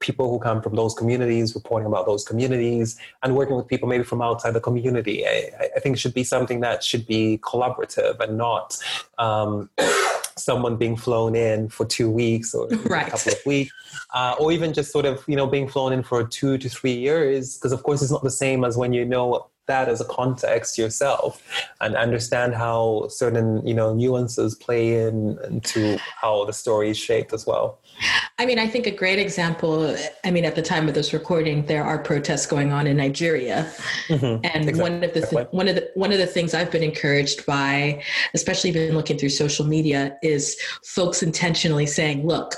people 0.01 0.31
who 0.31 0.39
come 0.39 0.61
from 0.61 0.75
those 0.75 0.95
communities, 0.95 1.55
reporting 1.55 1.87
about 1.87 2.07
those 2.07 2.25
communities, 2.25 2.99
and 3.23 3.37
working 3.37 3.57
with 3.57 3.69
people 3.69 3.89
maybe 3.89 4.03
from 4.03 4.21
outside 4.21 4.53
the 4.53 4.61
community. 4.61 5.27
I, 5.27 5.51
I 5.77 5.81
think 5.81 5.99
should 5.99 6.15
be 6.15 6.25
something 6.25 6.61
that 6.61 6.83
should 6.83 7.07
be 7.07 7.39
collaborative 7.43 8.19
and 8.19 8.37
not 8.37 8.77
um, 9.19 9.71
someone 10.37 10.77
being 10.77 10.97
flown 10.97 11.37
in 11.37 11.69
for 11.69 11.85
two 11.85 12.11
weeks 12.11 12.55
or 12.55 12.69
right. 12.69 13.07
a 13.07 13.11
couple 13.11 13.33
of 13.33 13.39
weeks, 13.47 13.73
uh, 14.15 14.35
or 14.41 14.51
even 14.51 14.73
just 14.73 14.91
sort 14.91 15.05
of 15.05 15.23
you 15.29 15.37
know 15.37 15.47
being 15.47 15.69
flown 15.69 15.93
in 15.93 16.03
for 16.03 16.25
two 16.25 16.59
to 16.59 16.69
three 16.69 16.95
years. 16.95 17.57
Because 17.57 17.73
of 17.73 17.83
course, 17.83 18.03
it's 18.03 18.11
not 18.11 18.23
the 18.23 18.31
same 18.31 18.65
as 18.65 18.77
when 18.77 18.93
you 18.93 19.05
know 19.05 19.47
that 19.71 19.89
as 19.89 20.01
a 20.01 20.05
context 20.05 20.77
yourself 20.77 21.43
and 21.81 21.95
understand 21.95 22.55
how 22.55 23.07
certain 23.09 23.65
you 23.67 23.73
know 23.73 23.95
nuances 23.95 24.55
play 24.55 25.07
in 25.07 25.39
into 25.49 25.97
how 26.21 26.45
the 26.45 26.53
story 26.53 26.91
is 26.91 26.99
shaped 26.99 27.33
as 27.33 27.47
well 27.47 27.79
i 28.39 28.45
mean 28.45 28.59
i 28.59 28.67
think 28.67 28.87
a 28.87 28.91
great 28.91 29.19
example 29.19 29.97
i 30.25 30.31
mean 30.31 30.45
at 30.45 30.57
the 30.57 30.63
time 30.63 30.89
of 30.89 30.95
this 30.95 31.13
recording 31.13 31.65
there 31.67 31.85
are 31.85 31.99
protests 31.99 32.47
going 32.47 32.73
on 32.73 32.87
in 32.87 32.97
nigeria 32.97 33.71
mm-hmm. 34.09 34.45
and 34.45 34.69
exactly. 34.69 34.83
one 34.83 35.05
of 35.05 35.15
the 35.15 35.23
th- 35.27 35.49
one 35.53 35.69
of 35.69 35.75
the 35.77 35.89
one 35.95 36.13
of 36.13 36.19
the 36.19 36.27
things 36.27 36.53
i've 36.53 36.71
been 36.71 36.83
encouraged 36.83 37.47
by 37.47 38.03
especially 38.35 38.73
been 38.73 38.95
looking 38.95 39.17
through 39.17 39.29
social 39.29 39.67
media 39.67 40.19
is 40.23 40.61
folks 40.85 41.23
intentionally 41.23 41.87
saying 41.87 42.27
look 42.27 42.55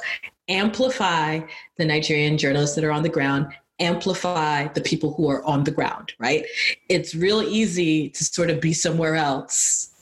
amplify 0.48 1.40
the 1.78 1.84
Nigerian 1.84 2.36
journalists 2.36 2.74
that 2.74 2.84
are 2.84 2.90
on 2.90 3.02
the 3.02 3.08
ground 3.08 3.46
amplify 3.78 4.68
the 4.68 4.80
people 4.80 5.14
who 5.14 5.28
are 5.28 5.44
on 5.44 5.64
the 5.64 5.70
ground, 5.70 6.12
right? 6.18 6.44
It's 6.88 7.14
real 7.14 7.42
easy 7.42 8.10
to 8.10 8.24
sort 8.24 8.50
of 8.50 8.60
be 8.60 8.72
somewhere 8.72 9.16
else 9.16 9.92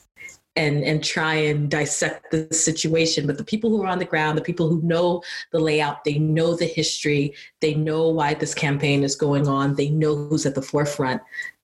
and 0.55 0.83
and 0.83 1.03
try 1.03 1.35
and 1.35 1.71
dissect 1.71 2.29
the 2.31 2.47
situation 2.53 3.25
but 3.25 3.37
the 3.37 3.43
people 3.43 3.69
who 3.69 3.81
are 3.83 3.87
on 3.87 3.99
the 3.99 4.05
ground 4.05 4.37
the 4.37 4.43
people 4.43 4.67
who 4.67 4.81
know 4.81 5.23
the 5.51 5.59
layout 5.59 6.03
they 6.03 6.19
know 6.19 6.55
the 6.55 6.65
history 6.65 7.33
they 7.61 7.73
know 7.73 8.09
why 8.09 8.33
this 8.33 8.53
campaign 8.53 9.03
is 9.03 9.15
going 9.15 9.47
on 9.47 9.75
they 9.75 9.89
know 9.89 10.15
who's 10.15 10.45
at 10.45 10.55
the 10.55 10.61
forefront 10.61 11.21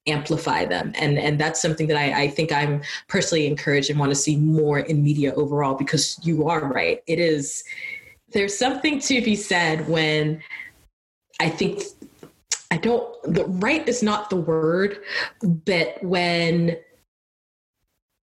amplify 0.08 0.64
them 0.64 0.94
and 0.96 1.18
and 1.20 1.38
that's 1.38 1.62
something 1.62 1.88
that 1.88 1.98
I, 1.98 2.24
I 2.24 2.28
think 2.30 2.54
i'm 2.54 2.82
personally 3.10 3.46
encouraged 3.46 3.90
and 3.90 4.00
want 4.00 4.12
to 4.12 4.16
see 4.16 4.38
more 4.38 4.80
in 4.80 5.04
media 5.04 5.34
overall 5.34 5.76
because 5.76 6.18
you 6.24 6.48
are 6.48 6.66
right 6.66 7.04
it 7.08 7.20
is 7.20 7.66
there's 8.32 8.58
something 8.58 9.00
to 9.02 9.22
be 9.22 9.36
said 9.36 9.86
when 9.90 10.42
i 11.42 11.50
think 11.50 11.84
I 12.72 12.78
don't, 12.78 13.08
the 13.24 13.46
right 13.46 13.88
is 13.88 14.04
not 14.04 14.30
the 14.30 14.36
word, 14.36 15.00
but 15.42 16.04
when 16.04 16.78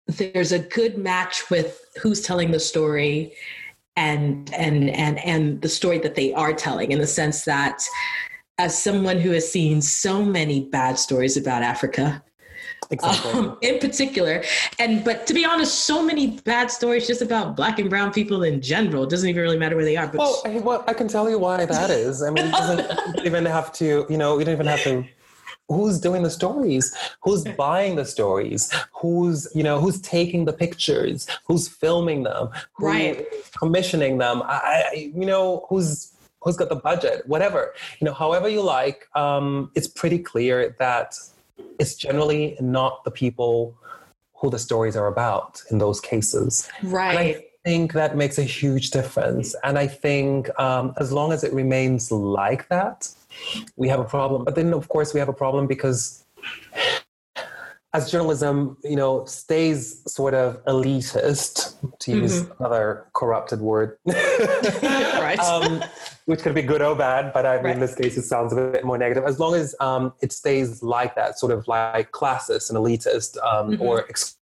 there's 0.07 0.53
a 0.53 0.59
good 0.59 0.99
match 0.99 1.49
with 1.51 1.81
who's 2.01 2.21
telling 2.21 2.51
the 2.51 2.61
story 2.61 3.35
and 3.97 4.53
and 4.55 4.91
and 4.91 5.19
and 5.21 5.61
the 5.61 5.69
story 5.69 5.99
that 5.99 6.15
they 6.15 6.33
are 6.33 6.53
telling 6.53 6.93
in 6.93 6.99
the 6.99 7.07
sense 7.07 7.45
that 7.45 7.83
as 8.59 8.81
someone 8.81 9.19
who 9.19 9.31
has 9.31 9.51
seen 9.51 9.83
so 9.83 10.25
many 10.25 10.65
bad 10.69 10.99
stories 10.99 11.37
about 11.37 11.63
Africa 11.63 12.23
exactly. 12.93 13.33
um, 13.33 13.59
in 13.61 13.79
particular. 13.79 14.43
And 14.79 15.05
but 15.05 15.27
to 15.27 15.35
be 15.35 15.45
honest, 15.45 15.81
so 15.81 16.03
many 16.03 16.39
bad 16.41 16.71
stories 16.71 17.07
just 17.07 17.23
about 17.23 17.57
black 17.57 17.79
and 17.79 17.91
brown 17.91 18.13
people 18.13 18.43
in 18.43 18.61
general. 18.61 19.05
It 19.05 19.11
doesn't 19.11 19.29
even 19.29 19.43
really 19.43 19.59
matter 19.59 19.77
where 19.77 19.85
they 19.85 19.97
are. 19.97 20.07
But 20.07 20.19
well, 20.19 20.43
I, 20.45 20.59
well, 20.59 20.85
I 20.87 20.95
can 20.95 21.09
tell 21.09 21.29
you 21.29 21.39
why 21.39 21.65
that 21.65 21.91
is. 21.91 22.23
I 22.23 22.31
mean, 22.31 22.47
it 22.47 22.53
doesn't 22.53 23.21
even 23.27 23.45
have 23.47 23.73
to. 23.75 24.07
You 24.09 24.19
know, 24.19 24.39
you 24.39 24.45
don't 24.45 24.55
even 24.55 24.67
have 24.67 24.83
to 24.85 25.05
who's 25.69 26.01
doing 26.01 26.23
the 26.23 26.31
stories 26.31 26.95
who's 27.23 27.45
buying 27.57 27.97
the 27.97 28.05
stories 28.05 28.73
who's 28.93 29.49
you 29.55 29.63
know 29.63 29.81
who's 29.81 30.01
taking 30.01 30.45
the 30.45 30.53
pictures 30.53 31.27
who's 31.47 31.69
filming 31.69 32.25
them 32.25 32.49
who's 32.75 32.87
right 32.87 33.27
commissioning 33.59 34.19
them 34.19 34.43
I, 34.43 34.85
I, 34.91 34.95
you 34.95 35.25
know 35.25 35.67
who's 35.69 36.13
who's 36.41 36.57
got 36.57 36.69
the 36.69 36.77
budget 36.77 37.27
whatever 37.27 37.73
you 38.01 38.05
know 38.05 38.13
however 38.13 38.49
you 38.49 38.61
like 38.63 39.09
um, 39.15 39.71
it's 39.75 39.89
pretty 39.89 40.19
clear 40.19 40.75
that 40.79 41.15
it's 41.79 41.95
generally 41.95 42.57
not 42.61 43.05
the 43.05 43.11
people 43.11 43.77
who 44.35 44.51
the 44.51 44.59
stories 44.59 44.97
are 44.97 45.07
about 45.07 45.63
in 45.71 45.79
those 45.79 46.01
cases. 46.01 46.69
Right. 46.83 47.37
I 47.37 47.45
think 47.65 47.93
that 47.93 48.17
makes 48.17 48.39
a 48.39 48.43
huge 48.43 48.91
difference. 48.91 49.55
And 49.63 49.79
I 49.79 49.87
think 49.87 50.51
um, 50.59 50.95
as 50.99 51.13
long 51.13 51.33
as 51.33 51.45
it 51.45 51.53
remains 51.53 52.11
like 52.11 52.69
that, 52.69 53.09
we 53.77 53.89
have 53.89 54.01
a 54.01 54.05
problem. 54.05 54.45
But 54.45 54.57
then, 54.57 54.75
of 54.75 54.89
course, 54.89 55.15
we 55.15 55.21
have 55.21 55.29
a 55.29 55.33
problem 55.33 55.67
because 55.67 56.25
as 57.95 58.11
journalism, 58.11 58.77
you 58.83 58.97
know, 58.97 59.25
stays 59.27 60.03
sort 60.11 60.35
of 60.35 60.65
elitist, 60.65 61.75
to 62.01 62.13
use 62.13 62.43
mm-hmm. 62.43 62.63
another 62.63 63.07
corrupted 63.13 63.61
word, 63.61 63.99
right? 64.07 65.39
um, 65.39 65.85
which 66.27 66.41
could 66.41 66.55
be 66.55 66.63
good 66.63 66.83
or 66.83 66.95
bad, 66.95 67.33
but 67.33 67.47
I 67.47 67.57
mean, 67.57 67.65
right. 67.65 67.75
in 67.75 67.81
this 67.81 67.95
case, 67.95 68.17
it 68.17 68.23
sounds 68.23 68.53
a 68.53 68.57
bit 68.57 68.85
more 68.85 68.99
negative. 68.99 69.25
As 69.25 69.41
long 69.41 69.55
as 69.55 69.75
um, 69.81 70.13
it 70.21 70.33
stays 70.33 70.83
like 70.83 71.15
that, 71.17 71.39
sort 71.39 71.53
of 71.53 71.67
like 71.69 72.13
classist 72.13 72.71
and 72.71 72.79
elitist, 72.79 73.37
um, 73.45 73.73
mm-hmm. 73.73 73.83
or 73.83 74.05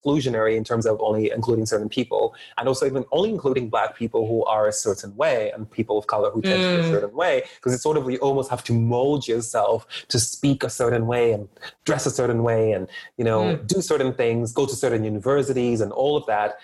exclusionary 0.04 0.56
in 0.56 0.64
terms 0.64 0.86
of 0.86 1.00
only 1.00 1.30
including 1.30 1.66
certain 1.66 1.88
people 1.88 2.34
and 2.58 2.68
also 2.68 2.86
even 2.86 3.04
only 3.12 3.30
including 3.30 3.68
black 3.68 3.96
people 3.96 4.26
who 4.26 4.44
are 4.44 4.66
a 4.66 4.72
certain 4.72 5.14
way 5.16 5.50
and 5.52 5.70
people 5.70 5.98
of 5.98 6.06
color 6.06 6.30
who 6.30 6.42
tend 6.42 6.62
mm. 6.62 6.76
to 6.76 6.82
be 6.82 6.88
a 6.88 6.90
mm. 6.90 6.90
certain 6.90 7.16
way 7.16 7.42
because 7.56 7.72
it's 7.72 7.82
sort 7.82 7.96
of 7.96 8.10
you 8.10 8.18
almost 8.18 8.50
have 8.50 8.64
to 8.64 8.72
mold 8.72 9.28
yourself 9.28 9.86
to 10.08 10.18
speak 10.18 10.64
a 10.64 10.70
certain 10.70 11.06
way 11.06 11.32
and 11.32 11.48
dress 11.84 12.06
a 12.06 12.10
certain 12.10 12.42
way 12.42 12.72
and 12.72 12.88
you 13.16 13.24
know 13.24 13.42
mm. 13.42 13.66
do 13.66 13.80
certain 13.80 14.12
things 14.12 14.52
go 14.52 14.66
to 14.66 14.74
certain 14.74 15.04
universities 15.04 15.80
and 15.80 15.92
all 15.92 16.16
of 16.16 16.26
that 16.26 16.58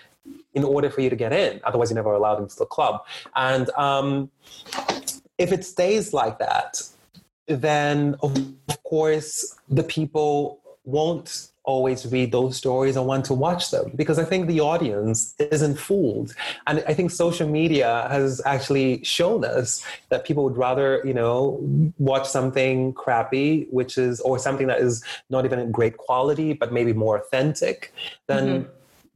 in 0.53 0.63
order 0.63 0.89
for 0.89 1.01
you 1.01 1.09
to 1.09 1.15
get 1.15 1.33
in. 1.33 1.61
Otherwise, 1.63 1.89
you're 1.89 1.95
never 1.95 2.13
allowed 2.13 2.41
into 2.41 2.55
the 2.55 2.65
club. 2.65 3.05
And 3.35 3.69
um, 3.71 4.31
if 5.37 5.51
it 5.51 5.65
stays 5.65 6.13
like 6.13 6.39
that, 6.39 6.81
then 7.47 8.15
of 8.21 8.37
course 8.83 9.55
the 9.69 9.83
people 9.83 10.59
won't 10.85 11.49
always 11.63 12.11
read 12.11 12.31
those 12.31 12.57
stories 12.57 12.97
or 12.97 13.05
want 13.05 13.23
to 13.25 13.33
watch 13.33 13.69
them 13.69 13.91
because 13.95 14.17
I 14.17 14.23
think 14.23 14.47
the 14.47 14.59
audience 14.59 15.35
isn't 15.37 15.77
fooled. 15.77 16.33
And 16.65 16.83
I 16.87 16.95
think 16.95 17.11
social 17.11 17.47
media 17.47 18.07
has 18.09 18.41
actually 18.43 19.03
shown 19.03 19.45
us 19.45 19.85
that 20.09 20.25
people 20.25 20.43
would 20.45 20.57
rather, 20.57 21.01
you 21.05 21.13
know, 21.13 21.59
watch 21.99 22.27
something 22.27 22.93
crappy, 22.93 23.67
which 23.69 23.99
is, 23.99 24.19
or 24.21 24.39
something 24.39 24.65
that 24.67 24.79
is 24.79 25.03
not 25.29 25.45
even 25.45 25.59
in 25.59 25.71
great 25.71 25.97
quality, 25.97 26.53
but 26.53 26.73
maybe 26.73 26.91
more 26.91 27.17
authentic, 27.17 27.93
than 28.25 28.43
mm-hmm. 28.47 28.69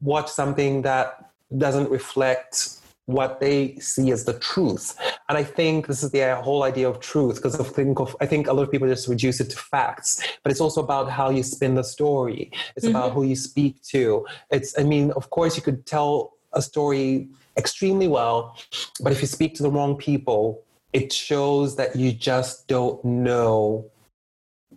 Watch 0.03 0.29
something 0.29 0.83
that 0.83 1.31
doesn't 1.57 1.89
reflect 1.89 2.77
what 3.05 3.41
they 3.41 3.75
see 3.79 4.11
as 4.11 4.23
the 4.23 4.33
truth. 4.39 4.97
And 5.27 5.37
I 5.37 5.43
think 5.43 5.87
this 5.87 6.03
is 6.03 6.11
the 6.11 6.35
whole 6.35 6.63
idea 6.63 6.87
of 6.87 6.99
truth, 7.01 7.35
because 7.35 7.59
I 7.59 7.63
think, 7.63 7.99
of, 7.99 8.15
I 8.21 8.25
think 8.25 8.47
a 8.47 8.53
lot 8.53 8.63
of 8.63 8.71
people 8.71 8.87
just 8.87 9.09
reduce 9.09 9.41
it 9.41 9.49
to 9.49 9.57
facts, 9.57 10.23
but 10.41 10.51
it's 10.51 10.61
also 10.61 10.81
about 10.81 11.09
how 11.09 11.29
you 11.29 11.43
spin 11.43 11.75
the 11.75 11.83
story. 11.83 12.51
It's 12.75 12.85
mm-hmm. 12.85 12.95
about 12.95 13.11
who 13.11 13.23
you 13.23 13.35
speak 13.35 13.81
to. 13.83 14.25
It's, 14.51 14.77
I 14.79 14.83
mean, 14.83 15.11
of 15.11 15.29
course, 15.31 15.57
you 15.57 15.63
could 15.63 15.85
tell 15.85 16.33
a 16.53 16.61
story 16.61 17.27
extremely 17.57 18.07
well, 18.07 18.57
but 19.01 19.11
if 19.11 19.21
you 19.21 19.27
speak 19.27 19.53
to 19.55 19.63
the 19.63 19.71
wrong 19.71 19.97
people, 19.97 20.63
it 20.93 21.11
shows 21.11 21.75
that 21.75 21.95
you 21.95 22.13
just 22.13 22.67
don't 22.67 23.03
know 23.03 23.89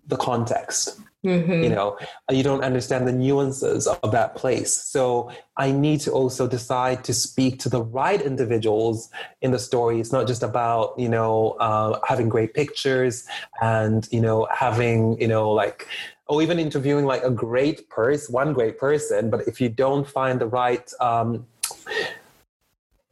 the 0.07 0.17
context. 0.17 0.99
Mm-hmm. 1.27 1.65
You 1.65 1.71
know, 1.71 1.99
you 2.31 2.45
don't 2.45 2.63
understand 2.63 3.09
the 3.09 3.13
nuances 3.13 3.89
of 3.89 4.13
that 4.13 4.37
place. 4.37 4.73
So 4.73 5.31
I 5.57 5.73
need 5.73 6.01
to 6.03 6.13
also 6.13 6.47
decide 6.47 7.03
to 7.05 7.13
speak 7.13 7.59
to 7.61 7.69
the 7.69 7.83
right 7.83 8.23
individuals 8.23 9.11
in 9.43 9.51
the 9.51 9.59
story. 9.59 9.99
It's 9.99 10.13
not 10.13 10.29
just 10.29 10.45
about, 10.45 10.97
you 10.97 11.09
know, 11.09 11.57
uh, 11.59 11.99
having 12.07 12.29
great 12.29 12.55
pictures 12.55 13.27
and, 13.61 14.09
you 14.13 14.21
know, 14.21 14.47
having, 14.55 15.21
you 15.21 15.27
know, 15.27 15.51
like, 15.51 15.89
or 16.29 16.43
even 16.43 16.61
interviewing 16.61 17.07
like 17.07 17.25
a 17.25 17.31
great 17.31 17.89
person, 17.91 18.33
one 18.33 18.53
great 18.53 18.79
person. 18.79 19.29
But 19.29 19.49
if 19.49 19.61
you 19.61 19.69
don't 19.69 20.07
find 20.07 20.41
the 20.41 20.47
right, 20.47 20.89
um, 21.01 21.45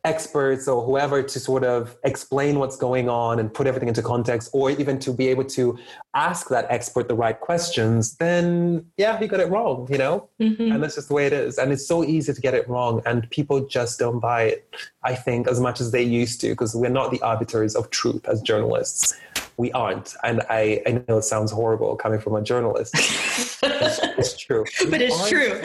experts 0.04 0.68
or 0.68 0.84
whoever 0.84 1.22
to 1.22 1.40
sort 1.40 1.64
of 1.64 1.96
explain 2.04 2.58
what's 2.58 2.76
going 2.76 3.08
on 3.08 3.38
and 3.38 3.52
put 3.52 3.66
everything 3.66 3.88
into 3.88 4.02
context, 4.02 4.50
or 4.52 4.70
even 4.70 4.98
to 4.98 5.12
be 5.12 5.28
able 5.28 5.44
to 5.44 5.78
ask 6.14 6.48
that 6.48 6.66
expert 6.68 7.08
the 7.08 7.14
right 7.14 7.40
questions, 7.40 8.16
then 8.16 8.84
yeah, 8.96 9.18
he 9.18 9.26
got 9.26 9.40
it 9.40 9.48
wrong, 9.48 9.88
you 9.90 9.98
know? 9.98 10.28
Mm-hmm. 10.40 10.72
And 10.72 10.82
that's 10.82 10.96
just 10.96 11.08
the 11.08 11.14
way 11.14 11.26
it 11.26 11.32
is. 11.32 11.58
And 11.58 11.72
it's 11.72 11.86
so 11.86 12.04
easy 12.04 12.32
to 12.32 12.40
get 12.40 12.54
it 12.54 12.68
wrong, 12.68 13.02
and 13.06 13.28
people 13.30 13.66
just 13.66 13.98
don't 13.98 14.20
buy 14.20 14.42
it, 14.42 14.74
I 15.02 15.14
think, 15.14 15.48
as 15.48 15.58
much 15.58 15.80
as 15.80 15.90
they 15.90 16.02
used 16.02 16.40
to, 16.42 16.50
because 16.50 16.74
we're 16.74 16.90
not 16.90 17.10
the 17.10 17.20
arbiters 17.22 17.74
of 17.74 17.90
truth 17.90 18.28
as 18.28 18.42
journalists. 18.42 19.14
We 19.56 19.70
aren't. 19.72 20.14
And 20.24 20.42
I, 20.50 20.82
I 20.86 21.02
know 21.08 21.18
it 21.18 21.22
sounds 21.22 21.52
horrible 21.52 21.94
coming 21.96 22.20
from 22.20 22.34
a 22.34 22.42
journalist. 22.42 22.92
it's, 22.94 23.62
it's, 23.62 24.36
true. 24.36 24.64
But 24.90 24.98
we 24.98 25.06
it's 25.06 25.28
true. 25.28 25.60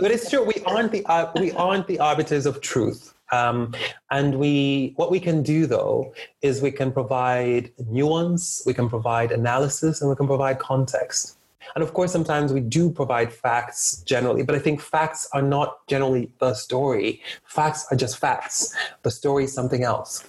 but 0.00 0.10
it's 0.12 0.30
true. 0.30 0.44
We 0.44 0.62
aren't 0.64 0.92
the 0.92 1.04
uh, 1.06 1.32
we 1.34 1.50
aren't 1.52 1.88
the 1.88 1.98
arbiters 1.98 2.46
of 2.46 2.60
truth. 2.60 3.14
Um, 3.32 3.74
and 4.10 4.38
we, 4.38 4.92
what 4.96 5.10
we 5.10 5.20
can 5.20 5.42
do 5.42 5.66
though, 5.66 6.12
is 6.42 6.62
we 6.62 6.70
can 6.70 6.92
provide 6.92 7.70
nuance, 7.88 8.62
we 8.66 8.74
can 8.74 8.88
provide 8.88 9.32
analysis, 9.32 10.00
and 10.00 10.10
we 10.10 10.16
can 10.16 10.26
provide 10.26 10.58
context. 10.58 11.36
And 11.74 11.84
of 11.84 11.92
course, 11.92 12.12
sometimes 12.12 12.52
we 12.52 12.60
do 12.60 12.90
provide 12.90 13.32
facts 13.32 14.02
generally, 14.06 14.42
but 14.42 14.54
I 14.54 14.58
think 14.58 14.80
facts 14.80 15.28
are 15.32 15.42
not 15.42 15.86
generally 15.86 16.30
the 16.38 16.54
story. 16.54 17.20
Facts 17.44 17.86
are 17.90 17.96
just 17.96 18.18
facts. 18.18 18.74
The 19.02 19.10
story 19.10 19.44
is 19.44 19.52
something 19.52 19.82
else. 19.82 20.24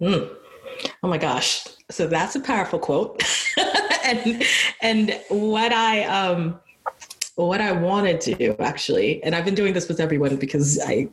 Mm. 0.00 0.30
Oh 1.02 1.08
my 1.08 1.18
gosh. 1.18 1.66
So 1.90 2.06
that's 2.06 2.36
a 2.36 2.40
powerful 2.40 2.78
quote. 2.78 3.22
and 4.04 4.42
and 4.80 5.20
what 5.28 5.72
I 5.72 6.04
um 6.04 6.60
what 7.34 7.60
I 7.60 7.72
want 7.72 8.20
to 8.20 8.34
do 8.34 8.56
actually, 8.58 9.22
and 9.22 9.34
I've 9.34 9.44
been 9.44 9.54
doing 9.54 9.72
this 9.72 9.88
with 9.88 10.00
everyone 10.00 10.36
because 10.36 10.80
I 10.80 11.08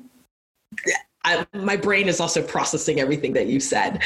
I, 1.24 1.46
my 1.54 1.76
brain 1.76 2.08
is 2.08 2.20
also 2.20 2.42
processing 2.42 3.00
everything 3.00 3.34
that 3.34 3.48
you 3.48 3.60
said. 3.60 4.02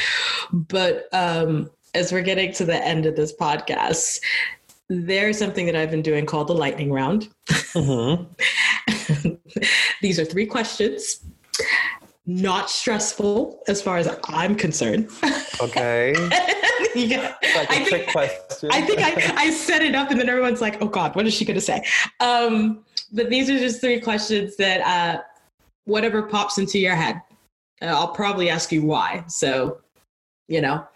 But 0.52 1.08
um, 1.12 1.70
as 1.94 2.12
we're 2.12 2.22
getting 2.22 2.52
to 2.54 2.64
the 2.64 2.84
end 2.84 3.06
of 3.06 3.14
this 3.14 3.32
podcast, 3.34 4.20
there's 4.88 5.38
something 5.38 5.66
that 5.66 5.76
I've 5.76 5.90
been 5.90 6.02
doing 6.02 6.26
called 6.26 6.48
the 6.48 6.54
lightning 6.54 6.92
round. 6.92 7.28
Mm-hmm. 7.48 8.24
These 10.02 10.18
are 10.18 10.24
three 10.24 10.46
questions, 10.46 11.24
not 12.26 12.68
stressful 12.70 13.62
as 13.68 13.80
far 13.80 13.98
as 13.98 14.08
I'm 14.28 14.56
concerned. 14.56 15.08
Okay. 15.60 16.14
yeah. 16.94 17.36
Like 17.56 17.70
a 17.70 17.72
I 17.72 17.84
think, 17.84 18.10
question. 18.10 18.70
I 18.72 18.80
think 18.82 19.00
I, 19.00 19.44
I 19.44 19.50
set 19.50 19.82
it 19.82 19.94
up 19.94 20.10
and 20.10 20.18
then 20.18 20.28
everyone's 20.28 20.60
like, 20.60 20.82
oh 20.82 20.88
God, 20.88 21.14
what 21.14 21.26
is 21.26 21.34
she 21.34 21.44
going 21.44 21.54
to 21.54 21.60
say? 21.60 21.84
Um, 22.20 22.84
but 23.12 23.30
these 23.30 23.48
are 23.48 23.58
just 23.58 23.80
three 23.80 24.00
questions 24.00 24.56
that 24.56 24.80
uh, 24.80 25.22
whatever 25.84 26.22
pops 26.22 26.58
into 26.58 26.78
your 26.78 26.94
head. 26.94 27.20
Uh, 27.80 27.86
I'll 27.86 28.12
probably 28.12 28.50
ask 28.50 28.70
you 28.72 28.82
why. 28.82 29.24
So, 29.28 29.80
you 30.48 30.60
know, 30.60 30.86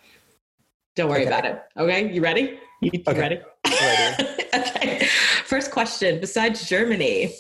don't 0.95 1.09
worry 1.09 1.27
okay. 1.27 1.29
about 1.29 1.45
it. 1.45 1.63
Okay, 1.77 2.13
you 2.13 2.21
ready? 2.21 2.59
You, 2.81 2.91
you 2.93 3.03
okay. 3.07 3.21
ready? 3.21 3.41
ready. 3.67 4.25
okay. 4.55 5.07
First 5.45 5.71
question: 5.71 6.21
Besides 6.21 6.69
Germany, 6.69 7.35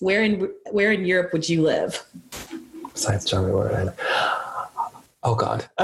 where 0.00 0.22
in 0.22 0.50
where 0.70 0.92
in 0.92 1.04
Europe 1.04 1.32
would 1.32 1.48
you 1.48 1.62
live? 1.62 2.04
Besides 2.92 3.24
Germany, 3.24 3.54
where 3.54 3.80
in? 3.80 3.92
Oh 5.22 5.34
God. 5.34 5.68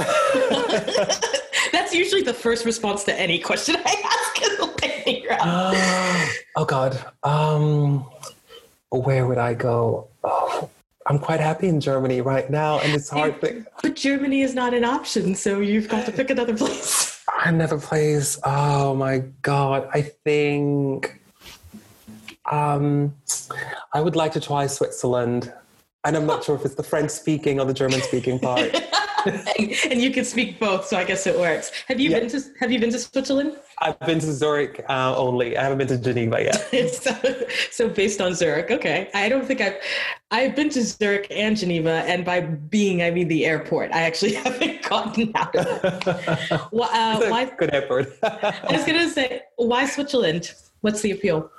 That's 1.72 1.93
usually 1.93 2.22
the 2.22 2.34
first 2.34 2.64
response 2.64 3.02
to 3.05 3.20
any 3.20 3.39
question 3.39 3.76
I 3.76 4.02
ask 4.05 4.43
in 4.43 4.56
the 4.56 4.78
lightning 4.80 5.26
round. 5.28 5.43
oh 6.56 6.64
God. 6.64 7.05
Um, 7.24 8.06
where 8.90 9.26
would 9.26 9.39
I 9.39 9.55
go? 9.55 10.09
Oh, 10.22 10.70
I'm 11.06 11.18
quite 11.18 11.40
happy 11.40 11.68
in 11.68 11.80
Germany 11.80 12.20
right 12.20 12.48
now, 12.50 12.78
and 12.80 12.92
it's 12.92 13.08
hard. 13.08 13.40
But, 13.40 13.54
but 13.82 13.96
Germany 13.96 14.42
is 14.42 14.54
not 14.54 14.72
an 14.74 14.84
option, 14.84 15.34
so 15.34 15.60
you've 15.60 15.88
got 15.88 16.06
to 16.06 16.12
pick 16.12 16.30
another 16.30 16.56
place. 16.56 17.10
Another 17.44 17.78
place. 17.78 18.38
Oh 18.44 18.94
my 18.94 19.18
god! 19.42 19.88
I 19.92 20.02
think 20.02 21.20
um, 22.50 23.14
I 23.92 24.00
would 24.00 24.14
like 24.14 24.32
to 24.32 24.40
try 24.40 24.66
Switzerland, 24.66 25.52
and 26.04 26.16
I'm 26.16 26.26
not 26.26 26.44
sure 26.44 26.54
if 26.54 26.64
it's 26.64 26.74
the 26.74 26.82
French 26.82 27.10
speaking 27.10 27.58
or 27.58 27.64
the 27.64 27.74
German 27.74 28.00
speaking 28.02 28.38
part. 28.38 28.70
and 29.90 30.01
you 30.01 30.11
can 30.11 30.24
speak 30.24 30.59
both, 30.59 30.86
so 30.86 30.97
I 30.97 31.05
guess 31.05 31.27
it 31.27 31.39
works. 31.39 31.70
Have 31.89 32.01
you 32.01 32.11
yeah. 32.11 32.20
been 32.20 32.28
to 32.31 32.40
Have 32.61 32.73
you 32.73 32.78
been 32.78 32.90
to 32.90 32.99
Switzerland? 32.99 33.57
I've 33.78 33.99
been 34.01 34.20
to 34.20 34.32
Zurich 34.32 34.85
uh, 34.89 35.16
only. 35.16 35.57
I 35.57 35.62
haven't 35.62 35.78
been 35.78 35.89
to 35.89 35.99
Geneva 35.99 36.43
yet. 36.43 36.90
so, 36.94 37.16
so 37.70 37.89
based 37.89 38.20
on 38.20 38.35
Zurich, 38.35 38.70
okay. 38.70 39.11
I 39.15 39.28
don't 39.28 39.44
think 39.44 39.61
I've 39.61 39.77
I've 40.31 40.55
been 40.55 40.70
to 40.70 40.82
Zurich 40.82 41.27
and 41.31 41.57
Geneva, 41.57 42.05
and 42.07 42.24
by 42.24 42.40
being 42.40 43.03
I 43.03 43.11
mean 43.11 43.28
the 43.28 43.44
airport. 43.47 43.93
I 43.93 44.03
actually 44.03 44.35
haven't 44.44 44.82
gotten 44.82 45.32
out. 45.35 45.55
well, 46.73 46.90
uh, 46.93 47.28
why, 47.28 47.51
good 47.57 47.74
airport. 47.74 48.19
I 48.23 48.66
was 48.70 48.85
gonna 48.85 49.09
say, 49.11 49.43
why 49.57 49.86
Switzerland? 49.86 50.53
What's 50.81 51.01
the 51.01 51.12
appeal? 51.12 51.51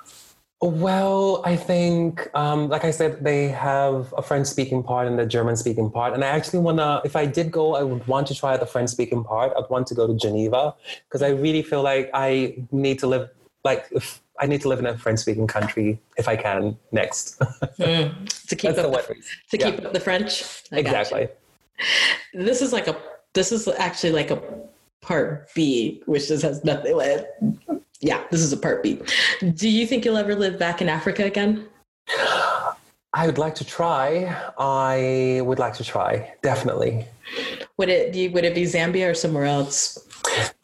Well, 0.64 1.42
I 1.44 1.56
think, 1.56 2.30
um, 2.32 2.70
like 2.70 2.86
I 2.86 2.90
said, 2.90 3.22
they 3.22 3.48
have 3.48 4.14
a 4.16 4.22
French 4.22 4.46
speaking 4.46 4.82
part 4.82 5.06
and 5.06 5.20
a 5.20 5.26
German 5.26 5.56
speaking 5.56 5.90
part. 5.90 6.14
And 6.14 6.24
I 6.24 6.28
actually 6.28 6.60
want 6.60 6.78
to, 6.78 7.02
if 7.04 7.16
I 7.16 7.26
did 7.26 7.50
go, 7.50 7.74
I 7.74 7.82
would 7.82 8.06
want 8.06 8.28
to 8.28 8.34
try 8.34 8.56
the 8.56 8.64
French 8.64 8.88
speaking 8.88 9.24
part. 9.24 9.52
I'd 9.58 9.68
want 9.68 9.86
to 9.88 9.94
go 9.94 10.06
to 10.06 10.14
Geneva 10.14 10.74
because 11.06 11.20
I 11.20 11.28
really 11.28 11.60
feel 11.60 11.82
like 11.82 12.08
I 12.14 12.56
need 12.72 12.98
to 13.00 13.06
live, 13.06 13.28
like, 13.62 13.88
if 13.90 14.22
I 14.40 14.46
need 14.46 14.62
to 14.62 14.70
live 14.70 14.78
in 14.78 14.86
a 14.86 14.96
French 14.96 15.18
speaking 15.18 15.46
country 15.46 16.00
if 16.16 16.28
I 16.28 16.36
can 16.36 16.78
next. 16.92 17.38
mm, 17.40 18.46
to 18.48 18.56
keep, 18.56 18.70
up 18.70 18.76
the, 18.76 19.16
to 19.50 19.58
keep 19.58 19.80
yeah. 19.80 19.86
up 19.86 19.92
the 19.92 20.00
French. 20.00 20.62
I 20.72 20.78
exactly. 20.78 21.28
This 22.32 22.62
is 22.62 22.72
like 22.72 22.88
a, 22.88 22.96
this 23.34 23.52
is 23.52 23.68
actually 23.68 24.12
like 24.12 24.30
a 24.30 24.42
part 25.02 25.52
B, 25.54 26.02
which 26.06 26.28
just 26.28 26.42
has 26.42 26.64
nothing 26.64 26.96
with 26.96 27.26
yeah, 28.04 28.22
this 28.30 28.42
is 28.42 28.52
a 28.52 28.56
part 28.56 28.82
B. 28.82 29.00
Do 29.54 29.68
you 29.68 29.86
think 29.86 30.04
you'll 30.04 30.18
ever 30.18 30.34
live 30.34 30.58
back 30.58 30.82
in 30.82 30.88
Africa 30.90 31.24
again? 31.24 31.66
I 33.14 33.26
would 33.26 33.38
like 33.38 33.54
to 33.56 33.64
try. 33.64 34.36
I 34.58 35.40
would 35.42 35.58
like 35.58 35.74
to 35.74 35.84
try, 35.84 36.34
definitely. 36.42 37.06
Would 37.78 37.88
it 37.88 38.12
be 38.12 38.28
would 38.28 38.44
it 38.44 38.54
be 38.54 38.64
Zambia 38.64 39.10
or 39.10 39.14
somewhere 39.14 39.46
else? 39.46 39.98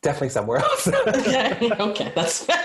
Definitely 0.03 0.29
somewhere 0.31 0.59
else. 0.59 0.89
okay. 0.89 1.71
okay, 1.81 2.13
that's 2.15 2.45
fair. 2.45 2.63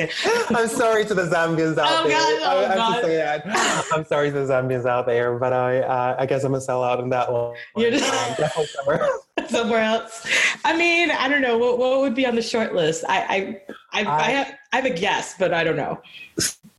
Okay. 0.00 0.10
I'm 0.54 0.68
sorry 0.68 1.04
to 1.04 1.14
the 1.14 1.22
Zambians 1.22 1.78
out 1.78 2.04
oh, 2.04 2.08
there. 2.08 2.18
God, 2.18 2.42
oh, 2.42 2.64
I, 2.64 2.74
I 2.74 2.92
have 2.92 3.00
to 3.00 3.06
say 3.06 3.16
that. 3.16 3.88
I'm 3.92 4.04
sorry 4.04 4.30
to 4.30 4.34
the 4.34 4.52
Zambians 4.52 4.86
out 4.86 5.06
there, 5.06 5.38
but 5.38 5.52
I 5.52 5.80
uh, 5.80 6.16
I 6.18 6.26
guess 6.26 6.44
I'm 6.44 6.54
a 6.54 6.58
sellout 6.58 7.02
in 7.02 7.08
that 7.10 7.32
one. 7.32 7.54
You're 7.76 7.90
just 7.90 8.12
um, 8.38 8.66
somewhere 8.66 9.02
else. 9.02 9.26
somewhere 9.48 9.82
else. 9.82 10.26
I 10.64 10.76
mean, 10.76 11.10
I 11.10 11.28
don't 11.28 11.42
know 11.42 11.58
what 11.58 11.78
what 11.78 12.00
would 12.00 12.14
be 12.14 12.26
on 12.26 12.34
the 12.34 12.42
short 12.42 12.74
list. 12.74 13.04
I 13.08 13.60
I 13.92 14.02
I, 14.02 14.04
I, 14.04 14.16
I 14.18 14.30
have 14.30 14.54
I 14.72 14.76
have 14.76 14.84
a 14.84 14.90
guess, 14.90 15.34
but 15.38 15.52
I 15.52 15.64
don't 15.64 15.76
know. 15.76 16.00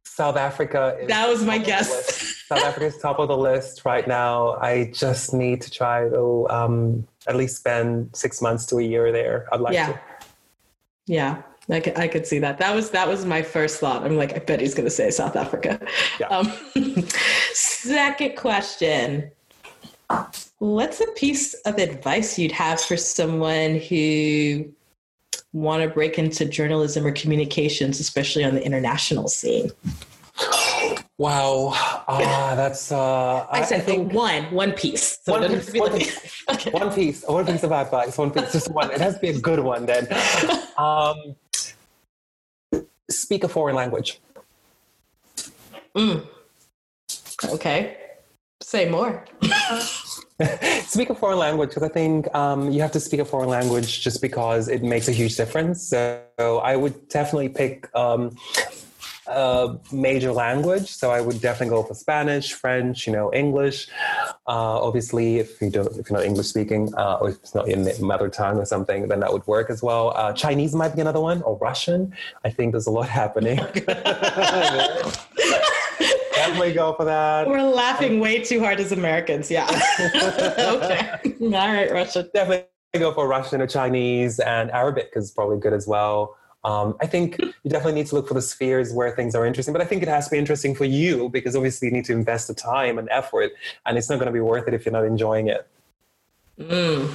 South 0.04 0.36
Africa. 0.36 0.98
that 1.08 1.30
was 1.30 1.46
my 1.46 1.58
guess. 1.58 2.44
South 2.46 2.64
Africa 2.64 2.88
is 2.88 2.98
top 2.98 3.20
of 3.20 3.30
the 3.30 3.38
list 3.38 3.86
right 3.86 4.06
now. 4.06 4.56
I 4.56 4.92
just 4.94 5.34
need 5.34 5.62
to 5.62 5.72
try 5.72 6.10
to 6.10 6.46
um, 6.50 7.08
at 7.28 7.38
least 7.38 7.56
spend 7.56 8.10
six 8.14 8.42
months 8.42 8.66
to 8.66 8.80
a 8.80 8.82
year 8.82 9.14
there. 9.14 9.48
I'd 9.54 9.62
like 9.62 9.76
yeah. 9.76 9.94
to. 9.94 10.00
Yeah. 11.06 11.42
I 11.72 11.80
could, 11.80 11.98
I 11.98 12.08
could 12.08 12.26
see 12.26 12.40
that. 12.40 12.58
That 12.58 12.74
was 12.74 12.90
that 12.92 13.08
was 13.08 13.26
my 13.26 13.42
first 13.42 13.80
thought. 13.80 14.04
I'm 14.04 14.18
like, 14.18 14.36
I 14.36 14.40
bet 14.40 14.60
he's 14.60 14.74
going 14.74 14.88
to 14.88 14.92
say 14.92 15.12
South 15.12 15.36
Africa. 15.36 15.80
Yeah. 16.20 16.28
Um, 16.28 16.52
second 17.54 18.36
question: 18.38 19.32
What's 20.58 21.00
a 21.00 21.08
piece 21.16 21.54
of 21.66 21.78
advice 21.78 22.40
you'd 22.40 22.52
have 22.52 22.82
for 22.82 22.98
someone 22.98 23.76
who 23.76 24.72
want 25.54 25.84
to 25.84 25.90
break 25.90 26.18
into 26.18 26.46
journalism 26.46 27.06
or 27.06 27.12
communications, 27.12 28.00
especially 28.00 28.44
on 28.44 28.56
the 28.56 28.66
international 28.66 29.28
scene? 29.28 29.72
Wow, 31.20 31.74
uh, 32.08 32.56
that's. 32.56 32.94
Uh, 32.94 33.46
I, 33.52 33.60
I 33.60 33.64
said 33.64 33.82
I 33.82 33.84
think 33.84 34.14
one, 34.14 34.44
one 34.52 34.72
piece. 34.72 35.20
So 35.22 35.34
one, 35.34 35.50
piece 35.50 35.74
one, 35.74 35.98
piece, 35.98 36.44
okay. 36.50 36.72
one 36.72 36.94
piece, 36.94 37.26
one 37.28 37.46
piece 37.46 37.64
of 37.64 37.74
advice, 37.74 38.18
one 38.18 38.32
piece, 38.32 38.54
just 38.54 38.72
one. 38.72 38.90
It 38.90 39.02
has 39.02 39.16
to 39.16 39.20
be 39.20 39.30
a 39.30 39.40
good 39.40 39.60
one 39.60 39.86
then. 39.86 40.08
Um, 40.80 41.36
speak 43.10 43.44
a 43.44 43.48
foreign 43.48 43.76
language. 43.76 44.20
Mm. 45.96 46.26
Okay, 47.46 47.98
say 48.62 48.90
more. 48.90 49.26
speak 50.86 51.10
a 51.10 51.16
foreign 51.16 51.38
language 51.38 51.70
because 51.70 51.84
I 51.84 51.90
think 51.90 52.34
um, 52.34 52.72
you 52.72 52.82
have 52.82 52.92
to 52.94 53.00
speak 53.00 53.20
a 53.20 53.26
foreign 53.26 53.50
language 53.50 54.02
just 54.02 54.22
because 54.22 54.68
it 54.68 54.84
makes 54.84 55.08
a 55.08 55.12
huge 55.12 55.36
difference. 55.36 55.82
So 55.82 56.24
I 56.40 56.76
would 56.76 57.10
definitely 57.10 57.50
pick 57.50 57.94
um, 57.96 58.38
a 59.30 59.78
major 59.92 60.32
language. 60.32 60.90
So 60.90 61.12
I 61.12 61.22
would 61.22 61.40
definitely 61.42 61.76
go 61.76 61.84
for 61.84 61.94
Spanish, 61.94 62.54
French, 62.54 63.08
you 63.08 63.14
know, 63.14 63.32
English. 63.34 63.88
Uh, 64.48 64.82
obviously, 64.82 65.38
if 65.38 65.62
you 65.62 65.70
don't, 65.70 65.88
if 65.98 66.10
you're 66.10 66.20
not 66.20 66.26
English 66.26 66.48
speaking, 66.48 66.94
uh, 66.98 67.18
or 67.22 67.30
if 67.30 67.36
it's 67.38 67.56
not 67.56 67.68
your 67.68 67.78
mother 68.02 68.30
tongue 68.30 68.58
or 68.58 68.66
something, 68.66 69.08
then 69.08 69.20
that 69.20 69.32
would 69.32 69.46
work 69.48 69.70
as 69.70 69.84
well. 69.84 70.14
Uh, 70.16 70.34
Chinese 70.34 70.74
might 70.76 70.96
be 70.96 71.02
another 71.02 71.22
one, 71.22 71.42
or 71.44 71.58
Russian. 71.58 72.14
I 72.44 72.50
think 72.50 72.72
there's 72.74 72.88
a 72.88 72.92
lot 72.92 73.10
happening. 73.22 73.60
definitely 76.50 76.74
go 76.74 76.94
for 76.94 77.06
that. 77.06 77.48
We're 77.48 77.62
laughing 77.62 78.20
way 78.20 78.44
too 78.44 78.60
hard 78.60 78.80
as 78.80 78.92
Americans. 78.92 79.52
Yeah. 79.52 79.68
okay. 80.60 81.10
All 81.42 81.50
right, 81.50 81.92
Russian. 81.92 82.30
Definitely 82.34 82.66
go 82.94 83.14
for 83.14 83.28
Russian 83.28 83.62
or 83.62 83.68
Chinese, 83.68 84.40
and 84.40 84.72
Arabic 84.72 85.12
is 85.16 85.32
probably 85.32 85.60
good 85.60 85.74
as 85.74 85.88
well. 85.88 86.36
Um, 86.64 86.98
I 87.00 87.08
think 87.08 87.38
you 87.40 87.70
definitely 87.70 87.94
need 87.94 88.08
to 88.08 88.16
look 88.16 88.28
for 88.28 88.34
the 88.34 88.42
spheres 88.42 88.94
where 88.94 89.12
things 89.12 89.34
are 89.34 89.46
interesting, 89.46 89.72
but 89.72 89.82
I 89.82 89.86
think 89.86 90.04
it 90.04 90.10
has 90.10 90.26
to 90.26 90.32
be 90.32 90.38
interesting 90.38 90.76
for 90.76 90.86
you 90.86 91.30
because 91.30 91.56
obviously 91.56 91.88
you 91.88 91.94
need 91.94 92.06
to 92.06 92.14
invest 92.14 92.50
the 92.50 92.54
time 92.54 92.98
and 93.00 93.08
effort, 93.12 93.52
and 93.86 93.98
it's 93.98 94.10
not 94.10 94.16
going 94.16 94.28
to 94.28 94.34
be 94.34 94.42
worth 94.42 94.68
it 94.68 94.74
if 94.74 94.86
you're 94.86 94.92
not 94.92 95.06
enjoying 95.06 95.48
it. 95.48 95.68
Mm. 96.60 97.08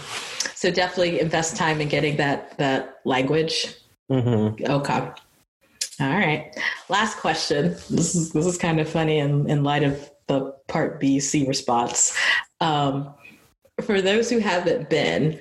So 0.57 0.71
definitely 0.71 1.21
invest 1.21 1.57
time 1.57 1.83
in 1.83 1.89
getting 1.89 2.17
that 2.17 2.57
that 2.57 3.01
language. 3.05 3.77
Mm-hmm. 4.11 4.65
Okay. 4.71 5.11
All 6.01 6.09
right. 6.09 6.59
Last 6.89 7.19
question. 7.19 7.73
This 7.91 8.15
is 8.15 8.33
this 8.33 8.47
is 8.47 8.57
kind 8.57 8.81
of 8.81 8.89
funny 8.89 9.19
in, 9.19 9.49
in 9.49 9.63
light 9.63 9.83
of 9.83 10.11
the 10.27 10.53
part 10.69 11.01
B 11.01 11.21
C 11.21 11.47
response. 11.47 12.19
Um, 12.61 13.13
for 13.83 14.01
those 14.01 14.31
who 14.31 14.39
haven't 14.39 14.89
been, 14.89 15.41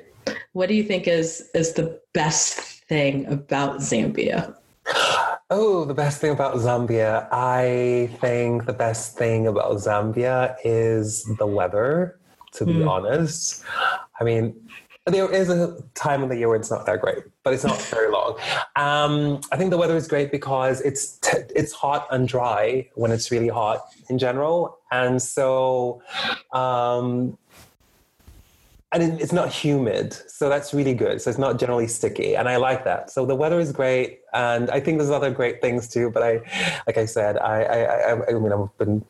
what 0.52 0.68
do 0.68 0.76
you 0.76 0.84
think 0.84 1.08
is 1.08 1.50
is 1.56 1.74
the 1.74 2.02
best 2.14 2.73
thing 2.94 3.26
about 3.26 3.78
Zambia? 3.80 4.56
Oh, 5.50 5.84
the 5.84 5.96
best 5.96 6.22
thing 6.22 6.32
about 6.32 6.54
Zambia. 6.58 7.28
I 7.32 8.10
think 8.22 8.66
the 8.68 8.78
best 8.86 9.18
thing 9.18 9.48
about 9.48 9.72
Zambia 9.78 10.56
is 10.64 11.26
the 11.40 11.48
weather, 11.48 12.20
to 12.54 12.66
be 12.66 12.74
mm. 12.74 12.88
honest. 12.88 13.64
I 14.20 14.24
mean, 14.24 14.44
there 15.08 15.30
is 15.32 15.50
a 15.50 15.82
time 15.96 16.22
of 16.22 16.30
the 16.30 16.38
year 16.38 16.48
where 16.50 16.60
it's 16.62 16.70
not 16.70 16.86
that 16.86 17.02
great, 17.02 17.24
but 17.44 17.52
it's 17.54 17.64
not 17.64 17.82
very 17.82 18.12
long. 18.12 18.38
Um, 18.76 19.42
I 19.52 19.58
think 19.58 19.72
the 19.72 19.78
weather 19.78 19.98
is 19.98 20.08
great 20.08 20.32
because 20.32 20.80
it's 20.82 21.18
t- 21.18 21.50
it's 21.56 21.74
hot 21.74 22.08
and 22.12 22.28
dry 22.28 22.90
when 22.94 23.12
it's 23.12 23.32
really 23.32 23.50
hot 23.62 23.80
in 24.10 24.18
general, 24.20 24.78
and 24.92 25.20
so 25.20 26.02
um, 26.54 27.38
and 28.94 29.20
it's 29.20 29.34
not 29.34 29.52
humid, 29.52 30.14
so 30.14 30.50
that's 30.50 30.74
really 30.74 30.94
good. 30.94 31.22
So 31.22 31.30
it's 31.30 31.40
not 31.40 31.60
generally 31.60 31.88
sticky, 31.88 32.36
and 32.36 32.48
I 32.48 32.58
like 32.58 32.84
that. 32.86 33.10
So 33.10 33.26
the 33.26 33.36
weather 33.36 33.60
is 33.60 33.72
great, 33.72 34.20
and 34.34 34.70
I 34.70 34.80
think 34.80 35.00
there's 35.00 35.10
other 35.10 35.32
great 35.32 35.62
things 35.62 35.88
too. 35.88 36.12
But 36.12 36.24
I, 36.24 36.82
like 36.86 36.98
I 36.98 37.06
said, 37.06 37.38
I, 37.38 37.64
I, 37.64 37.78
I, 38.12 38.28
I 38.28 38.34
mean, 38.34 38.54
I've 38.54 38.78
been 38.78 39.04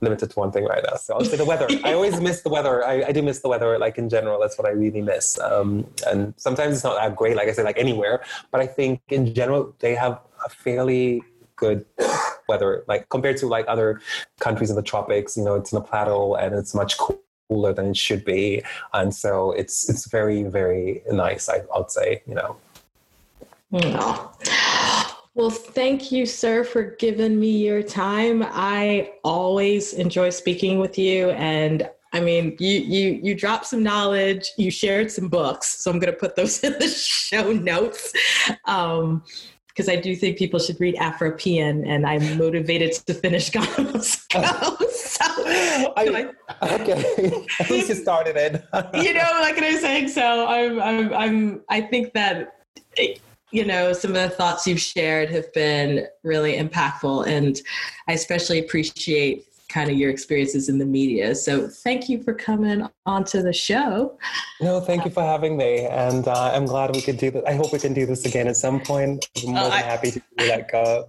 limited 0.00 0.30
to 0.30 0.38
one 0.38 0.52
thing 0.52 0.64
right 0.64 0.84
now. 0.88 0.96
So 0.96 1.14
I'll 1.14 1.24
say 1.24 1.36
the 1.36 1.44
weather. 1.44 1.66
I 1.82 1.94
always 1.94 2.20
miss 2.20 2.42
the 2.42 2.48
weather. 2.48 2.84
I, 2.84 3.04
I, 3.04 3.12
do 3.12 3.22
miss 3.22 3.40
the 3.40 3.48
weather, 3.48 3.78
like 3.78 3.98
in 3.98 4.08
general. 4.08 4.38
That's 4.40 4.56
what 4.56 4.68
I 4.68 4.70
really 4.70 5.02
miss. 5.02 5.38
Um, 5.40 5.86
and 6.06 6.34
sometimes 6.36 6.74
it's 6.74 6.84
not 6.84 6.96
that 6.96 7.16
great, 7.16 7.36
like 7.36 7.48
I 7.48 7.52
said, 7.52 7.64
like 7.64 7.78
anywhere. 7.78 8.22
But 8.52 8.60
I 8.60 8.66
think 8.66 9.00
in 9.08 9.34
general 9.34 9.74
they 9.80 9.94
have 9.94 10.20
a 10.44 10.48
fairly 10.48 11.22
good 11.56 11.86
weather, 12.48 12.84
like 12.86 13.08
compared 13.08 13.38
to 13.38 13.46
like 13.46 13.64
other 13.66 14.00
countries 14.38 14.70
in 14.70 14.76
the 14.76 14.82
tropics. 14.82 15.36
You 15.36 15.44
know, 15.44 15.54
it's 15.54 15.72
in 15.72 15.76
the 15.76 15.82
plateau 15.82 16.34
and 16.36 16.54
it's 16.54 16.74
much 16.74 16.98
cooler 16.98 17.18
cooler 17.48 17.72
than 17.72 17.90
it 17.90 17.96
should 17.96 18.24
be, 18.24 18.62
and 18.92 19.14
so 19.14 19.52
it's 19.52 19.88
it's 19.88 20.08
very 20.08 20.42
very 20.44 21.02
nice. 21.10 21.48
I, 21.48 21.62
would 21.74 21.90
say, 21.90 22.22
you 22.26 22.34
know. 22.34 22.56
Well, 25.36 25.50
thank 25.50 26.12
you, 26.12 26.26
sir, 26.26 26.62
for 26.62 26.82
giving 26.82 27.40
me 27.40 27.50
your 27.50 27.82
time. 27.82 28.44
I 28.46 29.14
always 29.24 29.92
enjoy 29.92 30.30
speaking 30.30 30.78
with 30.78 30.96
you, 30.96 31.30
and 31.30 31.90
I 32.12 32.20
mean, 32.20 32.56
you 32.60 32.78
you 32.78 33.20
you 33.20 33.34
dropped 33.34 33.66
some 33.66 33.82
knowledge, 33.82 34.52
you 34.56 34.70
shared 34.70 35.10
some 35.10 35.28
books, 35.28 35.82
so 35.82 35.90
I'm 35.90 35.98
going 35.98 36.12
to 36.12 36.18
put 36.18 36.36
those 36.36 36.62
in 36.64 36.74
the 36.74 36.88
show 36.88 37.52
notes. 37.52 38.12
Um, 38.66 39.24
because 39.74 39.88
I 39.88 39.96
do 39.96 40.14
think 40.14 40.38
people 40.38 40.60
should 40.60 40.78
read 40.78 40.94
Afropean, 40.94 41.84
and 41.84 42.06
I'm 42.06 42.38
motivated 42.38 42.92
to 42.92 43.12
finish 43.12 43.50
Ghana 43.50 43.90
Must 43.92 44.28
Go. 44.30 44.40
so, 44.40 44.76
I, 45.96 46.30
okay, 46.62 47.46
at 47.60 47.70
least 47.70 47.88
you 47.88 47.94
started 47.94 48.36
it. 48.36 48.52
you 48.94 49.14
know, 49.14 49.28
like 49.40 49.56
what 49.56 49.64
I'm 49.64 49.78
saying. 49.78 50.08
So 50.08 50.46
I'm, 50.46 50.80
I'm, 50.80 51.12
I'm, 51.14 51.62
I 51.68 51.80
think 51.80 52.12
that 52.14 52.60
you 53.50 53.64
know 53.64 53.92
some 53.92 54.10
of 54.10 54.22
the 54.22 54.30
thoughts 54.30 54.66
you've 54.66 54.80
shared 54.80 55.30
have 55.30 55.52
been 55.52 56.06
really 56.22 56.56
impactful, 56.56 57.26
and 57.26 57.60
I 58.08 58.12
especially 58.12 58.58
appreciate 58.60 59.46
kind 59.68 59.90
of 59.90 59.96
your 59.96 60.10
experiences 60.10 60.68
in 60.68 60.78
the 60.78 60.84
media. 60.84 61.34
So 61.34 61.66
thank 61.66 62.08
you 62.08 62.22
for 62.22 62.32
coming 62.32 62.88
onto 63.06 63.42
the 63.42 63.52
show. 63.52 64.16
No, 64.60 64.80
thank 64.80 65.04
you 65.04 65.10
for 65.10 65.22
having 65.22 65.56
me. 65.56 65.86
And 65.86 66.28
uh, 66.28 66.52
I'm 66.54 66.64
glad 66.64 66.94
we 66.94 67.02
could 67.02 67.18
do 67.18 67.32
this. 67.32 67.42
I 67.44 67.54
hope 67.54 67.72
we 67.72 67.80
can 67.80 67.92
do 67.92 68.06
this 68.06 68.24
again 68.24 68.46
at 68.46 68.56
some 68.56 68.80
point. 68.80 69.28
I'm 69.42 69.52
more 69.52 69.64
uh, 69.64 69.70
than 69.70 69.82
happy 69.82 70.10
to 70.12 70.22
do 70.38 70.46
that. 70.46 70.72
Uh, 70.72 71.02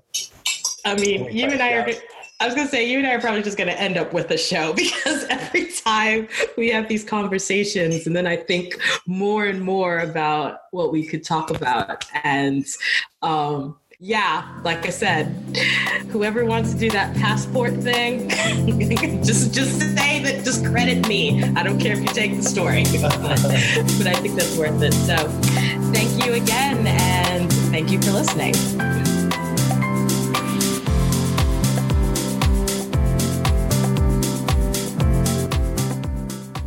I 0.83 0.95
mean, 0.95 1.25
you 1.31 1.45
and 1.45 1.61
I 1.61 1.73
are. 1.73 1.93
I 2.39 2.47
was 2.47 2.55
gonna 2.55 2.67
say 2.67 2.89
you 2.89 2.97
and 2.97 3.07
I 3.07 3.13
are 3.13 3.21
probably 3.21 3.43
just 3.43 3.57
gonna 3.57 3.71
end 3.71 3.97
up 3.97 4.11
with 4.11 4.29
a 4.31 4.37
show 4.37 4.73
because 4.75 5.23
every 5.29 5.71
time 5.71 6.27
we 6.57 6.69
have 6.69 6.87
these 6.87 7.03
conversations, 7.03 8.07
and 8.07 8.15
then 8.15 8.27
I 8.27 8.35
think 8.35 8.77
more 9.05 9.45
and 9.45 9.61
more 9.61 9.99
about 9.99 10.59
what 10.71 10.91
we 10.91 11.05
could 11.05 11.23
talk 11.23 11.49
about, 11.49 12.05
and 12.23 12.65
um, 13.21 13.77
yeah, 13.99 14.59
like 14.63 14.85
I 14.85 14.89
said, 14.89 15.27
whoever 16.09 16.43
wants 16.45 16.73
to 16.73 16.77
do 16.77 16.89
that 16.89 17.15
passport 17.15 17.73
thing, 17.75 18.29
just 19.23 19.53
just 19.53 19.79
say 19.79 20.21
that, 20.23 20.43
just 20.43 20.65
credit 20.65 21.07
me. 21.07 21.41
I 21.55 21.63
don't 21.63 21.79
care 21.79 21.93
if 21.93 22.01
you 22.01 22.07
take 22.07 22.35
the 22.35 22.43
story, 22.43 22.83
but 23.01 24.07
I 24.07 24.13
think 24.15 24.35
that's 24.35 24.57
worth 24.57 24.81
it. 24.81 24.93
So, 24.93 25.15
thank 25.93 26.25
you 26.25 26.33
again, 26.33 26.85
and 26.85 27.51
thank 27.71 27.91
you 27.91 28.01
for 28.01 28.11
listening. 28.11 29.04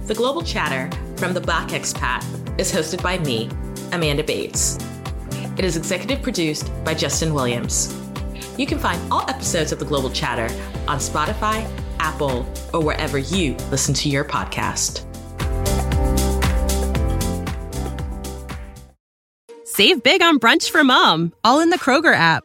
The 0.09 0.14
Global 0.14 0.40
Chatter 0.40 0.89
from 1.18 1.35
the 1.35 1.40
Black 1.40 1.68
Expat 1.68 2.24
is 2.59 2.72
hosted 2.72 3.02
by 3.02 3.18
me, 3.18 3.51
Amanda 3.93 4.24
Bates. 4.24 4.78
It 5.59 5.66
is 5.66 5.76
executive 5.76 6.22
produced 6.22 6.72
by 6.82 6.94
Justin 6.94 7.35
Williams. 7.35 7.94
You 8.56 8.64
can 8.64 8.78
find 8.78 8.98
all 9.12 9.28
episodes 9.28 9.70
of 9.70 9.78
The 9.78 9.85
Global 9.85 10.09
Chatter 10.09 10.48
on 10.89 10.97
Spotify, 10.97 11.70
Apple, 12.01 12.51
or 12.72 12.82
wherever 12.82 13.18
you 13.18 13.52
listen 13.70 13.93
to 13.97 14.09
your 14.09 14.24
podcast. 14.24 15.05
Save 19.66 20.02
big 20.02 20.22
on 20.22 20.40
brunch 20.40 20.70
for 20.70 20.82
mom, 20.85 21.35
all 21.44 21.60
in 21.60 21.68
the 21.68 21.78
Kroger 21.78 22.14
app. 22.14 22.44